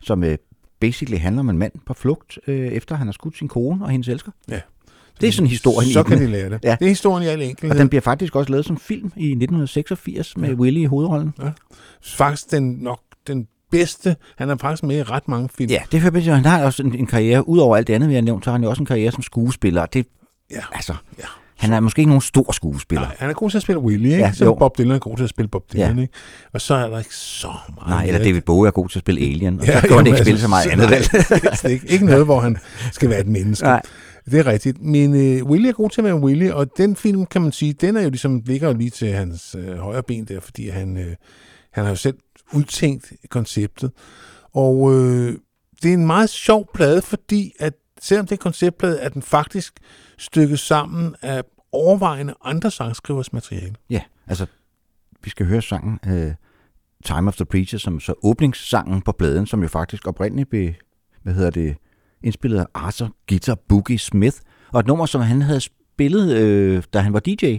som 0.00 0.24
øh, 0.24 0.38
basically 0.80 1.18
handler 1.18 1.40
om 1.40 1.50
en 1.50 1.58
mand 1.58 1.72
på 1.86 1.94
flugt, 1.94 2.38
øh, 2.46 2.68
efter 2.68 2.96
han 2.96 3.06
har 3.06 3.12
skudt 3.12 3.38
sin 3.38 3.48
kone 3.48 3.84
og 3.84 3.90
hendes 3.90 4.08
elsker. 4.08 4.32
Ja. 4.48 4.60
Det 5.20 5.28
er 5.28 5.32
sådan 5.32 5.46
historien 5.48 5.92
Så 5.92 6.02
kan 6.02 6.18
de 6.20 6.26
lære 6.26 6.50
det. 6.50 6.58
Ja. 6.64 6.76
Det 6.78 6.84
er 6.84 6.88
historien 6.88 7.22
i 7.22 7.26
al 7.26 7.38
Og 7.38 7.44
enkelhed. 7.44 7.78
den 7.78 7.88
bliver 7.88 8.02
faktisk 8.02 8.36
også 8.36 8.50
lavet 8.50 8.66
som 8.66 8.76
film 8.78 9.12
i 9.16 9.26
1986 9.30 10.36
med 10.36 10.54
Willy 10.54 10.78
i 10.80 10.84
hovedrollen. 10.84 11.34
Faktisk 12.04 12.50
den 12.50 12.78
nok 12.80 13.00
den 13.26 13.46
bedste. 13.70 14.16
Han 14.38 14.50
er 14.50 14.56
faktisk 14.56 14.82
med 14.82 14.96
i 14.98 15.02
ret 15.02 15.28
mange 15.28 15.48
film. 15.58 15.70
Ja, 15.70 15.78
det 15.92 15.96
er 15.98 16.00
fordi, 16.02 16.20
han 16.20 16.44
har 16.44 16.64
også 16.64 16.82
en, 16.82 16.94
en 16.94 17.06
karriere, 17.06 17.48
udover 17.48 17.76
alt 17.76 17.86
det 17.86 17.94
andet, 17.94 18.08
vi 18.08 18.14
har 18.14 18.20
nævnt, 18.22 18.44
så 18.44 18.50
har 18.50 18.52
han 18.58 18.62
jo 18.64 18.70
også 18.70 18.82
en 18.82 18.86
karriere 18.86 19.12
som 19.12 19.22
skuespiller. 19.22 19.82
og 19.82 19.94
Det, 19.94 20.06
Ja. 20.50 20.60
altså, 20.72 20.94
Ja. 21.18 21.24
han 21.58 21.72
er 21.72 21.80
måske 21.80 22.00
ikke 22.00 22.08
nogen 22.10 22.20
stor 22.20 22.52
skuespiller. 22.52 23.02
Nej, 23.02 23.16
han 23.18 23.30
er 23.30 23.34
god 23.34 23.50
til 23.50 23.56
at 23.58 23.62
spille 23.62 23.80
Willy, 23.80 24.04
ikke? 24.04 24.16
Ja, 24.18 24.26
Ja, 24.26 24.32
Som 24.32 24.46
jo. 24.46 24.54
Bob 24.54 24.78
Dylan 24.78 24.90
er 24.92 24.98
god 24.98 25.16
til 25.16 25.24
at 25.24 25.30
spille 25.30 25.48
Bob 25.48 25.72
Dylan, 25.72 25.96
Ja. 25.96 26.02
ikke? 26.02 26.14
Og 26.52 26.60
så 26.60 26.74
er 26.74 26.88
der 26.90 26.98
ikke 26.98 27.14
så 27.16 27.48
meget 27.74 27.88
Nej, 27.90 28.04
eller. 28.06 28.18
David 28.24 28.40
Bowie 28.40 28.66
er 28.68 28.72
god 28.72 28.88
til 28.88 28.98
at 28.98 29.00
spille 29.00 29.20
Alien, 29.20 29.60
og 29.60 29.66
Ja, 29.66 29.80
så 29.80 29.86
kan 29.88 29.96
han 29.96 30.06
ikke 30.06 30.18
spille 30.18 30.30
altså, 30.32 30.44
så 30.44 30.48
meget 30.48 30.64
så- 30.64 30.70
andet, 30.70 31.64
nej, 31.64 31.80
ikke 31.94 32.06
noget, 32.06 32.24
hvor 32.24 32.40
han 32.40 32.56
skal 32.92 33.10
være 33.10 33.20
et 33.20 33.26
menneske. 33.26 33.66
Nej. 33.66 33.82
Det 34.30 34.38
er 34.38 34.46
rigtigt. 34.46 34.82
Men 34.82 35.14
øh, 35.14 35.46
Willy 35.46 35.66
er 35.66 35.72
god 35.72 35.90
til 35.90 36.00
at 36.00 36.04
være 36.04 36.20
Willy, 36.20 36.50
og 36.50 36.76
den 36.76 36.96
film, 36.96 37.26
kan 37.26 37.42
man 37.42 37.52
sige, 37.52 37.72
den 37.72 37.96
er 37.96 38.02
jo 38.02 38.10
ligesom, 38.10 38.42
ligger 38.46 38.68
jo 38.68 38.74
lige 38.74 38.90
til 38.90 39.12
hans 39.12 39.54
øh, 39.58 39.76
højre 39.76 40.02
ben 40.02 40.24
der, 40.24 40.40
fordi 40.40 40.68
han, 40.68 40.96
øh, 40.96 41.16
han 41.70 41.84
har 41.84 41.90
jo 41.90 41.96
selv 41.96 42.18
udtænkt 42.52 43.12
konceptet. 43.28 43.90
Og 44.52 44.94
øh, 44.94 45.38
det 45.82 45.90
er 45.90 45.94
en 45.94 46.06
meget 46.06 46.30
sjov 46.30 46.70
plade, 46.74 47.02
fordi 47.02 47.52
at 47.58 47.74
selvom 48.00 48.26
det 48.26 48.32
er 48.32 48.42
konceptplade, 48.42 48.98
er 48.98 49.08
den 49.08 49.22
faktisk 49.22 49.74
stykket 50.18 50.58
sammen 50.58 51.14
af 51.22 51.42
overvejende 51.72 52.34
andre 52.44 52.70
sangskrivers 52.70 53.32
materiale. 53.32 53.74
Ja, 53.90 54.00
altså, 54.26 54.46
vi 55.24 55.30
skal 55.30 55.46
høre 55.46 55.62
sangen 55.62 55.98
øh, 56.06 56.34
Time 57.04 57.28
of 57.28 57.36
the 57.36 57.44
Preacher, 57.44 57.78
som 57.78 58.00
så 58.00 58.14
åbningssangen 58.22 59.02
på 59.02 59.12
pladen, 59.12 59.46
som 59.46 59.62
jo 59.62 59.68
faktisk 59.68 60.06
oprindeligt 60.06 60.50
blev, 60.50 60.72
hvad 61.22 61.34
hedder 61.34 61.50
det, 61.50 61.76
indspillet 62.24 62.58
af 62.58 62.66
Arthur 62.74 63.10
Guitar 63.28 63.58
Boogie 63.68 63.98
Smith, 63.98 64.36
og 64.72 64.80
et 64.80 64.86
nummer, 64.86 65.06
som 65.06 65.20
han 65.20 65.42
havde 65.42 65.60
spillet, 65.60 66.36
øh, 66.36 66.82
da 66.92 66.98
han 66.98 67.12
var 67.12 67.20
DJ, 67.20 67.56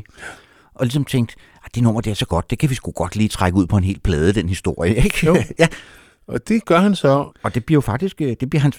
og 0.74 0.86
ligesom 0.86 1.06
tænkt, 1.06 1.36
at 1.66 1.76
det 1.76 1.84
nummer 1.84 2.02
det 2.02 2.12
er 2.12 2.16
så 2.16 2.26
godt, 2.26 2.50
det 2.50 2.60
kan 2.60 2.70
vi 2.70 2.76
sgu 2.76 2.92
godt 2.92 3.16
lige 3.16 3.30
trække 3.30 3.58
ud 3.58 3.68
på 3.68 3.78
en 3.78 3.84
hel 3.84 4.00
plade, 4.00 4.34
den 4.34 4.50
historie, 4.50 4.96
ikke? 5.06 5.26
Jo. 5.26 5.36
ja, 5.60 5.68
Og 6.28 6.48
det 6.48 6.66
gør 6.66 6.80
han 6.80 6.96
så. 6.96 7.32
og 7.44 7.56
det 7.56 7.66
bliver 7.66 7.78
jo 7.78 7.82
faktisk, 7.82 8.22
øh, 8.22 8.36
det 8.40 8.50
bliver 8.50 8.62
hans 8.62 8.78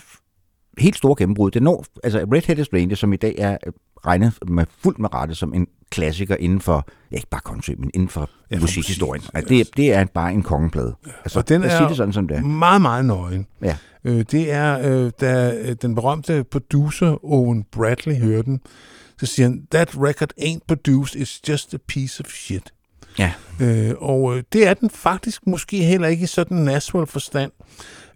helt 0.78 0.96
store 0.96 1.14
gennembrud. 1.18 1.50
Det 1.50 1.62
når, 1.62 1.84
altså 2.04 2.18
Red 2.18 2.42
Headed 2.46 2.64
Stranger, 2.64 2.96
som 2.96 3.12
i 3.12 3.16
dag 3.16 3.34
er 3.38 3.56
øh, 3.66 3.72
regnet 4.06 4.32
med 4.48 4.64
fuldt 4.78 4.98
med 4.98 5.14
rette 5.14 5.35
som 5.35 5.55
en 5.55 5.66
klassiker 5.90 6.36
inden 6.36 6.60
for, 6.60 6.89
ja 7.10 7.16
ikke 7.16 7.28
bare 7.31 7.40
country, 7.44 7.73
men 7.78 7.90
inden 7.94 8.09
for 8.09 8.20
Ja, 8.20 8.27
ja, 8.51 8.56
for 8.56 8.60
musikhistorien. 8.62 9.20
musik, 9.23 9.35
Altså, 9.35 9.55
det, 9.55 9.77
det 9.77 9.93
er 9.93 10.05
bare 10.05 10.32
en 10.32 10.43
kongeplade. 10.43 10.94
Altså, 11.24 11.39
Og 11.39 11.48
den 11.48 11.62
er- 11.62 11.89
det 11.89 11.97
sådan, 11.97 12.12
som 12.12 12.28
det 12.28 12.36
er. 12.36 12.43
Meget, 12.43 12.82
meget 12.82 13.05
nøgen. 13.05 13.47
Ja. 13.62 13.77
Øh, 14.05 14.24
det 14.31 14.52
er, 14.52 14.78
øh, 15.05 15.10
da 15.20 15.55
øh, 15.55 15.77
den 15.82 15.94
berømte 15.94 16.44
producer 16.51 17.24
Owen 17.24 17.64
Bradley 17.73 18.16
hører 18.16 18.43
den, 18.43 18.60
så 19.20 19.27
siger 19.27 19.48
han, 19.48 19.66
that 19.70 19.94
record 19.97 20.31
ain't 20.40 20.59
produced, 20.68 21.16
it's 21.23 21.40
just 21.48 21.74
a 21.74 21.78
piece 21.89 22.23
of 22.24 22.31
shit. 22.31 22.73
Ja. 23.18 23.32
Øh, 23.60 23.94
og 23.98 24.36
øh, 24.36 24.43
det 24.52 24.66
er 24.68 24.74
den 24.74 24.90
faktisk 24.90 25.47
måske 25.47 25.82
heller 25.85 26.09
ikke 26.09 26.23
i 26.24 26.27
sådan 26.27 26.56
en 26.56 26.64
Nashville 26.64 27.06
forstand. 27.06 27.52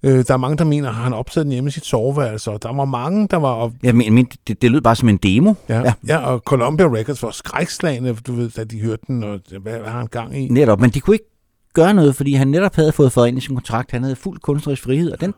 Øh, 0.03 0.25
der 0.29 0.35
er 0.35 0.37
mange, 0.37 0.57
der 0.57 0.65
mener, 0.65 0.89
at 0.89 0.95
han 0.95 1.13
optaget 1.13 1.45
den 1.45 1.53
hjemme 1.53 1.69
i 1.69 1.71
sit 1.71 1.85
soveværelse, 1.87 2.51
og 2.51 2.63
der 2.63 2.73
var 2.77 2.85
mange, 2.85 3.29
der 3.29 3.37
var... 3.37 3.49
Og, 3.53 3.73
Ja, 3.83 3.93
men, 3.93 4.13
men 4.15 4.29
det, 4.49 4.63
det 4.63 4.71
lød 4.71 4.81
bare 4.81 4.97
som 4.97 5.09
en 5.09 5.17
demo. 5.17 5.55
ja, 5.69 5.75
Ja. 5.79 5.83
ja. 5.85 5.93
ja, 6.07 6.17
og 6.19 6.39
Columbia 6.39 6.87
Records 6.87 7.23
var 7.23 7.31
skrækslagende, 7.31 8.15
du 8.27 8.33
ved, 8.33 8.51
da 8.51 8.65
de 8.65 8.81
hørte 8.81 9.03
den, 9.07 9.25
og 9.25 9.41
hvad, 9.51 9.73
hvad 9.79 9.91
har 9.91 9.99
han 9.99 10.07
gang 10.07 10.39
i? 10.39 10.49
Netop, 10.49 10.81
men 10.81 10.91
de 10.91 11.01
kunne 11.01 11.15
ikke 11.15 11.31
gøre 11.75 11.95
noget, 11.95 12.15
fordi 12.17 12.33
han 12.35 12.49
netop 12.49 12.77
havde 12.77 12.93
fået 12.93 13.13
fået 13.13 13.29
ind 13.29 13.39
i 13.39 13.41
sin 13.41 13.55
kontrakt. 13.55 13.91
Han 13.91 14.03
havde 14.03 14.17
fuld 14.17 14.39
kunstnerisk 14.41 14.83
frihed, 14.83 15.11
og 15.13 15.21
den, 15.21 15.35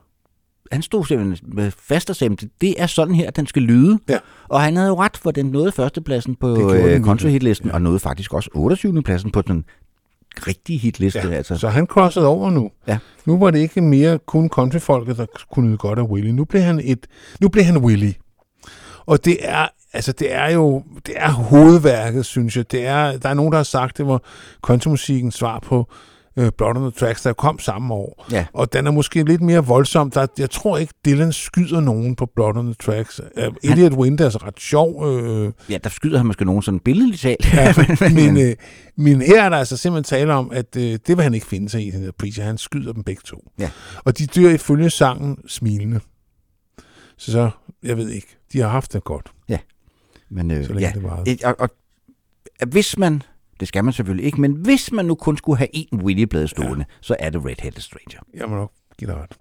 han 0.72 0.82
stod 0.82 1.04
simpelthen 1.04 1.50
med 1.54 1.70
fast 1.78 2.10
og 2.10 2.16
sagde, 2.16 2.36
det 2.60 2.74
er 2.78 2.86
sådan 2.86 3.14
her, 3.14 3.30
den 3.30 3.46
skal 3.46 3.62
lyde. 3.62 3.98
Ja. 4.08 4.18
Og 4.48 4.60
han 4.60 4.76
havde 4.76 4.88
jo 4.88 5.00
ret, 5.00 5.16
for 5.16 5.30
den 5.30 5.46
nåede 5.46 5.72
førstepladsen 5.72 6.34
på 6.34 6.48
øh, 6.60 6.72
virkelig. 6.74 7.04
country 7.04 7.28
hitlisten, 7.28 7.70
og 7.70 7.82
nåede 7.82 7.98
faktisk 7.98 8.34
også 8.34 8.50
28. 8.54 9.02
pladsen 9.02 9.30
på 9.30 9.42
den 9.42 9.64
rigtige 10.46 10.78
hitliste. 10.78 11.28
Ja, 11.28 11.30
altså. 11.30 11.56
Så 11.56 11.68
han 11.68 11.86
crossede 11.86 12.26
over 12.26 12.50
nu. 12.50 12.70
Ja. 12.86 12.98
Nu 13.26 13.38
var 13.38 13.50
det 13.50 13.58
ikke 13.58 13.80
mere 13.80 14.18
kun 14.26 14.48
countryfolket, 14.48 15.16
der 15.16 15.26
kunne 15.52 15.68
nyde 15.68 15.78
godt 15.78 15.98
af 15.98 16.02
Willy. 16.02 16.30
Nu 16.30 16.44
blev 16.44 16.62
han 16.62 16.80
et, 16.84 17.06
nu 17.40 17.48
blev 17.48 17.64
han 17.64 17.76
Willy. 17.76 18.12
Og 19.06 19.24
det 19.24 19.36
er, 19.40 19.68
altså 19.92 20.12
det 20.12 20.34
er 20.34 20.50
jo, 20.50 20.82
det 21.06 21.14
er 21.16 21.30
hovedværket, 21.30 22.26
synes 22.26 22.56
jeg. 22.56 22.72
Det 22.72 22.86
er, 22.86 23.16
der 23.16 23.28
er 23.28 23.34
nogen, 23.34 23.52
der 23.52 23.58
har 23.58 23.64
sagt, 23.64 23.98
det 23.98 24.06
var 24.06 24.22
countrymusikkens 24.62 25.34
svar 25.34 25.58
på 25.58 25.88
øh, 26.36 26.50
Blood 26.58 26.76
on 26.76 26.82
the 26.82 26.90
Tracks, 26.90 27.22
der 27.22 27.32
kom 27.32 27.58
samme 27.58 27.94
år. 27.94 28.26
Ja. 28.32 28.46
Og 28.52 28.72
den 28.72 28.86
er 28.86 28.90
måske 28.90 29.24
lidt 29.24 29.40
mere 29.42 29.66
voldsom. 29.66 30.10
Der, 30.10 30.26
jeg 30.38 30.50
tror 30.50 30.78
ikke, 30.78 30.94
Dylan 31.04 31.32
skyder 31.32 31.80
nogen 31.80 32.16
på 32.16 32.26
Blood 32.34 32.56
on 32.56 32.64
the 32.64 32.74
Tracks. 32.74 33.20
Uh, 33.20 33.54
Elliot 33.62 33.92
Winter 33.92 34.24
er 34.24 34.46
ret 34.46 34.60
sjov. 34.60 35.06
Øh, 35.08 35.52
Ja, 35.70 35.78
der 35.84 35.90
skyder 35.90 36.16
han 36.16 36.26
måske 36.26 36.44
nogen 36.44 36.62
sådan 36.62 36.80
billedligt 36.80 37.20
talt. 37.20 37.54
Ja, 37.54 37.74
men, 38.14 38.40
øh, 38.40 38.56
men 38.96 39.22
her 39.22 39.42
er 39.42 39.48
der 39.48 39.56
altså 39.56 39.76
simpelthen 39.76 40.18
tale 40.18 40.34
om, 40.34 40.50
at 40.52 40.76
øh, 40.76 40.82
det 40.82 41.16
vil 41.16 41.22
han 41.22 41.34
ikke 41.34 41.46
finde 41.46 41.68
sig 41.68 41.86
i, 41.86 41.90
den 41.90 42.02
der 42.04 42.12
Preacher. 42.18 42.44
Han 42.44 42.58
skyder 42.58 42.92
dem 42.92 43.04
begge 43.04 43.22
to. 43.24 43.50
Ja. 43.58 43.70
Og 44.04 44.18
de 44.18 44.26
dør 44.26 44.50
ifølge 44.50 44.90
sangen 44.90 45.38
smilende. 45.48 46.00
Så, 47.16 47.32
så 47.32 47.50
jeg 47.82 47.96
ved 47.96 48.08
ikke. 48.08 48.36
De 48.52 48.58
har 48.60 48.68
haft 48.68 48.92
det 48.92 49.04
godt, 49.04 49.32
Men 50.30 50.50
øh, 50.50 50.66
så 50.66 50.72
længe 50.72 50.86
ja, 50.88 50.92
det 50.94 51.02
varede. 51.02 51.36
Og, 51.44 51.54
og 51.58 51.70
hvis 52.68 52.98
man, 52.98 53.22
det 53.62 53.68
skal 53.68 53.84
man 53.84 53.92
selvfølgelig 53.92 54.26
ikke, 54.26 54.40
men 54.40 54.52
hvis 54.52 54.92
man 54.92 55.04
nu 55.04 55.14
kun 55.14 55.36
skulle 55.36 55.58
have 55.58 55.68
én 55.76 55.96
Willy-blade 56.04 56.46
stående, 56.46 56.84
ja. 56.88 56.94
så 57.00 57.16
er 57.18 57.30
det 57.30 57.44
Red 57.44 57.62
Headed 57.62 57.80
Stranger. 57.80 58.20
Jeg 58.34 58.48
må 58.48 58.56
nok 58.56 58.72
give 58.98 59.10
dig 59.10 59.20
ret. 59.20 59.32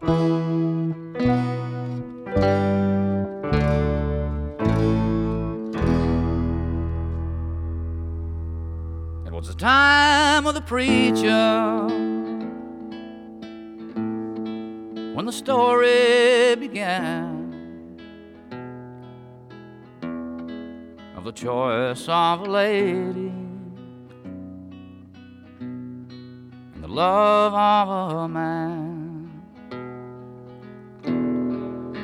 It 9.27 9.33
was 9.33 9.47
the 9.47 9.57
time 9.57 10.47
of 10.47 10.53
the 10.53 10.65
preacher 10.67 11.87
when 15.15 15.25
the 15.25 15.33
story 15.33 16.55
began 16.55 17.53
of 21.17 21.23
the 21.23 21.33
choice 21.33 22.07
of 22.09 22.41
a 22.41 22.51
lady 22.51 23.30
love 26.91 27.53
of 27.53 28.17
a 28.17 28.27
man. 28.27 29.31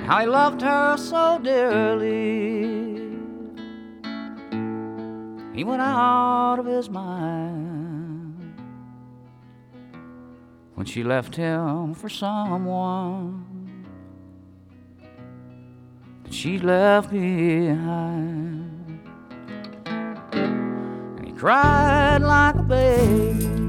He 0.09 0.25
loved 0.25 0.61
her 0.61 0.95
so 0.97 1.39
dearly. 1.43 2.87
He 5.53 5.63
went 5.63 5.81
out 5.81 6.59
of 6.59 6.65
his 6.65 6.89
mind 6.89 8.53
when 10.75 10.85
she 10.85 11.03
left 11.03 11.35
him 11.35 11.93
for 11.93 12.07
someone 12.07 13.43
that 16.23 16.33
she 16.33 16.59
left 16.59 17.11
behind. 17.11 19.01
And 19.85 21.25
he 21.25 21.33
cried 21.33 22.21
like 22.21 22.55
a 22.55 22.63
baby. 22.63 23.66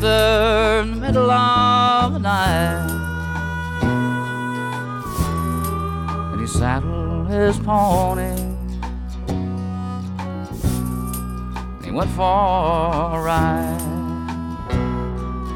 The 0.00 0.84
middle 0.98 1.30
of 1.30 2.14
the 2.14 2.18
night. 2.18 2.88
And 6.32 6.40
he 6.40 6.46
saddled 6.46 7.28
his 7.28 7.58
pony. 7.58 8.34
And 11.76 11.84
he 11.84 11.90
went 11.90 12.10
for 12.12 12.22
a 12.22 13.20
ride. 13.20 13.80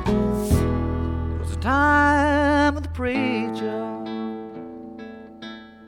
It 0.06 1.40
was 1.40 1.50
the 1.56 1.60
time 1.62 2.76
of 2.76 2.82
the 2.82 2.90
preacher. 2.90 3.80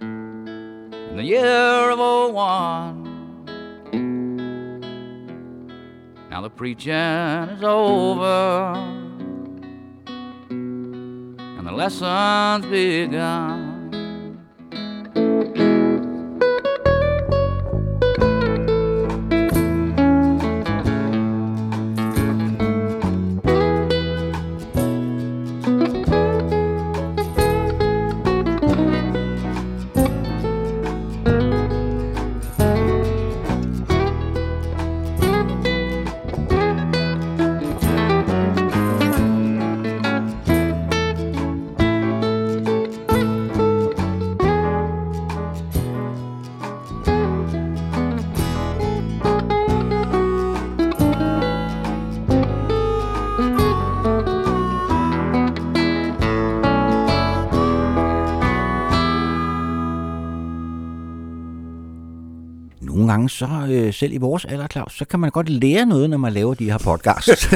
In 0.01 1.17
the 1.17 1.25
year 1.25 1.91
of 1.91 1.99
01. 1.99 3.06
Now 6.37 6.43
the 6.43 6.51
preaching 6.51 6.93
is 6.93 7.65
over. 7.65 8.75
And 10.51 11.67
the 11.67 11.73
lesson's 11.73 12.67
begun. 12.67 13.66
Gange, 63.29 63.69
så 63.69 63.75
øh, 63.75 63.95
selv 63.95 64.13
i 64.13 64.17
vores 64.17 64.45
alder, 64.45 64.67
Claus, 64.67 64.97
så 64.97 65.05
kan 65.05 65.21
man 65.21 65.31
godt 65.31 65.49
lære 65.49 65.87
noget, 65.87 66.11
når 66.11 66.17
man 66.17 66.33
laver 66.33 66.55
de 66.55 66.71
her 66.71 66.79
podcasts. 66.79 67.49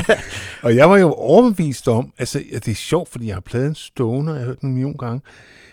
Og 0.64 0.76
jeg 0.76 0.90
var 0.90 0.98
jo 0.98 1.12
overbevist 1.12 1.88
om, 1.88 2.12
altså 2.18 2.42
at 2.52 2.64
det 2.64 2.70
er 2.70 2.76
sjovt, 2.76 3.08
fordi 3.08 3.26
jeg 3.26 3.34
har 3.34 3.40
pladen 3.40 3.74
stående, 3.74 4.32
og 4.32 4.36
jeg 4.36 4.42
har 4.42 4.46
hørt 4.46 4.60
den 4.60 4.68
en 4.68 4.74
million 4.74 4.96
gange, 4.98 5.20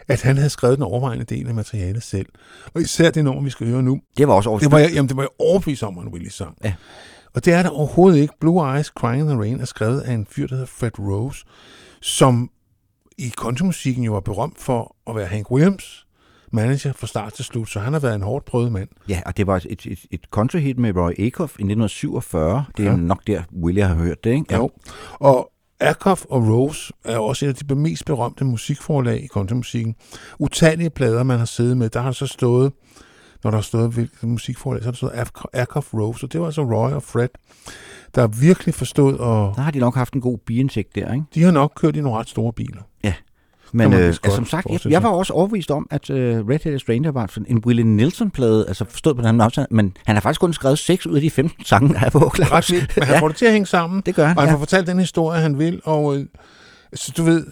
at 0.07 0.21
han 0.21 0.37
havde 0.37 0.49
skrevet 0.49 0.77
den 0.77 0.83
overvejende 0.83 1.25
del 1.25 1.47
af 1.47 1.53
materialet 1.53 2.03
selv. 2.03 2.25
Og 2.73 2.81
især 2.81 3.11
det 3.11 3.23
nummer, 3.23 3.43
vi 3.43 3.49
skal 3.49 3.67
høre 3.67 3.83
nu, 3.83 3.99
det 4.17 4.27
var 4.27 4.33
også 4.33 4.49
over. 4.49 4.59
det 4.59 4.71
var 4.71 4.77
jeg, 4.77 4.91
jamen, 4.93 5.09
det 5.09 5.17
var 5.17 5.23
jeg 5.23 5.29
overbevist 5.39 5.83
om, 5.83 5.97
at 5.97 6.05
Willis 6.05 6.33
sang. 6.33 6.57
Ja. 6.63 6.73
Og 7.33 7.45
det 7.45 7.53
er 7.53 7.63
der 7.63 7.69
overhovedet 7.69 8.19
ikke. 8.19 8.33
Blue 8.39 8.75
Eyes 8.75 8.87
Crying 8.87 9.21
in 9.21 9.27
the 9.27 9.39
Rain 9.39 9.59
er 9.59 9.65
skrevet 9.65 10.01
af 10.01 10.13
en 10.13 10.25
fyr, 10.25 10.47
der 10.47 10.55
hedder 10.55 10.67
Fred 10.67 10.99
Rose, 10.99 11.45
som 12.01 12.49
i 13.17 13.29
countrymusikken 13.29 14.03
jo 14.03 14.13
var 14.13 14.19
berømt 14.19 14.59
for 14.59 14.95
at 15.09 15.15
være 15.15 15.25
Hank 15.25 15.51
Williams 15.51 16.04
manager 16.55 16.93
fra 16.93 17.07
start 17.07 17.33
til 17.33 17.45
slut, 17.45 17.69
så 17.69 17.79
han 17.79 17.93
har 17.93 17.99
været 17.99 18.15
en 18.15 18.21
hårdt 18.21 18.45
prøvet 18.45 18.71
mand. 18.71 18.89
Ja, 19.09 19.21
og 19.25 19.37
det 19.37 19.47
var 19.47 19.55
et, 19.55 19.65
et, 19.85 19.99
et 20.11 20.21
country 20.31 20.59
hit 20.59 20.79
med 20.79 20.95
Roy 20.97 21.11
Acuff 21.19 21.51
i 21.59 21.63
1947. 21.63 22.65
Det 22.77 22.85
er 22.85 22.89
Ja. 22.91 22.95
nok 22.97 23.21
der, 23.27 23.43
Willie 23.63 23.83
har 23.83 23.95
hørt 23.95 24.23
det, 24.23 24.31
ikke? 24.31 24.55
Jo. 24.55 24.69
Og 25.13 25.51
Akoff 25.79 26.25
og 26.29 26.47
Rose 26.47 26.93
er 27.05 27.17
også 27.17 27.45
et 27.45 27.49
af 27.49 27.55
de 27.67 27.75
mest 27.75 28.05
berømte 28.05 28.45
musikforlag 28.45 29.23
i 29.23 29.27
countrymusikken. 29.27 29.95
Utallige 30.39 30.89
plader, 30.89 31.23
man 31.23 31.37
har 31.37 31.45
siddet 31.45 31.77
med, 31.77 31.89
der 31.89 32.01
har 32.01 32.11
så 32.11 32.27
stået, 32.27 32.71
når 33.43 33.51
der 33.51 33.57
har 33.57 33.61
stået 33.61 33.93
hvilket 33.93 34.23
musikforlag, 34.23 34.81
så 34.81 34.85
har 34.85 34.91
der 34.91 34.95
stået 34.97 35.13
Akoff 35.53 35.93
Rose, 35.93 36.25
og 36.25 36.31
det 36.33 36.39
var 36.39 36.45
altså 36.45 36.61
Roy 36.61 36.91
og 36.91 37.03
Fred, 37.03 37.27
der 38.15 38.27
virkelig 38.27 38.73
forstod, 38.73 39.17
og 39.17 39.53
Der 39.55 39.61
har 39.61 39.71
de 39.71 39.79
nok 39.79 39.95
haft 39.95 40.13
en 40.13 40.21
god 40.21 40.37
biindtægt 40.37 40.95
der, 40.95 41.13
ikke? 41.13 41.25
de 41.35 41.43
har 41.43 41.51
nok 41.51 41.71
kørt 41.75 41.95
i 41.95 42.01
nogle 42.01 42.19
ret 42.19 42.29
store 42.29 42.53
biler. 42.53 42.81
Men 43.75 43.93
øh, 43.93 43.99
altså, 43.99 44.31
som 44.35 44.45
sagt, 44.45 44.67
jeg, 44.69 44.79
jeg 44.85 45.03
var 45.03 45.09
også 45.09 45.33
overbevist 45.33 45.71
om, 45.71 45.87
at 45.91 46.09
øh, 46.09 46.47
Red 46.47 46.59
Headed 46.63 46.79
Stranger 46.79 47.11
var 47.11 47.27
sådan 47.27 47.45
en 47.49 47.63
Willie 47.65 47.85
Nelson-plade, 47.85 48.65
altså 48.67 48.85
forstået 48.85 49.15
på 49.15 49.21
den 49.21 49.37
måde, 49.37 49.67
men 49.71 49.97
han 50.05 50.15
har 50.15 50.21
faktisk 50.21 50.39
kun 50.39 50.53
skrevet 50.53 50.79
6 50.79 51.05
ud 51.05 51.15
af 51.15 51.21
de 51.21 51.29
15 51.29 51.65
sange, 51.65 51.93
der 51.93 51.99
er 51.99 52.09
på 52.09 52.31
Claus. 52.35 52.71
Men 52.71 52.81
han 52.97 53.07
ja, 53.07 53.19
får 53.19 53.27
det 53.27 53.37
til 53.37 53.45
at 53.45 53.51
hænge 53.51 53.65
sammen, 53.65 54.01
det 54.05 54.15
gør 54.15 54.25
han, 54.25 54.37
og 54.37 54.43
han 54.43 54.49
ja. 54.49 54.53
får 54.53 54.59
fortalt 54.59 54.87
den 54.87 54.99
historie, 54.99 55.41
han 55.41 55.59
vil, 55.59 55.81
og 55.83 56.17
øh, 56.17 56.25
så 56.93 57.13
du 57.17 57.23
ved, 57.23 57.47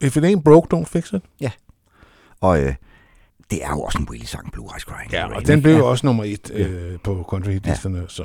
if 0.00 0.16
it 0.16 0.24
ain't 0.24 0.42
broke, 0.42 0.76
don't 0.76 0.84
fix 0.84 1.12
it. 1.12 1.22
Og 2.40 2.60
øh, 2.60 2.74
det 3.50 3.64
er 3.64 3.70
jo 3.70 3.80
også 3.80 3.98
en 3.98 4.06
Willie-sang, 4.10 4.52
Blue 4.52 4.66
Eyes 4.74 4.82
Crying. 4.82 5.12
Ja, 5.12 5.34
og 5.34 5.46
den 5.46 5.62
blev 5.62 5.72
Ja. 5.72 5.78
jo 5.78 5.90
også 5.90 6.06
nummer 6.06 6.24
et 6.24 6.50
øh, 6.54 6.98
på 7.04 7.26
country 7.30 7.50
hitlisterne, 7.50 8.04
så... 8.08 8.22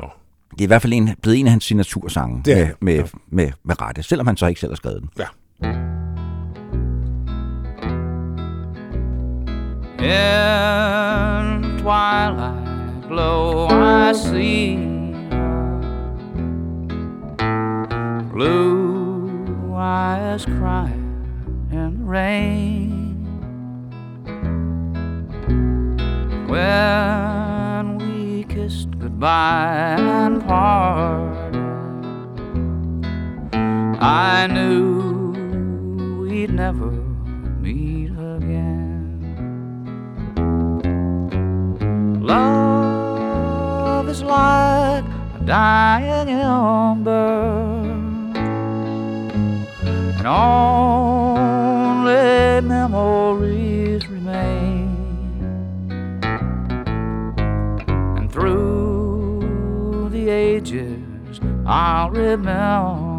Det 0.51 0.59
er 0.61 0.63
i 0.63 0.67
hvert 0.67 0.81
fald 0.81 0.93
en, 0.93 1.09
blevet 1.21 1.39
en 1.39 1.45
af 1.45 1.51
hans 1.51 1.63
signatursange 1.63 2.41
Det 2.45 2.53
er 2.53 2.57
med, 2.57 2.67
det, 2.67 2.75
med, 2.81 2.95
ja. 2.95 3.03
med, 3.29 3.51
med 3.63 3.81
rette, 3.81 4.03
selvom 4.03 4.27
han 4.27 4.37
så 4.37 4.47
ikke 4.47 4.59
selv 4.61 4.71
har 4.71 4.75
skrevet 4.75 5.01
den. 5.01 5.09
Ja. 5.19 5.25
In 10.01 11.77
twilight 11.77 13.07
glow, 13.07 13.67
I 13.67 14.13
see 14.13 14.77
blue 18.31 19.75
eyes 19.75 20.43
crying 20.45 21.69
in 21.71 21.99
the 21.99 22.03
rain. 22.03 23.15
When 26.47 27.99
we 27.99 28.43
kissed 28.45 28.97
goodbye 28.97 29.97
and 29.99 30.41
parted, 30.43 31.55
I 34.01 34.47
knew 34.47 36.23
we'd 36.23 36.49
never 36.49 37.00
Love 42.31 44.07
is 44.07 44.23
like 44.23 45.03
a 45.35 45.39
dying 45.43 46.29
ember, 46.29 47.81
and 49.83 50.25
only 50.25 51.81
memories 52.61 54.07
remain. 54.07 54.95
And 58.17 58.31
through 58.31 60.07
the 60.13 60.29
ages, 60.29 61.41
I'll 61.65 62.11
remember 62.11 63.10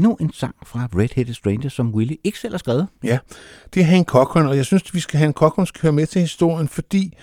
endnu 0.00 0.16
en 0.20 0.32
sang 0.32 0.54
fra 0.66 0.88
Red 0.96 1.08
Headed 1.14 1.34
Stranger, 1.34 1.68
som 1.68 1.94
Willie 1.94 2.18
ikke 2.24 2.38
selv 2.38 2.52
har 2.52 2.58
skrevet. 2.58 2.88
Ja, 3.04 3.18
det 3.74 3.80
er 3.80 3.84
Hank 3.84 4.08
Cochran, 4.08 4.46
og 4.46 4.56
jeg 4.56 4.66
synes, 4.66 4.94
vi 4.94 5.00
skal 5.00 5.18
have 5.18 5.26
en 5.26 5.32
Cochran 5.32 5.66
skal 5.66 5.82
høre 5.82 5.92
med 5.92 6.06
til 6.06 6.20
historien, 6.20 6.68
fordi 6.68 7.16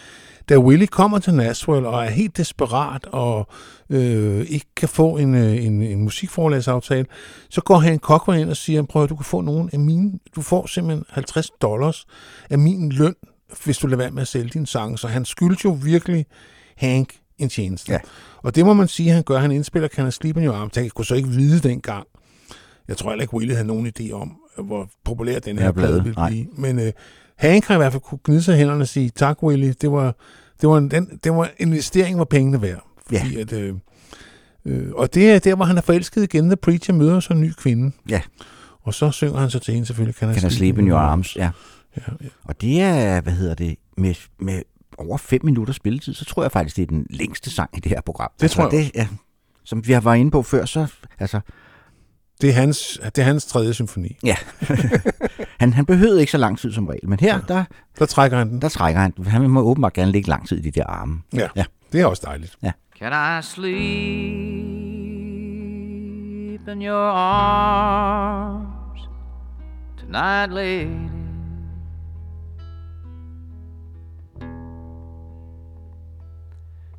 da 0.49 0.57
Willie 0.57 0.87
kommer 0.87 1.19
til 1.19 1.33
Nashville 1.33 1.87
og 1.87 2.05
er 2.05 2.09
helt 2.09 2.37
desperat 2.37 3.05
og 3.05 3.47
øh, 3.89 4.45
ikke 4.49 4.65
kan 4.75 4.89
få 4.89 5.17
en, 5.17 5.35
øh, 5.35 5.65
en, 5.65 5.81
en 5.83 6.01
musikforlagsaftale, 6.01 7.05
så 7.49 7.61
går 7.61 7.77
han 7.77 7.99
Cochran 7.99 8.39
ind 8.39 8.49
og 8.49 8.57
siger, 8.57 8.83
prøv 8.83 9.03
at 9.03 9.09
du 9.09 9.15
kan 9.15 9.25
få 9.25 9.41
nogen 9.41 9.69
af 9.73 9.79
mine, 9.79 10.11
du 10.35 10.41
får 10.41 10.67
simpelthen 10.67 11.05
50 11.09 11.49
dollars 11.61 12.05
af 12.49 12.59
min 12.59 12.89
løn, 12.89 13.15
hvis 13.63 13.77
du 13.77 13.87
lader 13.87 13.97
være 13.97 14.11
med 14.11 14.21
at 14.21 14.27
sælge 14.27 14.49
din 14.49 14.65
sang. 14.65 14.99
Så 14.99 15.07
han 15.07 15.25
skylder 15.25 15.57
jo 15.65 15.77
virkelig 15.83 16.25
Hank 16.77 17.13
en 17.37 17.49
tjeneste. 17.49 17.91
Ja. 17.91 17.99
Og 18.37 18.55
det 18.55 18.65
må 18.65 18.73
man 18.73 18.87
sige, 18.87 19.11
han 19.11 19.23
gør. 19.23 19.37
Han 19.39 19.51
indspiller 19.51 19.87
Can 19.87 20.07
I 20.07 20.11
Sleep 20.11 20.37
in 20.37 20.45
Your 20.45 20.55
Arms. 20.55 20.77
Jeg 20.77 20.91
kunne 20.91 21.05
så 21.05 21.15
ikke 21.15 21.29
vide 21.29 21.69
dengang. 21.69 22.07
Jeg 22.87 22.97
tror 22.97 23.09
heller 23.09 23.21
ikke, 23.21 23.33
Willie 23.33 23.55
havde 23.55 23.67
nogen 23.67 23.91
idé 23.99 24.11
om, 24.11 24.37
hvor 24.57 24.89
populær 25.03 25.39
den 25.39 25.57
her 25.59 25.65
Ja, 25.65 25.71
plade 25.71 26.03
ville 26.03 26.15
Nej. 26.15 26.29
blive. 26.29 26.47
Men 26.57 26.79
øh, 26.79 26.91
Hank 27.35 27.65
har 27.65 27.73
i 27.73 27.77
hvert 27.77 27.91
fald 27.91 28.01
kunne 28.01 28.19
gnide 28.23 28.43
sig 28.43 28.57
hænderne 28.57 28.81
og 28.81 28.87
sige, 28.87 29.09
tak 29.09 29.43
Willie, 29.43 29.73
det 29.81 29.91
var, 29.91 30.15
det 30.61 30.69
var, 30.69 30.77
en, 30.77 30.91
den, 30.91 31.19
det 31.23 31.31
var 31.31 31.43
en 31.45 31.51
investering, 31.67 32.17
var 32.19 32.25
pengene 32.25 32.61
værd. 32.61 32.83
Fordi 33.05 33.33
Ja. 33.35 33.41
at, 33.41 33.53
øh, 33.53 33.75
øh, 34.65 34.91
og 34.93 35.13
det 35.13 35.31
er 35.31 35.39
der, 35.39 35.55
hvor 35.55 35.65
han 35.65 35.77
er 35.77 35.81
forelsket 35.81 36.23
igen. 36.23 36.45
The 36.49 36.55
Preacher 36.55 36.93
møder 36.93 37.19
så 37.19 37.33
en 37.33 37.41
ny 37.41 37.51
kvinde. 37.51 37.91
Ja. 38.09 38.21
Og 38.83 38.93
så 38.93 39.11
synger 39.11 39.37
han 39.39 39.49
så 39.49 39.59
til 39.59 39.73
hende 39.73 39.87
selvfølgelig, 39.87 40.15
Can 40.15 40.31
I, 40.31 40.33
Kan 40.33 40.47
I 40.47 40.51
sleep 40.51 40.77
in 40.77 40.87
your 40.87 40.97
arms? 40.97 41.35
Ja. 41.35 41.49
Ja, 41.97 42.01
ja. 42.21 42.27
Og 42.43 42.61
det 42.61 42.81
er, 42.81 43.21
hvad 43.21 43.33
hedder 43.33 43.55
det, 43.55 43.75
med, 43.97 44.15
med 44.39 44.61
over 44.97 45.17
fem 45.17 45.41
minutter 45.45 45.73
spilletid, 45.73 46.13
så 46.13 46.25
tror 46.25 46.43
jeg 46.43 46.51
faktisk, 46.51 46.75
det 46.75 46.81
er 46.81 46.85
den 46.87 47.07
længste 47.09 47.49
sang 47.51 47.69
i 47.77 47.79
det 47.79 47.89
her 47.89 48.01
program. 48.01 48.29
Det 48.41 48.51
tror 48.51 48.63
jeg 48.63 48.71
det, 48.71 48.91
ja, 48.95 49.07
Som 49.63 49.87
vi 49.87 49.93
har 49.93 50.01
været 50.01 50.17
inde 50.17 50.31
på 50.31 50.41
før, 50.43 50.65
så 50.65 50.87
altså, 51.19 51.39
Det 52.41 52.49
er 52.49 52.53
hans, 52.53 52.99
det 53.05 53.17
er 53.17 53.23
hans 53.23 53.45
tredje 53.45 53.73
symfoni. 53.73 54.17
ja. 54.23 54.35
han, 55.59 55.73
han 55.73 55.85
behøvede 55.85 56.19
ikke 56.19 56.31
så 56.31 56.37
lang 56.37 56.59
tid 56.59 56.71
som 56.73 56.87
regel, 56.87 57.09
men 57.09 57.19
her, 57.19 57.39
der, 57.41 57.63
Der 57.99 58.05
trækker 58.05 58.37
han 58.37 58.49
den. 58.49 58.61
der 58.61 58.69
trækker 58.69 59.01
han. 59.01 59.13
Han 59.27 59.49
må 59.49 59.61
åbenbart 59.61 59.93
gerne 59.93 60.11
ligge 60.11 60.29
lang 60.29 60.47
tid 60.47 60.57
i 60.57 60.61
de 60.61 60.71
der 60.71 60.85
arme. 60.85 61.21
Ja, 61.33 61.47
Ja. 61.55 61.63
det 61.91 62.01
er 62.01 62.05
også 62.05 62.23
dejligt. 62.25 62.55
Can 62.99 63.39
I 63.39 63.43
sleep 63.43 63.77
in 66.67 66.81
your 66.81 67.11
arms 67.11 68.99
tonight, 69.99 70.53
lady. 70.53 70.87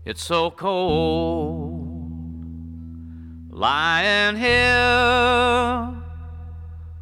It's 0.06 0.23
so 0.23 0.51
cold 0.51 1.88
lying 3.59 4.36
here 4.36 5.93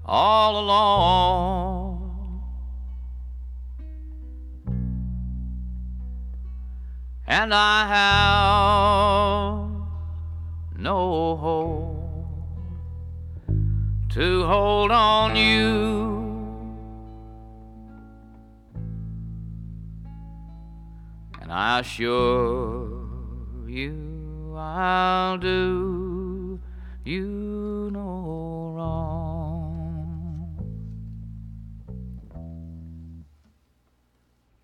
all 0.06 0.58
alone. 0.58 2.40
And 7.26 7.52
I 7.52 7.86
have 7.88 9.68
no 10.78 11.36
hope 11.36 12.48
to 14.14 14.46
hold 14.46 14.90
on 14.90 15.36
you. 15.36 16.16
And 21.42 21.52
I 21.52 21.80
assure 21.80 22.88
you 23.68 24.54
I'll 24.56 25.36
do 25.36 25.95
you 27.06 27.88
no 27.92 28.72
wrong. 28.74 30.58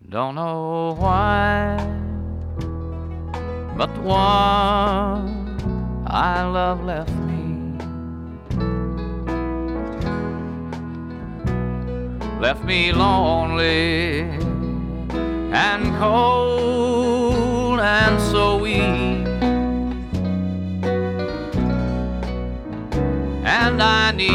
Don't 0.09 0.35
know 0.35 0.93
why, 0.99 1.77
but 3.77 3.95
the 3.95 4.01
one 4.01 6.03
I 6.05 6.43
love 6.43 6.83
left 6.83 7.15
me. 7.29 7.77
Left 12.41 12.65
me 12.65 12.91
lonely 12.91 14.19
and 15.53 15.95
cold 15.97 17.79
and 17.79 18.19
so 18.19 18.57
weak. 18.57 19.12
I 23.85 24.13
need 24.13 24.27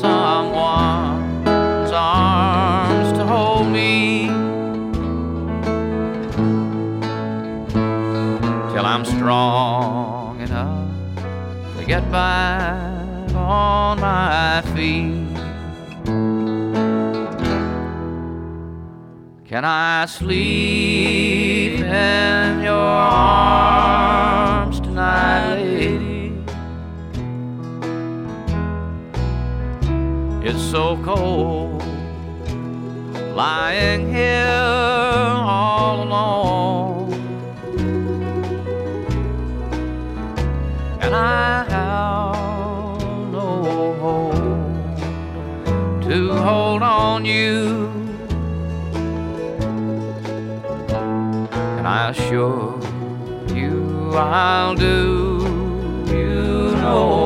someone's 0.00 1.92
arms 1.92 3.12
to 3.18 3.24
hold 3.24 3.68
me 3.68 4.26
till 8.72 8.84
I'm 8.84 9.04
strong 9.04 10.40
enough 10.40 10.90
to 11.78 11.84
get 11.84 12.02
on 13.36 14.00
my 14.00 14.62
feet. 14.74 15.28
Can 19.44 19.64
I 19.64 20.06
sleep 20.06 21.78
in 21.80 22.60
your 22.62 22.74
arms 22.74 24.35
It's 30.48 30.62
so 30.62 30.96
cold 31.02 31.82
lying 33.34 34.14
here 34.14 34.46
all 34.46 36.04
alone. 36.04 37.12
And 41.00 41.16
I 41.16 41.64
have 41.64 43.32
no 43.32 43.94
hope 44.04 46.02
to 46.04 46.32
hold 46.34 46.82
on 46.82 47.24
you. 47.24 47.90
And 51.76 51.88
I 51.88 52.10
assure 52.10 52.78
you 53.52 54.12
I'll 54.14 54.76
do 54.76 56.04
you 56.06 56.70
no 56.76 57.25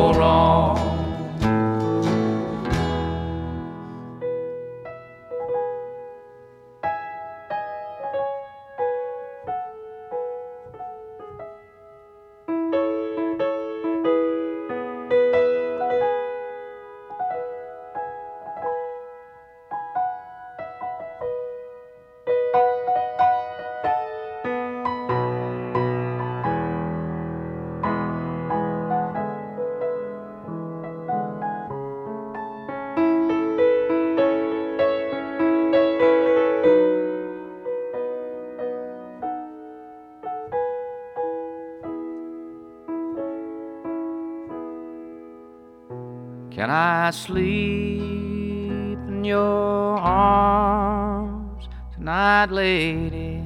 I 47.11 47.13
sleep 47.13 48.99
in 49.09 49.25
your 49.25 49.99
arms 49.99 51.69
tonight, 51.93 52.53
lady? 52.53 53.43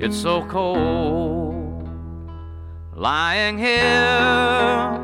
It's 0.00 0.16
so 0.16 0.44
cold 0.46 1.88
lying 2.96 3.56
here 3.56 5.00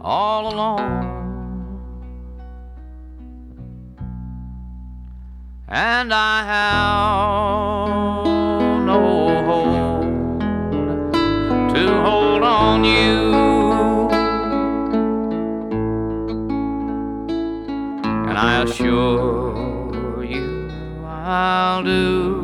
all 0.00 0.54
alone. 0.54 1.10
And 5.66 6.14
I 6.14 6.44
have 6.54 8.26
no 8.86 9.00
hope 9.50 10.02
to 11.74 12.02
hold 12.02 12.21
on 12.62 12.84
you. 12.84 14.08
And 18.28 18.38
I 18.38 18.62
assure 18.62 20.24
you 20.24 20.70
I'll 21.04 21.82
do 21.82 22.41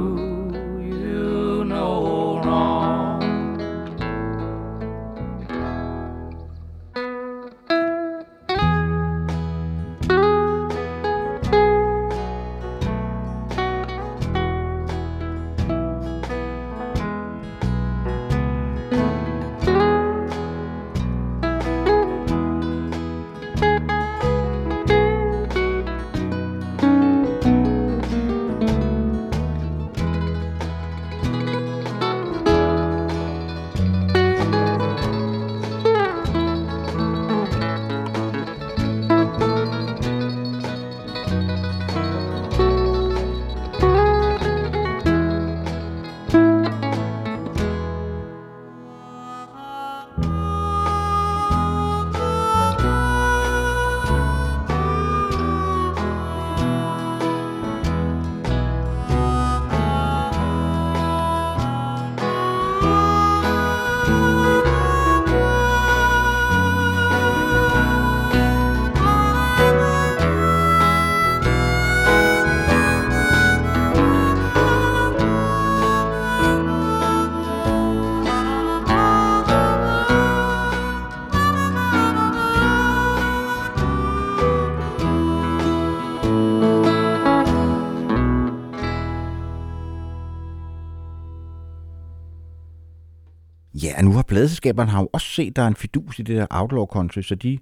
Ja, 93.99 94.03
nu 94.03 94.13
har 94.13 94.23
pladeselskaberne 94.23 94.91
har 94.91 95.01
jo 95.01 95.09
også 95.13 95.27
set, 95.27 95.51
at 95.51 95.57
der 95.57 95.63
er 95.63 95.67
en 95.67 95.77
fidus 95.77 96.19
i 96.19 96.23
det 96.23 96.37
der 96.37 96.47
outlaw 96.51 96.87
country, 96.87 97.21
så 97.23 97.35
de 97.35 97.59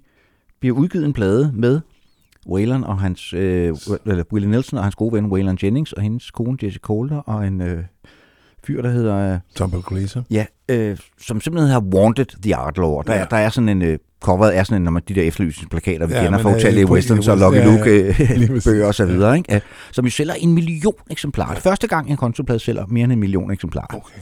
bliver 0.59 0.75
udgivet 0.77 1.05
en 1.05 1.13
plade 1.13 1.51
med 1.53 1.79
Waylon 2.49 2.83
og 2.83 2.99
hans, 2.99 3.33
øh, 3.33 3.73
eller 4.05 4.23
Willie 4.33 4.49
Nelson 4.51 4.77
og 4.77 4.83
hans 4.85 4.95
gode 4.95 5.13
ven 5.13 5.25
Waylon 5.25 5.57
Jennings 5.63 5.93
og 5.93 6.01
hendes 6.01 6.31
kone 6.31 6.57
Jesse 6.63 6.79
Coulter 6.79 7.15
og 7.17 7.47
en 7.47 7.61
øh, 7.61 7.83
fyr, 8.67 8.81
der 8.81 8.89
hedder... 8.89 9.33
Øh, 9.33 9.39
Tom 9.55 9.83
Glazer. 9.87 10.23
Ja, 10.31 10.45
øh, 10.69 10.97
som 11.21 11.41
simpelthen 11.41 11.71
har 11.71 11.79
Wanted 11.95 12.25
the 12.43 12.59
Outlaw. 12.59 13.01
Der, 13.01 13.13
ja. 13.13 13.19
Ja. 13.19 13.25
der 13.29 13.37
er 13.37 13.49
sådan 13.49 13.69
en... 13.69 13.81
Øh, 13.81 13.97
coveret 14.21 14.57
er 14.57 14.63
sådan 14.63 14.81
en, 14.81 14.83
når 14.83 14.91
man 14.91 15.01
de 15.07 15.15
der 15.15 15.21
efterlysningsplakater, 15.21 16.07
vi 16.07 16.13
Ja, 16.13 16.19
ja, 16.19 16.25
kender 16.25 16.39
fra 16.39 16.49
utallige 16.55 16.79
i- 16.79 16.87
i 16.87 16.91
westerns 16.91 17.27
og 17.27 17.37
Lucky 17.37 17.55
ja, 17.57 17.67
ja. 17.69 17.77
Luke 17.77 18.15
Lige 18.37 18.53
øh, 18.53 18.61
bøger 18.65 18.87
og 18.87 18.95
så 18.95 19.05
videre, 19.05 19.37
ikke? 19.37 19.55
Øh, 19.55 19.61
som 19.91 20.05
jo 20.05 20.11
sælger 20.11 20.33
en 20.33 20.53
million 20.53 20.93
eksemplarer. 21.09 21.53
Det 21.53 21.63
første 21.63 21.87
gang 21.87 22.09
en 22.09 22.17
konsoplade 22.17 22.59
sælger 22.59 22.85
mere 22.85 23.03
end 23.03 23.11
en 23.13 23.19
million 23.19 23.51
eksemplarer. 23.51 23.95
Okay. 23.95 24.19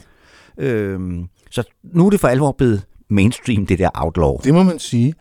Øhm, 0.58 1.24
så 1.50 1.62
nu 1.82 2.06
er 2.06 2.10
det 2.10 2.20
for 2.20 2.28
alvor 2.28 2.52
blevet 2.52 2.86
mainstream, 3.08 3.66
det 3.66 3.78
der 3.78 3.90
outlaw. 3.94 4.36
Det 4.44 4.54
må 4.54 4.62
man 4.62 4.78
sige. 4.78 5.14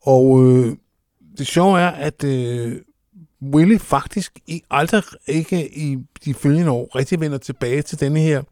Og 0.00 0.44
øh, 0.44 0.76
det 1.38 1.46
sjove 1.46 1.80
er, 1.80 1.90
at 1.90 2.24
øh, 2.24 2.76
Willie 3.52 3.78
faktisk 3.78 4.38
i, 4.46 4.62
aldrig 4.70 5.02
ikke 5.26 5.78
i 5.78 5.98
de 6.24 6.34
følgende 6.34 6.70
år 6.70 6.96
rigtig 6.96 7.20
vender 7.20 7.38
tilbage 7.38 7.82
til 7.82 8.00
denne 8.00 8.20
her 8.20 8.42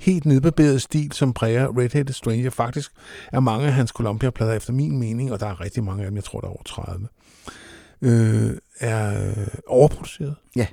helt 0.00 0.26
nedbarberede 0.26 0.80
stil, 0.80 1.12
som 1.12 1.32
præger 1.32 1.78
Red 1.78 1.90
Headed 1.92 2.14
Stranger. 2.14 2.50
Faktisk 2.50 2.92
er 3.32 3.40
mange 3.40 3.66
af 3.66 3.72
hans 3.72 3.90
Columbia-plader 3.90 4.52
efter 4.52 4.72
min 4.72 4.98
mening, 4.98 5.32
og 5.32 5.40
der 5.40 5.46
er 5.46 5.60
rigtig 5.60 5.84
mange 5.84 6.02
af 6.04 6.10
dem, 6.10 6.16
jeg 6.16 6.24
tror, 6.24 6.40
der 6.40 6.46
er 6.46 6.50
over 6.50 6.62
30, 6.62 7.08
øh, 8.02 8.56
er 8.80 9.28
øh, 9.28 9.46
overproduceret. 9.66 10.34
Ja. 10.56 10.66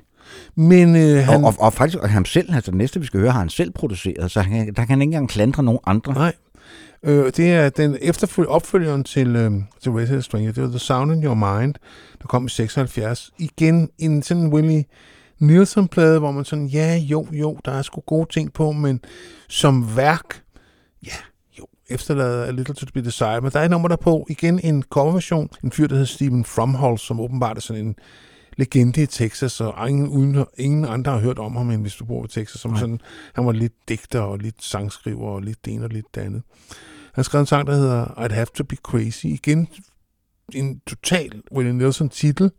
Men 0.54 0.96
øh, 0.96 1.24
han... 1.24 1.44
Og, 1.44 1.44
og, 1.44 1.54
og 1.58 1.72
faktisk, 1.72 2.02
og 2.02 2.10
ham 2.10 2.24
selv, 2.24 2.54
altså 2.54 2.70
det 2.70 2.78
næste 2.78 3.00
vi 3.00 3.06
skal 3.06 3.20
høre, 3.20 3.32
har 3.32 3.38
han 3.38 3.48
selv 3.48 3.70
produceret, 3.70 4.30
så 4.30 4.40
han, 4.40 4.66
der 4.66 4.72
kan 4.72 4.88
han 4.88 5.02
ikke 5.02 5.08
engang 5.08 5.28
klandre 5.28 5.62
nogen 5.62 5.80
andre. 5.86 6.12
Nej. 6.14 6.32
Øh, 7.02 7.32
det 7.36 7.52
er 7.52 7.68
den 7.68 7.96
efterføl- 7.96 8.46
opfølgeren 8.48 9.04
til, 9.04 9.36
øh, 9.36 9.52
til 9.82 9.92
Red 9.92 10.22
Stranger. 10.22 10.52
Det 10.52 10.62
var 10.62 10.68
The 10.68 10.78
Sound 10.78 11.12
in 11.12 11.24
Your 11.24 11.34
Mind, 11.34 11.74
der 12.22 12.26
kom 12.28 12.46
i 12.46 12.48
76. 12.48 13.30
Igen 13.38 13.88
en 13.98 14.22
sådan 14.22 14.52
Willie 14.52 14.84
Nielsen-plade, 15.38 16.18
hvor 16.18 16.30
man 16.30 16.44
sådan, 16.44 16.66
ja, 16.66 16.96
jo, 16.96 17.26
jo, 17.32 17.58
der 17.64 17.72
er 17.72 17.82
sgu 17.82 18.00
gode 18.00 18.26
ting 18.32 18.52
på, 18.52 18.72
men 18.72 19.00
som 19.48 19.96
værk, 19.96 20.42
ja, 21.06 21.12
jo, 21.58 21.66
efterlader 21.88 22.44
A 22.44 22.50
Little 22.50 22.74
to 22.74 22.86
be 22.94 23.00
Desired. 23.00 23.40
Men 23.40 23.50
der 23.50 23.60
er 23.60 23.64
et 23.64 23.70
nummer 23.70 23.88
der 23.88 23.96
på, 23.96 24.26
igen 24.28 24.60
en 24.64 24.82
coverversion, 24.82 25.48
en 25.64 25.72
fyr, 25.72 25.86
der 25.86 25.94
hedder 25.94 26.06
Stephen 26.06 26.44
Fromholz, 26.44 27.00
som 27.00 27.20
åbenbart 27.20 27.56
er 27.56 27.60
sådan 27.60 27.86
en 27.86 27.94
legende 28.60 29.02
i 29.02 29.06
Texas, 29.06 29.60
og 29.60 29.90
ingen, 29.90 30.08
uden, 30.08 30.44
ingen 30.58 30.84
andre 30.84 31.12
har 31.12 31.18
hørt 31.18 31.38
om 31.38 31.56
ham, 31.56 31.70
end 31.70 31.80
hvis 31.80 31.94
du 31.94 32.04
bor 32.04 32.24
i 32.24 32.28
Texas. 32.28 32.60
Som 32.60 32.70
Nej. 32.70 32.80
sådan, 32.80 33.00
han 33.34 33.46
var 33.46 33.52
lidt 33.52 33.72
digter 33.88 34.20
og 34.20 34.38
lidt 34.38 34.64
sangskriver 34.64 35.28
og 35.28 35.42
lidt 35.42 35.64
det 35.64 35.72
ene 35.72 35.84
og 35.84 35.90
lidt 35.90 36.14
det 36.14 36.20
andet. 36.20 36.42
Han 37.12 37.24
skrev 37.24 37.40
en 37.40 37.46
sang, 37.46 37.66
der 37.66 37.74
hedder 37.74 38.04
I'd 38.04 38.32
Have 38.32 38.46
to 38.54 38.64
Be 38.64 38.76
Crazy. 38.76 39.26
Igen 39.26 39.68
en 40.54 40.80
total 40.86 41.42
Willie 41.52 41.72
Nelson 41.72 42.08
titel. 42.08 42.50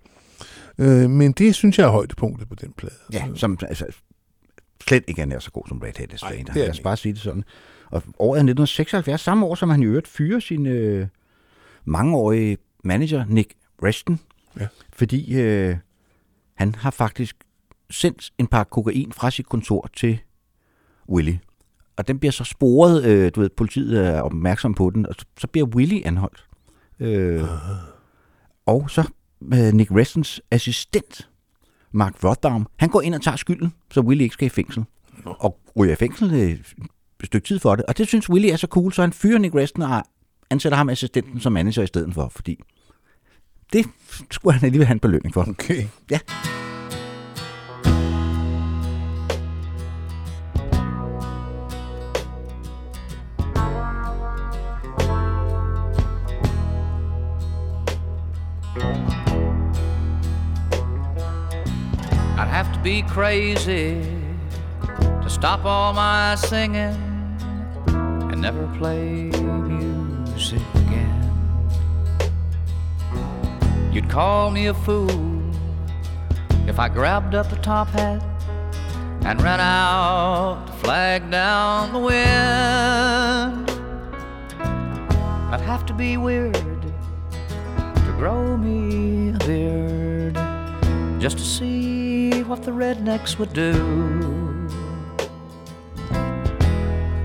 Øh, 0.78 1.10
men 1.10 1.32
det 1.32 1.56
synes 1.56 1.78
jeg 1.78 1.86
er 1.86 1.91
højdepunktet 1.91 2.49
på 2.49 2.56
den 2.56 2.73
plade. 2.78 2.95
Ja, 3.14 3.28
som 3.36 3.57
altså, 3.61 3.86
slet 4.88 5.03
ikke 5.07 5.22
er 5.22 5.26
nær 5.26 5.40
så 5.40 5.52
god 5.52 5.64
som 5.68 5.80
Red 5.80 5.94
det 5.94 6.23
er 6.23 6.53
Lad 6.56 6.69
os 6.69 6.80
bare 6.80 6.98
sige 6.98 7.14
det 7.14 7.22
sådan. 7.22 7.44
Og 7.86 8.03
året 8.19 8.38
er 8.38 8.44
1976, 8.44 9.22
samme 9.22 9.45
år 9.45 9.56
som 9.56 9.69
han 9.69 9.84
i 9.84 9.86
øvrigt 9.86 10.07
fyrer 10.07 10.40
sin 10.40 10.65
øh, 10.65 11.07
mangeårige 11.86 12.57
manager, 12.84 13.26
Nick 13.26 13.53
Reston. 13.84 14.19
Ja. 14.60 14.68
Fordi 14.94 15.41
øh, 15.41 15.76
han 16.61 16.75
har 16.75 16.91
faktisk 16.91 17.35
sendt 17.89 18.31
en 18.38 18.47
par 18.47 18.63
kokain 18.63 19.11
fra 19.11 19.31
sit 19.31 19.49
kontor 19.49 19.89
til 19.95 20.19
Willie. 21.09 21.39
Og 21.97 22.07
den 22.07 22.19
bliver 22.19 22.31
så 22.31 22.43
sporet, 22.43 23.05
øh, 23.05 23.31
du 23.35 23.41
ved, 23.41 23.49
politiet 23.49 24.05
er 24.07 24.21
opmærksom 24.21 24.73
på 24.73 24.89
den, 24.89 25.05
og 25.05 25.15
så, 25.38 25.47
bliver 25.47 25.67
Willie 25.67 26.07
anholdt. 26.07 26.47
Øh, 26.99 27.43
og 28.65 28.89
så 28.89 29.09
øh, 29.53 29.73
Nick 29.73 29.91
Restons 29.91 30.41
assistent, 30.51 31.29
Mark 31.91 32.23
Rothbaum, 32.23 32.67
han 32.77 32.89
går 32.89 33.01
ind 33.01 33.15
og 33.15 33.21
tager 33.21 33.38
skylden, 33.38 33.73
så 33.91 34.01
Willie 34.01 34.23
ikke 34.23 34.33
skal 34.33 34.45
i 34.45 34.49
fængsel. 34.49 34.85
Og 35.25 35.59
ryger 35.79 35.93
i 35.93 35.95
fængsel 35.95 36.33
øh, 36.33 36.51
et 36.51 36.75
stykke 37.23 37.47
tid 37.47 37.59
for 37.59 37.75
det. 37.75 37.85
Og 37.85 37.97
det 37.97 38.07
synes 38.07 38.29
Willie 38.29 38.51
er 38.51 38.57
så 38.57 38.67
cool, 38.67 38.93
så 38.93 39.01
han 39.01 39.13
fyrer 39.13 39.39
Nick 39.39 39.55
Reston 39.55 39.81
og 39.81 40.03
ansætter 40.49 40.77
ham 40.77 40.89
assistenten 40.89 41.39
som 41.39 41.53
manager 41.53 41.83
i 41.83 41.88
stedet 41.88 42.13
for, 42.13 42.29
fordi 42.29 42.59
det 43.73 43.85
skulle 44.31 44.53
han 44.53 44.65
alligevel 44.65 44.88
have 44.88 44.95
en 44.95 44.99
belønning 44.99 45.34
for. 45.34 45.49
Okay. 45.49 45.85
Ja. 46.10 46.19
I'd 62.38 62.48
have 62.48 62.73
to 62.73 62.80
be 62.80 63.03
crazy 63.03 64.02
to 65.22 65.30
stop 65.30 65.65
all 65.65 65.93
my 65.93 66.35
singing 66.35 66.98
and 68.31 68.41
never 68.41 68.68
play 68.77 69.31
You'd 73.91 74.09
call 74.09 74.51
me 74.51 74.68
a 74.68 74.73
fool 74.73 75.09
if 76.65 76.80
I 76.80 76.88
grabbed 76.88 77.35
up 77.35 77.49
the 77.49 77.57
top 77.57 77.89
hat 77.89 78.23
and 79.26 79.41
ran 79.41 79.59
out 79.59 80.68
to 80.68 80.73
flag 80.73 81.30
down 81.30 81.91
the 81.91 81.99
wind. 81.99 83.69
I'd 85.51 85.59
have 85.59 85.85
to 85.88 85.93
be 85.93 86.15
weird 86.15 86.53
to 86.53 88.15
grow 88.18 88.55
me 88.55 89.35
a 89.35 89.38
beard 89.45 90.35
just 91.19 91.38
to 91.39 91.43
see 91.43 92.43
what 92.43 92.63
the 92.63 92.72
rednecks 92.72 93.38
would 93.38 93.51
do. 93.51 94.69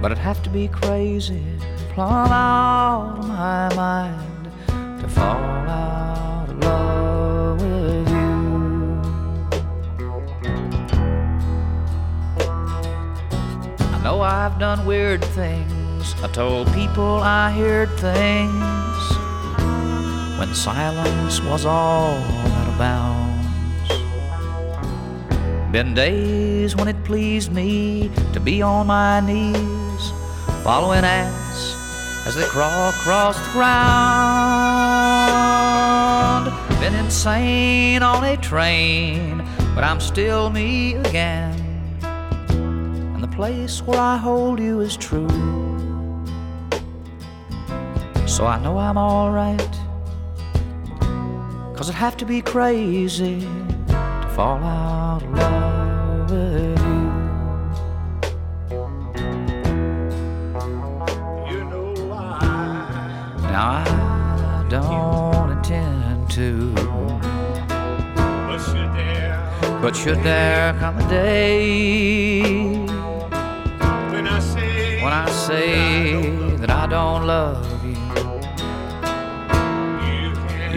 But 0.03 0.11
I'd 0.11 0.19
have 0.19 0.43
to 0.43 0.51
be 0.51 0.67
crazy, 0.67 1.45
plumb 1.91 2.33
out 2.33 3.21
of 3.21 3.29
my 3.29 3.73
mind, 3.77 4.51
to 5.01 5.09
fall 5.09 5.69
out 5.69 5.96
I've 14.27 14.59
done 14.59 14.85
weird 14.85 15.25
things. 15.25 16.15
I 16.21 16.27
told 16.33 16.67
people 16.75 17.21
I 17.23 17.53
heard 17.53 17.89
things 17.91 19.17
when 20.37 20.53
silence 20.53 21.41
was 21.43 21.65
all 21.65 22.17
out 22.17 22.69
of 22.69 22.77
bounds. 22.77 23.89
Been 25.71 25.95
days 25.95 26.75
when 26.75 26.89
it 26.89 27.05
pleased 27.05 27.53
me 27.53 28.11
to 28.33 28.41
be 28.41 28.63
on 28.63 28.89
my 28.89 29.21
knees, 29.21 30.13
following 30.65 31.05
ants 31.05 31.77
as 32.27 32.35
they 32.35 32.47
crawl 32.47 32.91
across 32.91 33.39
the 33.47 33.53
ground. 33.53 33.77
Been 36.81 36.97
insane 36.97 38.03
on 38.03 38.25
a 38.25 38.37
train, 38.37 39.45
but 39.75 39.85
I'm 39.85 40.01
still 40.01 40.51
me 40.51 40.95
again. 40.95 41.56
Place 43.37 43.83
where 43.83 44.01
I 44.01 44.17
hold 44.17 44.59
you 44.59 44.81
is 44.81 44.97
true. 44.97 45.29
So 48.27 48.47
I 48.47 48.59
know 48.63 48.79
I'm 48.79 48.97
alright. 48.97 49.79
Cause 51.77 51.91
I'd 51.91 51.97
have 51.97 52.17
to 52.17 52.25
be 52.25 52.41
crazy 52.41 53.41
to 53.89 54.33
fall 54.35 54.57
out 54.65 55.23
of 55.23 55.31
love 55.35 56.31
with 56.31 56.79
you. 56.79 57.05
Now 63.53 63.85
I 63.85 64.67
don't 64.71 65.51
intend 65.59 66.31
to. 66.31 66.73
But 69.83 69.95
should 69.95 70.23
there 70.23 70.73
come 70.81 70.97
a 70.97 71.09
day 71.11 72.96
I 75.17 75.31
say 75.31 76.57
that 76.57 76.69
I 76.69 76.87
don't 76.87 77.27
love 77.27 77.65
you, 77.83 77.97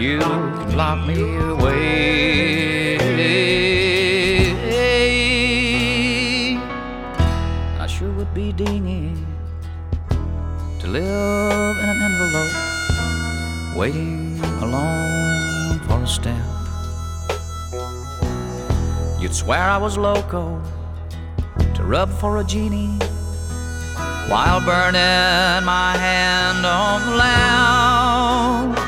you 0.02 0.18
can 0.18 0.76
lock 0.76 1.06
me 1.06 1.20
away. 1.36 2.96
I 7.78 7.86
sure 7.86 8.10
would 8.12 8.32
be 8.32 8.52
dingy 8.52 9.12
to 10.78 10.86
live 10.86 11.76
in 11.82 11.88
an 11.94 12.00
envelope, 12.08 12.56
waiting 13.76 14.40
alone 14.62 15.80
for 15.80 16.00
a 16.02 16.06
stamp. 16.06 16.46
You'd 19.20 19.34
swear 19.34 19.60
I 19.60 19.76
was 19.76 19.98
loco 19.98 20.62
to 21.74 21.82
rub 21.84 22.08
for 22.08 22.38
a 22.38 22.44
genie 22.44 22.98
while 24.28 24.60
burning 24.60 25.64
my 25.64 25.96
hand 25.96 26.64
on 26.66 27.06
the 27.06 27.16
lamp. 27.16 28.78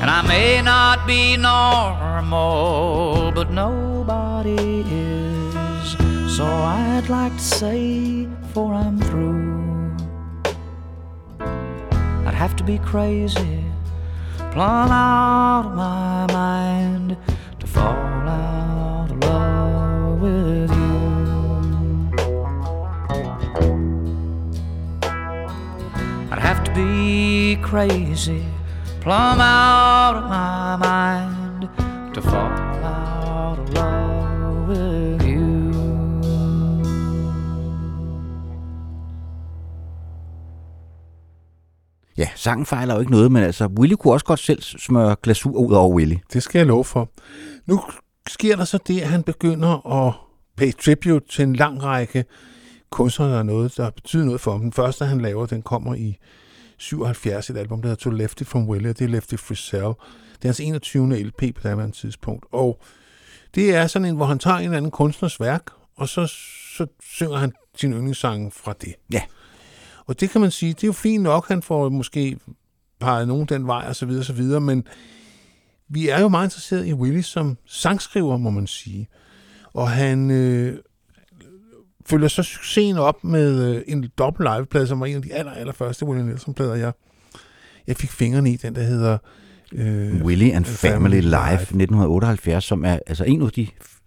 And 0.00 0.10
I 0.10 0.22
may 0.22 0.62
not 0.62 1.06
be 1.06 1.36
normal, 1.36 3.32
but 3.34 3.50
nobody 3.50 4.84
is. 4.90 5.96
So 6.36 6.44
I'd 6.44 7.08
like 7.08 7.34
to 7.36 7.42
say, 7.42 8.26
before 8.26 8.74
I'm 8.74 9.00
through, 9.00 9.96
I'd 12.26 12.34
have 12.34 12.56
to 12.56 12.64
be 12.64 12.78
crazy, 12.78 13.64
plumb 14.52 14.90
out 14.90 15.66
of 15.66 15.74
my 15.74 16.26
mind 16.32 17.16
be 26.76 27.56
crazy, 27.62 28.42
plumb 29.00 29.40
out 29.40 30.16
of 30.16 30.24
my 30.28 30.76
mind 30.76 31.68
to 32.14 32.20
fall 32.20 32.52
out 32.84 33.58
of 33.58 33.68
love 33.74 34.68
with 34.68 35.24
you. 35.24 35.72
Ja, 42.18 42.28
sangen 42.34 42.66
fejler 42.66 42.94
jo 42.94 43.00
ikke 43.00 43.12
noget, 43.12 43.32
men 43.32 43.42
altså, 43.42 43.66
Willy 43.78 43.94
kunne 43.94 44.12
også 44.12 44.26
godt 44.26 44.40
selv 44.40 44.62
smøre 44.62 45.16
glasur 45.22 45.52
ud 45.52 45.72
over 45.72 45.94
Willy. 45.94 46.16
Det 46.32 46.42
skal 46.42 46.58
jeg 46.58 46.66
love 46.66 46.84
for. 46.84 47.08
Nu 47.66 47.80
sker 48.28 48.56
der 48.56 48.64
så 48.64 48.78
det, 48.86 49.00
at 49.00 49.08
han 49.08 49.22
begynder 49.22 50.04
at 50.06 50.14
pay 50.56 50.72
tribute 50.72 51.28
til 51.28 51.42
en 51.42 51.56
lang 51.56 51.82
række 51.82 52.24
kunstnere, 52.90 53.30
der 53.30 53.38
er 53.38 53.42
noget, 53.42 53.76
der 53.76 53.90
betyder 53.90 54.24
noget 54.24 54.40
for 54.40 54.52
ham. 54.52 54.60
Den 54.60 54.72
første, 54.72 55.04
han 55.04 55.20
laver, 55.20 55.46
den 55.46 55.62
kommer 55.62 55.94
i 55.94 56.18
77, 56.78 57.50
et 57.50 57.56
album, 57.56 57.82
der 57.82 57.88
hedder 57.88 58.00
To 58.00 58.10
Lefty 58.10 58.42
from 58.42 58.68
Willie, 58.68 58.90
og 58.90 58.98
det 58.98 59.04
er 59.04 59.08
Lefty 59.08 59.34
Frizzell. 59.34 59.92
Det 60.36 60.44
er 60.44 60.48
hans 60.48 60.60
21. 60.60 61.22
LP 61.22 61.54
på 61.54 61.60
daværende 61.62 61.96
tidspunkt. 61.96 62.46
Og 62.52 62.80
det 63.54 63.74
er 63.74 63.86
sådan 63.86 64.08
en, 64.08 64.16
hvor 64.16 64.26
han 64.26 64.38
tager 64.38 64.56
en 64.56 64.64
eller 64.64 64.76
anden 64.76 64.90
kunstners 64.90 65.40
værk, 65.40 65.70
og 65.96 66.08
så, 66.08 66.26
så 66.76 66.86
synger 67.02 67.36
han 67.36 67.52
sin 67.74 67.92
yndlingssang 67.92 68.52
fra 68.52 68.74
det. 68.80 68.94
Ja. 69.12 69.22
Og 70.06 70.20
det 70.20 70.30
kan 70.30 70.40
man 70.40 70.50
sige, 70.50 70.72
det 70.72 70.84
er 70.84 70.88
jo 70.88 70.92
fint 70.92 71.22
nok, 71.22 71.48
han 71.48 71.62
får 71.62 71.88
måske 71.88 72.38
peget 73.00 73.28
nogen 73.28 73.46
den 73.46 73.66
vej, 73.66 73.84
og 73.88 73.96
så 73.96 74.06
videre, 74.06 74.20
og 74.20 74.24
så 74.24 74.32
videre, 74.32 74.60
men 74.60 74.86
vi 75.88 76.08
er 76.08 76.20
jo 76.20 76.28
meget 76.28 76.46
interesseret 76.46 76.86
i 76.86 76.92
Willy 76.92 77.20
som 77.20 77.58
sangskriver, 77.66 78.36
må 78.36 78.50
man 78.50 78.66
sige. 78.66 79.08
Og 79.72 79.90
han 79.90 80.30
øh, 80.30 80.78
følger 82.08 82.28
så 82.28 82.42
succesen 82.42 82.98
op 82.98 83.24
med 83.24 83.74
øh, 83.76 83.82
en 83.86 84.08
dobbelt 84.18 84.48
liveplade, 84.56 84.86
som 84.86 85.00
var 85.00 85.06
en 85.06 85.16
af 85.16 85.22
de 85.22 85.32
aller, 85.34 85.52
aller 85.52 85.72
første 85.72 86.06
Willie 86.06 86.26
Nelson-plader, 86.26 86.74
jeg, 86.74 86.92
jeg 87.86 87.96
fik 87.96 88.10
fingrene 88.10 88.50
i, 88.52 88.56
den 88.56 88.74
der 88.74 88.82
hedder... 88.82 89.18
Øh, 89.72 90.22
Willy 90.24 90.50
and 90.52 90.64
Family 90.64 91.20
Live 91.20 91.52
1978, 91.60 92.64
som 92.64 92.84
er 92.84 92.98
altså 93.06 93.24
en 93.24 93.42
af 93.42 93.50
de 93.50 93.66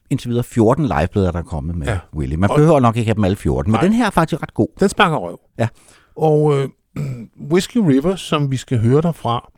indtil 0.09 0.29
videre 0.29 0.43
14 0.43 0.83
liveplader, 0.85 1.31
der 1.31 1.39
er 1.39 1.43
kommet 1.43 1.75
med 1.75 1.87
Ja. 1.87 1.99
Willy. 2.15 2.35
Man 2.35 2.49
Og- 2.49 2.55
behøver 2.57 2.79
nok 2.79 2.95
ikke 2.97 3.07
have 3.07 3.15
dem 3.15 3.23
alle 3.23 3.35
14, 3.37 3.71
men 3.71 3.77
Nej. 3.77 3.83
den 3.83 3.93
her 3.93 4.05
er 4.05 4.09
faktisk 4.09 4.41
ret 4.41 4.53
god. 4.53 4.67
Den 4.79 4.89
sparker 4.89 5.17
røv. 5.17 5.39
Ja. 5.57 5.67
Og 6.15 6.57
øh, 6.59 6.69
Whiskey 7.53 7.77
River, 7.79 8.15
som 8.15 8.51
vi 8.51 8.57
skal 8.57 8.79
høre 8.79 9.01
derfra, 9.01 9.51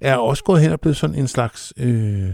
er 0.00 0.16
også 0.16 0.44
gået 0.44 0.60
hen 0.62 0.72
og 0.72 0.80
blevet 0.80 0.96
sådan 0.96 1.16
en 1.16 1.28
slags 1.28 1.72
øh, 1.76 2.28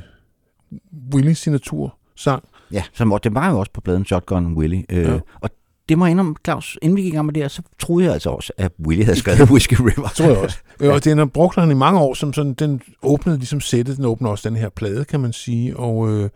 Willy-signatur-sang. 1.15 2.45
Ja, 2.73 2.83
som, 2.93 3.13
og 3.13 3.25
det 3.25 3.35
var 3.35 3.51
jo 3.51 3.59
også 3.59 3.73
på 3.73 3.81
pladen 3.81 4.05
Shotgun 4.05 4.53
Willy. 4.57 4.83
Øh, 4.91 5.05
Ja. 5.05 5.19
Og 5.41 5.51
det 5.89 5.99
må 5.99 6.05
jeg 6.07 6.11
indrømme, 6.11 6.35
Claus, 6.45 6.79
inden 6.83 6.97
vi 6.97 7.03
gik 7.03 7.13
i 7.13 7.17
gang 7.17 7.27
med 7.27 7.35
det 7.35 7.43
her, 7.43 7.49
så 7.49 7.63
troede 7.79 8.05
jeg 8.05 8.13
altså 8.13 8.31
også, 8.31 8.53
at 8.59 8.73
Willy 8.87 9.05
havde 9.05 9.19
skrevet 9.19 9.51
Whiskey 9.51 9.77
River. 9.81 10.09
tror 10.09 10.27
jeg 10.27 10.37
også. 10.37 10.59
ja. 10.81 10.93
Og 10.93 11.05
den 11.05 11.19
har 11.19 11.25
brugt 11.25 11.57
han 11.57 11.71
i 11.71 11.75
mange 11.75 12.01
år, 12.01 12.15
som 12.15 12.33
sådan, 12.33 12.55
den 12.55 12.81
åbnede 13.03 13.39
ligesom 13.39 13.61
sættet, 13.61 13.97
den 13.97 14.05
åbner 14.05 14.31
også 14.31 14.49
den 14.49 14.59
her 14.59 14.69
plade, 14.69 15.05
kan 15.05 15.21
man 15.21 15.33
sige. 15.33 15.77
Og 15.77 16.11
øh, 16.11 16.31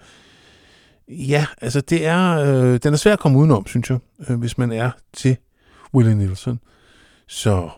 ja, 1.08 1.46
altså 1.60 1.80
det 1.80 2.06
er, 2.06 2.38
øh, 2.38 2.78
den 2.82 2.92
er 2.92 2.96
svær 2.96 3.12
at 3.12 3.18
komme 3.18 3.38
udenom, 3.38 3.66
synes 3.66 3.90
jeg, 3.90 3.98
øh, 4.28 4.38
hvis 4.38 4.58
man 4.58 4.72
er 4.72 4.90
til 5.12 5.36
Willie 5.94 6.14
Nelson. 6.14 6.58
Så 7.28 7.68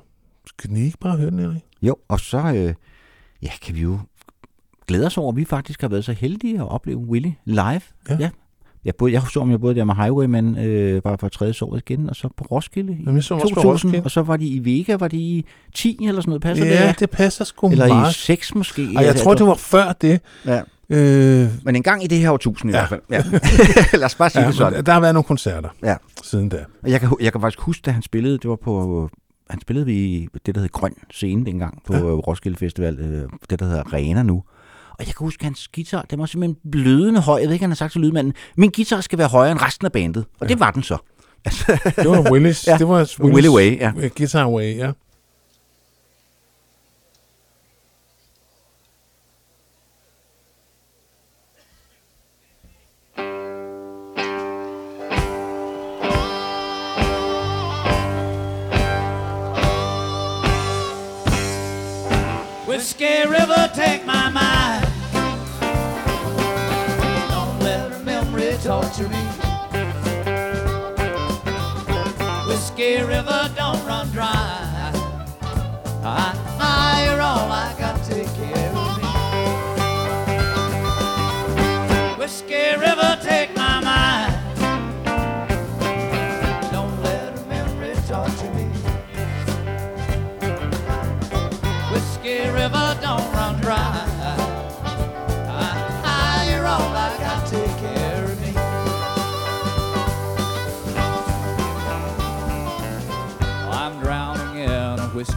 skal 0.46 0.76
I 0.76 0.80
ikke 0.84 0.98
bare 0.98 1.16
høre 1.16 1.30
den, 1.30 1.38
Erik? 1.38 1.62
Jo, 1.82 1.96
og 2.08 2.20
så 2.20 2.38
øh, 2.38 2.74
ja, 3.42 3.50
kan 3.62 3.74
vi 3.74 3.80
jo 3.80 3.98
glæde 4.86 5.06
os 5.06 5.18
over, 5.18 5.32
at 5.32 5.36
vi 5.36 5.44
faktisk 5.44 5.80
har 5.80 5.88
været 5.88 6.04
så 6.04 6.12
heldige 6.12 6.56
at 6.58 6.68
opleve 6.68 6.98
Willy 6.98 7.30
live. 7.44 7.80
Ja. 8.08 8.16
ja. 8.20 8.30
Jeg, 8.88 8.94
både, 8.98 9.12
jeg 9.12 9.22
så 9.32 9.40
ham 9.40 9.50
jo 9.50 9.58
både 9.58 9.74
der 9.74 9.84
med 9.84 9.94
Highwayman, 9.94 10.58
øh, 10.58 11.02
bare 11.02 11.18
for 11.18 11.28
tredje 11.28 11.54
år 11.62 11.76
igen, 11.76 12.10
og 12.10 12.16
så 12.16 12.28
på 12.36 12.44
Roskilde 12.50 12.92
i 12.92 12.96
Jamen, 12.96 13.14
jeg 13.14 13.24
så 13.24 13.34
ham 13.34 13.42
også 13.42 13.54
på 13.54 13.60
2000, 13.62 13.88
Roskilde. 13.90 14.04
og 14.04 14.10
så 14.10 14.22
var 14.22 14.36
de 14.36 14.46
i 14.46 14.64
Vega, 14.78 14.96
var 14.96 15.08
de 15.08 15.16
i 15.16 15.46
10 15.74 15.98
eller 16.08 16.20
sådan 16.20 16.30
noget, 16.30 16.42
passer 16.42 16.66
Ja, 16.66 16.88
det? 16.88 17.00
det 17.00 17.10
passer 17.10 17.44
sgu 17.44 17.70
Eller 17.70 17.86
i 17.86 17.88
meget. 17.88 18.14
6 18.14 18.54
måske. 18.54 18.88
Ej, 18.96 19.04
jeg 19.04 19.16
tror, 19.16 19.34
det 19.34 19.46
var 19.46 19.54
før 19.54 19.92
det. 19.92 20.20
Ja. 20.46 20.60
Øh, 20.90 21.48
Men 21.64 21.76
en 21.76 21.82
gang 21.82 22.04
i 22.04 22.06
det 22.06 22.18
her 22.18 22.30
årtusind 22.30 22.70
i 22.70 22.74
Ja. 22.74 22.86
hvert 22.86 22.88
fald. 22.88 23.00
Ja. 23.10 23.22
Lad 23.98 24.04
os 24.04 24.14
bare 24.14 24.30
sige 24.30 24.42
ja, 24.42 24.46
det 24.48 24.56
sådan. 24.56 24.84
der 24.86 24.92
har 24.92 25.00
været 25.00 25.14
nogle 25.14 25.24
koncerter 25.24 25.68
Ja. 25.82 25.94
siden 26.24 26.48
da. 26.48 26.64
Og 26.82 26.90
Jeg 26.90 27.00
kan, 27.00 27.08
jeg 27.20 27.32
kan 27.32 27.40
faktisk 27.40 27.60
huske, 27.60 27.82
da 27.86 27.90
han 27.90 28.02
spillede, 28.02 28.38
det 28.38 28.50
var 28.50 28.56
på, 28.56 29.08
han 29.50 29.60
spillede 29.60 29.86
vi 29.86 29.94
i 29.96 30.28
det, 30.46 30.54
der 30.54 30.60
hed 30.60 30.68
Grøn 30.68 30.94
Scene 31.10 31.46
dengang 31.46 31.82
på 31.86 31.92
Ja. 31.92 31.98
ja. 31.98 32.04
Roskilde 32.04 32.56
Festival, 32.58 32.98
øh, 32.98 33.22
det 33.50 33.60
der 33.60 33.66
hedder 33.66 33.82
Arena 33.86 34.22
nu. 34.22 34.42
Og 34.98 35.06
jeg 35.06 35.14
kan 35.14 35.24
huske, 35.24 35.40
at 35.40 35.44
hans 35.44 35.68
guitar, 35.68 36.02
den 36.10 36.18
var 36.18 36.26
simpelthen 36.26 36.70
blødende 36.72 37.20
høj. 37.20 37.38
Jeg 37.40 37.48
ved 37.48 37.52
ikke, 37.52 37.62
han 37.62 37.70
har 37.70 37.76
sagt 37.76 37.92
til 37.92 38.00
lydmanden, 38.00 38.34
min 38.56 38.70
guitar 38.70 39.00
skal 39.00 39.18
være 39.18 39.28
højere 39.28 39.52
end 39.52 39.62
resten 39.62 39.86
af 39.86 39.92
bandet. 39.92 40.24
Og 40.40 40.46
ja. 40.46 40.46
det 40.46 40.60
var 40.60 40.70
den 40.70 40.82
så. 40.82 40.96
Altså, 41.44 41.78
Det 41.96 42.10
var 42.10 42.30
Willis. 42.30 42.66
Ja, 42.66 42.78
det 42.78 42.88
var 42.88 42.94
Willis, 42.94 43.20
Willie 43.20 43.50
Way, 43.50 43.78
ja. 43.80 43.92
Guitar 44.16 44.48
Way, 44.48 44.76
ja. 44.76 44.92
Whiskey 62.68 63.24
River, 63.26 63.68
take 63.74 64.04
my 64.06 64.30
mind. 64.32 64.87
River, 73.08 73.50
don't 73.56 73.82
run 73.86 74.06
dry. 74.10 74.92
I, 76.04 76.34
I, 76.60 77.06
you're 77.06 77.22
all 77.22 77.50
I 77.50 77.74
got 77.78 78.04
to 78.04 78.10
take 78.10 78.28
care 78.34 78.70
of 78.76 78.98
me. 78.98 79.08
Whiskey 82.18 82.76
River, 82.78 83.18
take 83.22 83.57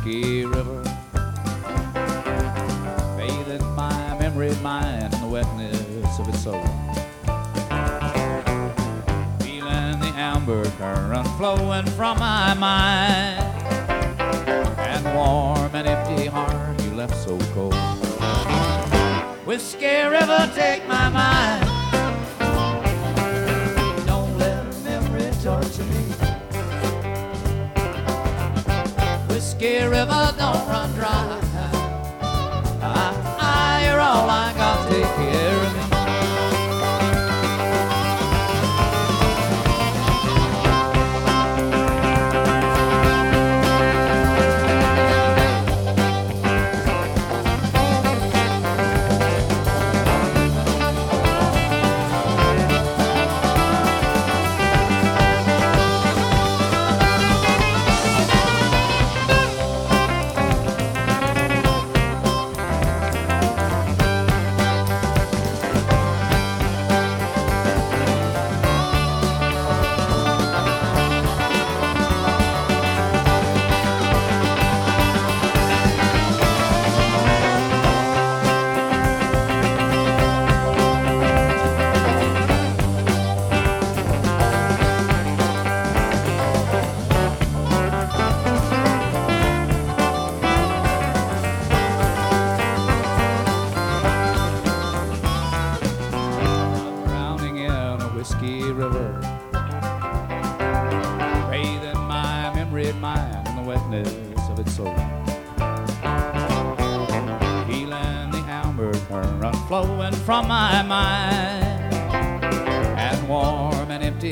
whiskey 0.03 0.45
river, 0.45 0.83
bathing 3.17 3.75
my 3.75 4.17
memory 4.19 4.55
mind 4.61 5.13
in 5.13 5.21
the 5.21 5.27
wetness 5.27 6.19
of 6.19 6.27
its 6.27 6.43
soul. 6.43 6.63
Feeling 9.41 9.99
the 9.99 10.11
amber 10.15 10.65
current 10.79 11.27
flowing 11.37 11.85
from 11.91 12.17
my 12.17 12.53
mind 12.55 13.43
and 14.79 15.05
warm 15.15 15.75
and 15.75 15.87
empty 15.87 16.25
heart 16.25 16.81
you 16.83 16.91
left 16.95 17.15
so 17.15 17.37
cold. 17.53 17.75
Whiskey 19.45 19.85
River, 19.85 20.51
take 20.55 20.87
my 20.87 21.09
mind. 21.09 21.70
Whiskey 29.61 29.85
River, 29.85 30.33
don't 30.39 30.67
run 30.67 30.91
dry. 30.93 31.39
I, 32.81 33.13
I, 33.39 33.85
you're 33.85 33.99
all 33.99 34.27
I 34.27 34.51
got. 34.57 34.89
Take 34.89 35.03
care 35.03 35.60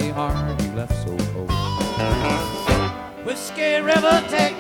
heart 0.08 0.62
you 0.64 0.72
left 0.72 0.96
so 1.04 1.16
cold. 1.34 1.52
Whiskey 3.26 3.82
River, 3.82 4.24
take 4.30 4.59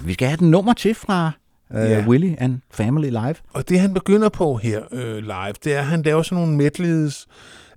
Nå, 0.00 0.06
vi 0.06 0.12
skal 0.12 0.28
have 0.28 0.36
den 0.36 0.50
nummer 0.50 0.72
til 0.72 0.94
fra 0.94 1.30
uh, 1.70 1.76
Ja. 1.76 2.04
Willy 2.08 2.34
and 2.38 2.58
Family 2.70 3.08
Live. 3.10 3.34
og 3.52 3.68
det 3.68 3.80
han 3.80 3.94
begynder 3.94 4.28
på 4.28 4.56
her 4.56 4.82
øh, 4.92 5.16
live, 5.18 5.54
det 5.64 5.74
er, 5.74 5.78
at 5.78 5.86
han 5.86 6.02
laver 6.02 6.22
sådan 6.22 6.42
nogle 6.42 6.56
medleys 6.56 7.26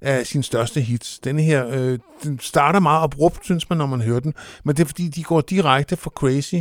af 0.02 0.26
sine 0.28 0.44
største 0.44 0.82
hits. 0.82 1.20
Denne 1.20 1.42
her, 1.42 1.68
øh, 1.68 2.00
den 2.24 2.40
starter 2.40 2.80
meget 2.80 3.04
abrupt, 3.04 3.46
synes 3.46 3.70
man, 3.70 3.78
når 3.78 3.86
man 3.86 4.02
hører 4.02 4.20
den, 4.20 4.34
men 4.64 4.76
det 4.76 4.84
er 4.84 4.88
fordi, 4.88 5.08
de 5.08 5.24
går 5.24 5.42
direkte 5.42 5.96
fra 5.98 6.10
Crazy 6.10 6.56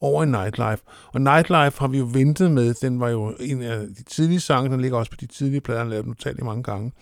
over 0.00 0.22
i 0.22 0.26
Nightlife. 0.26 0.82
Og 1.12 1.20
Nightlife 1.20 1.78
har 1.80 1.88
vi 1.88 1.98
jo 1.98 2.08
ventet 2.12 2.50
med. 2.50 2.74
Den 2.74 3.00
var 3.00 3.08
jo 3.08 3.34
en 3.40 3.62
af 3.62 3.78
de 3.98 4.02
tidlige 4.02 4.40
sange, 4.40 4.70
den 4.70 4.80
ligger 4.80 4.98
også 4.98 5.10
på 5.10 5.16
de 5.20 5.26
tidlige 5.26 5.60
plader, 5.60 5.80
han 5.80 5.88
lavede 5.88 6.02
den 6.02 6.10
utallige 6.10 6.44
mange 6.44 6.62
gange. 6.62 6.92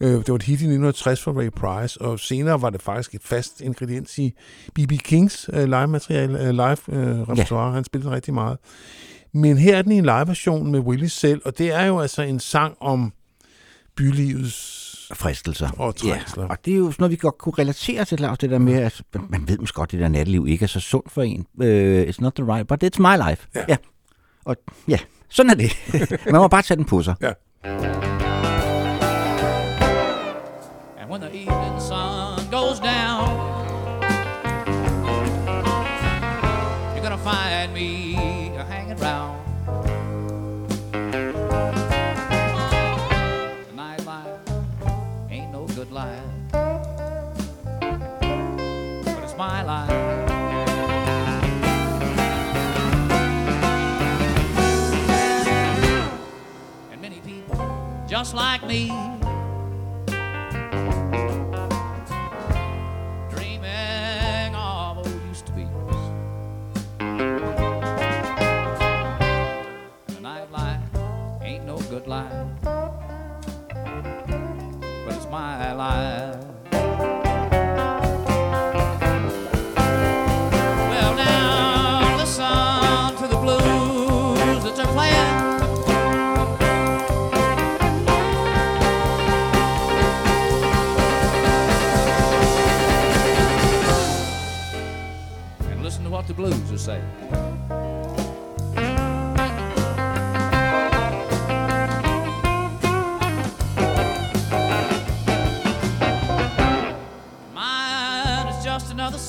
Øh, 0.00 0.10
det 0.10 0.28
var 0.28 0.34
et 0.34 0.42
hit 0.42 0.60
i 0.60 0.64
1960 0.64 1.22
for 1.22 1.40
Ray 1.40 1.50
Price, 1.50 2.00
og 2.00 2.20
senere 2.20 2.62
var 2.62 2.70
det 2.70 2.82
faktisk 2.82 3.14
et 3.14 3.22
fast 3.24 3.60
ingrediens 3.60 4.18
i 4.18 4.34
B.B. 4.74 4.92
Kings 5.04 5.50
øh, 5.52 5.64
live-materiale, 5.64 6.40
øh, 6.40 6.50
live-repertoire. 6.50 7.66
Ja. 7.66 7.74
Han 7.74 7.84
spillede 7.84 8.10
rigtig 8.10 8.34
meget. 8.34 8.58
Men 9.34 9.58
her 9.58 9.76
er 9.76 9.82
den 9.82 9.92
i 9.92 9.98
en 9.98 10.04
live-version 10.04 10.70
med 10.72 10.80
Willie 10.80 11.08
selv, 11.08 11.42
og 11.44 11.58
det 11.58 11.74
er 11.74 11.84
jo 11.84 12.00
altså 12.00 12.22
en 12.22 12.40
sang 12.40 12.76
om 12.80 13.12
bylivets... 13.96 14.82
Fristelser. 15.14 15.70
Og 15.76 15.96
trængsler. 15.96 16.42
Ja, 16.44 16.48
og 16.48 16.64
det 16.64 16.74
er 16.74 16.78
jo 16.78 16.84
sådan 16.84 16.96
noget, 16.98 17.10
vi 17.10 17.16
godt 17.16 17.38
kunne 17.38 17.54
relatere 17.58 18.04
til, 18.04 18.18
Claus, 18.18 18.38
det 18.38 18.50
der 18.50 18.58
med, 18.58 18.74
at 18.74 19.02
man 19.28 19.48
ved 19.48 19.58
måske 19.58 19.74
godt, 19.74 19.92
det 19.92 20.00
der 20.00 20.08
natteliv 20.08 20.46
ikke 20.48 20.62
er 20.62 20.66
så 20.66 20.80
sundt 20.80 21.12
for 21.12 21.22
en. 21.22 21.46
Uh, 21.54 22.02
it's 22.02 22.20
not 22.20 22.34
the 22.34 22.54
right, 22.54 22.66
but 22.68 22.84
it's 22.84 22.98
my 22.98 23.28
life. 23.28 23.48
Ja. 23.54 23.64
ja. 23.68 23.76
Og 24.44 24.56
ja, 24.88 24.98
sådan 25.28 25.50
er 25.50 25.54
det. 25.54 25.72
man 26.32 26.40
må 26.40 26.48
bare 26.48 26.62
tage 26.62 26.76
den 26.76 26.84
på 26.84 27.02
sig. 27.02 27.14
Ja. 27.20 28.21
When 31.12 31.20
the 31.20 31.30
evening 31.36 31.78
sun 31.78 32.48
goes 32.48 32.80
down, 32.80 33.28
you're 36.94 37.02
gonna 37.02 37.18
find 37.18 37.74
me 37.74 38.14
hanging 38.66 38.96
round. 38.96 39.38
The 43.60 43.74
nightlife 43.76 44.38
ain't 45.30 45.52
no 45.52 45.66
good 45.76 45.92
life, 45.92 46.24
but 49.04 49.22
it's 49.22 49.36
my 49.36 49.62
life. 49.64 49.90
And 56.90 57.02
many 57.02 57.20
people 57.20 58.06
just 58.08 58.32
like 58.32 58.66
me 58.66 59.11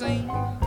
seen 0.03 0.62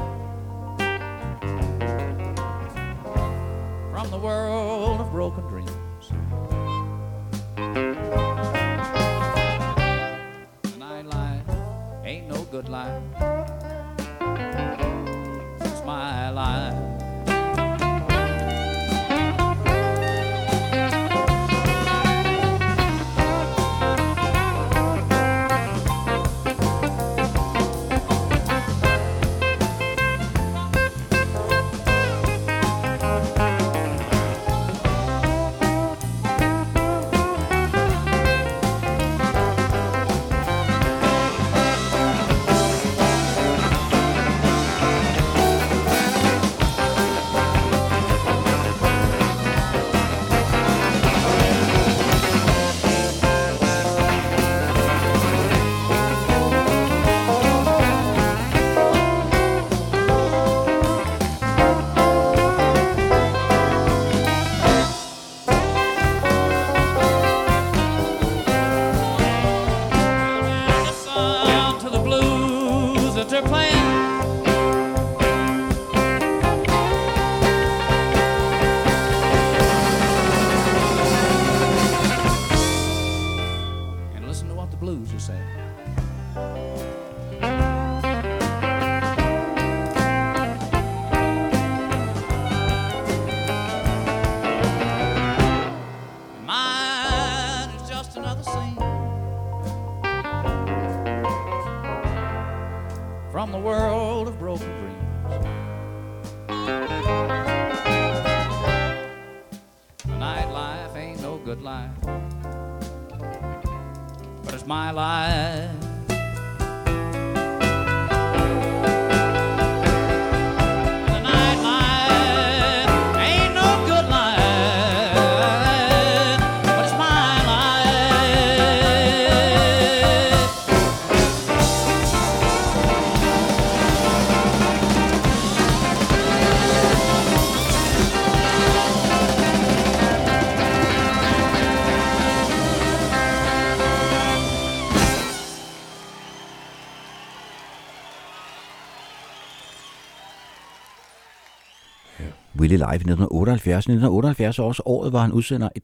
Willie 152.77 152.87
Live 152.87 152.95
i 152.95 153.13
1978. 153.13 153.85
1978 153.85 154.59
er 154.59 154.63
også 154.63 154.83
året, 154.87 155.11
hvor 155.11 155.19
han 155.19 155.33
udsender 155.33 155.69
et 155.77 155.83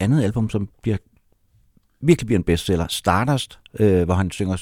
andet 0.00 0.22
album, 0.22 0.50
som 0.50 0.68
bliver 0.82 0.96
virkelig 2.00 2.26
bliver 2.26 2.38
en 2.38 2.44
bestseller. 2.44 2.86
Stardust, 2.88 3.58
øh, 3.80 4.02
hvor 4.04 4.14
han 4.14 4.30
synger 4.30 4.56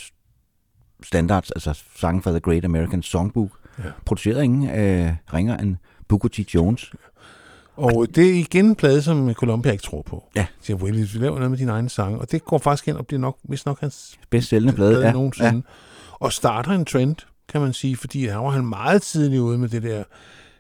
standards, 1.03 1.51
altså 1.51 1.83
sange 1.97 2.23
fra 2.23 2.31
The 2.31 2.41
Great 2.41 2.65
American 2.65 3.03
Songbook. 3.03 3.51
Ja. 3.79 3.85
Ja. 3.85 3.91
Produceret 4.07 4.43
ingen 4.43 4.71
øh, 4.71 5.13
ringer 5.35 5.57
end 5.57 5.77
Booker 6.09 6.29
T. 6.29 6.39
Jones. 6.55 6.93
Og 7.77 8.07
det 8.15 8.31
er 8.31 8.35
igen 8.35 8.67
en 8.67 8.75
plade, 8.77 9.03
som 9.03 9.35
Columbia 9.35 9.73
ikke 9.73 9.83
tror 9.83 10.03
på. 10.03 10.25
Ja. 10.37 10.47
Så 10.61 10.73
jeg 10.73 10.83
Willie, 10.83 11.07
du 11.15 11.19
laver 11.19 11.35
noget 11.37 11.51
med 11.51 11.59
dine 11.59 11.73
egne 11.73 11.89
sange. 11.89 12.19
Og 12.19 12.31
det 12.31 12.45
går 12.45 12.59
faktisk 12.59 12.89
ind 12.89 12.97
og 12.97 13.07
bliver 13.07 13.21
nok, 13.21 13.39
hvis 13.43 13.67
nok 13.67 13.81
hans 13.81 14.19
Bedst 14.31 14.49
sælgende 14.49 14.73
plade. 14.75 14.91
plade 14.93 15.07
Ja, 15.07 15.13
nogensinde. 15.13 15.55
ja. 15.55 15.61
Og 16.13 16.33
starter 16.33 16.71
en 16.71 16.85
trend, 16.85 17.17
kan 17.49 17.61
man 17.61 17.73
sige, 17.73 17.97
fordi 17.97 18.27
her 18.27 18.37
var 18.37 18.51
han 18.51 18.67
meget 18.67 19.03
tidlig 19.03 19.41
ude 19.41 19.59
med 19.59 19.69
det 19.69 19.83
der 19.83 20.05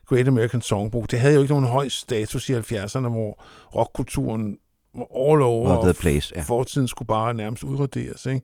Great 0.09 0.29
American 0.29 0.61
Songbook. 0.63 1.11
Det 1.11 1.21
havde 1.21 1.35
jo 1.35 1.41
ikke 1.41 1.53
nogen 1.53 1.67
høj 1.67 1.89
status 1.89 2.49
i 2.49 2.55
70'erne, 2.55 3.09
hvor 3.09 3.45
rockkulturen 3.75 4.57
var 4.95 5.33
all 5.33 5.43
over, 5.43 5.71
Og 5.71 5.95
Place, 5.95 6.33
ja. 6.37 6.43
fortiden 6.43 6.89
skulle 6.89 7.07
bare 7.07 7.35
nærmest 7.35 7.65
udraderes. 7.65 8.27
Ikke? 8.27 8.41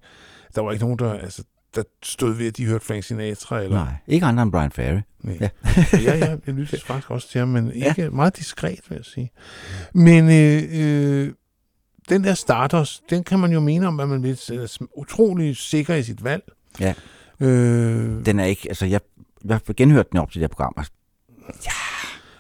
Der 0.55 0.61
var 0.61 0.73
ikke 0.73 0.85
nogen, 0.85 0.99
der, 0.99 1.13
altså, 1.13 1.43
der 1.75 1.83
stod 2.03 2.35
ved, 2.35 2.47
at 2.47 2.57
de 2.57 2.67
hørte 2.67 2.85
Frank 2.85 3.05
Sinatra. 3.05 3.61
Eller, 3.63 3.77
Nej, 3.85 3.95
ikke 4.07 4.27
andre 4.27 4.43
end 4.43 4.53
Brian 4.53 4.71
Ferry. 4.71 5.01
Nej. 5.23 5.39
Ja. 5.41 5.49
ja, 5.93 6.17
ja, 6.17 6.37
jeg 6.47 6.55
lytter 6.55 6.79
faktisk 6.87 7.11
også 7.11 7.29
til 7.29 7.39
ham, 7.39 7.49
men 7.49 7.73
ikke 7.73 8.03
ja. 8.03 8.11
meget 8.11 8.37
diskret, 8.37 8.81
vil 8.89 8.97
jeg 8.97 9.05
sige. 9.05 9.31
Men 9.95 10.25
øh, 10.31 10.63
øh, 10.73 11.33
den 12.09 12.25
der 12.25 12.35
Stardust, 12.35 13.03
den 13.11 13.25
kan 13.25 13.39
man 13.39 13.53
jo 13.53 13.61
mene 13.61 13.87
om, 13.87 14.01
at 14.01 14.09
man 14.09 14.23
vil 14.23 14.31
er 14.31 14.87
utrolig 14.97 15.57
sikker 15.57 15.95
i 15.95 16.03
sit 16.03 16.25
valg. 16.25 16.45
Ja. 16.81 16.95
Øh, 17.41 18.27
Den 18.27 18.39
er 18.39 18.45
ikke, 18.45 18.69
altså 18.69 18.87
jeg, 18.87 19.01
jeg 19.45 19.61
har 19.67 19.73
genhørt 19.73 20.11
den 20.13 20.19
op 20.21 20.31
til 20.31 20.41
det 20.41 20.43
her 20.43 20.49
program. 20.49 20.75
Altså, 21.49 21.71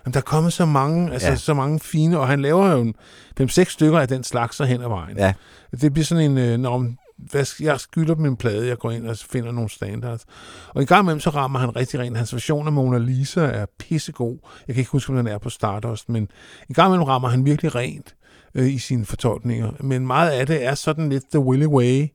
men 0.05 0.12
der 0.14 0.18
er 0.18 0.22
kommet 0.24 0.52
så 0.52 0.64
mange, 0.66 1.12
altså 1.12 1.28
ja. 1.28 1.32
Ja. 1.32 1.39
så 1.39 1.55
mange 1.55 1.81
fine, 1.81 2.18
og 2.18 2.28
han 2.28 2.43
laver 2.43 2.70
jo 2.72 2.93
5-6 3.40 3.64
stykker 3.64 3.98
af 3.98 4.09
den 4.09 4.24
slags 4.24 4.56
så 4.56 4.64
hen 4.64 4.82
ad 4.82 4.89
vejen. 4.89 5.16
Ja. 5.16 5.32
Det 5.81 5.93
bliver 5.93 6.05
sådan 6.05 6.31
en, 6.31 6.39
øh, 6.39 6.59
når 6.59 6.86
hvad, 7.16 7.47
jeg 7.60 7.81
skylder 7.81 8.14
dem 8.14 8.24
en 8.24 8.36
plade, 8.36 8.68
jeg 8.68 8.78
går 8.78 8.90
ind 8.90 9.06
og 9.06 9.16
finder 9.16 9.52
nogle 9.52 9.70
standards. 9.70 10.24
Og 10.68 10.82
i 10.82 10.85
gang 10.85 11.02
imellem 11.05 11.20
så 11.20 11.31
rammer 11.31 11.59
han 11.59 11.76
rigtig 11.76 12.01
rent. 12.01 12.16
Hans 12.16 12.35
version 12.35 12.66
af 12.66 12.72
Mona 12.72 12.98
Lisa 12.98 13.40
er 13.40 13.66
pissegod. 13.78 14.39
Jeg 14.66 14.74
kan 14.74 14.81
ikke 14.81 14.90
huske, 14.90 15.10
om 15.10 15.16
den 15.16 15.26
er 15.26 15.39
på 15.39 15.51
Stardust, 15.51 16.09
men 16.09 16.28
i 16.68 16.72
gang 16.72 16.89
imellem 16.89 17.05
rammer 17.05 17.28
han 17.28 17.44
virkelig 17.44 17.74
rent 17.74 18.14
øh, 18.55 18.74
i 18.74 18.78
sine 18.78 19.06
fortolkninger. 19.06 19.72
Men 19.81 20.06
meget 20.06 20.31
af 20.31 20.47
det 20.47 20.64
er 20.64 20.74
sådan 20.74 21.09
lidt 21.09 21.24
The 21.31 21.39
Willy 21.40 21.66
Way. 21.66 22.06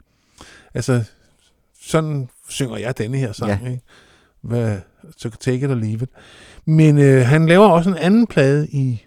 Altså, 0.73 1.03
sådan 1.81 2.29
synger 2.49 2.77
jeg 2.77 2.97
denne 2.97 3.17
her 3.17 3.31
sang, 3.31 3.61
Ja. 3.63 3.69
ikke? 3.69 3.81
Hvad, 4.41 4.77
så 5.17 5.29
take 5.29 5.65
it 5.65 5.71
or 5.71 5.75
leave 5.75 6.01
it. 6.03 6.09
Men 6.69 6.97
øh, 6.97 7.25
han 7.25 7.45
laver 7.45 7.67
også 7.67 7.89
en 7.89 7.97
anden 7.97 8.27
plade 8.27 8.67
i 8.67 9.05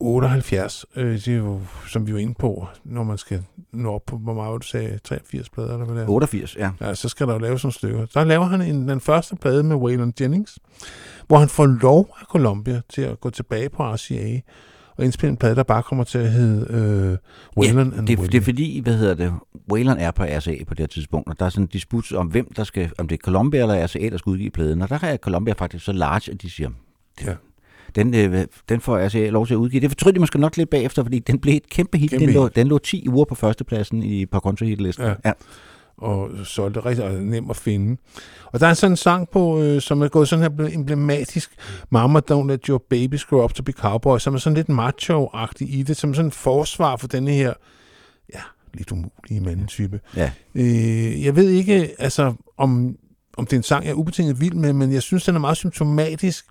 78, 0.00 0.86
øh, 0.96 1.14
det 1.14 1.28
er 1.28 1.36
jo, 1.36 1.60
som 1.88 2.06
vi 2.06 2.12
var 2.12 2.18
inde 2.18 2.34
på, 2.34 2.66
når 2.84 3.02
man 3.02 3.18
skal 3.18 3.42
nå 3.72 3.92
op 3.92 4.02
på, 4.06 4.16
hvor 4.16 4.34
meget 4.34 4.62
du 4.62 4.66
sagde, 4.66 4.98
83 5.04 5.50
plader, 5.50 5.72
eller 5.72 5.84
hvad 5.84 5.96
det 5.96 6.02
er? 6.02 6.08
88, 6.08 6.56
ja. 6.56 6.70
Ja, 6.80 6.94
så 6.94 7.08
skal 7.08 7.26
der 7.26 7.32
jo 7.32 7.38
laves 7.38 7.64
nogle 7.64 7.74
stykker. 7.74 8.06
Der 8.14 8.24
laver 8.24 8.44
han 8.44 8.62
en, 8.62 8.88
den 8.88 9.00
første 9.00 9.36
plade 9.36 9.62
med 9.62 9.76
Waylon 9.76 10.12
Jennings, 10.20 10.58
hvor 11.26 11.38
han 11.38 11.48
får 11.48 11.66
lov 11.66 12.16
af 12.20 12.26
Columbia 12.26 12.80
til 12.88 13.02
at 13.02 13.20
gå 13.20 13.30
tilbage 13.30 13.68
på 13.68 13.82
RCA 13.82 14.40
og 14.98 15.04
indspille 15.04 15.30
en 15.30 15.36
plade, 15.36 15.54
der 15.56 15.62
bare 15.62 15.82
kommer 15.82 16.04
til 16.04 16.18
at 16.18 16.30
hedde 16.32 16.66
øh, 16.70 17.18
Waylon 17.64 17.92
and 17.98 18.06
det, 18.06 18.18
Willie. 18.18 18.32
det 18.32 18.38
er 18.38 18.42
fordi, 18.44 18.80
hvad 18.80 18.96
hedder 18.96 19.14
det, 19.14 19.32
Waylon 19.72 19.98
er 19.98 20.10
på 20.10 20.22
RCA 20.24 20.64
på 20.66 20.74
det 20.74 20.78
her 20.80 20.86
tidspunkt, 20.86 21.28
og 21.28 21.38
der 21.38 21.46
er 21.46 21.50
sådan 21.50 21.64
en 21.64 21.68
disput 21.72 22.12
om, 22.12 22.26
hvem 22.26 22.52
der 22.56 22.64
skal, 22.64 22.90
om 22.98 23.08
det 23.08 23.14
er 23.18 23.20
Columbia 23.24 23.60
eller 23.60 23.84
RCA, 23.84 24.08
der 24.08 24.16
skal 24.16 24.30
udgive 24.30 24.50
pladen, 24.50 24.82
og 24.82 24.88
der 24.88 24.98
er 25.02 25.16
Columbia 25.16 25.54
faktisk 25.58 25.84
så 25.84 25.92
large, 25.92 26.32
at 26.32 26.42
de 26.42 26.50
siger, 26.50 26.68
Ja. 27.26 27.34
den, 27.94 28.14
øh, 28.14 28.44
den 28.68 28.80
får 28.80 29.06
RCA 29.06 29.28
lov 29.30 29.46
til 29.46 29.54
at 29.54 29.58
udgive. 29.58 29.80
Det 29.80 29.90
fortrød 29.90 30.12
de 30.12 30.20
måske 30.20 30.38
nok 30.40 30.56
lidt 30.56 30.70
bagefter, 30.70 31.02
fordi 31.02 31.18
den 31.18 31.38
blev 31.38 31.54
et 31.56 31.68
kæmpe 31.68 31.98
hit. 31.98 32.10
Kæmpe 32.10 32.26
den, 32.26 32.34
lå, 32.34 32.44
hit. 32.44 32.56
den 32.56 32.66
lå 32.68 32.78
10 32.78 33.08
uger 33.08 33.24
på 33.24 33.34
førstepladsen 33.34 34.02
i 34.02 34.26
par 34.26 34.40
country 34.40 34.64
hitlisten. 34.66 35.04
Ja. 35.06 35.14
ja. 35.24 35.32
Og 36.02 36.30
solgte 36.44 36.80
rigtig 36.80 37.04
og 37.04 37.12
nem 37.12 37.50
at 37.50 37.56
finde. 37.56 37.96
Og 38.46 38.60
der 38.60 38.66
er 38.66 38.74
sådan 38.74 38.92
en 38.92 38.96
sang 38.96 39.28
på, 39.28 39.62
øh, 39.62 39.80
som 39.80 40.02
er 40.02 40.08
gået 40.08 40.28
sådan 40.28 40.42
her 40.42 40.48
blevet 40.48 40.74
emblematisk, 40.74 41.50
Mama 41.90 42.20
Don't 42.30 42.46
Let 42.46 42.66
Your 42.66 42.84
Babies 42.90 43.24
Grow 43.24 43.44
Up 43.44 43.54
To 43.54 43.62
Be 43.62 43.72
Cowboy, 43.72 44.18
som 44.18 44.34
er 44.34 44.38
sådan 44.38 44.56
lidt 44.56 44.68
macho-agtig 44.68 45.74
i 45.74 45.82
det, 45.82 45.96
som 45.96 46.14
sådan 46.14 46.26
en 46.26 46.32
forsvar 46.32 46.96
for 46.96 47.08
denne 47.08 47.30
her, 47.30 47.52
ja, 48.34 48.40
lidt 48.74 48.92
umulige 48.92 49.40
mandetype. 49.40 50.00
Ja. 50.16 50.30
Øh, 50.54 51.24
jeg 51.24 51.36
ved 51.36 51.48
ikke, 51.48 51.94
altså, 51.98 52.34
om, 52.58 52.96
om 53.36 53.46
det 53.46 53.52
er 53.52 53.56
en 53.56 53.62
sang, 53.62 53.84
jeg 53.84 53.90
er 53.90 53.94
ubetinget 53.94 54.40
vild 54.40 54.54
med, 54.54 54.72
men 54.72 54.92
jeg 54.92 55.02
synes, 55.02 55.24
den 55.24 55.34
er 55.34 55.40
meget 55.40 55.56
symptomatisk 55.56 56.46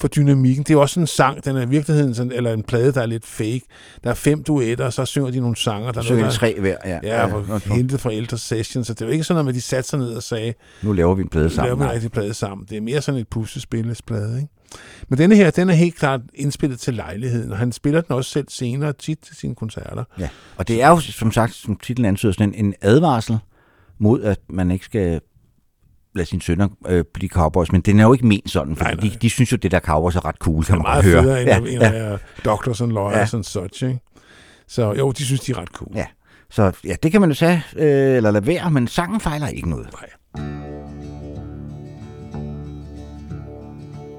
for 0.00 0.08
dynamikken. 0.08 0.64
Det 0.64 0.74
er 0.74 0.78
også 0.78 1.00
en 1.00 1.06
sang, 1.06 1.44
den 1.44 1.56
er 1.56 1.62
i 1.62 1.68
virkeligheden 1.68 2.14
sådan, 2.14 2.32
eller 2.32 2.52
en 2.52 2.62
plade, 2.62 2.92
der 2.92 3.00
er 3.02 3.06
lidt 3.06 3.26
fake. 3.26 3.60
Der 4.04 4.10
er 4.10 4.14
fem 4.14 4.42
duetter, 4.42 4.84
og 4.84 4.92
så 4.92 5.04
synger 5.04 5.30
de 5.30 5.40
nogle 5.40 5.56
sanger. 5.56 5.92
Der 5.92 5.98
er 6.00 6.04
Så 6.04 6.12
er 6.14 6.16
noget, 6.18 6.32
der, 6.32 6.38
tre 6.38 6.60
hver. 6.60 6.76
Ja, 6.84 6.98
Ja, 7.02 7.26
ja, 7.26 7.58
hentet 7.74 8.00
fra 8.00 8.12
ældre 8.12 8.38
sessions, 8.38 8.86
så 8.86 8.94
det 8.94 9.02
er 9.02 9.06
jo 9.06 9.12
ikke 9.12 9.24
sådan, 9.24 9.44
noget, 9.44 9.48
at 9.48 9.54
de 9.54 9.60
satte 9.60 9.90
sig 9.90 9.98
ned 9.98 10.14
og 10.14 10.22
sagde, 10.22 10.54
Nu 10.82 10.92
laver 10.92 11.14
vi 11.14 11.22
en 11.22 11.28
plade 11.28 11.48
laver 11.48 11.54
sammen. 11.54 11.78
vi 11.78 11.84
en 11.84 11.90
rigtig 11.90 12.12
plade 12.12 12.34
sammen. 12.34 12.66
Det 12.70 12.76
er 12.76 12.80
mere 12.80 13.02
sådan 13.02 13.20
et 13.20 13.28
puslespillesplade, 13.28 14.36
ikke? 14.36 14.48
Men 15.08 15.18
denne 15.18 15.36
her, 15.36 15.50
den 15.50 15.70
er 15.70 15.74
helt 15.74 15.94
klart 15.96 16.20
indspillet 16.34 16.78
til 16.80 16.94
lejligheden, 16.94 17.52
og 17.52 17.58
han 17.58 17.72
spiller 17.72 18.00
den 18.00 18.16
også 18.16 18.30
selv 18.30 18.46
senere 18.50 18.92
tit 18.92 19.18
til 19.18 19.36
sine 19.36 19.54
koncerter. 19.54 20.04
Ja. 20.18 20.28
Og 20.56 20.68
det 20.68 20.82
er 20.82 20.88
jo, 20.88 21.00
som 21.00 21.32
sagt, 21.32 21.54
som 21.54 21.76
titlen 21.76 22.04
antyder, 22.04 22.32
sådan 22.32 22.54
en, 22.54 22.64
en 22.66 22.74
advarsel 22.80 23.38
mod, 23.98 24.22
at 24.22 24.38
man 24.50 24.70
ikke 24.70 24.84
skal 24.84 25.20
lade 26.18 26.28
sine 26.28 26.42
sønner 26.42 26.68
øh, 26.88 27.04
blive 27.14 27.28
cowboys, 27.28 27.72
men 27.72 27.80
den 27.80 28.00
er 28.00 28.04
jo 28.04 28.12
ikke 28.12 28.26
ment 28.26 28.50
sådan, 28.50 28.76
for 28.76 28.84
Nej, 28.84 28.94
nej. 28.94 29.00
de, 29.02 29.10
de 29.22 29.30
synes 29.30 29.52
jo, 29.52 29.56
det 29.56 29.70
der 29.70 29.80
cowboys 29.80 30.16
er 30.16 30.24
ret 30.24 30.36
cool, 30.36 30.58
Det 30.58 30.66
kan 30.66 30.76
man 30.76 30.82
meget 30.82 31.04
høre. 31.04 31.22
federe 31.22 31.40
end, 31.42 31.50
ja, 31.50 31.86
end 31.86 31.96
ja. 31.96 32.16
doctors 32.44 32.80
and 32.80 32.92
lawyers 32.92 33.32
Ja. 33.32 33.36
and 33.36 33.44
such, 33.44 33.84
ikke? 33.84 33.98
Så 34.68 34.92
jo, 34.92 35.10
de 35.12 35.24
synes, 35.24 35.40
de 35.40 35.52
er 35.52 35.58
ret 35.60 35.68
cool. 35.68 35.92
Ja. 35.94 36.06
Så 36.50 36.72
ja, 36.84 36.94
det 37.02 37.12
kan 37.12 37.20
man 37.20 37.30
jo 37.30 37.34
tage, 37.34 37.62
øh, 37.76 38.16
eller 38.16 38.30
lade 38.30 38.46
være, 38.46 38.70
men 38.70 38.88
sangen 38.88 39.20
fejler 39.20 39.46
ikke 39.48 39.70
noget. 39.70 39.86
Nej. 39.92 40.08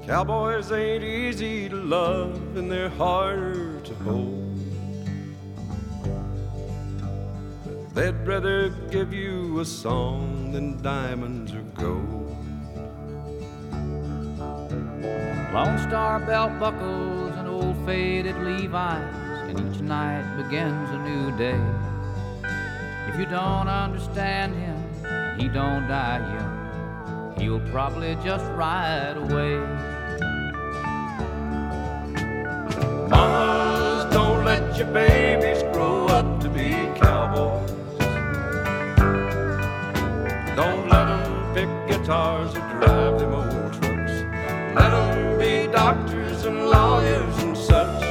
Cowboys 0.08 0.70
ain't 0.72 1.04
easy 1.04 1.68
to 1.70 1.76
love 1.76 2.32
and 2.56 2.70
they're 2.72 2.88
harder 2.98 3.80
to 3.84 3.94
hold. 3.94 4.49
They'd 7.92 8.14
rather 8.24 8.68
give 8.90 9.12
you 9.12 9.58
a 9.58 9.64
song 9.64 10.52
than 10.52 10.80
diamonds 10.80 11.52
or 11.52 11.62
gold. 11.74 12.36
Lone 15.52 15.78
Star 15.88 16.20
belt 16.20 16.60
buckles 16.60 17.36
and 17.36 17.48
old 17.48 17.76
faded 17.84 18.36
Levi's, 18.36 19.12
and 19.48 19.58
each 19.58 19.80
night 19.80 20.22
begins 20.36 20.88
a 20.90 20.98
new 20.98 21.36
day. 21.36 21.60
If 23.08 23.18
you 23.18 23.26
don't 23.26 23.66
understand 23.66 24.54
him, 24.54 24.76
he 25.36 25.48
don't 25.48 25.88
die 25.88 26.20
young. 26.36 27.34
He'll 27.40 27.72
probably 27.72 28.16
just 28.22 28.44
ride 28.52 29.16
away. 29.16 29.56
Mamas, 33.08 34.14
don't 34.14 34.44
let 34.44 34.76
your 34.78 34.86
babies 34.92 35.64
grow 35.72 35.99
guitars 42.10 42.56
or 42.56 42.60
drive 42.80 43.18
them 43.20 43.34
old 43.34 43.72
trucks. 43.74 44.12
Let 44.74 44.90
them 44.90 45.38
be 45.38 45.70
doctors 45.70 46.44
and 46.44 46.66
lawyers 46.66 47.38
and 47.38 47.56
such. 47.56 48.02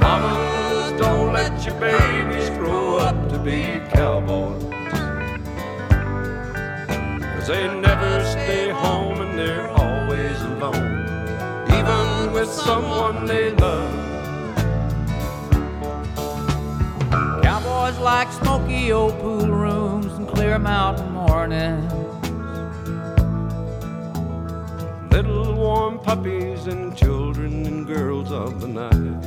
Mamas, 0.00 1.00
don't 1.00 1.32
let 1.32 1.64
your 1.64 1.78
babies 1.78 2.50
grow 2.58 2.96
up 2.96 3.28
to 3.28 3.38
be 3.38 3.80
cowboys. 3.94 4.64
Cause 7.22 7.46
they 7.46 7.68
never 7.80 8.24
stay 8.24 8.70
home 8.70 9.20
and 9.20 9.38
they're 9.38 9.68
always 9.68 10.40
alone 10.42 11.06
even 11.78 12.32
with 12.32 12.48
someone 12.48 13.26
they 13.26 13.52
love. 13.52 13.94
Cowboys 17.44 17.98
like 18.00 18.32
smoky 18.32 18.90
old 18.90 19.16
pool 19.20 19.46
rooms 19.46 20.12
and 20.14 20.26
clear 20.26 20.58
mountain 20.58 21.12
mornings. 21.12 22.09
Little 25.20 25.52
warm 25.52 25.98
puppies 25.98 26.66
and 26.66 26.96
children 26.96 27.66
and 27.66 27.86
girls 27.86 28.32
of 28.32 28.58
the 28.58 28.68
night. 28.68 29.22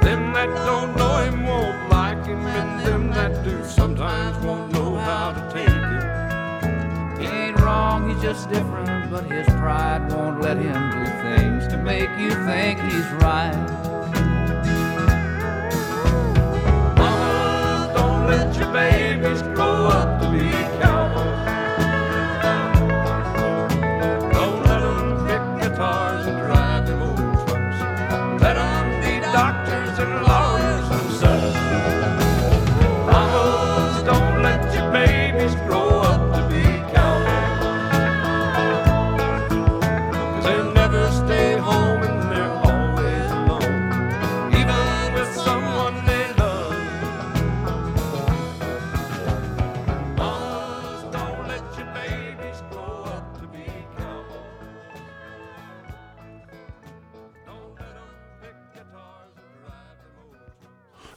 Them 0.00 0.32
that 0.32 0.48
don't 0.64 0.96
know 0.96 1.16
him 1.24 1.44
won't 1.44 1.90
like 1.90 2.24
him, 2.24 2.38
and 2.46 2.86
them 2.86 3.10
that 3.10 3.44
do 3.44 3.62
sometimes 3.66 4.42
won't 4.42 4.72
know 4.72 4.96
how 4.96 5.32
to 5.32 5.42
take 5.52 5.68
it. 5.68 7.20
He 7.20 7.26
ain't 7.26 7.60
wrong, 7.60 8.08
he's 8.08 8.22
just 8.22 8.48
different, 8.48 9.10
but 9.10 9.24
his 9.30 9.46
pride 9.60 10.10
won't 10.10 10.40
let 10.40 10.56
him 10.56 10.90
do 10.96 11.04
things 11.20 11.68
to 11.68 11.76
make 11.76 12.08
you 12.18 12.30
think 12.46 12.80
he's 12.80 13.10
right. 13.20 13.52
Mama, 16.96 17.92
don't 17.94 18.26
let 18.26 18.56
your 18.56 18.72
babies 18.72 19.42
grow 19.42 19.88
up 19.88 20.22
to 20.22 20.30
be 20.30 20.48
cowboys. 20.80 20.97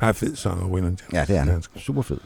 Er 0.07 0.13
fed 0.13 0.35
sanger, 0.35 0.65
William 0.65 0.91
Jackson. 0.91 1.13
Ja, 1.13 1.25
det 1.25 1.35
er 1.37 1.51
han. 1.53 1.63
Super 1.77 2.01
fed. 2.01 2.17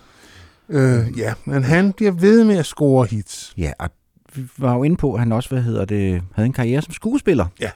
Øh, 0.70 1.20
ja, 1.20 1.34
men 1.46 1.64
han 1.64 1.94
bliver 1.94 2.12
ved 2.12 2.44
med 2.44 2.58
at 2.58 2.66
score 2.66 3.06
hits. 3.06 3.54
Ja, 3.58 3.72
og 3.80 3.90
vi 4.36 4.44
var 4.58 4.74
jo 4.76 4.84
inde 4.84 4.96
på, 4.98 5.14
at 5.14 5.20
han 5.20 5.32
også 5.32 5.50
hvad 5.50 5.62
hedder 5.62 5.86
det, 5.86 6.22
havde 6.34 6.46
en 6.46 6.54
karriere 6.54 6.82
som 6.82 6.94
skuespiller. 6.94 7.46
Ja. 7.60 7.70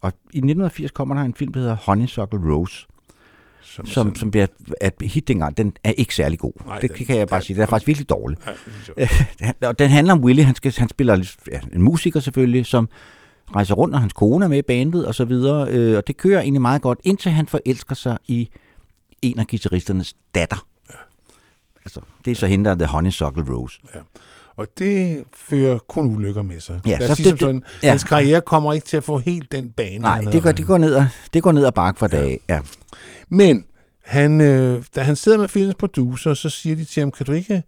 Og 0.00 0.12
i 0.32 0.38
1980 0.38 0.90
kommer 0.90 1.14
der 1.14 1.22
en 1.22 1.34
film, 1.34 1.52
der 1.52 1.60
hedder 1.60 1.76
Honeysuckle 1.86 2.54
Rose, 2.54 2.86
Som, 3.62 3.86
som, 3.86 4.14
som 4.14 4.30
bliver 4.30 4.46
et 4.82 4.92
hit 5.02 5.28
dengang. 5.28 5.56
Den 5.56 5.72
er 5.84 5.90
ikke 5.90 6.14
særlig 6.14 6.38
god. 6.38 6.52
Nej, 6.66 6.78
det 6.78 6.90
den- 6.98 7.06
kan 7.06 7.16
jeg 7.18 7.28
bare 7.28 7.36
ja, 7.36 7.40
sige. 7.44 7.54
Den 7.54 7.62
er 7.62 7.66
faktisk 7.66 7.86
virkelig 7.86 8.08
dårlig. 8.10 8.38
Ja, 8.96 9.08
jeg. 9.40 9.54
Og 9.62 9.78
den 9.78 9.90
handler 9.90 10.12
om 10.12 10.24
Willie. 10.24 10.44
Han, 10.44 10.54
skal, 10.54 10.74
han 10.78 10.88
spiller 10.88 11.32
ja, 11.52 11.60
en 11.72 11.82
musiker 11.82 12.20
selvfølgelig, 12.20 12.66
som 12.66 12.88
rejser 13.54 13.74
rundt, 13.74 13.94
og 13.94 14.00
hans 14.00 14.12
kone 14.12 14.44
er 14.44 14.48
med 14.48 14.58
i 14.58 14.62
bandet 14.62 15.06
og 15.06 15.14
så 15.14 15.24
videre. 15.24 15.68
Øh, 15.70 15.96
og 15.96 16.06
det 16.06 16.16
kører 16.16 16.40
egentlig 16.40 16.62
meget 16.62 16.82
godt, 16.82 16.98
indtil 17.04 17.32
han 17.32 17.46
forelsker 17.46 17.94
sig 17.94 18.18
i 18.26 18.48
en 19.22 19.38
af 19.38 19.46
guitaristernes 19.46 20.14
datter. 20.34 20.66
Altså, 21.84 22.00
det 22.24 22.30
er 22.30 22.34
så 22.34 22.46
hende, 22.46 22.64
der 22.64 22.70
er 22.70 22.74
The 22.74 22.86
Honeysuckle 22.86 23.44
Rose. 23.54 23.78
Og 24.56 24.66
det 24.78 25.24
fører 25.34 25.78
kun 25.78 26.06
ulykker 26.16 26.42
med 26.42 26.60
sig. 26.60 26.80
Ja, 26.86 26.98
Lad 26.98 27.08
så 27.08 27.14
sige 27.14 27.30
det- 27.30 27.40
sådan, 27.40 27.62
ja. 27.82 27.88
Hans 27.90 28.04
karriere 28.04 28.40
kommer 28.40 28.72
ikke 28.72 28.86
til 28.86 28.96
at 28.96 29.04
få 29.04 29.18
helt 29.18 29.52
den 29.52 29.70
bane. 29.70 29.98
Nej, 29.98 30.20
det 30.20 30.42
går, 30.42 30.52
det 30.52 30.66
går 30.66 30.78
ned 30.78 30.94
ad, 30.94 31.04
det 31.34 31.42
går 31.42 31.52
ned 31.52 31.66
ad 31.66 31.72
bakke 31.72 31.98
for 31.98 32.06
dag. 32.06 32.40
Ja. 32.48 32.60
Men 33.28 33.64
han, 34.04 34.40
øh, 34.40 34.84
da 34.94 35.02
han 35.02 35.16
sidder 35.16 35.38
med 35.38 35.48
filmens 35.48 35.74
producer, 35.78 36.34
så 36.34 36.48
siger 36.50 36.76
de 36.76 36.84
til 36.84 37.00
ham, 37.00 37.10
kan 37.12 37.26
du 37.26 37.32
ikke 37.32 37.62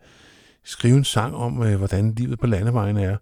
skrive 0.65 0.97
en 0.97 1.05
sang 1.05 1.35
om, 1.37 1.63
øh, 1.63 1.77
hvordan 1.79 2.15
livet 2.17 2.39
på 2.39 2.47
landevejen 2.47 2.97
er? 2.97 3.17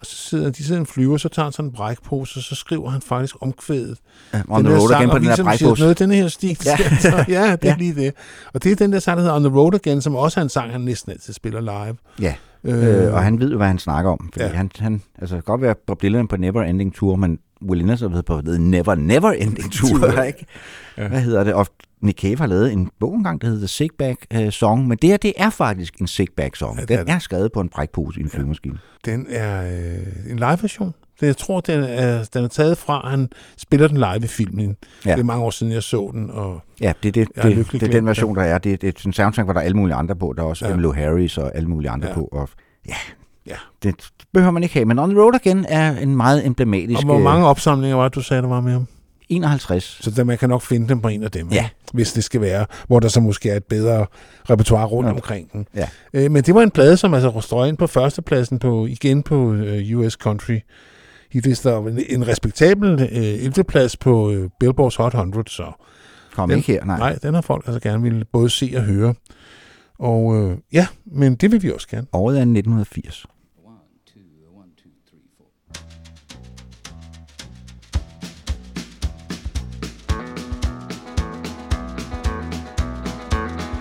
Og 0.00 0.06
så 0.06 0.16
sidder 0.16 0.50
de 0.50 0.64
sidder 0.64 0.80
en 0.80 0.86
flyver, 0.86 1.16
så 1.16 1.28
tager 1.28 1.44
han 1.46 1.52
sådan 1.52 1.68
en 1.68 1.72
brækpose, 1.72 2.38
og 2.38 2.42
så 2.42 2.54
skriver 2.54 2.90
han 2.90 3.00
faktisk 3.02 3.36
omkvædet. 3.40 3.98
ja 4.34 4.42
on 4.48 4.64
the 4.64 4.78
road 4.78 4.90
again 4.94 5.08
på 5.08 5.14
og 5.14 5.20
den 5.20 5.28
der 5.28 5.36
ligesom 5.36 5.52
siger, 5.58 5.66
brækpose. 5.68 5.82
noget 5.82 5.90
af 5.90 5.96
den 5.96 6.10
her 6.10 6.28
stil. 6.28 6.58
Ja. 6.66 6.76
Ja, 7.28 7.46
ja 7.46 7.56
det 7.56 7.64
er 7.64 7.68
Ja. 7.68 7.74
lige 7.78 7.94
det. 7.94 8.14
Og 8.54 8.62
det 8.64 8.72
er 8.72 8.76
den 8.76 8.92
der 8.92 8.98
sang, 8.98 9.16
der 9.16 9.22
hedder 9.22 9.36
On 9.36 9.44
the 9.44 9.54
Road 9.58 9.74
Again, 9.74 10.02
som 10.02 10.16
også 10.16 10.40
er 10.40 10.42
en 10.44 10.48
sang, 10.48 10.72
han 10.72 10.80
næsten 10.80 11.12
altid 11.12 11.32
spiller 11.32 11.60
live. 11.60 11.96
Ja, 12.20 12.34
øh, 12.64 13.14
og 13.14 13.22
han 13.22 13.40
ved 13.40 13.50
jo, 13.50 13.56
hvad 13.56 13.66
han 13.66 13.78
snakker 13.78 14.10
om. 14.10 14.28
Fordi 14.32 14.44
Ja. 14.44 14.50
han, 14.52 14.70
han, 14.78 15.02
altså, 15.18 15.40
godt 15.40 15.62
være 15.62 15.74
Bob 15.86 16.02
Dylan 16.02 16.28
på 16.28 16.36
Never 16.36 16.62
Ending 16.62 16.94
Tour, 16.94 17.16
men 17.16 17.38
Will 17.68 17.80
Innes 17.80 18.00
har 18.00 18.08
været 18.08 18.24
på 18.24 18.40
The 18.46 18.58
Never 18.58 18.94
Never 18.94 19.30
Ending 19.32 19.72
Tour. 19.72 19.98
Tour. 19.98 20.22
ikke? 20.22 20.46
Ja. 20.98 21.08
Hvad 21.08 21.20
hedder 21.20 21.44
det? 21.44 21.54
Og 21.54 21.66
Nick 22.02 22.20
Cave 22.20 22.36
har 22.38 22.46
lavet 22.46 22.72
en 22.72 22.90
bog 23.00 23.14
engang, 23.14 23.40
der 23.40 23.46
hedder 23.46 23.60
The 23.60 23.68
Sick 23.68 23.92
Bag 23.98 24.16
uh, 24.34 24.50
Song, 24.50 24.88
men 24.88 24.98
det 25.02 25.10
her, 25.10 25.16
det 25.16 25.32
er 25.36 25.50
faktisk 25.50 25.94
en 25.98 26.06
Sick 26.06 26.36
Bag 26.36 26.56
Song. 26.56 26.78
Ja, 26.78 26.82
det 26.84 26.90
er 26.90 26.96
den 26.98 27.06
det. 27.06 27.14
er 27.14 27.18
skrevet 27.18 27.52
på 27.52 27.60
en 27.60 27.68
brækpose 27.68 28.20
i 28.20 28.22
en 28.22 28.30
flyvemaskine. 28.30 28.78
Den 29.04 29.26
er 29.28 29.62
øh, 29.62 30.30
en 30.30 30.36
live-version. 30.36 30.94
Det, 31.20 31.26
jeg 31.26 31.36
tror, 31.36 31.60
den 31.60 31.84
er, 31.84 32.24
den 32.34 32.44
er 32.44 32.48
taget 32.48 32.78
fra, 32.78 33.08
han 33.08 33.28
spiller 33.58 33.88
den 33.88 33.96
live 33.96 34.24
i 34.24 34.26
filmen. 34.26 34.76
Ja. 35.06 35.12
Det 35.12 35.20
er 35.20 35.24
mange 35.24 35.44
år 35.44 35.50
siden, 35.50 35.72
jeg 35.72 35.82
så 35.82 36.10
den. 36.14 36.30
Og, 36.30 36.60
Ja, 36.80 36.92
det 37.02 37.08
er, 37.08 37.12
det, 37.12 37.28
er 37.36 37.42
det, 37.42 37.56
lykkelig 37.56 37.80
det 37.80 37.88
er 37.88 37.92
den 37.92 38.06
version, 38.06 38.36
der 38.36 38.42
er. 38.42 38.58
Det, 38.58 38.82
det 38.82 38.88
er 38.88 39.02
en 39.06 39.12
soundtrack, 39.12 39.46
hvor 39.46 39.52
der 39.52 39.60
er 39.60 39.64
alle 39.64 39.76
mulige 39.76 39.94
andre 39.96 40.16
på. 40.16 40.34
Der 40.36 40.42
er 40.42 40.46
også 40.46 40.66
Ja. 40.66 40.70
Emmylou 40.72 40.92
Harris 40.92 41.38
og 41.38 41.56
alle 41.56 41.68
mulige 41.68 41.90
andre 41.90 42.06
Ja. 42.08 42.12
ja. 42.12 42.18
på. 42.18 42.28
Og 42.32 42.48
ja, 42.88 42.94
ja. 43.46 43.54
det 43.82 43.94
behøver 44.32 44.50
man 44.52 44.62
ikke 44.62 44.72
have. 44.74 44.84
Men 44.84 44.98
On 44.98 45.10
the 45.10 45.20
Road 45.20 45.34
Again 45.34 45.66
er 45.68 45.98
en 45.98 46.16
meget 46.16 46.46
emblematisk... 46.46 46.98
og 46.98 47.04
hvor 47.04 47.16
øh, 47.16 47.22
mange 47.22 47.46
opsamlinger 47.46 47.96
var 47.96 48.04
det, 48.08 48.14
du 48.14 48.22
sagde, 48.22 48.42
der 48.42 48.48
var 48.48 48.60
med 48.60 48.72
ham? 48.72 48.86
51. 49.30 49.98
Så 50.00 50.10
der, 50.10 50.24
man 50.24 50.38
kan 50.38 50.48
nok 50.48 50.62
finde 50.62 50.88
dem 50.88 51.00
på 51.00 51.08
en 51.08 51.22
af 51.24 51.30
dem, 51.30 51.48
Ja. 51.52 51.68
hvis 51.92 52.12
det 52.12 52.24
skal 52.24 52.40
være, 52.40 52.66
hvor 52.86 53.00
der 53.00 53.08
så 53.08 53.20
måske 53.20 53.50
er 53.50 53.56
et 53.56 53.64
bedre 53.64 54.06
repertoire 54.50 54.86
rundt 54.86 55.08
ja. 55.08 55.14
Omkring 55.14 55.52
den. 55.52 55.66
Ja. 55.74 55.88
Øh, 56.14 56.30
men 56.30 56.42
det 56.44 56.54
var 56.54 56.62
en 56.62 56.70
plade, 56.70 56.96
som 56.96 57.14
altså 57.14 57.40
strøg 57.40 57.68
ind 57.68 57.76
på 57.76 57.86
førstepladsen 57.86 58.58
på, 58.58 58.86
igen 58.86 59.22
på 59.22 59.36
uh, 59.36 59.98
US 59.98 60.12
Country 60.12 60.58
hitlister. 61.32 61.78
En, 61.86 62.00
en 62.08 62.28
respektabel 62.28 63.08
11. 63.12 63.64
plads 63.64 63.96
på 63.96 64.28
uh, 64.28 64.44
Billboard's 64.64 64.96
Hot 64.96 65.14
100, 65.14 65.50
så 65.50 65.72
Kom 66.34 66.48
Den- 66.48 66.58
ikke 66.58 66.72
her, 66.72 66.84
nej. 66.84 66.98
nej, 66.98 67.18
den 67.22 67.34
har 67.34 67.40
folk 67.40 67.64
altså 67.66 67.80
gerne 67.80 68.02
ville 68.02 68.24
både 68.32 68.50
se 68.50 68.72
og 68.76 68.82
høre. 68.82 69.14
Og 69.98 70.24
uh, 70.24 70.52
ja, 70.72 70.86
men 71.06 71.34
det 71.34 71.52
vil 71.52 71.62
vi 71.62 71.70
også 71.72 71.88
gerne. 71.88 72.06
Året 72.12 72.36
er 72.36 72.40
1980. 72.40 73.26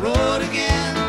road 0.00 0.40
again. 0.42 0.99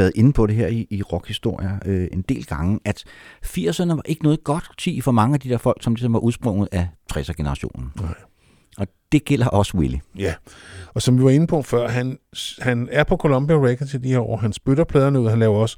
Været 0.00 0.12
inde 0.14 0.32
på 0.32 0.46
det 0.46 0.56
her 0.56 0.66
i, 0.66 0.86
i 0.90 1.02
rockhistorier 1.02 1.78
øh, 1.84 2.08
en 2.12 2.22
del 2.22 2.46
gange, 2.46 2.80
at 2.84 3.04
80'erne 3.46 3.94
var 3.94 4.02
ikke 4.04 4.22
noget 4.22 4.44
godt 4.44 4.70
10 4.78 5.00
for 5.00 5.12
mange 5.12 5.34
af 5.34 5.40
de 5.40 5.48
der 5.48 5.58
folk, 5.58 5.82
som 5.82 5.94
ligesom 5.94 6.12
var 6.12 6.18
udsprunget 6.18 6.68
af 6.72 6.88
60'er-generationen. 7.12 7.92
Nej. 8.00 8.14
Og 8.78 8.86
det 9.12 9.24
gælder 9.24 9.46
også 9.46 9.76
Willy. 9.76 9.96
Ja, 10.18 10.34
og 10.94 11.02
som 11.02 11.18
vi 11.18 11.24
var 11.24 11.30
inde 11.30 11.46
på 11.46 11.62
før, 11.62 11.88
han, 11.88 12.18
han 12.58 12.88
er 12.92 13.04
på 13.04 13.16
Columbia 13.16 13.56
Records 13.56 13.94
i 13.94 13.98
de 13.98 14.08
her 14.08 14.18
år. 14.18 14.36
Han 14.36 14.52
spytter 14.52 14.84
pladerne 14.84 15.20
ud. 15.20 15.28
Han 15.28 15.38
laver 15.38 15.58
også 15.58 15.76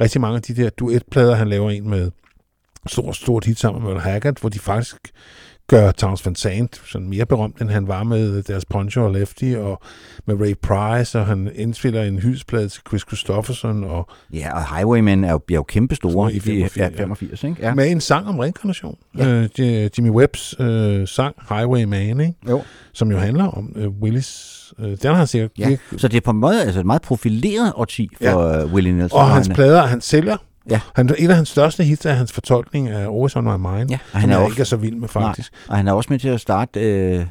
rigtig 0.00 0.20
mange 0.20 0.36
af 0.36 0.42
de 0.42 0.56
der 0.56 0.70
duetplader. 0.70 1.34
Han 1.34 1.48
laver 1.48 1.70
en 1.70 1.90
med 1.90 2.10
stort, 2.86 3.16
stort 3.16 3.44
hit 3.44 3.58
sammen 3.58 3.84
med 3.84 4.00
Haggard, 4.00 4.40
hvor 4.40 4.48
de 4.48 4.58
faktisk 4.58 4.96
gør 5.68 5.90
Towns 5.90 6.26
Van 6.26 6.34
Sant 6.34 6.82
sådan 6.86 7.08
mere 7.08 7.26
berømt, 7.26 7.60
end 7.60 7.70
han 7.70 7.88
var 7.88 8.02
med 8.02 8.42
deres 8.42 8.64
Poncho 8.64 9.04
og 9.04 9.12
Lefty, 9.12 9.54
og 9.56 9.82
med 10.26 10.36
Ray 10.40 10.54
Price, 10.62 11.18
og 11.18 11.26
han 11.26 11.50
indspiller 11.54 12.02
en 12.02 12.18
hydsplade 12.18 12.68
til 12.68 12.82
Chris 12.88 13.02
Christofferson, 13.02 13.84
og 13.84 14.08
Ja, 14.32 14.54
og 14.54 14.76
Highwaymen 14.76 15.24
er 15.24 15.32
jo, 15.32 15.38
bliver 15.38 15.58
jo 15.58 15.62
kæmpe 15.62 15.94
store 15.94 16.32
I 16.32 16.36
i 16.36 16.38
de 16.38 16.40
85, 16.40 16.76
ja, 16.76 16.84
ja. 16.84 17.02
85, 17.02 17.44
ikke? 17.44 17.56
ja. 17.60 17.74
Med 17.74 17.90
en 17.90 18.00
sang 18.00 18.28
om 18.28 18.38
reinkarnation. 18.38 18.96
Ja. 19.18 19.48
Øh, 19.58 19.90
Jimmy 19.98 20.10
Webbs 20.10 20.54
øh, 20.60 21.08
sang 21.08 21.34
Highwayman, 21.48 22.20
ikke? 22.20 22.34
Jo. 22.48 22.62
som 22.92 23.10
jo 23.10 23.18
handler 23.18 23.44
om 23.44 23.72
øh, 23.76 23.88
Willis. 23.88 24.58
Øh, 24.78 24.86
den 24.86 24.98
har 25.04 25.14
han 25.14 25.26
sikkert 25.26 25.50
Ja, 25.58 25.76
så 25.96 26.08
det 26.08 26.16
er 26.16 26.20
på 26.20 26.30
en 26.30 26.36
måde 26.36 26.62
altså 26.62 26.80
et 26.80 26.86
meget 26.86 27.02
profileret 27.02 27.72
årti 27.76 28.08
for 28.22 28.54
ja. 28.54 28.64
Willie 28.64 28.92
Nelson. 28.92 29.20
Og 29.20 29.28
hans 29.28 29.46
han, 29.46 29.54
plader, 29.54 29.82
han 29.82 30.00
sælger. 30.00 30.36
Ja. 30.70 30.80
Han, 30.94 31.10
et 31.18 31.30
af 31.30 31.36
hans 31.36 31.48
største 31.48 31.84
hits 31.84 32.06
er 32.06 32.12
hans 32.12 32.32
fortolkning 32.32 32.88
af 32.88 33.00
Always 33.00 33.36
On 33.36 33.44
My 33.44 33.50
Mind, 33.50 33.66
Ja, 33.66 33.74
ja, 33.90 33.98
og 34.12 34.20
han 34.20 34.30
er 34.30 34.34
jeg 34.34 34.44
også- 34.44 34.52
ikke 34.52 34.60
er 34.60 34.64
så 34.64 34.76
vild 34.76 34.96
med, 34.96 35.08
faktisk. 35.08 35.52
og 35.68 35.76
han 35.76 35.88
er 35.88 35.92
også 35.92 36.06
med 36.12 36.18
til 36.18 36.28
at 36.28 36.40
starte 36.40 36.80
øh, 36.80 37.26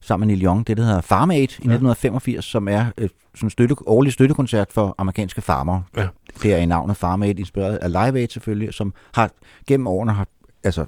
sammen 0.00 0.26
med 0.28 0.34
Neil 0.36 0.46
Young, 0.46 0.66
det 0.66 0.76
der 0.76 0.82
hedder 0.82 1.00
Farm 1.00 1.30
Aid 1.30 1.38
i 1.40 1.44
1985, 1.44 2.44
som 2.44 2.68
er 2.68 2.86
øh, 2.98 3.08
sådan 3.34 3.46
en 3.46 3.50
støtte, 3.50 3.74
årlig 3.88 4.12
støttekoncert 4.12 4.72
for 4.72 4.94
amerikanske 4.98 5.40
farmere. 5.40 5.82
Ja. 5.96 6.08
Det 6.42 6.52
er 6.52 6.56
i 6.58 6.66
navnet 6.66 6.96
Farm 6.96 7.22
Aid, 7.22 7.38
inspireret 7.38 7.76
af 7.76 7.92
Live 7.92 8.20
Aid 8.20 8.28
selvfølgelig, 8.28 8.74
som 8.74 8.94
har 9.14 9.30
gennem 9.66 9.86
årene 9.86 10.12
har 10.12 10.26
altså, 10.64 10.84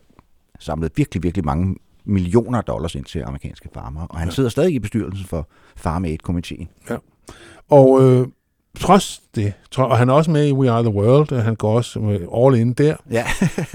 samlet 0.61 0.93
virkelig, 0.97 1.23
virkelig 1.23 1.45
mange 1.45 1.77
millioner 2.05 2.61
dollars 2.61 2.95
ind 2.95 3.05
til 3.05 3.23
amerikanske 3.27 3.69
farmere. 3.75 4.07
Og 4.11 4.19
han 4.19 4.29
Ja. 4.29 4.35
sidder 4.35 4.49
stadig 4.51 4.75
i 4.75 4.79
bestyrelsen 4.79 5.27
for 5.27 5.49
Farm 5.77 6.05
Aid-komiteen. 6.05 6.69
Og 7.71 8.03
øh, 8.03 8.27
trods 8.81 9.21
det, 9.35 9.53
tro, 9.71 9.83
og 9.83 9.99
han 9.99 10.09
er 10.09 10.13
også 10.13 10.31
med 10.31 10.47
i 10.47 10.53
We 10.53 10.71
Are 10.71 10.83
The 10.83 10.93
World, 10.95 11.33
øh, 11.33 11.39
han 11.39 11.55
går 11.55 11.77
også 11.77 11.99
øh, 12.01 12.21
all 12.45 12.61
in 12.61 12.73
der, 12.73 12.97
Ja. 13.11 13.25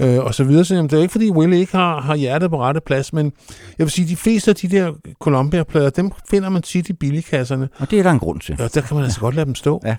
øh, 0.00 0.24
og 0.24 0.34
så 0.34 0.44
videre. 0.44 0.64
Så 0.64 0.74
jamen, 0.74 0.90
det 0.90 0.96
er 0.98 1.02
ikke, 1.02 1.12
fordi 1.12 1.30
Willie 1.30 1.60
ikke 1.60 1.72
har, 1.76 2.00
har 2.00 2.14
hjertet 2.16 2.50
på 2.50 2.60
rette 2.60 2.80
plads, 2.80 3.12
men 3.12 3.32
jeg 3.78 3.84
vil 3.84 3.90
sige, 3.90 4.08
de 4.08 4.16
fleste 4.16 4.50
af 4.50 4.54
de 4.56 4.68
der 4.68 4.92
Columbia-plader, 5.20 5.90
dem 5.90 6.10
finder 6.30 6.48
man 6.48 6.62
tit 6.62 6.88
i 6.88 6.92
billigkasserne, 6.92 7.68
Og 7.78 7.90
det 7.90 7.98
er 7.98 8.02
der 8.02 8.10
en 8.10 8.18
grund 8.18 8.40
til. 8.40 8.56
og 8.62 8.74
der 8.74 8.80
kan 8.80 8.94
man 8.96 9.04
altså 9.04 9.20
godt 9.20 9.34
lade 9.34 9.46
dem 9.46 9.54
stå. 9.54 9.82
Ja. 9.84 9.96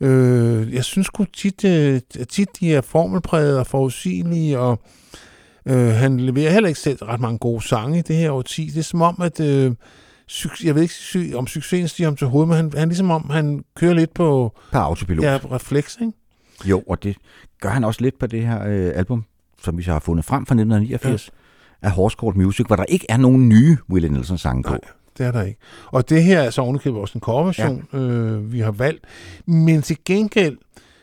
Øh, 0.00 0.74
jeg 0.74 0.84
synes 0.84 1.06
sgu 1.06 1.24
tit, 1.24 1.64
øh, 1.64 2.00
tit, 2.30 2.48
de 2.60 2.74
er 2.74 2.80
formelpræget 2.80 3.58
og 3.58 3.66
forudsigelige, 3.66 4.58
og 4.58 4.80
øh, 5.66 5.88
han 5.88 6.20
leverer 6.20 6.50
heller 6.52 6.68
ikke 6.68 6.80
selv 6.80 6.98
ret 7.04 7.20
mange 7.20 7.38
gode 7.38 7.62
sange 7.68 7.98
i 7.98 8.02
det 8.02 8.16
her 8.16 8.30
årti. 8.30 8.66
Det 8.74 8.78
er 8.78 8.82
som 8.82 9.02
om, 9.02 9.16
at 9.22 9.40
øh, 9.40 9.72
jeg 10.64 10.74
ved 10.74 10.82
ikke 10.82 11.38
om 11.38 11.46
succesen 11.46 11.88
stiger 11.88 12.06
ham 12.06 12.16
til 12.16 12.26
hovedet, 12.26 12.48
men 12.48 12.56
han, 12.56 12.72
han 12.76 12.88
ligesom 12.88 13.10
om, 13.10 13.30
han 13.30 13.64
kører 13.76 13.94
lidt 13.94 14.14
på 14.14 14.52
På 14.72 14.78
autopilot. 14.78 15.24
ja, 15.24 15.38
refleks, 15.52 15.98
ikke? 16.00 16.12
Jo, 16.64 16.80
og 16.80 17.02
det 17.02 17.16
gør 17.60 17.68
han 17.68 17.84
også 17.84 18.00
lidt 18.00 18.18
på 18.18 18.26
det 18.26 18.46
her 18.46 18.64
øh, 18.66 18.92
album, 18.94 19.24
som 19.62 19.78
vi 19.78 19.82
så 19.82 19.92
har 19.92 19.98
fundet 20.00 20.24
frem 20.24 20.46
fra 20.46 20.54
1989, 20.54 21.30
ja. 21.82 21.88
af 21.88 21.92
Horse 21.92 22.16
Court 22.16 22.36
Music, 22.36 22.66
hvor 22.66 22.76
der 22.76 22.84
ikke 22.84 23.06
er 23.08 23.16
nogen 23.16 23.48
nye 23.48 23.76
Willie 23.90 24.10
Nelson 24.10 24.38
sange 24.38 24.62
på. 24.62 24.70
Nej. 24.70 24.80
Det 25.18 25.26
er 25.26 25.32
der 25.32 25.42
ikke. 25.42 25.60
Og 25.86 26.08
det 26.08 26.24
her 26.24 26.40
er 26.40 26.50
så 26.50 26.62
ovenikøbet 26.62 27.00
også 27.00 27.18
en 27.18 27.20
coverversion, 27.20 27.84
ja. 27.92 27.98
øh, 27.98 28.52
vi 28.52 28.60
har 28.60 28.70
valgt. 28.70 29.04
Men 29.46 29.82
til 29.82 29.96
gengæld, 30.04 30.58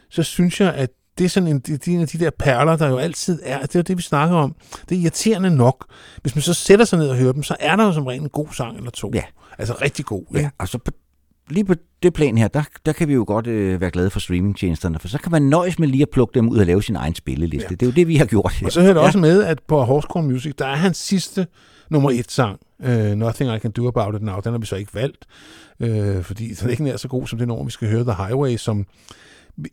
så 0.10 0.24
synes 0.24 0.62
jeg, 0.62 0.74
at 0.74 0.90
det 1.18 1.26
er 1.26 1.30
sådan 1.30 1.50
en, 1.50 1.60
det 1.60 1.88
er 1.88 1.92
en 1.92 2.02
af 2.02 2.08
de 2.08 2.20
der 2.20 2.30
perler, 2.40 2.76
der 2.76 2.88
jo 2.88 2.98
altid 2.98 3.40
er, 3.44 3.62
det 3.62 3.76
er 3.76 3.82
det, 3.82 3.98
vi 3.98 4.02
snakker 4.02 4.36
om. 4.36 4.56
Det 4.90 4.98
er 4.98 5.02
irriterende 5.02 5.56
nok. 5.56 5.86
Hvis 6.22 6.36
man 6.36 6.42
så 6.42 6.54
sætter 6.54 6.86
sig 6.86 7.00
ned 7.00 7.10
og 7.10 7.18
hører 7.18 7.32
dem, 7.32 7.44
så 7.44 7.56
er 7.60 7.76
der 7.76 7.86
jo 7.86 7.94
som 7.94 8.06
regel 8.06 8.22
en 8.22 8.30
god 8.30 8.48
sang 8.52 8.78
eller 8.78 8.92
to. 8.92 9.12
Ja. 9.14 9.24
Altså 9.58 9.74
rigtig 9.82 10.06
god. 10.06 10.24
Ja, 10.34 10.38
Ikke? 10.38 10.52
og 10.58 10.68
så 10.68 10.78
på, 10.78 10.92
lige 11.50 11.66
på 11.66 11.74
det 12.04 12.14
plan 12.14 12.38
her, 12.38 12.48
der, 12.48 12.64
der 12.86 12.92
kan 12.92 13.08
vi 13.08 13.14
jo 13.14 13.24
godt 13.28 13.48
øh, 13.48 13.82
være 13.82 13.92
glade 13.92 14.10
for 14.10 14.20
streamingtjenesterne, 14.20 15.00
for 15.00 15.08
så 15.08 15.18
kan 15.18 15.32
man 15.32 15.42
nøjes 15.42 15.80
med 15.80 15.88
lige 15.88 16.02
at 16.02 16.10
plukke 16.10 16.34
dem 16.34 16.50
ud 16.50 16.58
og 16.58 16.66
lave 16.66 16.84
sin 16.84 16.96
egen 16.96 17.16
spilleliste. 17.16 17.66
Ja. 17.66 17.70
Ja. 17.70 17.76
Det 17.76 17.82
er 17.82 17.86
jo 17.88 17.92
det, 17.92 18.08
vi 18.08 18.16
har 18.16 18.26
gjort 18.26 18.54
her. 18.54 18.66
Og 18.66 18.72
så 18.72 18.82
hører 18.82 18.94
det 18.94 19.00
ja. 19.00 19.06
også 19.06 19.20
med, 19.20 19.44
at 19.44 19.60
på 19.68 19.84
Horsecore 19.84 20.24
Music, 20.24 20.54
der 20.58 20.66
er 20.66 20.76
hans 20.76 20.98
sidste 20.98 21.48
nummer 21.90 22.12
et 22.12 22.32
sang, 22.32 22.60
uh, 22.80 22.90
Nothing 22.90 23.56
I 23.56 23.60
Can 23.60 23.72
Do 23.72 23.88
About 23.88 24.16
It 24.16 24.22
Now. 24.22 24.40
Den 24.44 24.52
har 24.52 24.60
vi 24.60 24.66
så 24.66 24.76
ikke 24.76 24.94
valgt, 24.94 25.26
uh, 25.80 26.24
fordi 26.24 26.54
den 26.54 26.68
er 26.68 26.72
ikke 26.72 26.84
nær 26.84 26.98
så 26.98 27.08
god 27.08 27.28
som 27.28 27.40
det 27.40 27.48
nummer, 27.48 27.66
vi 27.66 27.72
skal 27.72 27.90
høre, 27.90 28.04
The 28.04 28.14
Highway, 28.14 28.58
som 28.58 28.86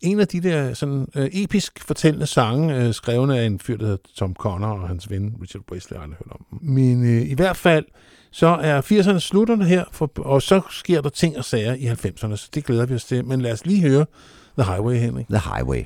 en 0.01 0.19
af 0.19 0.27
de 0.27 0.41
der 0.41 0.73
sådan, 0.73 1.07
øh, 1.15 1.29
episk 1.33 1.83
fortællende 1.83 2.25
sange, 2.25 2.75
øh, 2.75 2.93
skrevet 2.93 3.35
af 3.35 3.45
en 3.45 3.59
fyr, 3.59 3.77
der 3.77 3.85
hedder 3.85 4.03
Tom 4.15 4.33
Connor 4.33 4.67
og 4.67 4.87
hans 4.87 5.09
ven 5.09 5.35
Richard 5.41 5.63
Wesley, 5.71 5.97
har 5.97 6.07
hørt 6.07 6.31
om. 6.31 6.45
Men 6.61 7.03
øh, 7.03 7.21
i 7.21 7.33
hvert 7.33 7.57
fald, 7.57 7.85
så 8.31 8.47
er 8.47 8.81
80'erne 8.81 9.19
slutterne 9.19 9.65
her, 9.65 9.83
for, 9.91 10.11
og 10.15 10.41
så 10.41 10.61
sker 10.69 11.01
der 11.01 11.09
ting 11.09 11.37
og 11.37 11.45
sager 11.45 11.73
i 11.73 11.85
90'erne, 11.85 12.35
så 12.35 12.49
det 12.53 12.65
glæder 12.65 12.85
vi 12.85 12.95
os 12.95 13.05
til. 13.05 13.25
Men 13.25 13.41
lad 13.41 13.51
os 13.51 13.65
lige 13.65 13.81
høre 13.81 14.05
The 14.57 14.71
Highway, 14.71 14.95
Henrik. 14.95 15.27
The 15.27 15.39
Highway. 15.39 15.83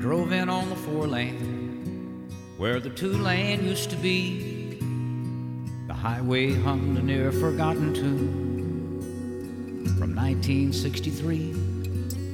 Drove 0.00 0.32
in 0.32 0.48
on 0.48 0.70
the 0.70 0.76
four 0.76 1.06
lane 1.06 2.26
where 2.56 2.80
the 2.80 2.88
two 2.88 3.12
lane 3.12 3.62
used 3.62 3.90
to 3.90 3.96
be. 3.96 4.78
The 5.86 5.92
highway 5.92 6.54
hummed 6.54 6.96
a 6.96 7.02
near 7.02 7.30
forgotten 7.30 7.92
tune 7.92 9.84
from 9.98 10.16
1963, 10.16 11.52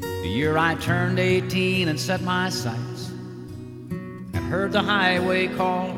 the 0.01 0.29
year 0.29 0.57
I 0.57 0.77
turned 0.77 1.19
18 1.19 1.89
and 1.89 1.99
set 1.99 2.23
my 2.23 2.51
sights 2.51 3.09
and 3.09 4.37
heard 4.37 4.71
the 4.71 4.83
highway 4.83 5.49
call. 5.49 5.93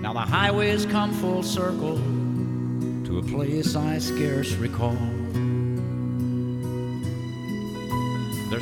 Now 0.00 0.14
the 0.14 0.20
highway's 0.20 0.86
come 0.86 1.12
full 1.12 1.42
circle 1.42 1.96
to 3.04 3.18
a 3.18 3.22
place 3.22 3.76
I 3.76 3.98
scarce 3.98 4.54
recall. 4.54 4.96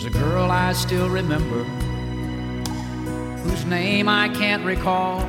There's 0.02 0.16
a 0.16 0.18
girl 0.18 0.50
I 0.50 0.72
still 0.72 1.08
remember 1.08 1.62
whose 3.44 3.64
name 3.66 4.08
I 4.08 4.30
can't 4.30 4.64
recall. 4.64 5.20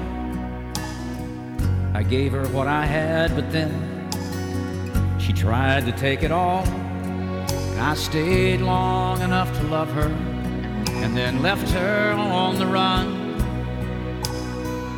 I 1.93 2.01
gave 2.01 2.31
her 2.31 2.47
what 2.47 2.67
I 2.67 2.83
had, 2.83 3.35
but 3.35 3.51
then 3.51 3.69
she 5.19 5.31
tried 5.31 5.85
to 5.85 5.91
take 5.91 6.23
it 6.23 6.31
all. 6.31 6.63
I 7.77 7.93
stayed 7.93 8.61
long 8.61 9.21
enough 9.21 9.55
to 9.59 9.63
love 9.67 9.89
her 9.91 10.09
and 11.03 11.15
then 11.15 11.43
left 11.43 11.69
her 11.69 12.13
on 12.13 12.57
the 12.57 12.65
run. 12.65 13.37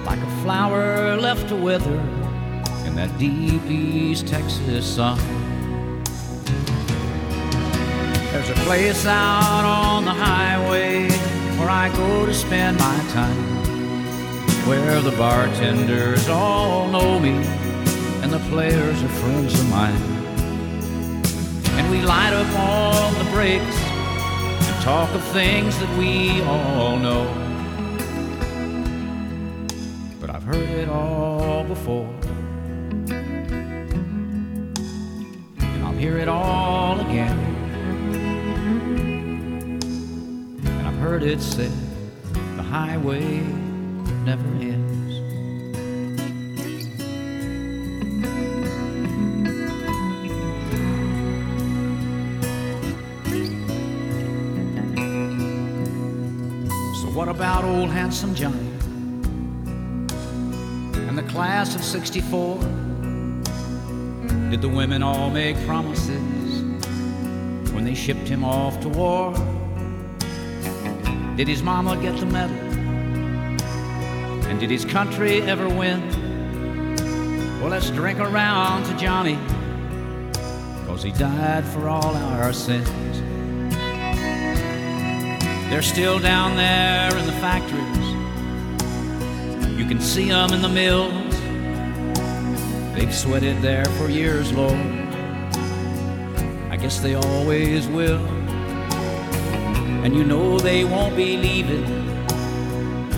Like 0.05 0.19
a 0.19 0.41
flower 0.41 1.17
left 1.17 1.49
to 1.49 1.55
wither 1.57 1.99
in 2.85 2.95
that 2.95 3.13
deep 3.19 3.65
East 3.65 4.25
Texas 4.25 4.85
sun. 4.85 5.44
There's 8.45 8.59
a 8.59 8.63
place 8.63 9.05
out 9.07 9.65
on 9.65 10.05
the 10.05 10.11
highway 10.11 11.09
where 11.57 11.67
I 11.67 11.89
go 11.89 12.27
to 12.27 12.33
spend 12.33 12.77
my 12.77 12.97
time. 13.09 13.43
Where 14.67 15.01
the 15.01 15.09
bartenders 15.17 16.29
all 16.29 16.87
know 16.87 17.19
me 17.19 17.31
and 18.21 18.31
the 18.31 18.37
players 18.51 19.01
are 19.01 19.07
friends 19.07 19.59
of 19.59 19.67
mine. 19.71 19.99
And 21.79 21.89
we 21.89 22.03
light 22.03 22.33
up 22.33 22.45
all 22.59 23.11
the 23.13 23.31
breaks 23.31 23.77
and 23.79 24.83
talk 24.83 25.09
of 25.15 25.23
things 25.29 25.75
that 25.79 25.97
we 25.97 26.43
all 26.43 26.99
know. 26.99 27.25
But 30.21 30.29
I've 30.29 30.43
heard 30.43 30.69
it 30.69 30.87
all 30.87 31.63
before. 31.63 32.13
And 35.57 35.83
I'll 35.83 35.93
hear 35.93 36.19
it 36.19 36.27
all 36.27 36.99
again 36.99 37.54
heard 41.05 41.21
it 41.21 41.39
said 41.39 41.71
the 42.57 42.63
highway 42.63 43.37
never 44.25 44.47
ends. 44.55 45.13
So, 56.99 57.07
what 57.13 57.27
about 57.27 57.63
old 57.65 57.91
handsome 57.91 58.33
Johnny 58.33 58.57
and 61.07 61.15
the 61.15 61.27
class 61.29 61.75
of 61.75 61.83
64? 61.83 62.57
Did 64.49 64.63
the 64.63 64.69
women 64.69 65.03
all 65.03 65.29
make 65.29 65.55
promises 65.67 66.63
when 67.73 67.85
they 67.85 67.93
shipped 67.93 68.27
him 68.27 68.43
off 68.43 68.79
to 68.79 68.89
war? 68.89 69.54
Did 71.35 71.47
his 71.49 71.61
mama 71.61 71.97
get 71.97 72.17
the 72.17 72.25
medal? 72.25 72.55
And 74.47 74.57
did 74.57 74.69
his 74.69 74.85
country 74.85 75.41
ever 75.41 75.67
win? 75.67 76.01
Well, 77.59 77.69
let's 77.69 77.89
drink 77.89 78.19
around 78.19 78.85
to 78.85 78.95
Johnny, 78.95 79.37
cause 80.85 81.03
he 81.03 81.11
died 81.11 81.65
for 81.65 81.89
all 81.89 82.15
our 82.15 82.53
sins. 82.53 82.89
They're 85.69 85.81
still 85.81 86.19
down 86.19 86.55
there 86.55 87.17
in 87.17 87.25
the 87.25 87.33
factories. 87.33 88.07
You 89.77 89.85
can 89.85 89.99
see 89.99 90.29
them 90.29 90.53
in 90.53 90.61
the 90.61 90.69
mills. 90.69 91.11
They've 92.95 93.13
sweated 93.13 93.61
there 93.61 93.85
for 93.97 94.09
years, 94.09 94.53
Lord. 94.53 94.79
I 96.71 96.77
guess 96.79 96.99
they 96.99 97.15
always 97.15 97.87
will. 97.87 98.34
And 100.05 100.15
you 100.15 100.23
know 100.23 100.59
they 100.59 100.83
won't 100.85 101.15
be 101.15 101.35
leaving. 101.35 101.83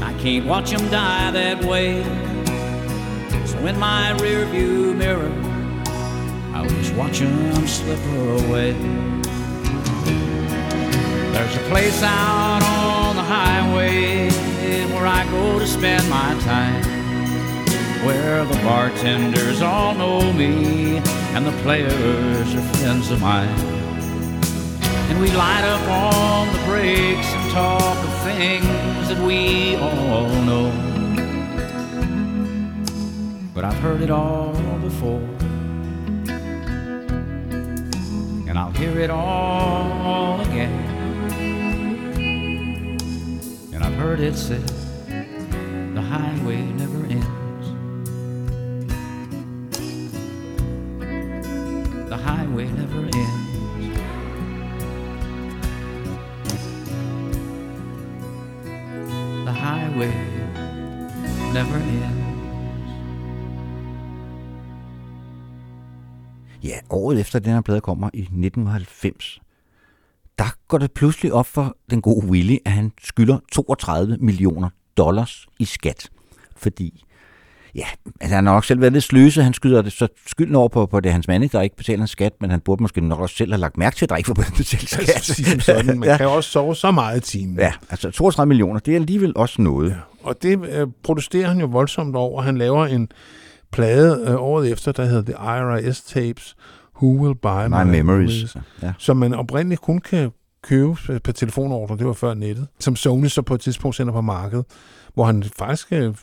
I 0.02 0.14
can't 0.20 0.46
watch 0.46 0.72
them 0.72 0.90
die 0.90 1.32
that 1.32 1.66
way. 1.66 2.02
So 3.46 3.58
in 3.68 3.78
my 3.78 4.16
rearview 4.20 4.96
mirror, 4.96 5.34
I'll 6.56 6.70
just 6.70 6.94
watch 6.94 7.20
them 7.20 7.68
slip 7.68 8.00
away. 8.00 8.72
There's 11.34 11.58
a 11.58 11.66
place 11.68 12.02
out 12.04 12.64
on 12.64 13.18
the 13.18 13.22
highway 13.22 14.30
where 14.94 15.08
I 15.08 15.30
go 15.30 15.60
to 15.60 15.68
spend 15.68 16.10
my 16.10 16.40
time. 16.46 16.86
Where 18.06 18.46
the 18.46 18.56
bartenders 18.64 19.62
all 19.62 19.94
know 19.94 20.32
me 20.32 21.00
and 21.36 21.46
the 21.46 21.52
players 21.64 22.56
are 22.56 22.62
friends 22.78 23.12
of 23.12 23.20
mine. 23.20 23.77
And 25.10 25.20
we 25.22 25.32
light 25.32 25.64
up 25.64 25.82
on 25.90 26.54
the 26.54 26.60
breaks 26.66 27.28
and 27.28 27.52
talk 27.52 27.98
of 27.98 28.22
things 28.24 29.08
that 29.10 29.20
we 29.26 29.76
all 29.78 30.30
know. 30.44 30.72
But 33.54 33.64
I've 33.66 33.80
heard 33.80 34.02
it 34.02 34.12
all 34.12 34.54
before. 34.80 35.24
And 38.48 38.58
I'll 38.60 38.72
hear 38.72 39.00
it 39.00 39.10
all 39.10 40.42
again. 40.42 40.72
And 43.74 43.84
I've 43.84 43.96
heard 43.96 44.20
it 44.20 44.36
said 44.36 44.68
the 45.96 46.02
highway 46.02 46.62
efter 67.28 67.40
den 67.40 67.54
her 67.54 67.62
plade 67.62 67.82
kommer 67.82 68.10
i 68.14 68.20
1990, 68.20 69.40
der 70.40 70.56
går 70.68 70.78
det 70.78 70.92
pludselig 70.92 71.34
op 71.34 71.46
for 71.46 71.78
den 71.90 72.02
gode 72.02 72.28
Willy, 72.28 72.58
at 72.66 72.72
han 72.72 72.92
skylder 73.04 73.40
32 73.52 74.18
millioner 74.20 74.70
dollars 74.98 75.48
i 75.60 75.66
skat. 75.66 76.10
Fordi, 76.58 77.04
ja, 77.76 77.86
altså 78.22 78.36
han 78.36 78.46
har 78.46 78.54
nok 78.54 78.66
selv 78.66 78.82
været 78.82 78.94
lidt 78.94 79.04
sløse, 79.04 79.44
han 79.44 79.54
skyder 79.54 79.82
det 79.82 79.92
så 79.92 80.08
skylden 80.28 80.56
over 80.56 80.68
på, 80.68 80.86
på 80.86 81.00
det 81.00 81.12
hans 81.12 81.28
mand, 81.28 81.50
der 81.50 81.62
ikke 81.62 81.76
betaler 81.76 82.02
en 82.02 82.08
skat, 82.08 82.34
men 82.42 82.50
han 82.50 82.60
burde 82.60 82.84
måske 82.84 83.02
nok 83.02 83.20
også 83.20 83.36
selv 83.36 83.52
have 83.52 83.62
lagt 83.62 83.78
mærke 83.78 83.96
til, 83.96 84.06
at 84.06 84.10
der 84.10 84.16
ikke 84.16 84.30
var 84.30 84.34
betalt 84.58 84.90
skat. 84.90 85.10
Altså, 85.10 85.34
sige 85.34 85.46
som 85.46 85.60
sådan. 85.60 86.00
Man 86.00 86.10
ja. 86.10 86.18
kan 86.18 86.28
også 86.28 86.50
sove 86.50 86.76
så 86.76 86.92
meget 86.92 87.18
i 87.18 87.32
timen. 87.32 87.60
ja, 87.60 87.74
altså 87.90 88.12
32 88.12 88.48
millioner, 88.48 88.80
det 88.80 88.92
er 88.92 88.96
alligevel 88.96 89.34
også 89.36 89.62
noget. 89.62 89.90
Ja. 89.90 89.96
Og 90.24 90.44
det 90.44 90.66
øh, 90.70 90.88
protesterer 91.04 91.48
han 91.48 91.60
jo 91.60 91.66
voldsomt 91.66 92.16
over. 92.16 92.42
Han 92.42 92.58
laver 92.58 92.86
en 92.86 93.10
plade 93.72 94.26
øh, 94.28 94.36
året 94.42 94.72
efter, 94.72 94.92
der 94.92 95.06
hedder 95.06 95.34
The 95.34 95.88
IRS 95.88 96.02
Tapes, 96.02 96.56
Who 97.02 97.24
Will 97.24 97.36
Buy 97.36 97.68
My 97.68 97.92
memories. 97.92 98.58
Ja. 98.82 98.94
som 98.98 99.18
man 99.18 99.34
oprindeligt 99.34 99.82
kun 99.82 100.00
kan 100.00 100.32
købe 100.64 101.20
per 101.24 101.32
telefonordre, 101.32 101.98
det 101.98 102.08
var 102.08 102.14
før 102.14 102.34
nettet, 102.34 102.68
som 102.80 102.96
Sony 102.96 103.28
så 103.28 103.42
på 103.42 103.56
et 103.56 103.62
tidspunkt 103.62 103.96
sender 103.96 104.14
på 104.14 104.22
markedet, 104.22 104.66
hvor 105.14 105.26
han 105.26 105.44
faktisk 105.44 105.88
øh, 105.92 106.16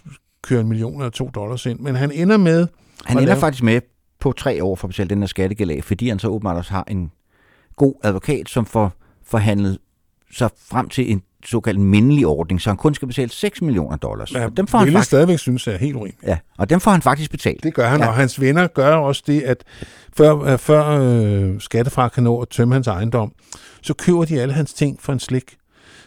kører 0.42 0.60
en 0.60 0.68
million 0.68 0.94
eller 0.94 1.10
to 1.10 1.30
dollars 1.34 1.66
ind. 1.66 1.80
Men 1.80 1.94
han 1.94 2.12
ender 2.12 2.36
med... 2.36 2.66
Han 3.04 3.16
ender 3.16 3.26
lave- 3.26 3.40
faktisk 3.40 3.62
med 3.62 3.80
på 4.20 4.32
tre 4.32 4.64
år 4.64 4.76
for 4.76 4.86
at 4.86 4.90
betale 4.90 5.08
den 5.08 5.18
her 5.20 5.26
skattegæld 5.26 5.70
af, 5.70 5.84
fordi 5.84 6.08
han 6.08 6.18
så 6.18 6.28
åbenbart 6.28 6.56
også 6.56 6.70
har 6.70 6.84
en 6.88 7.10
god 7.76 7.94
advokat, 8.02 8.48
som 8.48 8.66
får 8.66 8.92
forhandlet 9.26 9.78
sig 10.32 10.50
frem 10.68 10.88
til 10.88 11.12
en 11.12 11.22
såkaldt 11.48 11.80
mindelig 11.80 12.26
ordning, 12.26 12.60
så 12.60 12.70
han 12.70 12.76
kun 12.76 12.94
skal 12.94 13.08
betale 13.08 13.30
6 13.30 13.62
millioner 13.62 13.96
dollars. 13.96 14.32
Ja, 14.34 14.44
og 14.44 14.56
dem 14.56 14.66
får 14.66 14.78
han 14.78 14.92
faktisk, 14.92 15.06
stadigvæk 15.06 15.38
synes 15.38 15.66
er 15.66 15.76
helt 15.76 15.94
urimeligt. 15.96 16.18
ja, 16.26 16.38
og 16.58 16.70
dem 16.70 16.80
får 16.80 16.90
han 16.90 17.02
faktisk 17.02 17.30
betalt. 17.30 17.62
Det 17.62 17.74
gør 17.74 17.88
han, 17.88 18.00
Ja. 18.00 18.06
og 18.08 18.14
hans 18.14 18.40
venner 18.40 18.66
gør 18.66 18.94
også 18.96 19.22
det, 19.26 19.40
at 19.42 19.64
før, 20.16 20.38
øh, 20.42 20.58
før 20.58 20.88
øh, 21.00 21.60
skattefar 21.60 22.08
kan 22.08 22.22
nå 22.22 22.40
at 22.40 22.48
tømme 22.48 22.74
hans 22.74 22.86
ejendom, 22.86 23.32
så 23.82 23.94
køber 23.94 24.24
de 24.24 24.40
alle 24.40 24.54
hans 24.54 24.72
ting 24.72 25.02
for 25.02 25.12
en 25.12 25.20
slik. 25.20 25.56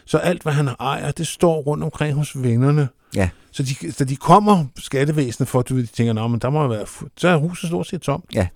Så 0.06 0.18
alt, 0.18 0.42
hvad 0.42 0.52
han 0.52 0.68
ejer, 0.80 1.10
det 1.10 1.26
står 1.26 1.60
rundt 1.62 1.84
omkring 1.84 2.14
hos 2.16 2.42
vennerne. 2.42 2.88
Ja. 3.16 3.28
Så 3.52 3.62
de, 3.62 3.92
så 3.92 4.04
de 4.04 4.16
kommer 4.16 4.64
skattevæsenet 4.78 5.48
for, 5.48 5.58
at 5.58 5.68
de 5.68 5.86
tænker, 5.86 6.12
Nå, 6.12 6.28
men 6.28 6.40
der 6.40 6.50
må 6.50 6.68
være, 6.68 6.86
så 7.16 7.28
er 7.28 7.36
huset 7.36 7.68
stort 7.68 7.86
set 7.86 8.00
tomt. 8.02 8.24
Ja. 8.34 8.46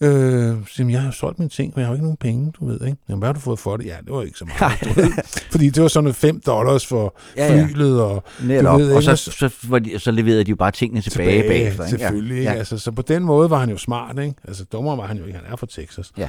Øh, 0.00 0.56
så 0.70 0.86
jeg 0.90 1.02
har 1.02 1.10
solgt 1.10 1.38
mine 1.38 1.48
ting, 1.48 1.72
men 1.76 1.80
jeg 1.80 1.86
har 1.86 1.92
jo 1.92 1.94
ikke 1.94 2.04
nogen 2.04 2.16
penge, 2.16 2.52
du 2.60 2.66
ved, 2.66 2.74
ikke? 2.86 2.96
Jamen, 3.08 3.18
hvad 3.18 3.28
har 3.28 3.32
du 3.32 3.40
fået 3.40 3.58
for 3.58 3.76
det? 3.76 3.86
Ja, 3.86 3.96
det 4.04 4.12
var 4.12 4.22
ikke 4.22 4.38
så 4.38 4.44
meget. 4.60 4.78
du 4.84 5.00
ved. 5.00 5.10
Fordi 5.52 5.70
det 5.70 5.82
var 5.82 5.88
sådan 5.88 6.04
noget 6.04 6.16
5 6.16 6.40
dollars 6.46 6.86
for 6.86 7.14
Ja, 7.36 7.54
ja. 7.54 7.66
flylet, 7.66 8.00
og 8.02 8.24
Netop. 8.44 8.78
ved, 8.80 8.92
og 8.92 9.02
ikke? 9.02 9.16
så, 9.16 9.30
så, 9.32 9.48
så, 9.70 9.78
de, 9.78 9.98
så 9.98 10.10
leverede 10.10 10.44
de 10.44 10.50
jo 10.50 10.56
bare 10.56 10.70
tingene 10.70 11.00
tilbage, 11.00 11.42
tilbage 11.42 11.48
bagefter. 11.48 11.84
ikke? 11.86 11.98
Selvfølgelig, 11.98 12.42
Ja. 12.44 12.52
Ja. 12.52 12.58
Altså, 12.58 12.78
så 12.78 12.90
på 12.92 13.02
den 13.02 13.22
måde 13.22 13.50
var 13.50 13.58
han 13.58 13.70
jo 13.70 13.76
smart, 13.78 14.18
ikke? 14.18 14.34
Altså, 14.48 14.64
dummere 14.64 14.96
var 14.96 15.06
han 15.06 15.16
jo 15.18 15.24
ikke, 15.24 15.38
han 15.38 15.52
er 15.52 15.56
fra 15.56 15.66
Texas. 15.70 16.12
Ja. 16.18 16.28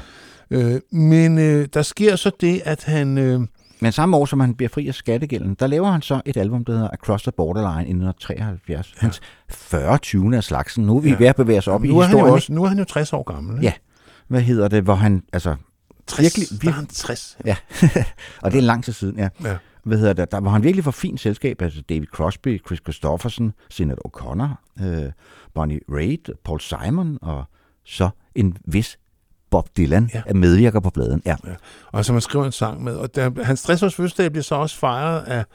Øh, 0.52 0.80
men 0.92 1.38
øh, 1.38 1.68
der 1.74 1.82
sker 1.82 2.16
så 2.16 2.32
det, 2.42 2.62
at 2.66 2.84
han... 2.84 3.18
Øh, 3.18 3.40
Men 3.80 3.92
samme 3.92 4.18
år, 4.18 4.26
som 4.26 4.40
han 4.40 4.56
bliver 4.56 4.70
fri 4.70 4.88
af 4.88 4.94
skattegælden, 4.94 5.54
der 5.60 5.68
laver 5.68 5.92
han 5.92 6.02
så 6.02 6.22
et 6.26 6.38
album, 6.38 6.66
der 6.66 6.74
hedder 6.74 6.90
Across 6.94 7.24
the 7.24 7.32
Borderline 7.32 7.88
i 7.88 7.94
1973. 7.94 8.94
Ja. 8.96 9.00
Hans 9.02 9.22
40 9.50 9.98
20. 9.98 10.36
af 10.38 10.44
slagsen. 10.44 10.86
Nu 10.86 10.98
er 10.98 11.02
vi 11.02 11.10
ja. 11.10 11.16
Ved 11.18 11.28
at 11.28 11.36
bevæge 11.36 11.58
os 11.58 11.68
op 11.68 11.84
i 11.84 11.88
nu, 11.88 12.00
han 12.00 12.10
historien. 12.10 12.34
også, 12.34 12.54
nu 12.54 12.64
er 12.64 12.68
han 12.68 12.78
jo 12.78 12.84
60 12.84 13.14
år 13.14 13.24
gammel. 13.24 13.56
Ikke? 13.56 13.66
Ja. 13.66 13.74
Hvad 14.28 14.42
hedder 14.42 14.68
det, 14.68 14.84
hvor 14.84 14.96
han, 14.96 15.24
altså, 15.34 15.56
60, 16.08 16.24
virkelig- 16.24 16.48
virkelig, 16.52 16.62
der 16.62 16.70
er 16.70 16.76
han 16.76 16.88
60. 16.88 17.38
ja, 17.46 17.56
og 18.44 18.52
det 18.52 18.58
er 18.58 18.62
lang 18.62 18.84
tid 18.84 18.94
siden, 18.94 19.18
ja. 19.20 19.30
Ja. 19.44 19.58
Hvad 19.84 19.98
hedder 19.98 20.14
det, 20.14 20.32
der, 20.32 20.40
hvor 20.40 20.52
han 20.52 20.64
virkelig 20.64 20.84
får 20.84 20.92
fint 20.92 21.20
selskab, 21.20 21.62
altså 21.62 21.82
David 21.90 22.08
Crosby, 22.08 22.62
Chris 22.68 22.80
Christopherson, 22.80 23.54
Sinead 23.70 23.98
O'Connor, 24.08 24.84
øh, 24.86 25.12
Bonnie 25.54 25.80
Raitt, 25.90 26.30
Paul 26.46 26.60
Simon, 26.62 27.18
og 27.22 27.44
så 27.86 28.10
en 28.36 28.58
vis 28.66 28.98
Bob 29.56 29.70
Dylan 29.78 30.10
ja. 30.14 30.22
Er 30.26 30.34
medvirker 30.34 30.80
på 30.80 30.90
bladen. 30.90 31.22
Ja. 31.26 31.36
Ja. 31.48 31.54
Og 31.92 32.06
som 32.06 32.16
han 32.16 32.22
skriver 32.22 32.46
en 32.46 32.52
sang 32.52 32.84
med. 32.84 32.96
Og 32.96 33.16
der, 33.16 33.44
hans 33.44 33.62
60 33.64 33.84
års 33.84 33.96
fødselsdag 33.96 34.32
bliver 34.32 34.44
så 34.44 34.56
også 34.56 34.78
fejret 34.78 35.22
af 35.22 35.46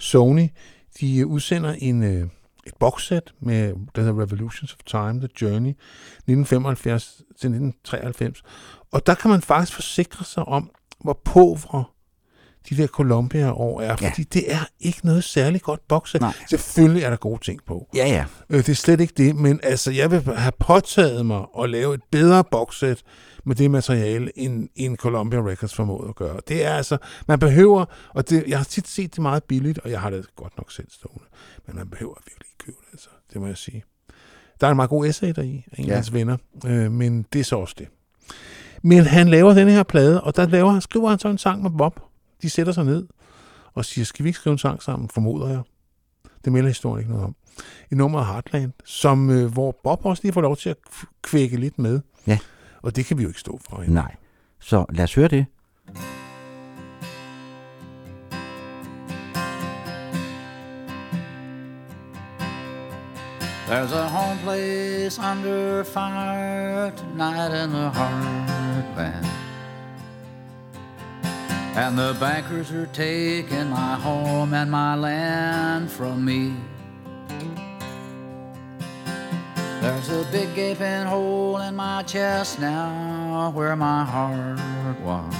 Sony. 0.00 0.48
De 1.00 1.18
øh, 1.18 1.26
udsender 1.26 1.74
en, 1.78 2.02
øh, 2.02 2.26
et 2.66 2.72
boxsæt 2.80 3.32
med, 3.40 3.72
der 3.94 4.02
hedder 4.02 4.22
Revolutions 4.22 4.72
of 4.72 4.78
Time, 4.86 5.20
The 5.20 5.28
Journey, 5.42 5.70
1975 5.70 7.04
til 7.16 7.22
1993. 7.50 8.42
Og 8.92 9.06
der 9.06 9.14
kan 9.14 9.30
man 9.30 9.42
faktisk 9.42 9.74
forsikre 9.74 10.24
sig 10.24 10.44
om, 10.44 10.70
hvor 11.00 11.20
povre 11.24 11.84
de 12.70 12.76
der 12.76 12.86
Columbia-år 12.86 13.80
er, 13.80 13.86
Ja. 13.86 13.94
fordi 14.08 14.22
det 14.22 14.52
er 14.52 14.68
ikke 14.80 15.06
noget 15.06 15.24
særligt 15.24 15.64
godt 15.64 15.88
boxsæt. 15.88 16.20
Nej. 16.20 16.32
Selvfølgelig 16.50 17.02
er 17.02 17.10
der 17.10 17.16
gode 17.16 17.44
ting 17.44 17.60
på. 17.66 17.88
Ja, 17.94 18.06
ja. 18.08 18.24
Øh, 18.50 18.58
det 18.58 18.68
er 18.68 18.74
slet 18.74 19.00
ikke 19.00 19.14
det, 19.16 19.36
men 19.36 19.60
altså, 19.62 19.90
jeg 19.90 20.10
vil 20.10 20.22
have 20.36 20.52
påtaget 20.58 21.26
mig 21.26 21.44
at 21.62 21.70
lave 21.70 21.94
et 21.94 22.00
bedre 22.10 22.44
boxsæt 22.50 23.02
med 23.44 23.56
det 23.56 23.70
materiale, 23.70 24.38
end, 24.38 24.68
end 24.74 24.96
Columbia 24.96 25.40
Records 25.40 25.74
formåede 25.74 26.08
at 26.08 26.14
gøre. 26.16 26.40
Det 26.48 26.64
er 26.64 26.74
altså, 26.74 26.96
man 27.28 27.38
behøver, 27.38 27.84
og 28.14 28.30
det, 28.30 28.44
jeg 28.48 28.58
har 28.58 28.64
tit 28.64 28.88
set 28.88 29.14
det 29.14 29.22
meget 29.22 29.44
billigt, 29.44 29.78
og 29.78 29.90
jeg 29.90 30.00
har 30.00 30.10
det 30.10 30.26
godt 30.36 30.56
nok 30.58 30.72
selv 30.72 30.86
stående, 30.90 31.24
men 31.66 31.76
man 31.76 31.88
behøver 31.88 32.14
virkelig 32.24 32.46
ikke 32.48 32.64
købe 32.64 32.76
det, 32.80 32.88
altså. 32.92 33.08
det 33.32 33.40
må 33.40 33.46
jeg 33.46 33.56
sige. 33.56 33.84
Der 34.60 34.66
er 34.66 34.70
en 34.70 34.76
meget 34.76 34.90
god 34.90 35.06
essay 35.06 35.28
deri 35.36 35.64
af 35.72 35.78
en 35.78 35.84
Ja. 35.84 35.90
af 35.90 35.96
hans 35.96 36.12
venner, 36.12 36.36
øh, 36.66 36.92
men 36.92 37.26
det 37.32 37.40
er 37.40 37.44
så 37.44 37.56
også 37.56 37.74
det. 37.78 37.88
Men 38.82 39.04
han 39.04 39.28
laver 39.28 39.54
den 39.54 39.68
her 39.68 39.82
plade, 39.82 40.20
og 40.20 40.36
der 40.36 40.46
laver, 40.46 40.80
skriver 40.80 41.08
han 41.10 41.18
så 41.18 41.28
en 41.28 41.38
sang 41.38 41.62
med 41.62 41.70
Bob. 41.78 42.00
De 42.42 42.50
sætter 42.50 42.72
sig 42.72 42.84
ned, 42.84 43.06
og 43.74 43.84
siger, 43.84 44.04
skal 44.04 44.24
vi 44.24 44.28
ikke 44.28 44.38
skrive 44.38 44.52
en 44.52 44.58
sang 44.58 44.82
sammen, 44.82 45.08
formoder 45.08 45.48
jeg. 45.48 45.60
Det 46.44 46.52
melder 46.52 46.68
historien 46.68 47.00
ikke 47.00 47.10
noget 47.12 47.26
om. 47.26 47.36
I 47.90 47.94
nummeret 47.94 48.26
Heartland, 48.26 48.72
som, 48.84 49.30
øh, 49.30 49.52
hvor 49.52 49.80
Bob 49.84 50.04
også 50.04 50.20
lige 50.22 50.32
får 50.32 50.40
lov 50.40 50.56
til 50.56 50.70
at 50.70 50.76
kvække 51.22 51.56
lidt 51.56 51.78
med. 51.78 52.00
Ja. 52.26 52.38
Og 52.82 52.96
det 52.96 53.06
kan 53.06 53.18
vi 53.18 53.22
jo 53.22 53.28
ikke 53.28 53.40
stå 53.40 53.60
for. 53.70 53.80
hende. 53.80 53.94
Nej. 53.94 54.16
Så 54.60 54.84
lad 54.90 55.04
os 55.04 55.14
høre 55.14 55.28
det. 55.28 55.46
There's 63.68 63.92
a 63.92 64.08
home 64.08 64.38
place 64.38 65.18
under 65.18 65.84
fire 65.84 66.90
tonight 66.90 67.52
in 67.64 67.70
the 67.70 67.90
heartland. 67.90 69.26
And 71.74 71.98
the 71.98 72.14
bankers 72.20 72.70
are 72.70 72.88
taking 72.92 73.70
my 73.70 73.94
home 73.94 74.52
and 74.52 74.70
my 74.70 74.94
land 74.94 75.90
from 75.90 76.22
me. 76.24 76.54
There's 79.82 80.10
a 80.10 80.24
big 80.30 80.54
gaping 80.54 81.06
hole 81.06 81.58
in 81.58 81.74
my 81.74 82.04
chest 82.04 82.60
now 82.60 83.50
where 83.52 83.74
my 83.74 84.04
heart 84.04 85.00
was. 85.00 85.34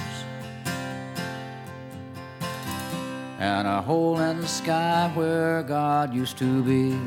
And 3.39 3.69
a 3.69 3.81
hole 3.81 4.19
in 4.19 4.41
the 4.41 4.49
sky 4.49 5.13
where 5.15 5.63
God 5.63 6.13
used 6.13 6.39
to 6.39 6.61
be. 6.65 6.99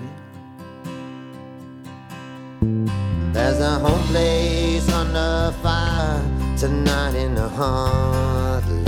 There's 3.33 3.59
a 3.59 3.79
home 3.79 4.07
place 4.07 4.87
under 4.93 5.53
fire 5.61 6.21
tonight 6.57 7.15
in 7.15 7.35
the 7.35 7.49
heartland. 7.49 8.85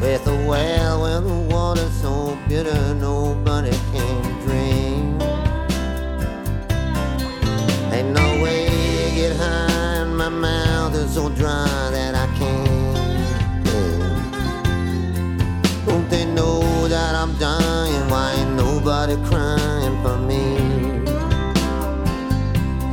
With 0.00 0.26
a 0.26 0.44
well 0.44 1.02
where 1.02 1.20
the 1.20 1.54
water's 1.54 1.92
so 2.02 2.36
bitter 2.48 2.94
nobody 2.96 3.70
can 3.92 4.35
Ain't 7.96 8.12
no 8.12 8.42
way 8.42 8.66
to 8.66 9.14
get 9.14 9.34
high, 9.36 10.02
and 10.02 10.14
my 10.18 10.28
mouth 10.28 10.94
is 10.94 11.14
so 11.14 11.30
dry 11.30 11.66
that 11.96 12.14
I 12.14 12.26
can't. 12.36 13.64
breathe. 13.64 14.26
Don't 15.86 16.06
they 16.10 16.26
know 16.26 16.88
that 16.88 17.14
I'm 17.14 17.32
dying? 17.38 18.10
Why 18.10 18.34
ain't 18.34 18.54
nobody 18.54 19.16
crying 19.30 19.96
for 20.02 20.18
me? 20.18 20.44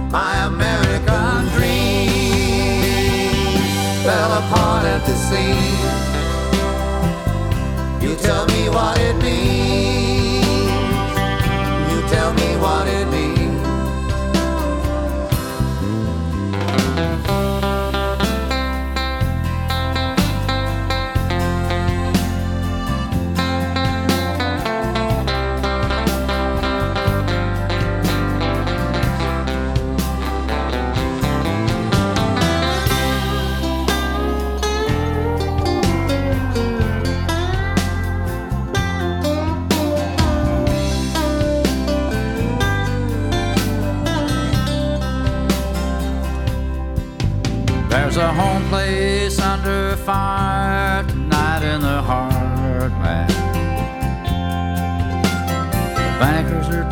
My 0.10 0.46
American 0.46 1.50
dream 1.56 2.80
fell 4.06 4.32
apart 4.42 4.86
at 4.86 5.06
the 5.06 5.16
seams. 5.28 5.83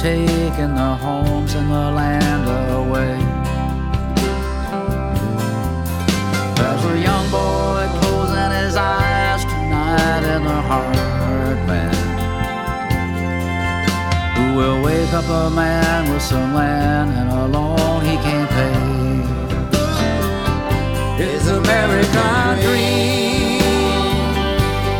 Taking 0.02 0.74
the 0.74 0.96
homes 0.96 1.54
and 1.54 1.70
the 1.70 1.92
land 1.92 2.50
away. 2.74 3.18
There's 6.58 6.86
a 6.86 6.98
young 7.08 7.30
boy 7.30 7.86
closing 8.00 8.52
his 8.64 8.76
eyes 8.76 9.44
tonight 9.46 10.24
in 10.36 10.44
the 10.44 10.60
heartland. 10.70 11.96
Who 14.38 14.46
will 14.58 14.82
wake 14.82 15.14
up 15.14 15.30
a 15.30 15.52
man 15.52 16.12
with 16.12 16.24
some 16.24 16.56
land 16.56 17.12
and 17.12 17.30
a 17.30 17.46
loan 17.56 18.02
he 18.04 18.16
can't 18.26 18.50
pay? 18.58 18.74
His 21.24 21.48
American 21.48 22.60
dream 22.66 23.60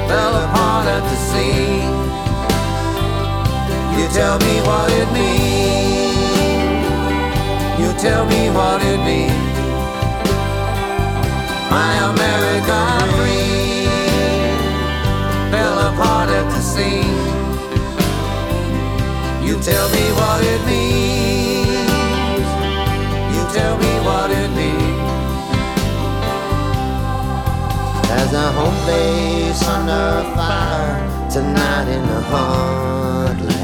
fell 0.08 0.36
apart 0.46 0.86
at 0.86 1.04
the 1.10 1.16
seams. 1.16 2.01
Tell 4.14 4.38
me 4.40 4.60
what 4.68 4.92
it 4.92 5.10
means. 5.14 6.12
You 7.80 7.94
tell 7.98 8.26
me 8.26 8.50
what 8.50 8.82
it 8.84 9.00
means. 9.08 9.58
My 11.72 11.94
American 12.12 13.08
dream 13.16 13.88
fell 15.50 15.78
apart 15.88 16.30
at 16.30 16.46
the 16.52 16.60
seams. 16.60 17.32
You 19.48 19.56
tell 19.62 19.88
me 19.96 20.06
what 20.20 20.44
it 20.44 20.62
means. 20.66 21.70
You 23.34 23.44
tell 23.58 23.78
me 23.78 23.94
what 24.08 24.30
it 24.30 24.50
means. 24.60 25.02
There's 28.10 28.34
a 28.34 28.52
home 28.52 28.78
place 28.84 29.64
under 29.70 30.24
fire 30.36 31.30
tonight 31.30 31.88
in 31.88 32.06
the 32.06 32.22
heartland. 32.30 33.61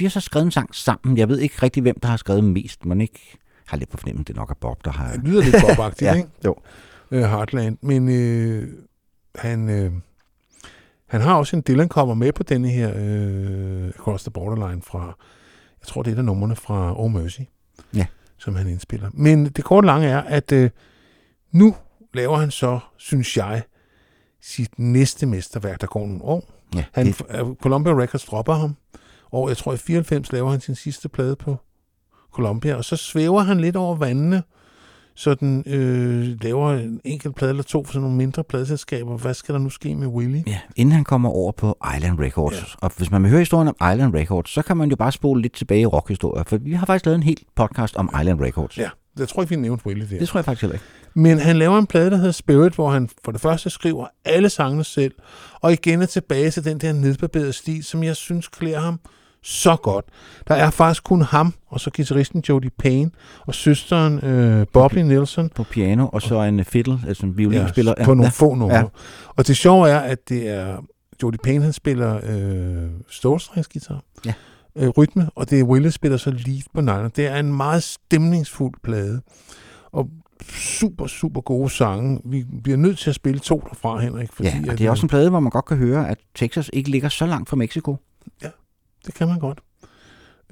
De 0.00 0.04
har 0.04 0.10
så 0.10 0.20
skrevet 0.20 0.44
en 0.44 0.50
sang 0.50 0.74
sammen. 0.74 1.18
Jeg 1.18 1.28
ved 1.28 1.38
ikke 1.38 1.54
rigtig, 1.62 1.80
hvem 1.82 2.00
der 2.00 2.08
har 2.08 2.16
skrevet 2.16 2.44
mest, 2.44 2.84
men 2.84 3.00
ikke 3.00 3.38
har 3.66 3.76
lidt 3.76 3.90
på 3.90 3.96
fornemmelsen, 3.96 4.24
det 4.26 4.36
nok 4.36 4.50
er 4.50 4.54
Bob, 4.54 4.84
der 4.84 4.90
har... 4.90 5.12
Det 5.12 5.24
lyder 5.24 5.42
lidt 5.44 5.56
bobagtigt, 5.68 6.02
ja, 6.10 6.14
ikke? 6.14 6.28
jo. 6.44 6.54
øh, 7.10 7.22
Heartland. 7.22 7.78
Men 7.82 8.08
øh, 8.08 8.68
han, 9.34 9.68
øh, 9.70 9.92
han 11.06 11.20
har 11.20 11.34
også 11.34 11.56
en 11.56 11.62
Dylan 11.68 11.88
kommer 11.88 12.14
med 12.14 12.32
på 12.32 12.42
denne 12.42 12.68
her 12.68 12.92
øh, 12.96 13.88
Across 13.88 14.24
the 14.24 14.30
Borderline 14.30 14.82
fra, 14.82 15.04
Jeg 15.80 15.86
tror, 15.86 16.02
det 16.02 16.10
er 16.10 16.14
et 16.14 16.18
af 16.18 16.24
numrene 16.24 16.56
fra 16.56 17.00
Oh 17.00 17.10
Mercy, 17.12 17.40
Ja. 17.94 18.06
som 18.38 18.54
han 18.54 18.68
indspiller. 18.68 19.10
Men 19.12 19.46
det 19.46 19.64
korte 19.64 19.86
lange 19.86 20.08
er, 20.08 20.20
at 20.20 20.52
øh, 20.52 20.70
nu 21.52 21.76
laver 22.14 22.36
han 22.36 22.50
så, 22.50 22.78
synes 22.96 23.36
jeg, 23.36 23.62
sit 24.42 24.78
næste 24.78 25.26
mesterværk, 25.26 25.80
der 25.80 25.86
går 25.86 26.06
nogle 26.06 26.22
år. 26.22 26.50
Ja, 26.74 26.84
Han, 26.92 27.06
det, 27.06 27.18
det... 27.18 27.56
Columbia 27.62 27.92
Records 28.00 28.24
dropper 28.24 28.54
ham, 28.54 28.76
og 29.32 29.48
jeg 29.48 29.56
tror 29.56 29.72
i 29.72 29.76
94 29.76 30.32
laver 30.32 30.50
han 30.50 30.60
sin 30.60 30.74
sidste 30.74 31.08
plade 31.08 31.36
på 31.36 31.56
Columbia, 32.32 32.74
og 32.74 32.84
så 32.84 32.96
svæver 32.96 33.40
han 33.40 33.60
lidt 33.60 33.76
over 33.76 33.96
vandene, 33.96 34.42
så 35.14 35.34
den 35.34 35.64
øh, 35.66 36.42
laver 36.42 36.72
en 36.72 37.00
enkelt 37.04 37.36
plade 37.36 37.50
eller 37.50 37.62
to 37.62 37.84
for 37.84 37.92
sådan 37.92 38.02
nogle 38.02 38.16
mindre 38.16 38.44
pladeselskaber. 38.44 39.16
Hvad 39.16 39.34
skal 39.34 39.52
der 39.54 39.60
nu 39.60 39.70
ske 39.70 39.94
med 39.94 40.06
Willie? 40.06 40.44
ja, 40.46 40.58
inden 40.76 40.92
han 40.92 41.04
kommer 41.04 41.28
over 41.28 41.52
på 41.52 41.78
Island 41.96 42.20
Records. 42.20 42.56
Ja. 42.56 42.64
Og 42.86 42.92
hvis 42.96 43.10
man 43.10 43.22
vil 43.22 43.30
høre 43.30 43.40
historien 43.40 43.68
om 43.68 43.92
Island 43.92 44.14
Records, 44.14 44.50
så 44.50 44.62
kan 44.62 44.76
man 44.76 44.90
jo 44.90 44.96
bare 44.96 45.12
spole 45.12 45.42
lidt 45.42 45.52
tilbage 45.52 45.80
i 45.80 45.86
rockhistorie, 45.86 46.44
for 46.46 46.56
vi 46.56 46.72
har 46.72 46.86
faktisk 46.86 47.06
lavet 47.06 47.16
en 47.16 47.22
helt 47.22 47.42
podcast 47.56 47.96
om 47.96 48.10
Island 48.20 48.40
Records. 48.40 48.78
Ja, 48.78 48.88
jeg 49.18 49.28
tror 49.28 49.42
ikke, 49.42 49.54
vi 49.54 49.60
nævnte 49.60 49.86
Willie 49.86 50.08
der. 50.10 50.18
Det 50.18 50.28
tror 50.28 50.38
jeg 50.38 50.44
faktisk 50.44 50.62
heller 50.62 50.74
ikke. 50.74 50.84
Men 51.14 51.38
han 51.38 51.56
laver 51.56 51.78
en 51.78 51.86
plade, 51.86 52.10
der 52.10 52.16
hedder 52.16 52.32
Spirit, 52.32 52.74
hvor 52.74 52.90
han 52.90 53.08
for 53.24 53.32
det 53.32 53.40
første 53.40 53.70
skriver 53.70 54.06
alle 54.24 54.48
sangene 54.48 54.84
selv, 54.84 55.14
og 55.60 55.72
igen 55.72 56.02
er 56.02 56.06
tilbage 56.06 56.50
til 56.50 56.64
den 56.64 56.78
der 56.78 56.92
nedbarberede 56.92 57.52
stil, 57.52 57.84
som 57.84 58.02
jeg 58.02 58.16
synes 58.16 58.48
klæder 58.48 58.80
ham 58.80 59.00
så 59.42 59.76
godt. 59.76 60.04
Der 60.48 60.54
er 60.54 60.70
faktisk 60.70 61.04
kun 61.04 61.22
ham, 61.22 61.54
og 61.68 61.80
så 61.80 61.90
guitaristen 61.96 62.44
Jody 62.48 62.68
Payne, 62.78 63.10
og 63.46 63.54
søsteren 63.54 64.24
øh, 64.24 64.66
Bobby 64.72 64.98
Nielsen, 64.98 65.48
På 65.54 65.62
piano, 65.64 66.08
og 66.12 66.22
så 66.22 66.42
en 66.42 66.64
fiddle, 66.64 66.98
altså 67.08 67.26
en 67.26 67.36
violinspiller. 67.38 67.94
ja, 67.98 68.04
på 68.04 68.14
nogle 68.14 68.24
ja. 68.24 68.30
få 68.30 68.54
numre. 68.54 68.76
Ja. 68.76 68.84
Og 69.36 69.46
det 69.46 69.56
sjove 69.56 69.88
er, 69.88 69.98
at 69.98 70.28
det 70.28 70.48
er 70.48 70.76
Jody 71.22 71.36
Payne, 71.44 71.64
han 71.64 71.72
spiller 71.72 72.20
øh, 72.22 72.90
stålstrengsgitar, 73.08 74.02
Ja. 74.26 74.32
øh, 74.76 74.88
rytme, 74.88 75.30
og 75.34 75.50
det 75.50 75.60
er 75.60 75.64
Willie, 75.64 75.84
der 75.86 75.90
spiller 75.92 76.16
så 76.18 76.30
lead 76.30 76.62
på 76.74 76.80
nylon. 76.80 77.10
Det 77.16 77.26
er 77.26 77.36
en 77.36 77.56
meget 77.56 77.82
stemningsfuld 77.82 78.74
plade, 78.82 79.20
og 79.92 80.08
super, 80.52 81.06
super 81.06 81.40
gode 81.40 81.70
sange. 81.70 82.20
Vi 82.24 82.44
bliver 82.62 82.76
nødt 82.78 82.98
til 82.98 83.10
at 83.10 83.14
spille 83.16 83.40
to 83.40 83.62
derfra, 83.70 83.98
Henrik. 84.00 84.32
Fordi, 84.32 84.48
Ja, 84.48 84.60
og 84.66 84.72
at, 84.72 84.78
det 84.78 84.86
er 84.86 84.90
også 84.90 85.00
øh, 85.00 85.04
en 85.04 85.08
plade, 85.08 85.30
hvor 85.30 85.40
man 85.40 85.50
godt 85.50 85.64
kan 85.64 85.76
høre, 85.76 86.08
at 86.08 86.18
Texas 86.34 86.70
ikke 86.72 86.90
ligger 86.90 87.08
så 87.08 87.26
langt 87.26 87.48
fra 87.48 87.56
Mexico. 87.56 87.96
Det 89.06 89.14
kan 89.14 89.28
man 89.28 89.38
godt. 89.38 89.60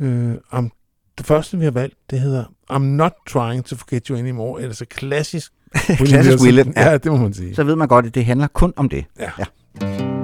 Øh, 0.00 0.34
um, 0.52 0.72
det 1.18 1.26
første, 1.26 1.58
vi 1.58 1.64
har 1.64 1.70
valgt, 1.70 1.94
det 2.10 2.20
hedder 2.20 2.44
I'm 2.72 2.78
Not 2.78 3.12
Trying 3.28 3.64
to 3.64 3.76
Forget 3.76 4.06
You 4.06 4.16
Anymore, 4.18 4.62
eller 4.62 4.74
så 4.74 4.84
klassisk 4.90 5.52
Klassisk 5.74 6.12
Nielsen. 6.12 6.46
Willie, 6.46 6.72
Ja. 6.76 6.90
ja. 6.90 6.96
det 6.98 7.12
må 7.12 7.18
man 7.18 7.34
sige. 7.34 7.54
Så 7.54 7.64
ved 7.64 7.76
man 7.76 7.88
godt, 7.88 8.06
at 8.06 8.14
det 8.14 8.24
handler 8.24 8.46
kun 8.46 8.72
om 8.76 8.88
det. 8.88 9.04
Ja. 9.18 9.30
ja. 9.38 10.17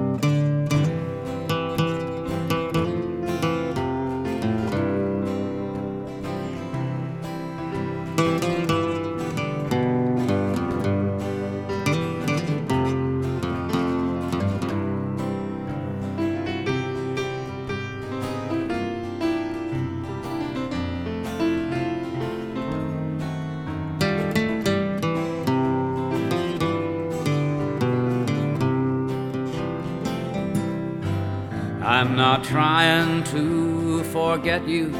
Not 32.35 32.43
trying 32.43 33.23
to 33.23 34.03
forget 34.05 34.67
you 34.67 34.93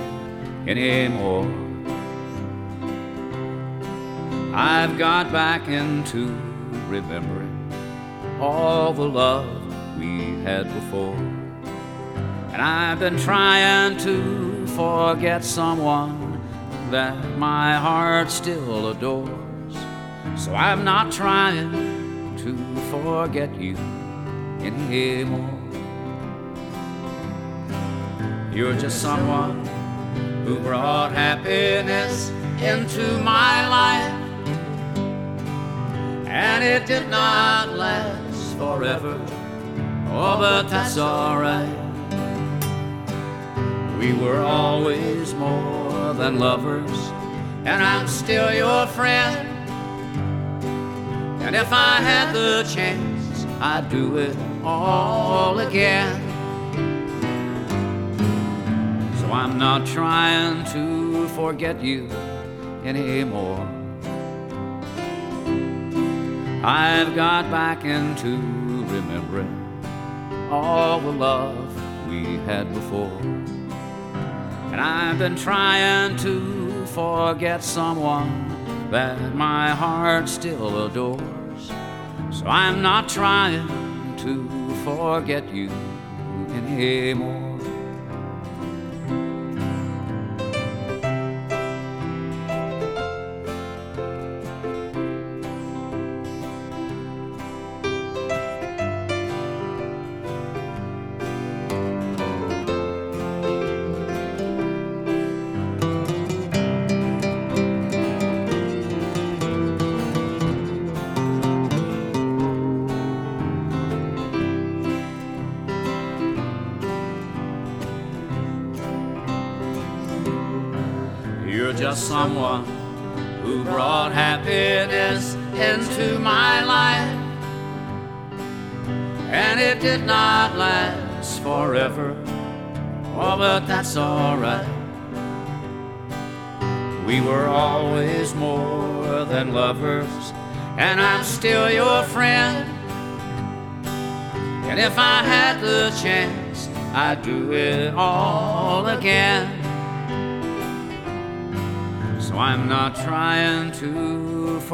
anymore. 0.67 1.43
I've 4.53 4.97
got 4.97 5.33
back 5.33 5.67
into 5.67 6.27
remembering 6.87 7.51
all 8.39 8.93
the 8.93 9.03
love 9.03 9.99
we 9.99 10.41
had 10.43 10.73
before. 10.75 11.13
And 12.53 12.61
I've 12.61 12.99
been 12.99 13.17
trying 13.17 13.97
to 13.97 14.65
forget 14.67 15.43
someone 15.43 16.41
that 16.89 17.37
my 17.37 17.75
heart 17.75 18.31
still 18.31 18.91
adores. 18.91 19.75
So 20.37 20.55
I'm 20.55 20.85
not 20.85 21.11
trying 21.11 22.37
to 22.37 22.55
forget 22.91 23.53
you 23.59 23.75
anymore. 24.61 25.54
You're 28.55 28.73
just 28.73 29.01
someone 29.01 29.65
who 30.45 30.57
brought 30.59 31.11
happiness 31.11 32.29
into 32.61 33.17
my 33.17 33.67
life. 33.67 34.13
And 36.25 36.63
it 36.63 36.85
did 36.85 37.09
not 37.09 37.73
last 37.73 38.57
forever. 38.57 39.19
Oh, 40.07 40.37
but 40.39 40.69
that's 40.69 40.97
alright. 40.97 41.67
We 43.99 44.13
were 44.13 44.39
always 44.39 45.33
more 45.33 46.13
than 46.13 46.39
lovers, 46.39 46.97
and 47.65 47.83
I'm 47.83 48.07
still 48.07 48.53
your 48.53 48.87
friend. 48.87 49.49
And 51.41 51.57
if 51.57 51.73
I 51.73 51.97
had 51.99 52.31
the 52.31 52.63
chance, 52.73 53.45
I'd 53.59 53.89
do 53.89 54.17
it 54.17 54.37
all 54.63 55.59
again. 55.59 56.24
I'm 59.35 59.57
not 59.57 59.85
trying 59.85 60.63
to 60.71 61.27
forget 61.27 61.81
you 61.83 62.09
anymore. 62.85 63.67
I've 66.63 67.13
got 67.15 67.51
back 67.51 67.83
into 67.83 68.37
remembering 68.93 70.47
all 70.49 71.01
the 71.01 71.11
love 71.11 72.09
we 72.09 72.37
had 72.45 72.73
before. 72.73 73.11
And 74.71 74.79
I've 74.79 75.19
been 75.19 75.35
trying 75.35 76.15
to 76.19 76.85
forget 76.85 77.61
someone 77.61 78.89
that 78.89 79.35
my 79.35 79.71
heart 79.71 80.29
still 80.29 80.85
adores. 80.85 81.21
So 82.31 82.45
I'm 82.47 82.81
not 82.81 83.09
trying 83.09 83.67
to 84.15 84.75
forget 84.85 85.53
you 85.53 85.69
anymore. 86.51 87.54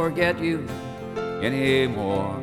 Forget 0.01 0.39
you 0.39 0.67
anymore. 1.43 2.35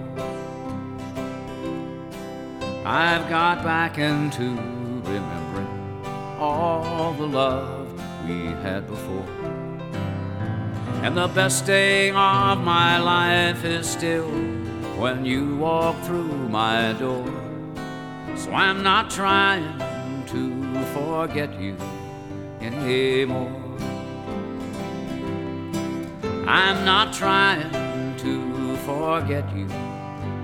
I've 2.85 3.29
got 3.29 3.65
back 3.65 3.99
into 3.99 4.51
remembering 5.13 5.73
all 6.39 7.15
the 7.15 7.27
love 7.27 7.89
we 8.29 8.47
had 8.63 8.87
before. 8.87 9.29
And 11.03 11.17
the 11.17 11.27
best 11.27 11.67
day 11.67 12.11
of 12.11 12.61
my 12.63 13.01
life 13.01 13.65
is 13.65 13.89
still 13.89 14.31
when 15.03 15.25
you 15.25 15.57
walk 15.57 15.97
through 16.05 16.37
my 16.61 16.93
door. 16.93 17.27
So 18.37 18.53
I'm 18.53 18.85
not 18.85 19.11
trying 19.11 19.67
to 20.33 20.41
forget 20.95 21.51
you 21.61 21.77
anymore. 22.61 23.58
I'm 26.51 26.85
not 26.85 27.13
trying 27.13 27.73
to 28.19 28.77
forget 28.77 29.45
you 29.57 29.69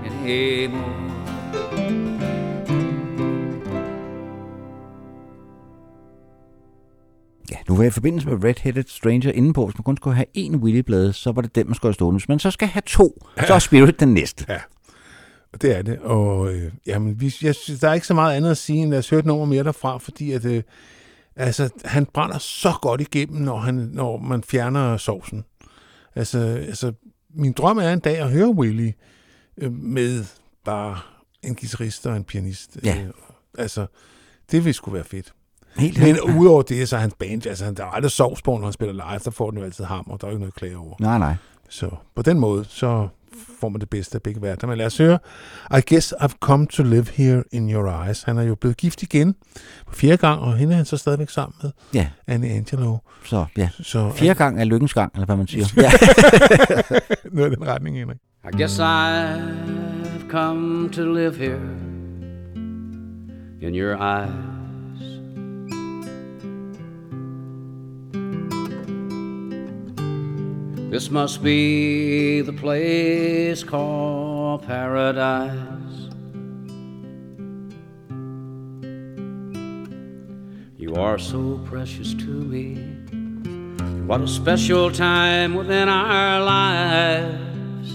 anymore. 0.05 1.05
Ja, 7.51 7.57
nu 7.67 7.75
var 7.75 7.83
jeg 7.83 7.87
i 7.87 7.91
forbindelse 7.91 8.29
med 8.29 8.49
Red-Headed 8.49 8.83
Stranger 8.87 9.31
inde 9.31 9.53
på, 9.53 9.65
hvis 9.65 9.77
man 9.77 9.83
kun 9.83 9.97
skulle 9.97 10.15
have 10.15 10.25
én 10.37 10.55
Willy-blade, 10.55 11.13
så 11.13 11.31
var 11.31 11.41
det 11.41 11.55
den, 11.55 11.67
man 11.67 11.75
skulle 11.75 11.89
have 11.89 11.93
stående. 11.93 12.19
Hvis 12.19 12.29
man 12.29 12.39
så 12.39 12.51
skal 12.51 12.67
have 12.67 12.83
to, 12.85 13.25
så 13.47 13.53
er 13.53 13.59
Spirit 13.59 13.99
den 13.99 14.13
næste. 14.13 14.45
Ja, 14.49 14.59
og 15.53 15.61
det 15.61 15.77
er 15.77 15.81
det. 15.81 15.99
Og 15.99 16.53
øh, 16.53 16.71
jamen, 16.87 17.21
vi, 17.21 17.35
jeg 17.41 17.55
synes, 17.55 17.79
der 17.79 17.89
er 17.89 17.93
ikke 17.93 18.07
så 18.07 18.13
meget 18.13 18.35
andet 18.35 18.51
at 18.51 18.57
sige, 18.57 18.81
end 18.81 18.91
lad 18.91 18.99
os 18.99 19.09
høre 19.09 19.19
et 19.19 19.25
nummer 19.25 19.45
mere 19.45 19.63
derfra, 19.63 19.97
fordi 19.97 20.31
at, 20.31 20.45
øh, 20.45 20.63
altså, 21.35 21.69
han 21.85 22.05
brænder 22.13 22.37
så 22.37 22.73
godt 22.81 23.01
igennem, 23.01 23.41
når, 23.41 23.57
han, 23.57 23.89
når 23.93 24.17
man 24.17 24.43
fjerner 24.43 24.97
sovsen. 24.97 25.45
Altså, 26.15 26.39
altså, 26.39 26.93
min 27.29 27.51
drøm 27.51 27.77
er 27.77 27.93
en 27.93 27.99
dag 27.99 28.17
at 28.17 28.31
høre 28.31 28.49
Willy 28.49 28.91
øh, 29.57 29.73
med 29.73 30.25
bare 30.65 30.99
en 31.43 31.55
guitarist 31.55 32.07
og 32.07 32.15
en 32.15 32.23
pianist. 32.23 32.77
Ja. 32.83 33.03
Øh, 33.03 33.09
altså, 33.57 33.85
det 34.51 34.65
ville 34.65 34.73
sgu 34.73 34.91
være 34.91 35.03
fedt. 35.03 35.33
Helt 35.77 35.99
Men 35.99 36.21
udover 36.21 36.61
det, 36.61 36.89
så 36.89 36.95
er 36.95 36.99
hans 36.99 37.13
band, 37.19 37.45
altså 37.47 37.65
han, 37.65 37.73
der 37.75 37.83
er 37.83 37.87
aldrig 37.87 38.11
sovs 38.11 38.41
på, 38.41 38.57
når 38.57 38.63
han 38.63 38.73
spiller 38.73 38.93
live, 38.93 39.19
der 39.23 39.31
får 39.31 39.49
den 39.49 39.59
jo 39.59 39.65
altid 39.65 39.83
hammer, 39.83 40.17
der 40.17 40.27
er 40.27 40.31
jo 40.31 40.35
ikke 40.35 40.39
noget 40.39 40.51
at 40.51 40.55
klage 40.55 40.77
over. 40.77 40.95
Nej, 40.99 41.17
nej. 41.17 41.35
Så 41.69 41.89
på 42.15 42.21
den 42.21 42.39
måde, 42.39 42.65
så 42.65 43.07
får 43.59 43.69
man 43.69 43.81
det 43.81 43.89
bedste 43.89 44.15
af 44.15 44.21
begge 44.21 44.41
verdener. 44.41 44.67
Men 44.69 44.77
lad 44.77 44.85
os 44.85 44.97
høre, 44.97 45.19
I 45.77 45.81
guess 45.93 46.13
I've 46.13 46.37
come 46.41 46.67
to 46.67 46.83
live 46.83 47.05
here 47.13 47.43
in 47.51 47.71
your 47.73 48.03
eyes. 48.05 48.23
Han 48.23 48.37
er 48.37 48.43
jo 48.43 48.55
blevet 48.55 48.77
gift 48.77 49.03
igen 49.03 49.35
på 49.87 49.95
fjerde 49.95 50.17
gang, 50.17 50.41
og 50.41 50.57
hende 50.57 50.73
er 50.73 50.77
han 50.77 50.85
så 50.85 50.97
stadigvæk 50.97 51.29
sammen 51.29 51.53
med, 51.63 51.71
Ja, 51.93 52.07
Annie 52.27 52.51
Angelo. 52.51 52.97
så 53.25 53.45
ja. 53.57 53.69
Så 53.81 54.11
Fjerde 54.15 54.35
gang 54.37 54.59
er 54.59 54.63
lykkens 54.63 54.93
gang, 54.93 55.11
eller 55.13 55.25
hvad 55.25 55.35
man 55.35 55.47
siger. 55.47 55.65
Ja. 55.77 55.91
noget 57.31 57.51
i 57.51 57.55
den 57.55 57.67
retning, 57.67 57.97
Henrik. 57.97 58.17
I 58.53 58.57
guess 58.57 58.79
I've 58.79 60.29
come 60.29 60.89
to 60.89 61.13
live 61.13 61.35
here 61.35 61.59
in 63.61 63.75
your 63.75 63.95
eyes. 64.01 64.54
This 70.89 71.09
must 71.09 71.43
be 71.43 72.41
the 72.41 72.53
place 72.53 73.63
called 73.63 74.65
paradise. 74.67 75.51
You 80.77 80.95
are 80.95 81.17
so 81.17 81.59
precious 81.65 82.13
to 82.13 82.29
me. 82.29 82.75
What 84.05 84.21
a 84.21 84.27
special 84.27 84.91
time 84.91 85.55
within 85.55 85.89
our 85.89 86.41
lives. 86.43 87.91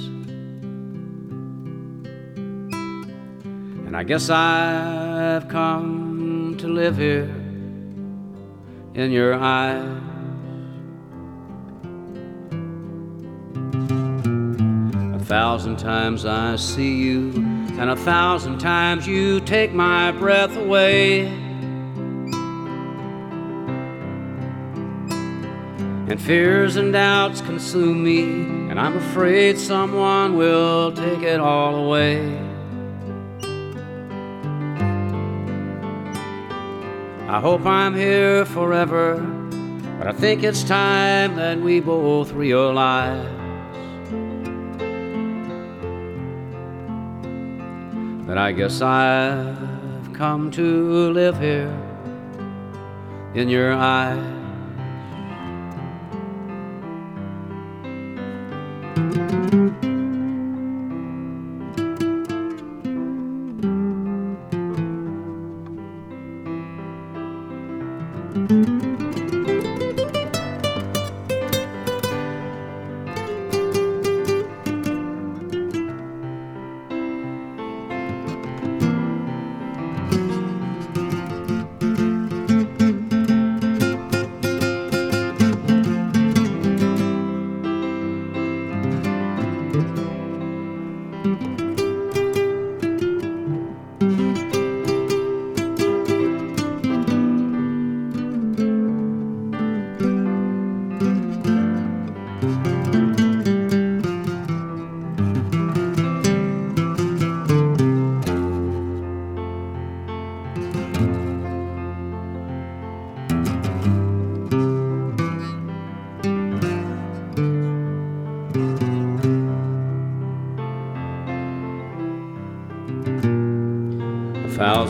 And 3.86 3.96
I 3.96 4.02
guess 4.02 4.28
I've 4.28 5.48
come 5.48 6.56
to 6.58 6.66
live 6.66 6.96
here 6.96 7.30
in 8.94 9.12
your 9.12 9.34
eyes. 9.34 10.09
Thousand 15.30 15.76
times 15.76 16.26
I 16.26 16.56
see 16.56 16.96
you, 16.96 17.30
and 17.78 17.88
a 17.88 17.94
thousand 17.94 18.58
times 18.58 19.06
you 19.06 19.38
take 19.38 19.72
my 19.72 20.10
breath 20.10 20.56
away. 20.56 21.28
And 26.08 26.20
fears 26.20 26.74
and 26.74 26.92
doubts 26.92 27.42
consume 27.42 28.02
me, 28.02 28.22
and 28.70 28.80
I'm 28.80 28.96
afraid 28.96 29.56
someone 29.56 30.36
will 30.36 30.90
take 30.90 31.22
it 31.22 31.38
all 31.38 31.76
away. 31.76 32.36
I 37.28 37.38
hope 37.38 37.64
I'm 37.64 37.94
here 37.94 38.44
forever, 38.46 39.18
but 39.96 40.08
I 40.08 40.12
think 40.12 40.42
it's 40.42 40.64
time 40.64 41.36
that 41.36 41.60
we 41.60 41.78
both 41.78 42.32
realize 42.32 43.39
that 48.30 48.38
I 48.38 48.52
guess 48.52 48.80
I've 48.80 50.12
come 50.12 50.52
to 50.52 51.10
live 51.10 51.36
here 51.40 51.76
in 53.34 53.48
your 53.48 53.72
eyes. 53.72 54.39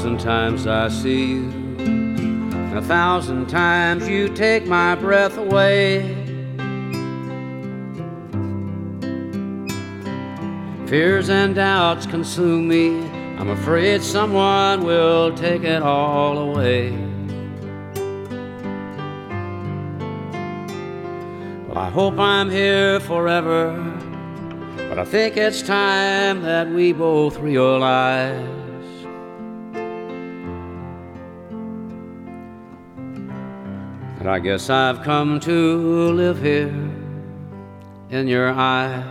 Thousand 0.00 0.18
times 0.18 0.66
I 0.66 0.88
see 0.88 1.32
you, 1.32 1.50
and 1.78 2.78
a 2.78 2.80
thousand 2.80 3.50
times 3.50 4.08
you 4.08 4.30
take 4.30 4.66
my 4.66 4.94
breath 4.94 5.36
away. 5.36 6.14
Fears 10.86 11.28
and 11.28 11.54
doubts 11.54 12.06
consume 12.06 12.66
me. 12.66 13.02
I'm 13.36 13.50
afraid 13.50 14.00
someone 14.00 14.84
will 14.84 15.34
take 15.34 15.64
it 15.64 15.82
all 15.82 16.38
away. 16.38 16.92
Well, 21.68 21.76
I 21.76 21.90
hope 21.90 22.18
I'm 22.18 22.48
here 22.48 23.00
forever, 23.00 23.76
but 24.88 24.98
I 24.98 25.04
think 25.04 25.36
it's 25.36 25.60
time 25.60 26.40
that 26.40 26.70
we 26.70 26.94
both 26.94 27.36
realize 27.38 28.69
that 34.20 34.28
I 34.28 34.39
guess 34.39 34.68
I've 34.68 35.02
come 35.02 35.40
to 35.40 36.12
live 36.12 36.42
here 36.42 36.68
in 38.10 38.28
your 38.28 38.50
eyes. 38.50 39.05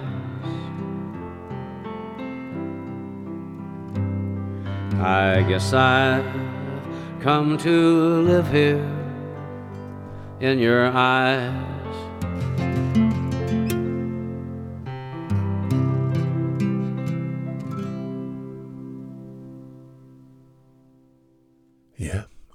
I 5.01 5.41
guess 5.49 5.73
I've 5.73 6.23
come 7.21 7.57
to 7.57 8.21
live 8.21 8.51
here 8.51 8.85
in 10.41 10.59
your 10.59 10.85
eyes. 10.85 11.69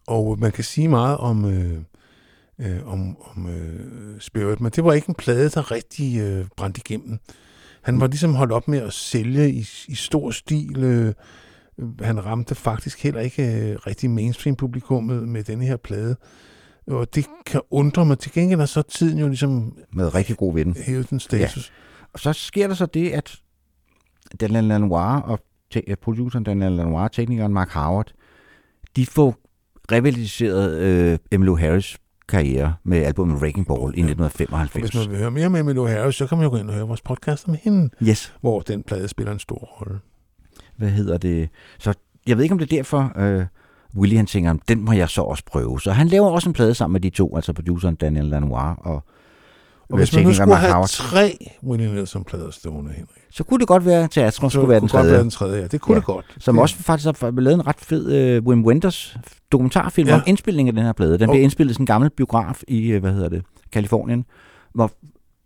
Og 0.07 0.39
man 0.39 0.53
kan 0.53 0.65
sige 0.65 0.89
meget 0.89 1.17
om, 1.19 1.45
øh, 1.45 1.79
øh, 2.59 2.87
om, 2.87 3.17
om 3.21 3.49
øh, 3.49 4.21
Spirit, 4.21 4.61
men 4.61 4.73
det 4.73 4.85
var 4.85 4.93
ikke 4.93 5.09
en 5.09 5.15
plade, 5.15 5.51
der 5.51 5.71
rigtig 5.71 6.21
øh, 6.21 6.47
brændte 6.57 6.81
igennem. 6.87 7.19
Han 7.83 8.01
var 8.01 8.07
ligesom 8.07 8.35
holdt 8.35 8.53
op 8.53 8.69
med 8.69 8.79
at 8.79 8.93
sælge 8.93 9.51
i, 9.51 9.67
i 9.89 9.95
stor 9.95 10.31
stil. 10.31 10.85
Øh, 10.85 11.15
han 12.01 12.25
ramte 12.27 12.55
faktisk 12.55 13.03
heller 13.03 13.21
ikke 13.21 13.71
øh, 13.71 13.77
rigtig 13.87 14.11
mainstream-publikummet 14.11 15.29
med 15.29 15.45
denne 15.45 15.65
her 15.65 15.77
plade. 15.77 16.17
Og 16.87 17.15
det 17.15 17.27
kan 17.47 17.61
undre 17.71 18.07
mig. 18.07 18.19
Til 18.19 18.33
gengæld 18.33 18.61
er 18.61 18.67
så 18.67 18.83
tiden 18.83 19.19
jo 19.19 19.29
ligesom 19.29 19.79
Med 19.93 20.15
rigtig 20.15 20.37
god 20.37 20.55
vind. 20.55 20.77
hævet 20.77 21.11
den 21.11 21.21
status. 21.21 21.73
Og 22.13 22.21
så 22.21 22.33
sker 22.33 22.67
der 22.67 22.75
så 22.75 22.87
det, 22.87 23.11
at 23.11 23.37
Daniel 24.41 24.65
Lanois 24.65 25.23
og 25.25 25.39
te- 25.73 25.97
produceren 26.03 26.45
Daniel 26.45 26.73
Lanois 26.73 27.03
og 27.05 27.13
teknikeren 27.13 27.53
Mark 27.53 27.71
Howard, 27.71 28.13
de 28.97 29.07
får 29.07 29.37
revitaliseret 29.93 30.79
øh, 30.79 31.19
Emmylou 31.33 31.57
Harris 31.57 31.99
karriere 32.29 32.75
med 32.85 32.99
albumet 33.03 33.37
Wrecking 33.43 33.67
Ball 33.67 33.79
i 33.79 33.83
Og 33.83 33.89
1995. 33.89 34.91
hvis 34.91 34.95
man 35.05 35.11
vil 35.11 35.19
høre 35.19 35.31
mere 35.31 35.51
med 35.51 35.61
Emmylou 35.61 35.87
Harris, 35.87 36.15
så 36.15 36.27
kan 36.27 36.39
man 36.39 36.45
jo 36.45 36.51
gå 36.51 36.57
ind 36.57 36.69
og 36.69 36.75
høre 36.75 36.87
vores 36.87 37.01
podcast 37.03 37.49
om 37.49 37.57
hende, 37.63 37.91
Yes. 38.03 38.35
hvor 38.41 38.61
den 38.61 38.83
plade 38.83 39.09
spiller 39.09 39.33
en 39.33 39.39
stor 39.39 39.57
rolle. 39.57 39.99
Hvad 40.77 40.89
hedder 40.91 41.19
det? 41.19 41.49
Så 41.79 41.95
jeg 42.27 42.37
ved 42.37 42.43
ikke, 42.45 42.53
om 42.53 42.59
det 42.59 42.73
er 42.73 42.77
derfor, 42.77 43.13
øh, 43.17 43.45
Willie 43.97 44.17
han 44.17 44.27
tænker, 44.27 44.55
den 44.69 44.85
må 44.85 44.93
jeg 44.93 45.09
så 45.09 45.23
også 45.23 45.43
prøve. 45.47 45.81
Så 45.81 45.93
han 45.93 46.09
laver 46.09 46.31
også 46.31 46.49
en 46.49 46.53
plade 46.53 46.75
sammen 46.75 46.93
med 46.93 47.01
de 47.01 47.11
to, 47.11 47.37
altså 47.37 47.53
produceren 47.53 47.95
Daniel 47.95 48.25
Lanois 48.25 48.77
og, 48.79 49.05
Og 49.91 49.97
hvis 49.97 50.15
man 50.15 50.25
nu 50.25 50.35
skulle 50.35 50.57
have 50.57 50.73
Howard. 50.73 50.89
tre 50.89 51.39
Willie 51.63 51.95
Nelson-plader 51.95 52.51
stående, 52.51 52.91
Henrik, 52.91 53.09
Så 53.31 53.45
kunne 53.45 53.61
det 53.61 53.69
godt 53.69 53.87
være, 53.87 54.05
at 54.05 54.11
teatret 54.11 54.53
skulle 54.53 54.69
være 54.69 54.81
den 54.81 54.89
kunne 54.89 54.99
godt 54.99 55.03
tredje. 55.03 55.13
være 55.13 55.23
den 55.23 55.31
tredje. 55.31 55.61
Ja, 55.61 55.67
det 55.67 55.81
kunne 55.81 55.95
Ja. 55.95 55.99
det 55.99 56.07
godt. 56.07 56.27
Som 56.39 56.55
det, 56.55 56.63
også 56.63 56.77
faktisk 56.77 57.21
har 57.21 57.31
lavet 57.41 57.55
en 57.55 57.67
ret 57.67 57.77
fed 57.81 58.13
øh, 58.13 58.43
Wim 58.43 58.65
Wenders 58.65 59.17
dokumentarfilm 59.53 60.09
Ja. 60.09 60.15
om 60.15 60.23
indspilningen 60.27 60.69
af 60.75 60.77
den 60.77 60.85
her 60.87 60.93
plade. 60.93 61.13
Den 61.19 61.29
Og- 61.29 61.33
bliver 61.33 61.43
indspillet 61.43 61.71
i 61.71 61.75
sådan 61.75 61.83
en 61.83 61.87
gammel 61.87 62.11
biograf 62.11 62.63
i, 62.69 62.87
øh, 62.87 63.01
hvad 63.01 63.13
hedder 63.13 63.29
det, 63.29 63.43
Kalifornien, 63.73 64.25
hvor 64.75 64.91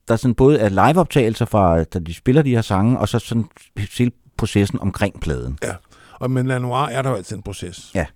der 0.08 0.16
sådan 0.16 0.34
både 0.34 0.58
er 0.58 0.68
liveoptagelser 0.68 1.44
fra, 1.44 1.84
da 1.84 1.98
de 1.98 2.14
spiller 2.14 2.42
de 2.42 2.50
her 2.50 2.62
sange, 2.62 2.98
og 2.98 3.08
så 3.08 3.18
sådan 3.18 3.44
hele 3.98 4.10
processen 4.36 4.80
omkring 4.80 5.20
pladen. 5.20 5.58
Og 6.20 6.30
men 6.30 6.46
Lanois 6.46 6.88
er 6.92 7.02
der 7.02 7.10
jo 7.10 7.16
altid 7.16 7.36
en 7.36 7.42
proces. 7.42 7.90
Ja. 7.94 8.06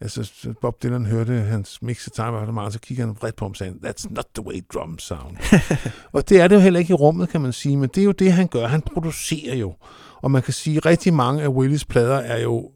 Altså, 0.00 0.24
så 0.24 0.54
Bob 0.60 0.82
Dylan 0.82 1.06
hørte 1.06 1.32
hans 1.32 1.82
mixetime 1.82 2.28
og 2.38 2.54
meget, 2.54 2.72
så 2.72 2.80
kigger 2.80 3.06
han 3.06 3.16
vredt 3.20 3.36
på 3.36 3.44
ham 3.44 3.50
og 3.50 3.56
sagde, 3.56 3.74
that's 3.84 4.06
not 4.14 4.24
the 4.34 4.46
way 4.46 4.64
drums 4.74 5.02
sound. 5.02 5.36
og 6.12 6.28
det 6.28 6.40
er 6.40 6.48
det 6.48 6.56
jo 6.56 6.60
heller 6.60 6.80
ikke 6.80 6.90
i 6.90 6.94
rummet, 6.94 7.28
kan 7.28 7.40
man 7.40 7.52
sige, 7.52 7.76
men 7.76 7.88
det 7.94 8.00
er 8.00 8.04
jo 8.04 8.12
det, 8.12 8.32
han 8.32 8.46
gør. 8.46 8.66
Han 8.66 8.82
producerer 8.82 9.54
jo. 9.56 9.74
Og 10.22 10.30
man 10.30 10.42
kan 10.42 10.52
sige, 10.52 10.76
at 10.76 10.86
rigtig 10.86 11.14
mange 11.14 11.42
af 11.42 11.48
Willis 11.48 11.84
plader 11.84 12.16
er 12.16 12.42
jo 12.42 12.70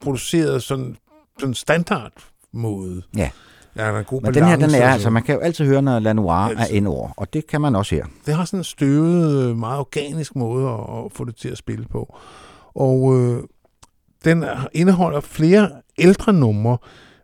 produceret 0.00 0.62
sådan, 0.62 0.96
sådan 1.38 1.54
standard 1.54 2.12
måde. 2.52 3.02
Ja. 3.16 3.30
Ja, 3.76 3.82
der 3.82 3.88
er 3.92 3.98
en 3.98 4.04
god 4.04 4.22
Men 4.22 4.34
den 4.34 4.44
her, 4.44 4.56
den 4.56 4.70
er, 4.74 4.88
altså 4.88 5.10
man 5.10 5.22
kan 5.22 5.34
jo 5.34 5.40
altid 5.40 5.64
høre, 5.66 5.82
når 5.82 5.98
Lanois 5.98 6.52
er 6.52 6.58
Altid. 6.60 6.74
indover, 6.76 7.10
og 7.16 7.32
det 7.32 7.46
kan 7.46 7.60
man 7.60 7.76
også 7.76 7.94
her. 7.94 8.04
det 8.26 8.34
har 8.34 8.44
sådan 8.44 8.60
en 8.60 8.64
støvet, 8.64 9.42
øh, 9.50 9.56
meget 9.56 9.78
organisk 9.78 10.36
måde 10.36 10.68
at, 10.68 11.04
at 11.04 11.12
få 11.12 11.24
det 11.24 11.36
til 11.36 11.48
at 11.48 11.58
spille 11.58 11.86
på. 11.90 12.16
Og 12.74 13.18
øh, 13.18 13.42
den 14.24 14.42
er- 14.42 14.66
indeholder 14.72 15.20
flere 15.20 15.70
ældre 16.02 16.32
numre. 16.32 16.78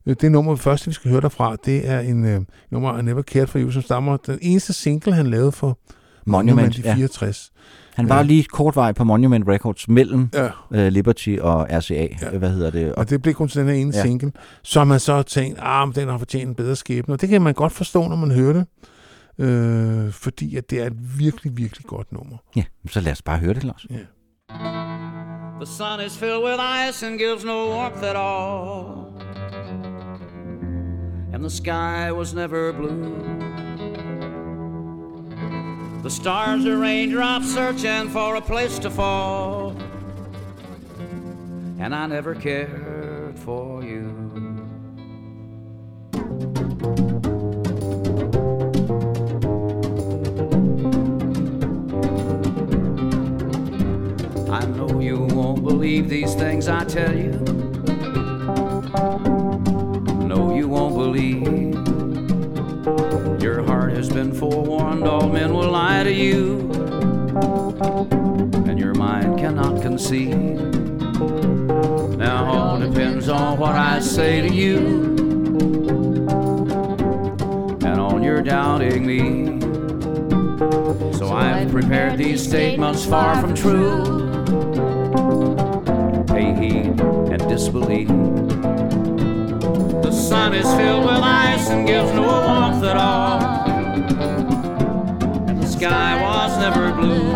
Øh, 0.06 0.16
Det 0.20 0.32
nummer, 0.32 0.54
vi 0.54 0.58
første, 0.60 0.86
vi 0.86 0.92
skal 0.94 1.10
høre 1.10 1.20
derfra, 1.20 1.56
det 1.64 1.88
er 1.88 2.00
en 2.00 2.24
øh, 2.24 2.40
nummer, 2.70 2.98
I 2.98 3.02
Never 3.02 3.22
Cared 3.22 3.46
For 3.46 3.58
You, 3.58 3.70
som 3.70 3.82
stammer 3.82 4.16
den 4.16 4.38
eneste 4.42 4.72
single, 4.72 5.12
han 5.14 5.26
lavede 5.26 5.52
for 5.52 5.78
Monument, 6.26 6.78
i 6.78 6.82
ja. 6.82 6.94
64. 6.94 7.50
Han 7.94 8.08
var 8.08 8.16
Ja. 8.16 8.22
lige 8.22 8.44
kort 8.44 8.76
vej 8.76 8.92
på 8.92 9.04
Monument 9.04 9.48
Records 9.48 9.88
mellem 9.88 10.28
Ja, 10.34 10.48
øh, 10.74 10.92
Liberty 10.92 11.36
og 11.40 11.66
RCA, 11.70 11.94
Ja. 11.94 12.06
ja. 12.32 12.38
hvad 12.38 12.50
hedder 12.50 12.70
det, 12.70 12.92
og 12.92 12.98
og 12.98 13.10
det 13.10 13.22
blev 13.22 13.34
kun 13.34 13.48
til 13.48 13.60
den 13.60 13.68
her 13.68 13.74
ene 13.74 13.90
ja. 13.94 13.98
Ja. 13.98 14.04
single, 14.04 14.32
som 14.62 14.86
man 14.86 15.00
så 15.00 15.14
har 15.14 15.22
tænkt, 15.22 15.58
ah, 15.62 15.88
men 15.88 15.94
den 15.94 16.08
har 16.08 16.18
fortjent 16.18 16.48
en 16.48 16.54
bedre 16.54 16.76
skæbne. 16.76 17.14
Og 17.14 17.20
det 17.20 17.28
kan 17.28 17.42
man 17.42 17.54
godt 17.54 17.72
forstå, 17.72 18.08
når 18.08 18.16
man 18.16 18.30
hører 18.30 18.52
det, 18.52 18.66
øh, 19.38 20.12
fordi 20.12 20.56
at 20.56 20.70
det 20.70 20.80
er 20.82 20.86
et 20.86 21.18
virkelig, 21.18 21.56
virkelig 21.56 21.86
godt 21.86 22.12
nummer. 22.12 22.36
ja, 22.56 22.64
så 22.90 23.00
lad 23.00 23.12
os 23.12 23.22
bare 23.22 23.38
høre 23.38 23.54
det, 23.54 23.64
Lars. 23.64 23.86
Ja. 23.90 23.96
The 25.58 25.66
sun 25.66 25.98
is 26.00 26.16
filled 26.16 26.44
with 26.44 26.60
ice 26.60 27.02
and 27.02 27.18
gives 27.18 27.44
no 27.44 27.66
warmth 27.66 28.04
at 28.04 28.14
all. 28.14 29.12
And 31.32 31.44
the 31.44 31.50
sky 31.50 32.12
was 32.12 32.32
never 32.32 32.72
blue. 32.72 33.38
The 36.04 36.10
stars 36.10 36.64
are 36.64 36.78
raindrops 36.78 37.52
searching 37.52 38.08
for 38.10 38.36
a 38.36 38.40
place 38.40 38.78
to 38.78 38.88
fall. 38.88 39.76
And 41.80 41.92
I 41.92 42.06
never 42.06 42.36
cared 42.36 43.36
for 43.36 43.82
you. 43.82 44.28
I 54.50 54.64
know 54.64 54.98
you 54.98 55.20
won't 55.20 55.62
believe 55.62 56.08
these 56.08 56.34
things 56.34 56.68
I 56.68 56.82
tell 56.84 57.14
you. 57.14 57.32
No, 60.26 60.54
you 60.56 60.66
won't 60.68 60.94
believe. 60.94 61.74
Your 63.42 63.62
heart 63.62 63.92
has 63.92 64.08
been 64.08 64.32
forewarned, 64.32 65.06
all 65.06 65.28
men 65.28 65.52
will 65.52 65.70
lie 65.70 66.02
to 66.02 66.12
you. 66.12 66.60
And 68.66 68.78
your 68.78 68.94
mind 68.94 69.38
cannot 69.38 69.82
conceive. 69.82 70.34
Now, 72.16 72.46
all 72.46 72.78
depends 72.78 73.28
on 73.28 73.58
what 73.58 73.74
I 73.74 74.00
say 74.00 74.40
to 74.40 74.54
you. 74.54 74.78
And 77.84 78.00
on 78.00 78.22
your 78.22 78.40
doubting 78.40 79.04
me. 79.04 79.60
So 81.12 81.32
I've 81.32 81.70
prepared 81.70 82.16
these 82.16 82.42
statements 82.42 83.04
far 83.04 83.38
from 83.42 83.54
true. 83.54 84.27
Pay 86.38 86.54
heed 86.54 87.00
and 87.32 87.48
disbelieve. 87.48 88.06
The 90.06 90.12
sun 90.12 90.54
is 90.54 90.72
filled 90.76 91.04
with 91.04 91.20
ice 91.20 91.68
and 91.68 91.84
gives 91.84 92.12
no 92.12 92.22
warmth 92.22 92.84
at 92.84 92.96
all. 92.96 93.40
And 95.48 95.60
the 95.60 95.66
sky 95.66 96.22
was 96.22 96.56
never 96.58 96.92
blue. 96.92 97.32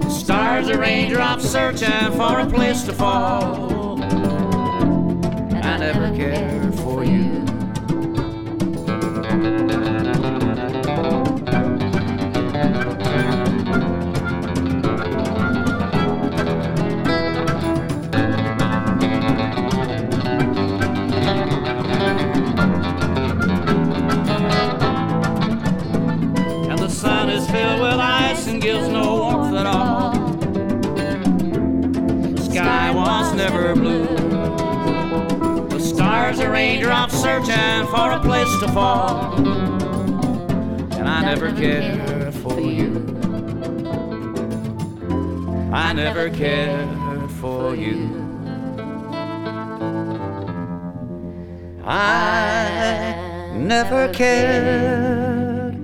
The 0.00 0.10
stars 0.10 0.68
are 0.68 0.78
raindrops 0.78 1.48
searching 1.48 2.12
for 2.12 2.40
a 2.40 2.46
place 2.46 2.82
to 2.82 2.92
fall. 2.92 4.02
I 4.02 5.78
never 5.78 6.14
cared 6.14 6.74
for 6.80 7.04
you. 7.04 7.29
The 36.36 36.46
a 36.46 36.50
raindrop 36.50 37.10
searching 37.10 37.86
for 37.88 38.12
a 38.12 38.20
place 38.20 38.48
to 38.60 38.68
fall. 38.68 39.34
And 39.34 41.08
I 41.08 41.22
never 41.22 41.52
cared 41.52 42.32
for 42.34 42.60
you. 42.60 43.04
I 45.72 45.92
never 45.92 46.30
cared 46.30 47.30
for 47.32 47.74
you. 47.74 48.08
I 51.84 53.52
never 53.56 54.08
cared 54.12 55.76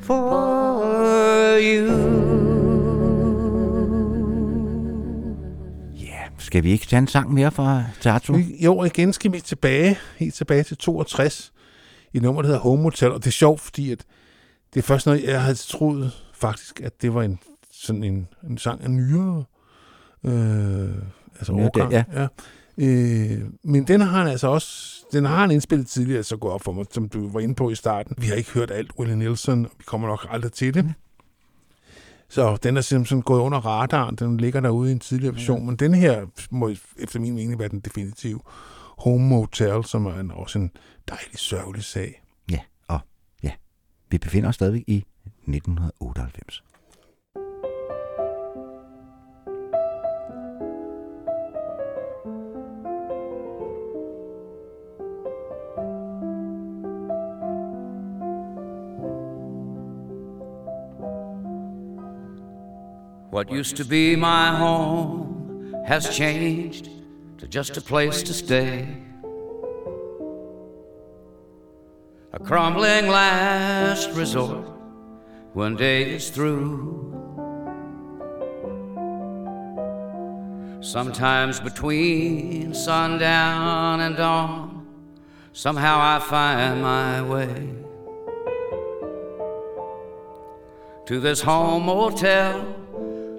for 0.00 1.58
you. 1.60 2.03
Skal 6.54 6.64
vi 6.64 6.70
ikke 6.70 6.86
tage 6.86 6.98
en 6.98 7.08
sang 7.08 7.32
mere 7.32 7.50
fra 7.50 7.84
Teatro? 8.00 8.32
Vi- 8.32 8.56
Jo, 8.64 8.84
igen 8.84 9.12
skal 9.12 9.32
vi 9.32 9.40
tilbage, 9.40 9.98
helt 10.16 10.34
tilbage 10.34 10.62
til 10.62 10.76
62, 10.76 11.52
i 12.12 12.18
nummer, 12.18 12.42
der 12.42 12.46
hedder 12.48 12.60
Home 12.60 12.82
Motel, 12.82 13.10
og 13.12 13.18
det 13.18 13.26
er 13.26 13.30
sjovt, 13.32 13.60
fordi 13.60 13.92
at 13.92 14.04
det 14.74 14.80
er 14.80 14.84
først 14.84 15.06
noget, 15.06 15.24
jeg 15.24 15.42
havde 15.42 15.54
troet 15.54 16.12
faktisk, 16.34 16.80
at 16.80 17.02
det 17.02 17.14
var 17.14 17.22
en, 17.22 17.38
sådan 17.72 18.04
en, 18.04 18.28
en 18.50 18.58
sang 18.58 18.82
af 18.84 18.90
nyere, 18.90 19.44
øh, 20.24 20.88
altså 21.38 21.52
Nyere, 21.52 21.66
årgang. 21.66 21.92
ja. 21.92 22.04
ja. 22.14 22.26
Øh, 22.78 23.40
men 23.64 23.84
den 23.88 24.00
har 24.00 24.18
han 24.18 24.26
altså 24.28 24.48
også, 24.48 24.94
den 25.12 25.24
har 25.24 25.36
han 25.36 25.50
indspillet 25.50 25.86
tidligere, 25.86 26.22
så 26.22 26.36
går 26.36 26.50
op 26.50 26.62
for 26.62 26.72
mig, 26.72 26.84
som 26.90 27.08
du 27.08 27.28
var 27.32 27.40
inde 27.40 27.54
på 27.54 27.70
i 27.70 27.74
starten. 27.74 28.14
Vi 28.18 28.26
har 28.26 28.34
ikke 28.34 28.50
hørt 28.50 28.70
alt 28.70 28.90
Willie 28.98 29.16
Nelson, 29.16 29.64
og 29.64 29.70
vi 29.78 29.84
kommer 29.86 30.08
nok 30.08 30.26
aldrig 30.30 30.52
til 30.52 30.74
det. 30.74 30.94
Så 32.28 32.56
den 32.56 32.76
er 32.76 32.80
simpelthen 32.80 33.22
gået 33.22 33.40
under 33.40 33.58
radaren, 33.58 34.16
den 34.16 34.36
ligger 34.36 34.60
derude 34.60 34.88
i 34.88 34.92
en 34.92 35.00
tidligere 35.00 35.34
version, 35.34 35.66
men 35.66 35.76
den 35.76 35.94
her 35.94 36.26
må 36.50 36.70
efter 36.98 37.20
min 37.20 37.34
mening 37.34 37.58
være 37.58 37.68
den 37.68 37.80
definitive 37.80 38.40
Home 38.98 39.28
Motel, 39.28 39.84
som 39.84 40.06
er 40.06 40.14
en, 40.14 40.30
også 40.30 40.58
en 40.58 40.70
dejlig 41.08 41.38
sørgelig 41.38 41.84
sag. 41.84 42.22
Ja, 42.50 42.58
og 42.88 43.00
ja, 43.42 43.50
vi 44.10 44.18
befinder 44.18 44.48
os 44.48 44.54
stadigvæk 44.54 44.84
i 44.86 45.04
1998. 45.48 46.64
What 63.34 63.50
used 63.50 63.74
to 63.78 63.84
be 63.84 64.14
my 64.14 64.54
home 64.54 65.74
has 65.84 66.16
changed 66.16 66.88
to 67.38 67.48
just 67.48 67.76
a 67.76 67.80
place 67.80 68.22
to 68.22 68.32
stay. 68.32 68.86
A 72.32 72.38
crumbling 72.38 73.08
last 73.08 74.10
resort 74.10 74.68
when 75.52 75.74
day 75.74 76.14
is 76.14 76.30
through. 76.30 77.10
Sometimes 80.80 81.58
between 81.58 82.72
sundown 82.72 83.98
and 83.98 84.16
dawn, 84.16 84.86
somehow 85.52 85.98
I 85.98 86.20
find 86.20 86.80
my 86.80 87.20
way 87.20 87.68
to 91.06 91.18
this 91.18 91.40
home 91.42 91.86
motel 91.86 92.83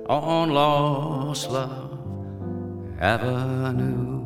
on 0.08 0.51
Lost 0.51 1.50
Love 1.50 2.00
Avenue. 3.00 4.24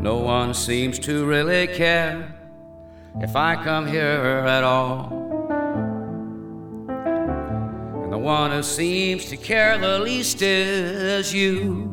No 0.00 0.18
one 0.18 0.54
seems 0.54 0.98
to 1.00 1.24
really 1.26 1.66
care 1.68 2.34
if 3.20 3.36
I 3.36 3.56
come 3.62 3.86
here 3.86 4.44
at 4.46 4.64
all. 4.64 5.12
And 8.02 8.12
the 8.12 8.18
one 8.18 8.50
who 8.50 8.62
seems 8.62 9.26
to 9.26 9.36
care 9.36 9.78
the 9.78 9.98
least 10.00 10.42
is 10.42 11.32
you. 11.32 11.92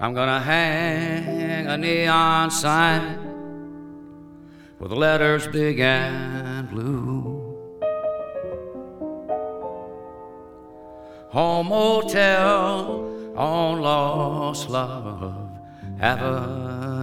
I'm 0.00 0.12
gonna 0.12 0.40
hang 0.40 1.66
a 1.66 1.78
neon 1.78 2.50
sign 2.50 3.33
with 4.84 4.92
letters 4.92 5.46
big 5.46 5.80
and 5.80 6.68
blue. 6.68 7.40
Home 11.30 11.68
Motel 11.68 13.32
on 13.34 13.80
Lost 13.80 14.68
Love 14.68 15.38
Avenue. 16.00 16.93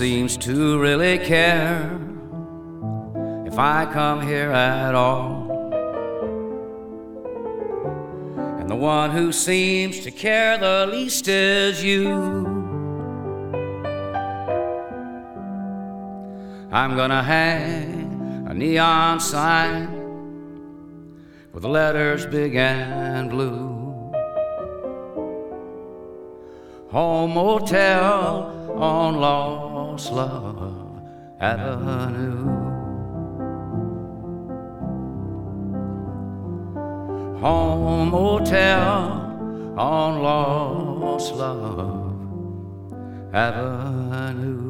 Seems 0.00 0.38
to 0.38 0.80
really 0.80 1.18
care 1.18 2.00
if 3.44 3.58
I 3.58 3.86
come 3.92 4.26
here 4.26 4.50
at 4.50 4.94
all. 4.94 5.46
And 8.58 8.70
the 8.70 8.76
one 8.76 9.10
who 9.10 9.30
seems 9.30 10.00
to 10.00 10.10
care 10.10 10.56
the 10.56 10.88
least 10.90 11.28
is 11.28 11.84
you. 11.84 12.14
I'm 16.72 16.96
gonna 16.96 17.22
hang 17.22 18.46
a 18.48 18.54
neon 18.54 19.20
sign 19.20 19.86
with 21.52 21.62
the 21.62 21.68
letters 21.68 22.24
big 22.24 22.56
and 22.56 23.28
blue. 23.28 23.68
Home 26.88 27.34
Motel 27.34 28.72
on 28.78 29.16
Lost 29.16 29.69
Love 30.08 31.00
Avenue. 31.40 32.70
Home 37.40 38.10
Motel 38.10 38.80
on 39.76 40.22
Lost 40.22 41.34
Love 41.36 42.14
Avenue. 43.32 44.60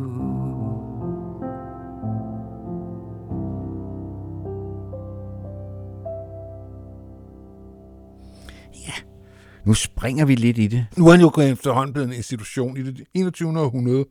Nu 9.64 9.74
springer 9.74 10.24
vi 10.24 10.34
lidt 10.34 10.58
i 10.58 10.66
det. 10.66 10.86
Nu 10.96 11.06
er 11.06 11.10
han 11.10 11.20
jo 11.20 11.30
efterhånden 11.40 11.92
blevet 11.92 12.08
en 12.08 12.14
institution. 12.14 12.76
I 12.76 12.82
det 12.82 13.04
21. 13.14 13.60
århundrede, 13.60 14.04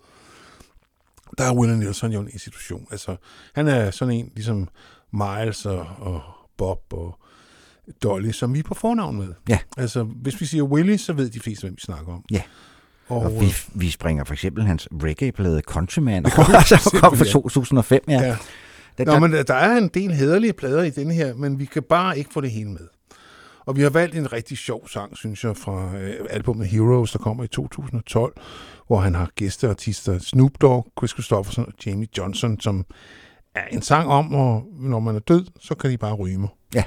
der 1.40 1.46
er 1.46 1.54
Willie 1.54 1.78
Nelson 1.78 2.12
jo 2.12 2.20
en 2.20 2.30
institution. 2.34 2.88
Altså, 2.92 3.16
han 3.54 3.68
er 3.68 3.92
sådan 3.92 4.14
en, 4.14 4.32
ligesom 4.36 4.68
Miles 5.14 5.66
og, 5.66 5.88
og 6.00 6.22
Bob 6.58 6.82
og 6.92 7.20
Dolly, 8.04 8.32
som 8.32 8.54
vi 8.54 8.60
er 8.60 8.64
på 8.64 8.74
fornavn 8.74 9.18
med. 9.18 9.28
Ja. 9.50 9.60
Altså, 9.78 10.04
hvis 10.04 10.42
vi 10.42 10.46
siger 10.46 10.64
Willie, 10.64 10.98
så 10.98 11.14
ved 11.14 11.30
de 11.30 11.40
fleste, 11.40 11.64
hvem 11.64 11.76
vi 11.76 11.82
snakker 11.82 12.14
om. 12.14 12.24
Ja. 12.32 12.42
Og, 13.08 13.18
Og 13.18 13.42
vi, 13.42 13.56
vi 13.74 13.90
springer 13.90 14.24
for 14.24 14.34
eksempel 14.34 14.64
hans 14.64 14.88
reggae-plade 15.04 15.62
Countryman, 15.62 16.24
vi 16.26 16.30
som 16.30 16.38
kom 16.38 16.46
fra 16.46 17.26
simpelthen. 17.26 17.26
2005. 17.26 18.02
Ja. 18.08 18.22
Ja. 18.22 18.38
Der, 18.98 19.06
Nå, 19.06 19.28
men 19.28 19.32
der 19.32 19.54
er 19.54 19.78
en 19.78 19.88
del 19.88 20.12
hederlige 20.14 20.54
plader 20.54 20.84
i 20.84 20.90
den 20.90 21.12
her, 21.12 21.36
men 21.36 21.60
vi 21.60 21.66
kan 21.66 21.84
bare 21.84 22.18
ikke 22.18 22.30
få 22.34 22.42
det 22.42 22.52
hele 22.52 22.70
med. 22.70 22.88
Og 23.70 23.76
vi 23.78 23.82
har 23.82 23.90
valgt 23.90 24.16
en 24.16 24.34
rigtig 24.34 24.58
sjov 24.58 24.88
sang, 24.88 25.18
synes 25.18 25.44
jeg, 25.44 25.58
fra 25.58 25.98
øh, 25.98 26.14
albumet 26.30 26.68
Heroes, 26.68 27.12
der 27.12 27.20
kommer 27.20 27.44
i 27.44 27.48
2012, 27.48 28.34
hvor 28.88 29.00
han 29.00 29.16
har 29.16 29.30
gæsteartister 29.36 30.20
Snoop 30.20 30.52
Dogg, 30.62 30.88
Chris 31.00 31.12
Christopherson 31.12 31.66
og 31.68 31.74
Jamie 31.86 32.08
Johnson, 32.18 32.60
som 32.60 32.86
er 33.56 33.62
en 33.72 33.82
sang 33.82 34.10
om, 34.10 34.26
at 34.36 34.62
når 34.90 35.00
man 35.00 35.16
er 35.16 35.20
død, 35.20 35.46
så 35.60 35.76
kan 35.76 35.90
de 35.92 35.98
bare 35.98 36.14
ryge 36.14 36.38
mig. 36.38 36.50
Ja. 36.76 36.84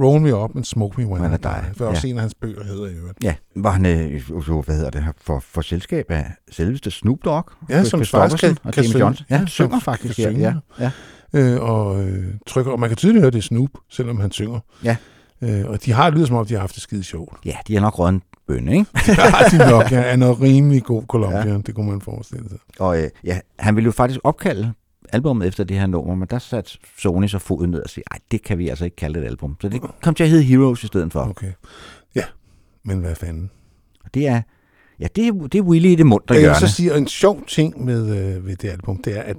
Roll 0.00 0.20
Me 0.22 0.36
Up 0.36 0.56
and 0.56 0.64
Smoke 0.64 1.00
Me 1.00 1.06
When, 1.06 1.22
I 1.22 1.26
I 1.26 1.28
Die. 1.28 1.38
Die. 1.42 1.74
For 1.76 1.86
også 1.86 2.06
Ja. 2.06 2.10
en 2.10 2.16
af 2.16 2.20
hans 2.22 2.34
bøger 2.34 2.64
hedder 2.64 2.86
i 2.86 2.92
øvrigt. 2.94 3.18
ja, 3.24 3.34
var 3.56 3.70
han 3.70 3.86
øh, 3.86 4.30
hvad 4.64 4.74
hedder 4.76 4.90
det 4.90 5.04
her, 5.04 5.12
for, 5.20 5.40
for 5.40 5.60
selskab 5.60 6.10
af 6.10 6.30
selveste 6.50 6.90
Snoop 6.90 7.18
Dogg? 7.24 7.50
Ja, 7.68 7.78
Chris 7.78 7.88
som 7.88 8.04
faktisk 8.04 8.40
kan- 8.40 8.58
og 8.64 8.72
kan 8.72 8.84
Jamie. 8.84 8.98
Johnson. 8.98 9.26
Ja, 9.30 9.36
Ja, 9.40 9.46
synger 9.46 9.80
faktisk. 9.80 10.16
kan 10.16 10.24
Ja, 10.24 10.30
synge. 10.30 10.60
ja, 10.80 10.90
ja. 11.34 11.50
Øh, 11.54 11.62
og, 11.62 12.04
øh, 12.04 12.34
trykker, 12.46 12.72
og 12.72 12.80
man 12.80 12.90
kan 12.90 12.96
tydeligt 12.96 13.22
høre, 13.22 13.30
det 13.30 13.38
er 13.38 13.42
Snoop, 13.42 13.70
selvom 13.90 14.20
han 14.20 14.30
synger. 14.30 14.60
Ja. 14.84 14.96
Øh, 15.42 15.64
og 15.66 15.84
de 15.84 15.92
har 15.92 16.10
lyder 16.10 16.26
som 16.26 16.36
om, 16.36 16.46
de 16.46 16.54
har 16.54 16.60
haft 16.60 16.74
det 16.74 16.82
skide 16.82 17.04
sjovt. 17.04 17.38
ja, 17.44 17.56
de 17.68 17.74
har 17.74 17.80
nok 17.80 17.98
en 18.08 18.22
bønne, 18.46 18.72
ikke? 18.72 18.86
Det 19.06 19.14
har 19.16 19.48
de 19.48 19.70
nok, 19.70 19.92
ja. 19.92 20.00
Er 20.12 20.16
noget 20.16 20.40
rimelig 20.40 20.82
god 20.82 21.02
Columbia, 21.08 21.52
ja. 21.52 21.58
det 21.58 21.74
kunne 21.74 21.90
man 21.90 22.00
forestille 22.00 22.48
sig. 22.48 22.58
Og 22.78 23.02
øh, 23.02 23.10
ja, 23.24 23.40
han 23.58 23.76
ville 23.76 23.86
jo 23.86 23.92
faktisk 23.92 24.20
opkalde 24.24 24.72
albumet 25.12 25.48
efter 25.48 25.64
det 25.64 25.78
her 25.78 25.86
nummer, 25.86 26.14
men 26.14 26.28
der 26.30 26.38
satte 26.38 26.70
Sony 26.98 27.26
så 27.26 27.38
foden 27.38 27.70
ned 27.70 27.82
og 27.82 27.90
sagde, 27.90 28.04
ej, 28.10 28.18
det 28.30 28.42
kan 28.42 28.58
vi 28.58 28.68
altså 28.68 28.84
ikke 28.84 28.96
kalde 28.96 29.20
et 29.20 29.24
album. 29.24 29.56
Så 29.60 29.68
det 29.68 29.82
kom 30.02 30.14
til 30.14 30.24
at 30.24 30.30
hedde 30.30 30.42
Heroes 30.44 30.84
i 30.84 30.86
stedet 30.86 31.12
for. 31.12 31.20
Okay. 31.20 31.52
Ja, 32.14 32.24
men 32.84 32.98
hvad 32.98 33.14
fanden? 33.14 33.50
Og 34.04 34.14
det 34.14 34.28
er, 34.28 34.42
ja, 35.00 35.06
det 35.16 35.26
er, 35.28 35.32
det 35.32 35.58
er 35.58 35.62
Willy 35.62 35.88
i 35.88 35.94
det 35.94 36.06
munter 36.06 36.34
Jeg 36.34 36.42
vil 36.42 36.54
så 36.54 36.60
hjørne. 36.60 36.72
sige, 36.72 36.92
og 36.92 36.98
en 36.98 37.08
sjov 37.08 37.46
ting 37.46 37.84
med, 37.84 38.16
øh, 38.36 38.46
ved 38.46 38.56
det 38.56 38.68
album, 38.68 39.02
det 39.02 39.18
er, 39.18 39.22
at 39.22 39.36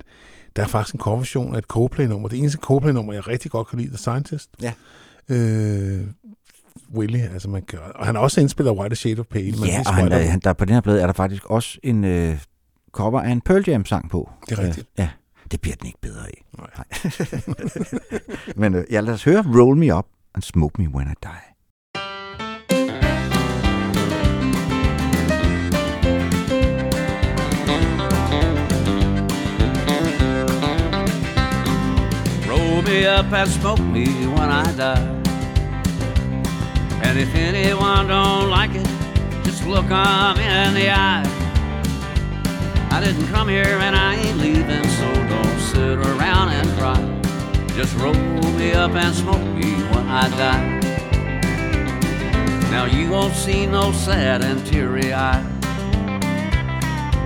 der 0.55 0.63
er 0.63 0.67
faktisk 0.67 0.93
en 0.93 0.99
coverversion 0.99 1.53
af 1.53 1.57
et 1.57 1.63
Coldplay-nummer. 1.65 2.27
Det 2.29 2.39
eneste 2.39 2.57
Coldplay-nummer, 2.61 3.13
jeg 3.13 3.27
rigtig 3.27 3.51
godt 3.51 3.67
kan 3.67 3.79
lide, 3.79 3.89
The 3.89 3.97
Scientist. 3.97 4.49
Ja. 4.61 4.73
Øh, 5.29 6.01
Willy, 6.95 7.17
altså 7.33 7.49
man 7.49 7.61
gør. 7.67 7.79
Og 7.95 8.05
han 8.05 8.15
har 8.15 8.21
også 8.21 8.41
indspillet 8.41 8.77
White 8.77 8.95
Shade 8.95 9.19
of 9.19 9.25
Pale. 9.25 9.51
men 9.51 9.69
Ja, 9.69 9.83
og 9.87 9.93
han, 9.93 10.11
er, 10.11 10.17
han, 10.17 10.39
der 10.39 10.53
på 10.53 10.65
den 10.65 10.73
her 10.73 10.81
plade 10.81 11.01
er 11.01 11.05
der 11.05 11.13
faktisk 11.13 11.45
også 11.45 11.79
en 11.83 12.03
øh, 12.03 12.37
cover 12.91 13.21
af 13.21 13.29
en 13.31 13.41
Pearl 13.41 13.63
Jam 13.67 13.85
sang 13.85 14.09
på. 14.09 14.29
Det 14.49 14.59
er 14.59 14.63
rigtigt. 14.63 14.87
Øh, 14.99 15.03
ja, 15.03 15.09
det 15.51 15.61
bliver 15.61 15.75
den 15.75 15.87
ikke 15.87 15.99
bedre 16.01 16.25
af. 16.25 16.43
Nej. 16.57 16.83
Men 18.61 18.75
øh, 18.75 18.83
ja, 18.91 18.99
lad 18.99 19.13
os 19.13 19.23
høre 19.23 19.43
Roll 19.55 19.77
Me 19.77 19.95
Up 19.95 20.05
and 20.35 20.43
Smoke 20.43 20.81
Me 20.81 20.89
When 20.89 21.07
I 21.07 21.13
Die. 21.23 21.53
Roll 32.49 32.81
me 32.83 33.05
up 33.19 33.33
and 33.33 33.49
smoke 33.49 33.81
me 33.81 34.05
when 34.05 34.49
I 34.49 34.71
die. 34.77 35.16
And 37.03 37.17
if 37.17 37.33
anyone 37.35 38.07
don't 38.07 38.49
like 38.49 38.75
it, 38.75 38.87
just 39.43 39.65
look 39.65 39.85
'em 39.85 40.37
in 40.37 40.73
the 40.73 40.89
eye. 40.89 41.25
I 42.91 42.99
didn't 42.99 43.27
come 43.27 43.47
here 43.47 43.77
and 43.79 43.95
I 43.95 44.15
ain't 44.15 44.37
leaving, 44.37 44.87
so 44.99 45.07
don't 45.29 45.59
sit 45.59 45.97
around 45.99 46.49
and 46.49 46.67
cry. 46.77 46.99
Just 47.75 47.95
roll 47.97 48.13
me 48.57 48.73
up 48.73 48.91
and 48.95 49.13
smoke 49.13 49.45
me 49.55 49.71
when 49.91 50.07
I 50.07 50.29
die. 50.29 50.77
Now 52.71 52.85
you 52.85 53.09
won't 53.09 53.35
see 53.35 53.65
no 53.65 53.91
sad 53.91 54.41
and 54.41 54.65
teary 54.65 55.13
eye 55.13 55.43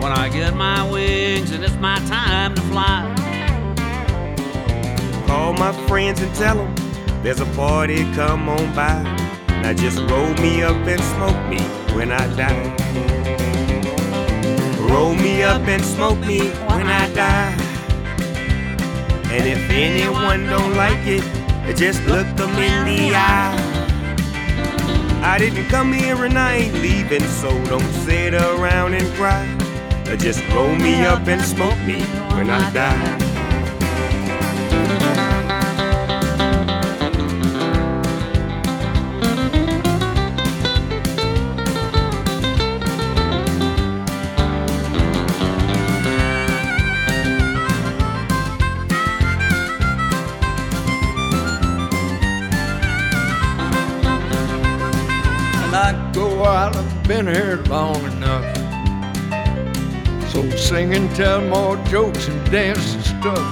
when 0.02 0.12
I 0.12 0.30
get 0.30 0.56
my 0.56 0.90
wings 0.90 1.52
and 1.52 1.64
it's 1.64 1.78
my 1.78 2.00
time 2.08 2.56
to 2.56 2.62
fly. 2.64 3.06
Call 5.28 5.54
my 5.54 5.72
friends 5.88 6.22
and 6.22 6.34
tell 6.36 6.56
them 6.56 6.76
there's 7.24 7.40
a 7.40 7.46
party, 7.58 8.04
come 8.14 8.50
on 8.50 8.74
by. 8.74 9.21
Now 9.62 9.74
just 9.74 10.00
roll 10.10 10.34
me 10.36 10.64
up 10.64 10.76
and 10.88 11.02
smoke 11.14 11.42
me 11.48 11.60
when 11.96 12.12
I 12.12 12.26
die. 12.36 12.76
Roll 14.90 15.14
me 15.14 15.44
up 15.44 15.62
and 15.68 15.84
smoke 15.84 16.20
me 16.20 16.50
when 16.70 16.88
I 16.88 17.14
die. 17.14 17.56
And 19.32 19.46
if 19.48 19.70
anyone 19.70 20.48
don't 20.48 20.76
like 20.76 21.06
it, 21.06 21.24
just 21.78 22.04
look 22.06 22.28
them 22.36 22.50
in 22.58 22.86
the 22.86 23.16
eye. 23.16 23.56
I 25.24 25.38
didn't 25.38 25.70
come 25.70 25.94
here 25.94 26.26
and 26.26 26.38
I 26.38 26.56
ain't 26.56 26.74
leaving, 26.76 27.22
so 27.22 27.50
don't 27.66 27.94
sit 28.04 28.34
around 28.34 28.96
and 28.96 29.08
cry. 29.14 29.46
Just 30.18 30.44
roll 30.50 30.76
me 30.76 31.06
up 31.06 31.28
and 31.28 31.42
smoke 31.42 31.78
me 31.86 32.02
when 32.36 32.50
I 32.50 32.74
die. 32.74 33.31
Out. 56.62 56.76
I've 56.76 57.08
been 57.08 57.26
here 57.26 57.58
long 57.70 58.04
enough. 58.14 58.46
So 60.32 60.48
sing 60.52 60.94
and 60.94 61.10
tell 61.16 61.42
more 61.42 61.76
jokes 61.88 62.28
and 62.28 62.52
dance 62.52 62.94
and 62.94 63.04
stuff. 63.04 63.48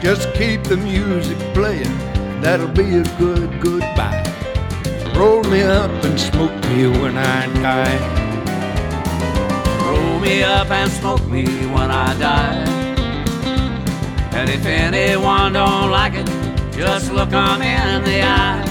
Just 0.00 0.32
keep 0.34 0.62
the 0.62 0.76
music 0.76 1.38
playing, 1.52 1.96
that'll 2.40 2.68
be 2.68 2.98
a 2.98 3.02
good 3.18 3.60
goodbye. 3.60 4.22
Roll 5.16 5.42
me 5.42 5.62
up 5.62 5.90
and 6.04 6.20
smoke 6.20 6.54
me 6.68 6.86
when 6.86 7.18
I 7.18 7.46
die. 7.68 7.98
Roll 9.86 10.20
me 10.20 10.44
up 10.44 10.70
and 10.70 10.88
smoke 10.92 11.26
me 11.26 11.46
when 11.74 11.90
I 11.90 12.16
die. 12.28 12.64
And 14.38 14.48
if 14.48 14.64
anyone 14.66 15.54
don't 15.54 15.90
like 15.90 16.14
it, 16.14 16.28
just 16.70 17.10
look 17.12 17.32
'em 17.32 17.60
in 17.60 18.04
the 18.04 18.22
eye. 18.22 18.69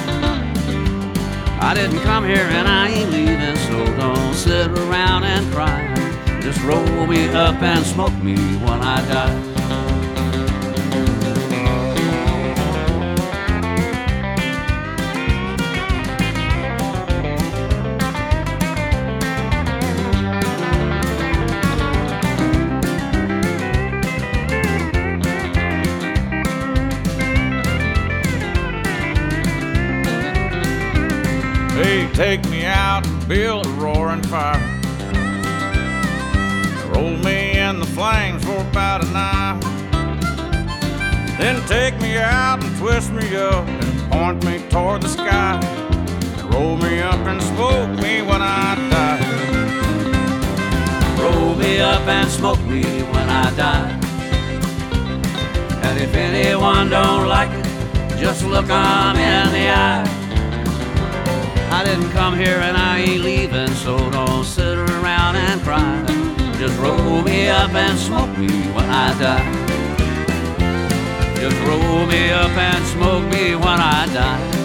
I 1.62 1.74
didn't 1.74 2.00
come 2.00 2.24
here 2.26 2.48
and 2.58 2.68
I 2.68 2.88
ain't 2.90 3.12
leaving, 3.12 3.58
so 3.58 3.86
don't 3.98 4.34
sit 4.34 4.72
around 4.72 5.26
and 5.26 5.52
cry. 5.54 5.94
Just 6.42 6.62
roll 6.62 7.06
me 7.06 7.28
up 7.30 7.62
and 7.62 7.86
smoke 7.86 8.16
me 8.24 8.36
when 8.36 8.82
I 8.82 9.06
die. 9.08 9.49
Take 32.20 32.44
me 32.50 32.66
out 32.66 33.08
and 33.08 33.28
build 33.30 33.66
a 33.66 33.70
roaring 33.80 34.22
fire. 34.24 34.60
Roll 36.94 37.16
me 37.16 37.58
in 37.58 37.80
the 37.80 37.86
flames 37.96 38.44
for 38.44 38.58
about 38.58 39.06
an 39.06 39.16
hour. 39.16 39.58
Then 41.38 41.66
take 41.66 41.98
me 42.02 42.18
out 42.18 42.62
and 42.62 42.78
twist 42.78 43.14
me 43.14 43.38
up 43.38 43.66
and 43.66 44.12
point 44.12 44.44
me 44.44 44.60
toward 44.68 45.02
the 45.02 45.08
sky. 45.08 45.62
Roll 46.52 46.76
me 46.76 47.00
up 47.00 47.26
and 47.26 47.42
smoke 47.42 47.90
me 48.02 48.22
when 48.22 48.42
I 48.42 48.76
die. 48.90 49.22
Roll 51.22 51.56
me 51.56 51.80
up 51.80 52.06
and 52.06 52.30
smoke 52.30 52.60
me 52.64 52.84
when 52.84 53.30
I 53.30 53.50
die. 53.56 53.98
And 55.84 55.98
if 55.98 56.14
anyone 56.14 56.90
don't 56.90 57.28
like 57.30 57.52
it, 57.52 57.66
just 58.18 58.44
look 58.46 58.70
'em 58.70 59.16
in 59.16 59.52
the 59.54 59.70
eye. 59.70 60.19
I 61.80 61.84
didn't 61.86 62.12
come 62.12 62.36
here 62.36 62.58
and 62.58 62.76
I 62.76 63.00
ain't 63.00 63.24
leaving, 63.24 63.70
so 63.70 64.12
don't 64.12 64.44
sit 64.44 64.78
around 64.78 65.38
and 65.38 65.62
cry. 65.62 66.04
Just 66.58 66.78
roll 66.78 67.22
me 67.22 67.48
up 67.48 67.74
and 67.74 67.98
smoke 67.98 68.38
me 68.38 68.50
when 68.74 68.90
I 68.90 69.18
die. 69.18 69.50
Just 71.40 71.56
roll 71.62 72.06
me 72.06 72.32
up 72.32 72.52
and 72.52 72.86
smoke 72.86 73.24
me 73.32 73.56
when 73.56 73.80
I 73.80 74.06
die. 74.14 74.59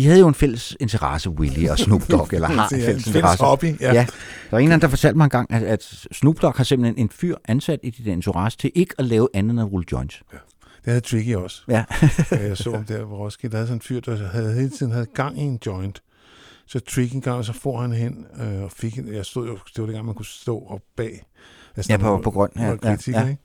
De 0.00 0.06
havde 0.06 0.20
jo 0.20 0.28
en 0.28 0.34
fælles 0.34 0.76
interesse, 0.80 1.30
Willie 1.30 1.70
og 1.72 1.78
Snoop 1.78 2.02
Dogg, 2.10 2.32
eller 2.34 2.48
har 2.48 2.68
en 2.68 2.80
Ja, 2.80 2.86
fælles 2.86 3.06
en 3.06 3.12
fælles 3.12 3.16
interesse. 3.16 3.44
hobby, 3.44 3.80
ja. 3.80 3.92
ja. 3.94 4.00
Der 4.00 4.06
var 4.50 4.58
en 4.58 4.64
eller 4.64 4.74
anden, 4.74 4.80
der 4.82 4.88
fortalte 4.88 5.16
mig 5.16 5.24
engang, 5.24 5.52
at, 5.52 5.62
at 5.62 5.82
Snoop 6.12 6.42
Dogg 6.42 6.54
har 6.56 6.64
simpelthen 6.64 6.98
en 7.04 7.10
fyr 7.10 7.36
ansat 7.48 7.80
i 7.82 7.90
den 7.90 8.12
interesse 8.12 8.58
til 8.58 8.70
ikke 8.74 8.94
at 8.98 9.04
lave 9.04 9.28
andet 9.34 9.50
end 9.50 9.60
at 9.60 9.72
rulle 9.72 9.86
joints. 9.92 10.22
Det 10.84 10.86
havde 10.86 11.00
Tricky 11.00 11.34
også. 11.34 11.62
Ja. 11.68 11.84
Ja, 12.30 12.46
jeg 12.46 12.56
så 12.56 12.70
om 12.72 12.84
der 12.84 13.06
på 13.06 13.16
Roskilde, 13.18 13.52
der 13.52 13.56
havde 13.58 13.66
sådan 13.66 13.76
en 13.76 13.80
fyr, 13.82 14.00
der 14.00 14.28
havde 14.28 14.54
hele 14.54 14.70
tiden 14.70 14.92
havde 14.92 15.06
gang 15.14 15.38
i 15.38 15.42
en 15.42 15.58
joint. 15.66 16.02
Så 16.66 16.80
Tricky 16.80 17.14
en 17.14 17.20
gang, 17.20 17.44
så 17.44 17.52
får 17.52 17.80
han 17.80 17.92
hen 17.92 18.26
øh, 18.40 18.62
og 18.62 18.70
fik 18.72 18.98
en, 18.98 19.14
jeg 19.14 19.24
stod 19.26 19.46
jo, 19.46 19.52
det 19.52 19.78
var 19.78 19.86
det 19.86 19.94
gang, 19.94 20.06
man 20.06 20.14
kunne 20.14 20.26
stå 20.26 20.66
op 20.68 20.80
bag. 20.96 21.22
Altså, 21.76 21.92
Ja, 21.92 21.96
på- 21.96 22.20
på 22.24 22.30
grund, 22.30 22.50
ja, 22.56 22.62
ja, 22.66 22.96
ja. 23.06 23.26
ikke? 23.28 23.36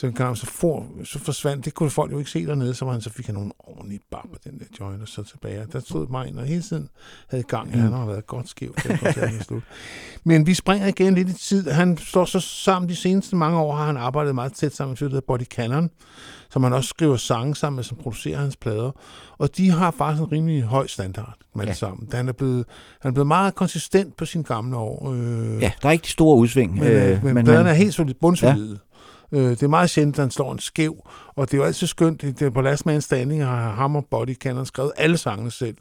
Så 0.00 0.10
gang, 0.10 0.36
så, 0.36 0.46
for, 0.46 0.86
så 1.04 1.18
forsvandt, 1.18 1.64
det 1.64 1.74
kunne 1.74 1.90
folk 1.90 2.12
jo 2.12 2.18
ikke 2.18 2.30
se 2.30 2.46
dernede, 2.46 2.74
så, 2.74 2.84
var 2.84 2.92
han, 2.92 3.00
så 3.00 3.10
fik 3.10 3.26
han 3.26 3.34
nogle 3.34 3.52
ordentlige 3.58 4.00
bab 4.10 4.26
den 4.44 4.58
der 4.58 4.64
joint, 4.80 5.02
og 5.02 5.08
så 5.08 5.22
tilbage. 5.22 5.66
Der 5.72 5.80
stod 5.80 6.06
mig, 6.08 6.34
og 6.36 6.44
hele 6.44 6.62
tiden 6.62 6.88
havde 7.28 7.42
gang, 7.42 7.66
mm. 7.66 7.80
han 7.80 7.92
har 7.92 8.06
været 8.06 8.26
godt 8.26 8.48
skæv. 8.48 8.74
til 8.82 8.98
koncerten 8.98 9.40
slut. 9.40 9.62
Men 10.24 10.46
vi 10.46 10.54
springer 10.54 10.86
igen 10.86 11.14
lidt 11.14 11.28
i 11.28 11.32
tid. 11.32 11.70
Han 11.70 11.98
står 11.98 12.24
så 12.24 12.40
sammen 12.40 12.88
de 12.88 12.96
seneste 12.96 13.36
mange 13.36 13.58
år, 13.58 13.76
har 13.76 13.86
han 13.86 13.96
arbejdet 13.96 14.34
meget 14.34 14.52
tæt 14.52 14.74
sammen 14.74 14.96
med 15.00 15.10
der 15.10 15.20
Body 15.20 15.44
Cannon, 15.44 15.90
som 16.50 16.62
han 16.62 16.72
også 16.72 16.88
skriver 16.88 17.16
sange 17.16 17.56
sammen 17.56 17.76
med, 17.76 17.84
som 17.84 17.96
producerer 17.96 18.38
hans 18.38 18.56
plader. 18.56 18.90
Og 19.38 19.56
de 19.56 19.70
har 19.70 19.90
faktisk 19.90 20.22
en 20.22 20.32
rimelig 20.32 20.62
høj 20.62 20.86
standard 20.86 21.36
med 21.54 21.64
ja. 21.64 21.70
Ja. 21.70 21.74
sammen. 21.74 22.08
Han 22.12 22.28
er, 22.28 22.32
blevet, 22.32 22.64
han 23.00 23.08
er 23.08 23.12
blevet 23.12 23.26
meget 23.26 23.54
konsistent 23.54 24.16
på 24.16 24.24
sine 24.24 24.44
gamle 24.44 24.76
år. 24.76 25.12
Øh, 25.12 25.62
ja, 25.62 25.72
der 25.82 25.88
er 25.88 25.92
ikke 25.92 26.04
de 26.04 26.08
store 26.08 26.36
udsving. 26.36 26.74
men, 26.74 26.82
øh, 26.82 27.24
men, 27.24 27.34
men 27.34 27.44
pladerne 27.44 27.68
er 27.68 27.74
helt 27.74 27.94
solid, 27.94 28.14
bundsolide. 28.14 28.70
Ja. 28.70 28.89
Øh, 29.32 29.50
det 29.50 29.62
er 29.62 29.68
meget 29.68 29.90
sjældent, 29.90 30.18
at 30.18 30.22
han 30.22 30.30
slår 30.30 30.52
en 30.52 30.58
skæv, 30.58 31.08
og 31.36 31.50
det 31.50 31.54
er 31.54 31.58
jo 31.58 31.64
altid 31.64 31.86
skønt. 31.86 32.22
Det 32.22 32.42
er 32.42 32.50
på 32.50 32.60
Last 32.60 32.86
Man 32.86 33.00
Standing 33.00 33.44
har 33.44 33.74
ham 33.74 33.96
og 33.96 34.06
Body 34.10 34.34
Cannon 34.34 34.66
skrevet 34.66 34.92
alle 34.96 35.16
sangene 35.16 35.50
selv. 35.50 35.76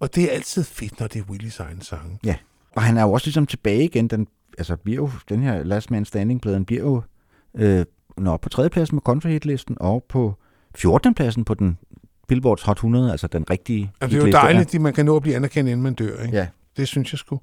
Og 0.00 0.14
det 0.14 0.24
er 0.24 0.30
altid 0.30 0.64
fedt, 0.64 1.00
når 1.00 1.06
det 1.06 1.20
er 1.20 1.24
Willys 1.30 1.60
egen 1.60 1.82
sange. 1.82 2.18
Ja, 2.24 2.36
og 2.76 2.82
han 2.82 2.96
er 2.96 3.02
jo 3.02 3.12
også 3.12 3.26
ligesom 3.26 3.46
tilbage 3.46 3.84
igen. 3.84 4.08
Den, 4.08 4.26
altså, 4.58 4.76
bliver 4.76 4.96
jo, 4.96 5.10
den 5.28 5.42
her 5.42 5.62
Last 5.62 5.90
Man 5.90 6.04
Standing-pladen 6.04 6.64
bliver 6.64 6.82
jo 6.82 7.02
øh, 7.54 7.84
når 8.16 8.36
på 8.36 8.48
tredjepladsen 8.48 8.94
med 8.94 9.02
country 9.02 9.28
hitlisten 9.28 9.76
og 9.80 10.04
på 10.08 10.34
14. 10.74 11.14
pladsen 11.14 11.44
på 11.44 11.54
den 11.54 11.78
Billboards 12.28 12.62
Hot 12.62 12.76
100, 12.76 13.10
altså 13.10 13.26
den 13.26 13.50
rigtige 13.50 13.92
Altså, 14.00 14.16
det 14.16 14.22
er 14.22 14.26
jo 14.26 14.32
dejligt, 14.32 14.74
at 14.74 14.80
man 14.80 14.92
kan 14.92 15.06
nå 15.06 15.16
at 15.16 15.22
blive 15.22 15.36
anerkendt, 15.36 15.70
inden 15.70 15.82
man 15.82 15.94
dør. 15.94 16.22
Ikke? 16.22 16.36
Ja. 16.36 16.46
Det 16.76 16.88
synes 16.88 17.12
jeg 17.12 17.18
sgu. 17.18 17.40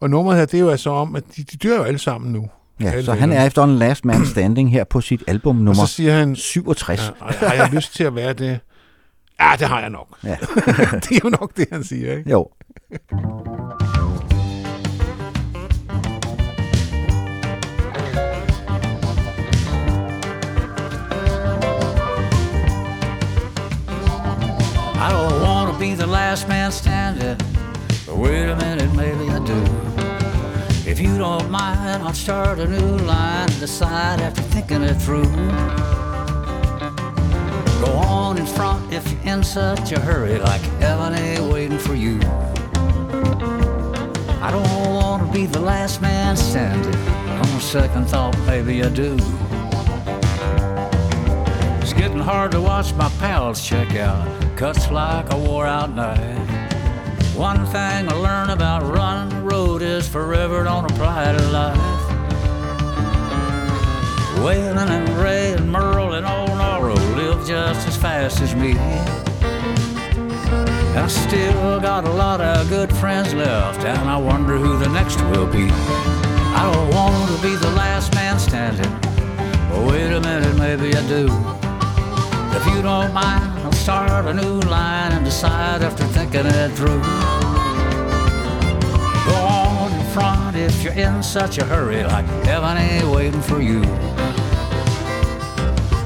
Og 0.00 0.10
nummeret 0.10 0.38
her, 0.38 0.46
det 0.46 0.54
er 0.54 0.60
jo 0.60 0.70
altså 0.70 0.90
om, 0.90 1.16
at 1.16 1.24
de, 1.36 1.44
de 1.44 1.56
dør 1.56 1.76
jo 1.76 1.82
alle 1.82 1.98
sammen 1.98 2.32
nu. 2.32 2.48
Ja, 2.80 2.90
Alle 2.90 3.04
så 3.04 3.12
han 3.12 3.32
er 3.32 3.46
efter 3.46 3.64
en 3.64 3.76
Last 3.78 4.04
Man 4.04 4.26
Standing 4.26 4.70
her 4.70 4.84
på 4.84 5.00
sit 5.00 5.22
album 5.26 5.56
Og 5.56 5.62
nummer 5.64 5.84
så 5.84 5.92
siger 5.92 6.12
han, 6.12 6.36
67. 6.36 7.00
ja, 7.00 7.46
har 7.46 7.54
jeg 7.54 7.70
lyst 7.72 7.94
til 7.94 8.04
at 8.04 8.14
være 8.14 8.32
det? 8.32 8.60
Ja, 9.40 9.52
det 9.58 9.68
har 9.68 9.80
jeg 9.80 9.90
nok. 9.90 10.08
Ja. 10.24 10.36
det 11.04 11.12
er 11.12 11.20
jo 11.24 11.28
nok 11.28 11.56
det, 11.56 11.66
han 11.72 11.84
siger. 11.84 12.16
Ikke? 12.16 12.30
Jo. 12.30 12.48
I 24.98 25.08
don't 25.12 25.42
want 25.42 25.72
to 25.72 25.78
be 25.78 25.94
the 25.94 26.06
last 26.06 26.48
man 26.48 26.72
standing, 26.72 27.36
but 28.06 28.16
wait 28.16 28.48
a 28.48 28.56
minute, 28.56 28.94
maybe 28.94 29.24
I 29.24 29.38
do. 29.40 29.65
If 30.98 31.02
you 31.02 31.18
don't 31.18 31.50
mind, 31.50 32.04
I'll 32.04 32.14
start 32.14 32.58
a 32.58 32.66
new 32.66 32.96
line 33.04 33.50
and 33.50 33.60
decide 33.60 34.18
after 34.18 34.40
thinking 34.40 34.80
it 34.80 34.94
through. 34.94 35.26
Go 37.84 37.92
on 37.98 38.38
in 38.38 38.46
front 38.46 38.90
if 38.94 39.06
you're 39.12 39.34
in 39.34 39.44
such 39.44 39.92
a 39.92 40.00
hurry, 40.00 40.38
like 40.38 40.62
heaven 40.80 41.12
ain't 41.12 41.52
waiting 41.52 41.76
for 41.76 41.94
you. 41.94 42.18
I 44.40 44.48
don't 44.50 44.94
want 44.94 45.26
to 45.26 45.38
be 45.38 45.44
the 45.44 45.60
last 45.60 46.00
man 46.00 46.34
standing. 46.34 46.96
On 47.28 47.60
second 47.60 48.06
thought, 48.06 48.34
maybe 48.46 48.82
I 48.82 48.88
do. 48.88 49.18
It's 51.82 51.92
getting 51.92 52.20
hard 52.20 52.52
to 52.52 52.60
watch 52.62 52.94
my 52.94 53.10
pals 53.18 53.62
check 53.62 53.96
out. 53.96 54.26
Cuts 54.56 54.90
like 54.90 55.30
a 55.30 55.36
wore 55.36 55.66
out 55.66 55.94
knife. 55.94 57.36
One 57.36 57.66
thing 57.66 58.08
I 58.08 58.14
learned 58.14 58.50
about 58.50 58.82
running 58.96 59.35
is 59.96 60.06
forever 60.06 60.62
don't 60.64 60.84
apply 60.90 61.32
to 61.32 61.42
life. 61.48 61.76
Waylon 64.44 64.90
and 64.90 65.08
Ray 65.16 65.54
and 65.54 65.72
Merle 65.72 66.12
and 66.12 66.26
old 66.26 66.50
Noro 66.50 66.96
live 67.16 67.46
just 67.46 67.88
as 67.88 67.96
fast 67.96 68.42
as 68.42 68.54
me. 68.54 68.74
I 71.02 71.06
still 71.08 71.80
got 71.80 72.04
a 72.04 72.10
lot 72.10 72.42
of 72.42 72.68
good 72.68 72.94
friends 72.96 73.32
left, 73.32 73.84
and 73.84 74.10
I 74.10 74.18
wonder 74.18 74.58
who 74.58 74.76
the 74.76 74.88
next 74.90 75.18
will 75.30 75.46
be. 75.46 75.68
I 75.70 76.70
don't 76.70 76.90
want 76.94 77.34
to 77.34 77.42
be 77.42 77.54
the 77.56 77.70
last 77.70 78.14
man 78.14 78.38
standing, 78.38 78.92
but 79.70 79.80
wait 79.90 80.12
a 80.12 80.20
minute, 80.20 80.56
maybe 80.58 80.94
I 80.94 81.02
do. 81.08 81.24
If 82.58 82.66
you 82.74 82.82
don't 82.82 83.14
mind, 83.14 83.44
I'll 83.64 83.72
start 83.72 84.26
a 84.26 84.34
new 84.34 84.60
line 84.60 85.12
and 85.12 85.24
decide 85.24 85.80
after 85.80 86.04
thinking 86.04 86.44
it 86.44 86.72
through. 86.72 87.45
If 90.56 90.82
you're 90.82 90.92
in 90.92 91.22
such 91.22 91.58
a 91.58 91.64
hurry, 91.64 92.02
like 92.02 92.26
heaven 92.44 92.76
ain't 92.76 93.06
waiting 93.06 93.42
for 93.42 93.60
you. 93.60 93.82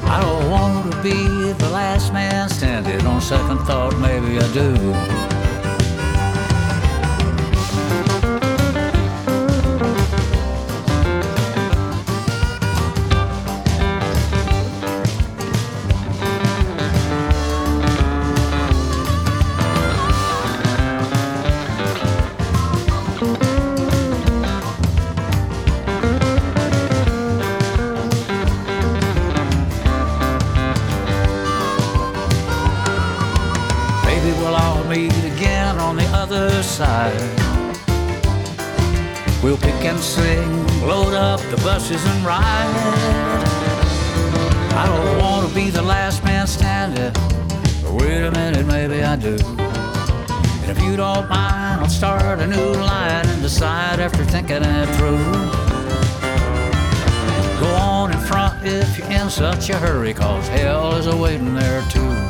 I 0.06 0.20
don't 0.20 0.50
want 0.50 0.92
to 0.92 1.02
be 1.02 1.52
the 1.52 1.70
last 1.70 2.12
man 2.12 2.48
standing. 2.48 3.06
On 3.06 3.20
second 3.20 3.58
thought, 3.60 3.96
maybe 3.98 4.38
I 4.38 4.52
do. 4.52 5.39
Side. 36.80 37.12
We'll 39.42 39.58
pick 39.58 39.84
and 39.84 40.00
sing, 40.00 40.48
load 40.80 41.12
up 41.12 41.40
the 41.50 41.58
buses 41.58 42.02
and 42.06 42.24
ride. 42.24 42.72
I 44.82 44.86
don't 44.86 45.18
want 45.18 45.46
to 45.46 45.54
be 45.54 45.68
the 45.68 45.82
last 45.82 46.24
man 46.24 46.46
standing, 46.46 47.12
but 47.82 47.92
wait 48.00 48.22
a 48.22 48.30
minute, 48.30 48.66
maybe 48.66 49.02
I 49.02 49.16
do. 49.16 49.36
And 50.62 50.70
if 50.74 50.82
you 50.82 50.96
don't 50.96 51.28
mind, 51.28 51.82
I'll 51.82 51.88
start 52.02 52.40
a 52.40 52.46
new 52.46 52.72
line 52.72 53.26
and 53.28 53.42
decide 53.42 54.00
after 54.00 54.24
thinking 54.24 54.62
it 54.62 54.88
through. 54.96 55.24
Go 57.60 57.70
on 57.74 58.10
in 58.10 58.20
front 58.20 58.64
if 58.64 58.96
you're 58.96 59.10
in 59.10 59.28
such 59.28 59.68
a 59.68 59.76
hurry, 59.76 60.14
cause 60.14 60.48
hell 60.48 60.94
is 60.96 61.06
awaiting 61.08 61.54
there 61.54 61.82
too. 61.90 62.29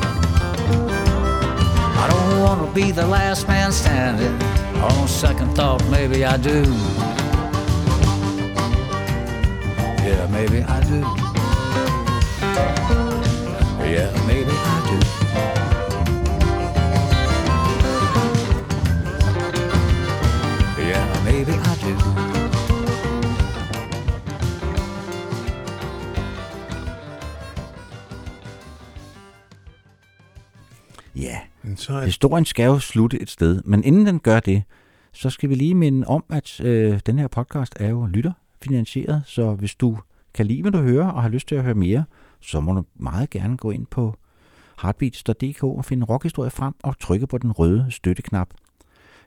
I 2.01 2.07
don't 2.09 2.41
want 2.41 2.59
to 2.65 2.73
be 2.73 2.91
the 2.91 3.05
last 3.05 3.47
man 3.47 3.71
standing. 3.71 4.33
On 4.81 5.07
second 5.07 5.55
thought, 5.55 5.85
maybe 5.89 6.25
I 6.25 6.35
do. 6.35 6.63
Yeah, 10.03 10.25
maybe 10.31 10.63
I 10.63 10.79
do. 10.81 10.99
Yeah, 13.85 14.09
maybe 14.25 14.51
I 14.51 14.77
do. 14.89 14.97
Yeah, 20.81 21.23
maybe 21.23 21.53
I 21.53 21.75
do. 21.75 22.30
Så 31.91 31.99
historien 32.05 32.45
skal 32.45 32.65
jo 32.65 32.79
slutte 32.79 33.21
et 33.21 33.29
sted, 33.29 33.61
men 33.65 33.83
inden 33.83 34.05
den 34.05 34.19
gør 34.19 34.39
det, 34.39 34.63
så 35.13 35.29
skal 35.29 35.49
vi 35.49 35.55
lige 35.55 35.75
minde 35.75 36.07
om, 36.07 36.23
at 36.29 36.59
øh, 36.61 36.99
den 37.05 37.19
her 37.19 37.27
podcast 37.27 37.73
er 37.79 37.89
jo 37.89 38.05
lytterfinansieret, 38.05 39.23
så 39.25 39.53
hvis 39.53 39.75
du 39.75 39.97
kan 40.33 40.45
lide, 40.45 40.61
hvad 40.61 40.71
du 40.71 40.77
hører, 40.81 41.07
og 41.07 41.21
har 41.21 41.29
lyst 41.29 41.47
til 41.47 41.55
at 41.55 41.63
høre 41.63 41.73
mere, 41.73 42.03
så 42.41 42.59
må 42.59 42.73
du 42.73 42.83
meget 42.95 43.29
gerne 43.29 43.57
gå 43.57 43.71
ind 43.71 43.85
på 43.85 44.15
heartbeats.dk 44.81 45.63
og 45.63 45.85
finde 45.85 46.05
rockhistorie 46.05 46.49
frem 46.51 46.73
og 46.83 46.99
trykke 46.99 47.27
på 47.27 47.37
den 47.37 47.51
røde 47.51 47.85
støtteknap. 47.89 48.47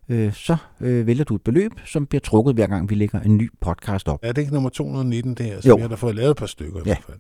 Øh, 0.08 0.32
så 0.32 0.56
øh, 0.80 1.06
vælger 1.06 1.24
du 1.24 1.34
et 1.34 1.42
beløb, 1.42 1.72
som 1.86 2.06
bliver 2.06 2.20
trukket 2.20 2.54
hver 2.54 2.66
gang 2.66 2.90
vi 2.90 2.94
lægger 2.94 3.20
en 3.20 3.36
ny 3.36 3.50
podcast 3.60 4.08
op. 4.08 4.18
Er 4.22 4.32
det 4.32 4.42
ikke 4.42 4.54
nummer 4.54 4.70
219, 4.70 5.34
det 5.34 5.46
her? 5.46 5.60
Så 5.60 5.68
Jo. 5.68 5.74
vi 5.76 5.80
har 5.80 5.88
da 5.88 5.94
fået 5.94 6.14
lavet 6.14 6.30
et 6.30 6.36
par 6.36 6.46
stykker 6.46 6.78
i 6.78 6.82
Ja. 6.86 6.94
hvert 6.94 7.04
fald. 7.06 7.18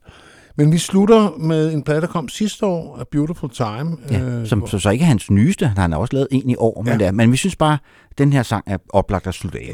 Men 0.56 0.72
vi 0.72 0.78
slutter 0.78 1.36
med 1.38 1.72
en 1.72 1.82
plade, 1.82 2.00
der 2.00 2.06
kom 2.06 2.28
sidste 2.28 2.66
år, 2.66 2.98
A 3.00 3.04
Beautiful 3.10 3.50
Time. 3.50 3.96
Ja, 4.10 4.20
øh, 4.20 4.46
som 4.46 4.58
hvor- 4.58 4.68
så, 4.68 4.78
så 4.78 4.90
ikke 4.90 5.02
er 5.02 5.06
hans 5.06 5.30
nyeste, 5.30 5.66
han 5.66 5.92
har 5.92 5.98
også 5.98 6.14
lavet 6.16 6.28
en 6.30 6.50
i 6.50 6.56
år, 6.56 6.82
men, 6.82 7.00
Ja. 7.00 7.04
ja. 7.06 7.12
men 7.12 7.32
vi 7.32 7.36
synes 7.36 7.56
bare, 7.56 7.78
at 8.10 8.18
den 8.18 8.32
her 8.32 8.42
sang 8.42 8.64
er 8.66 8.78
oplagt 8.88 9.26
at 9.26 9.34
slutte 9.34 9.58
af. 9.58 9.66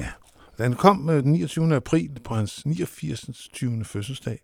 med. 0.59 0.67
Den 0.67 0.75
kom 0.77 1.11
øh, 1.11 1.23
den 1.23 1.33
29. 1.33 1.75
april 1.77 2.11
på 2.25 2.35
hans 2.35 2.67
89. 2.67 3.49
20. 3.53 3.85
fødselsdag. 3.85 4.39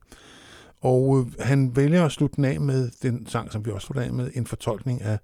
Og 0.81 1.18
øh, 1.39 1.47
han 1.47 1.76
vælger 1.76 2.05
at 2.05 2.12
slutte 2.12 2.36
den 2.36 2.44
af 2.44 2.60
med 2.60 2.90
den 3.02 3.26
sang, 3.28 3.52
som 3.52 3.66
vi 3.66 3.70
også 3.70 3.86
slutter 3.86 4.02
af 4.02 4.12
med, 4.12 4.31
en 4.34 4.47
fortolkning 4.47 5.02
af 5.02 5.18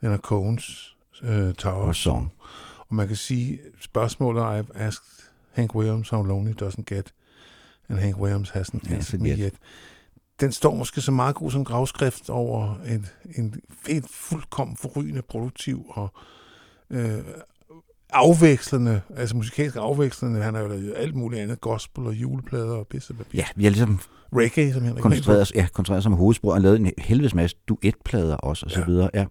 Leonard 0.00 0.32
Cohen's 0.32 0.96
øh, 1.24 1.54
Tower 1.54 1.88
of 1.88 1.94
Song. 1.94 2.32
Og 2.88 2.94
man 2.94 3.06
kan 3.06 3.16
sige, 3.16 3.58
spørgsmålet 3.80 4.42
I've 4.42 4.78
asked 4.82 5.04
Hank 5.52 5.74
Williams 5.74 6.08
how 6.10 6.22
lonely 6.22 6.52
doesn't 6.62 6.84
get, 6.86 7.12
and 7.88 7.98
Hank 7.98 8.18
Williams 8.18 8.50
hasn't 8.50 8.90
Ja, 8.90 8.94
answered 8.94 9.20
me 9.22 9.28
yet. 9.30 9.38
yet. 9.38 9.54
Den 10.42 10.52
står 10.52 10.74
måske 10.74 11.00
så 11.00 11.12
meget 11.12 11.34
god 11.34 11.50
som 11.50 11.64
gravskrift 11.64 12.30
over 12.30 12.74
en, 12.88 13.06
en, 13.36 13.54
en 13.88 14.04
fuldkommen 14.10 14.76
forrygende, 14.76 15.22
produktiv 15.22 15.84
og 15.88 16.12
øh, 16.90 17.18
afvekslende, 18.12 19.00
altså 19.16 19.36
musikalsk 19.36 19.76
afvekslende. 19.76 20.42
Han 20.42 20.54
har 20.54 20.60
jo 20.62 20.68
lavet 20.68 20.94
alt 20.96 21.14
muligt 21.14 21.42
andet, 21.42 21.60
gospel 21.60 22.06
og 22.06 22.14
juleplader 22.14 22.74
og 22.74 22.86
pisse 22.86 23.14
Ja, 23.34 23.44
vi 23.56 23.64
har 23.64 23.70
ligesom 23.70 24.00
reggae, 24.36 24.72
som 24.72 24.82
Henrik 24.82 25.02
koncentreret 25.02 25.52
ja, 25.54 25.66
koncentreret 25.72 25.98
os 25.98 26.06
om 26.06 26.12
hovedsprog 26.12 26.52
og 26.52 26.60
lavet 26.60 26.80
en 26.80 26.90
helvedes 26.98 27.34
masse 27.34 27.56
duetplader 27.68 28.36
også, 28.36 28.66
og 28.66 28.70
så 28.70 28.80
Ja. 28.80 28.86
videre. 28.86 29.10
Ja. 29.14 29.24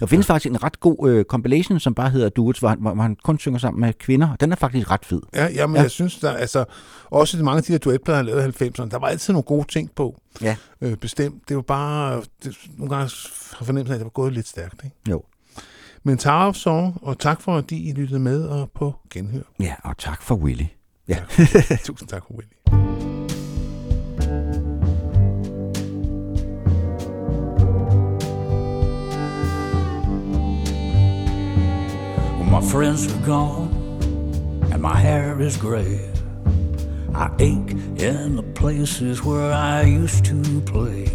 Der 0.00 0.06
findes 0.06 0.26
faktisk 0.26 0.50
en 0.50 0.62
ret 0.62 0.80
god 0.80 1.08
øh, 1.10 1.24
compilation, 1.24 1.80
som 1.80 1.94
bare 1.94 2.10
hedder 2.10 2.28
Duets, 2.28 2.58
hvor 2.58 2.68
han, 2.68 2.78
hvor 2.80 2.94
han 3.02 3.16
kun 3.24 3.38
synger 3.38 3.58
sammen 3.58 3.80
med 3.80 3.92
kvinder. 3.92 4.36
Den 4.36 4.52
er 4.52 4.56
faktisk 4.56 4.90
ret 4.90 5.04
fed. 5.04 5.20
Ja, 5.34 5.48
jamen, 5.54 5.76
Ja. 5.76 5.82
jeg 5.82 5.90
synes, 5.90 6.18
der 6.18 6.32
altså, 6.32 6.64
også 7.10 7.38
i 7.38 7.42
mange 7.42 7.56
af 7.58 7.62
de 7.62 7.72
her 7.72 7.78
duetplader, 7.78 8.16
han 8.16 8.26
lavede 8.26 8.46
i 8.60 8.64
90'erne, 8.68 8.88
der 8.90 8.98
var 8.98 9.06
altid 9.06 9.32
nogle 9.32 9.42
gode 9.42 9.66
ting 9.72 9.90
på. 9.96 10.20
Ja. 10.42 10.56
Øh, 10.80 10.96
bestemt. 10.96 11.48
Det 11.48 11.56
var 11.56 11.62
bare, 11.62 12.22
det, 12.44 12.56
nogle 12.76 12.96
gange 12.96 13.10
har 13.58 13.64
fornemmelsen 13.64 13.92
af, 13.92 13.94
at 13.94 13.98
det 14.00 14.04
var 14.04 14.10
gået 14.10 14.32
lidt 14.32 14.48
stærkt. 14.48 14.84
Ikke? 14.84 14.96
Jo. 15.10 15.22
Men 16.02 16.18
Tower 16.18 16.46
of 16.48 16.54
Song, 16.54 16.98
og 17.02 17.18
tak 17.18 17.40
for, 17.40 17.56
at 17.56 17.64
I 17.70 17.92
lyttede 17.96 18.20
med 18.20 18.42
og 18.44 18.70
på 18.74 18.94
genhør. 19.10 19.42
Ja, 19.60 19.74
og 19.84 19.98
tak 19.98 20.22
for 20.22 20.34
Willy. 20.34 20.64
Ja. 21.08 21.18
Tusind 21.84 22.08
tak 22.08 22.22
for 22.26 22.34
Willy. 22.34 22.53
My 32.54 32.60
friends 32.60 33.12
are 33.12 33.26
gone, 33.26 33.68
and 34.70 34.80
my 34.80 34.96
hair 34.96 35.40
is 35.40 35.56
gray. 35.56 35.98
I 37.12 37.28
ache 37.40 37.72
in 37.98 38.36
the 38.36 38.44
places 38.54 39.24
where 39.24 39.52
I 39.52 39.82
used 39.82 40.24
to 40.26 40.60
play, 40.60 41.06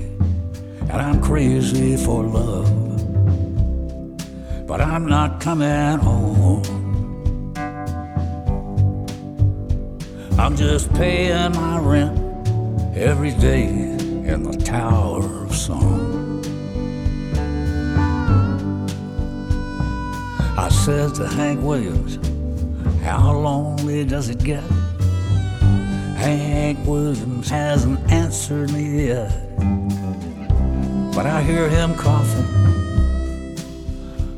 and 0.90 0.98
I'm 1.06 1.22
crazy 1.22 1.96
for 1.96 2.26
love. 2.26 2.68
But 4.68 4.82
I'm 4.82 5.06
not 5.06 5.40
coming 5.40 5.98
home. 6.00 6.62
I'm 10.38 10.58
just 10.58 10.94
paying 10.96 11.54
my 11.54 11.80
rent 11.80 12.18
every 12.98 13.32
day 13.32 13.64
in 13.64 14.44
the 14.44 14.58
Tower 14.58 15.46
of 15.46 15.56
Song. 15.56 16.09
Said 20.86 21.14
to 21.16 21.28
Hank 21.28 21.62
Williams, 21.62 22.18
How 23.04 23.38
lonely 23.38 24.06
does 24.06 24.30
it 24.30 24.40
get 24.44 24.64
Hank 26.20 26.80
Williams 26.86 27.50
hasn't 27.50 28.00
answered 28.12 28.72
me 28.72 29.08
yet, 29.08 29.32
but 31.14 31.26
I 31.26 31.42
hear 31.42 31.70
him 31.70 31.96
coughing 31.96 32.46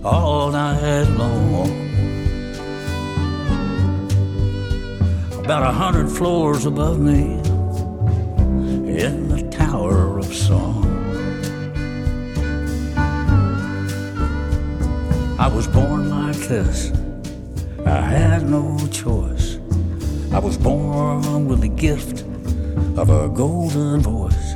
all 0.04 0.52
night 0.52 1.04
long. 1.18 1.72
About 5.44 5.64
a 5.64 5.72
hundred 5.72 6.10
floors 6.10 6.66
above 6.66 7.00
me 7.00 7.34
in 9.00 9.28
the 9.30 9.48
Tower 9.52 10.20
of 10.20 10.34
Song. 10.34 10.86
I 15.40 15.48
was 15.48 15.68
born 15.68 16.10
like 16.10 16.21
this. 16.48 16.92
I 17.86 18.02
had 18.02 18.50
no 18.50 18.78
choice. 18.92 19.58
I 20.32 20.40
was 20.40 20.58
born 20.58 21.48
with 21.48 21.62
the 21.62 21.68
gift 21.68 22.22
of 22.98 23.10
a 23.10 23.30
golden 23.30 24.02
voice 24.02 24.54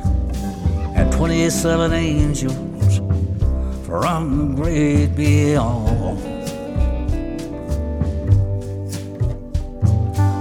and 0.95 1.11
27 1.11 1.93
angels 1.93 2.97
from 3.85 4.55
the 4.55 4.61
great 4.61 5.15
beyond. 5.15 6.19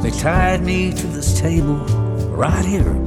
They 0.02 0.10
tied 0.10 0.62
me 0.62 0.92
to 0.92 1.06
this 1.08 1.40
table 1.40 1.78
right 2.36 2.64
here 2.64 3.03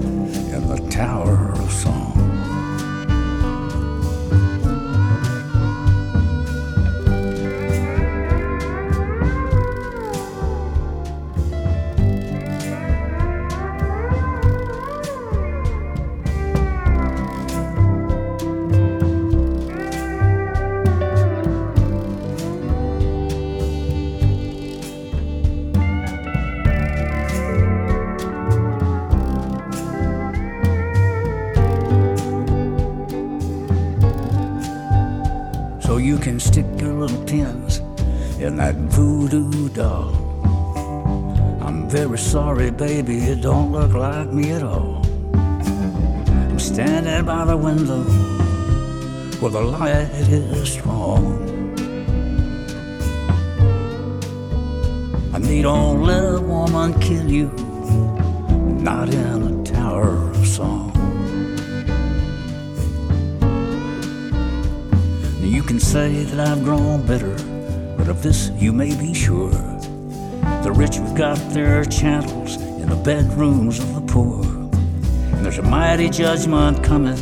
got 71.17 71.39
their 71.49 71.83
channels 71.83 72.57
in 72.57 72.87
the 72.89 72.95
bedrooms 72.95 73.79
of 73.79 73.95
the 73.95 74.01
poor. 74.01 74.45
And 74.45 75.43
there's 75.43 75.57
a 75.57 75.63
mighty 75.63 76.11
judgment 76.11 76.83
coming, 76.83 77.17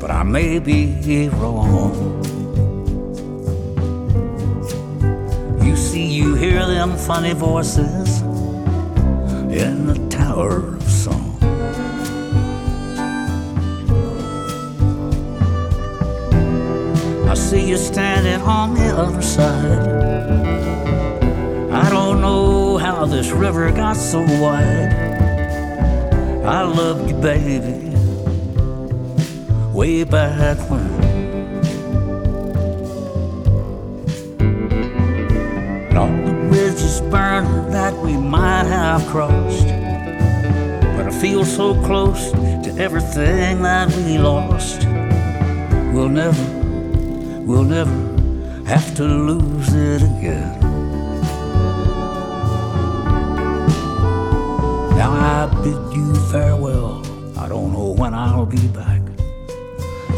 but 0.00 0.10
I 0.10 0.24
may 0.24 0.58
be 0.58 1.28
wrong. 1.28 2.24
You 5.62 5.76
see, 5.76 6.04
you 6.04 6.34
hear 6.34 6.66
them 6.66 6.96
funny 6.96 7.32
voices 7.32 8.22
in 9.62 9.86
the 9.86 10.08
Tower 10.10 10.74
of 10.74 10.82
Song. 10.82 11.38
I 17.30 17.34
see 17.34 17.68
you 17.68 17.76
standing 17.76 18.40
on 18.42 18.74
the 18.74 18.88
other 18.98 19.22
side. 19.22 19.65
River 23.46 23.70
got 23.70 23.94
so 23.94 24.22
wide. 24.40 24.92
I 26.44 26.62
loved 26.62 27.08
you, 27.08 27.16
baby, 27.16 27.94
way 29.72 30.02
back 30.02 30.58
when. 30.68 30.80
And 35.90 35.96
all 35.96 36.08
the 36.08 36.32
bridges 36.48 37.00
burned 37.02 37.72
that 37.72 37.94
we 38.02 38.16
might 38.16 38.66
have 38.66 39.06
crossed. 39.06 39.68
But 40.96 41.06
I 41.06 41.12
feel 41.20 41.44
so 41.44 41.80
close 41.84 42.32
to 42.32 42.74
everything 42.78 43.62
that 43.62 43.94
we 43.94 44.18
lost. 44.18 44.84
We'll 45.94 46.08
never 46.08 46.42
we'll 47.46 47.68
never 47.78 47.96
have 48.64 48.92
to 48.96 49.04
lose 49.04 49.72
it 49.72 50.02
again. 50.02 50.55
Farewell. 56.36 57.00
I 57.38 57.48
don't 57.48 57.72
know 57.72 57.94
when 58.00 58.12
I'll 58.12 58.44
be 58.44 58.66
back. 58.68 59.00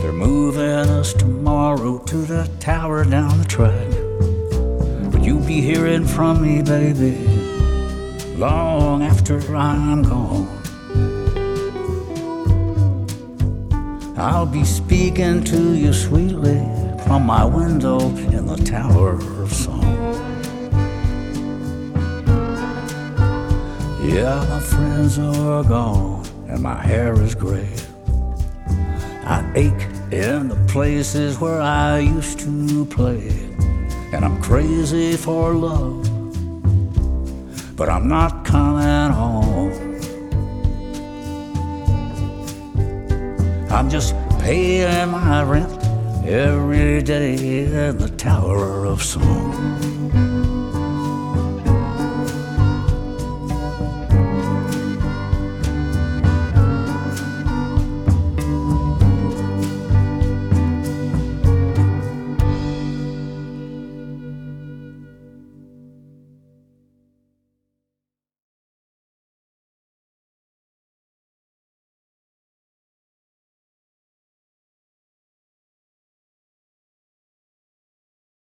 They're 0.00 0.12
moving 0.12 0.88
us 1.00 1.12
tomorrow 1.12 1.98
to 1.98 2.16
the 2.16 2.50
tower 2.58 3.04
down 3.04 3.38
the 3.38 3.44
track. 3.44 3.88
But 5.12 5.22
you'll 5.22 5.46
be 5.46 5.60
hearing 5.60 6.04
from 6.04 6.42
me, 6.42 6.60
baby, 6.62 7.14
long 8.36 9.04
after 9.04 9.38
I'm 9.54 10.02
gone. 10.02 10.48
I'll 14.16 14.50
be 14.60 14.64
speaking 14.64 15.44
to 15.44 15.74
you 15.74 15.92
sweetly 15.92 16.60
from 17.06 17.26
my 17.26 17.44
window 17.44 18.00
in 18.36 18.46
the 18.46 18.56
Tower 18.56 19.37
Yeah, 24.18 24.44
my 24.48 24.58
friends 24.58 25.16
are 25.16 25.62
gone 25.62 26.26
and 26.48 26.60
my 26.60 26.74
hair 26.74 27.12
is 27.22 27.36
gray. 27.36 27.72
I 29.22 29.48
ache 29.54 29.86
in 30.10 30.48
the 30.48 30.58
places 30.66 31.38
where 31.38 31.60
I 31.60 32.00
used 32.00 32.40
to 32.40 32.84
play, 32.86 33.28
and 34.12 34.24
I'm 34.24 34.42
crazy 34.42 35.16
for 35.16 35.54
love, 35.54 36.02
but 37.76 37.88
I'm 37.88 38.08
not 38.08 38.44
coming 38.44 39.12
home. 39.12 39.70
I'm 43.70 43.88
just 43.88 44.16
paying 44.40 45.10
my 45.12 45.44
rent 45.44 45.70
every 46.26 47.02
day 47.02 47.36
in 47.36 47.98
the 47.98 48.08
Tower 48.16 48.84
of 48.84 49.00
Song. 49.00 49.87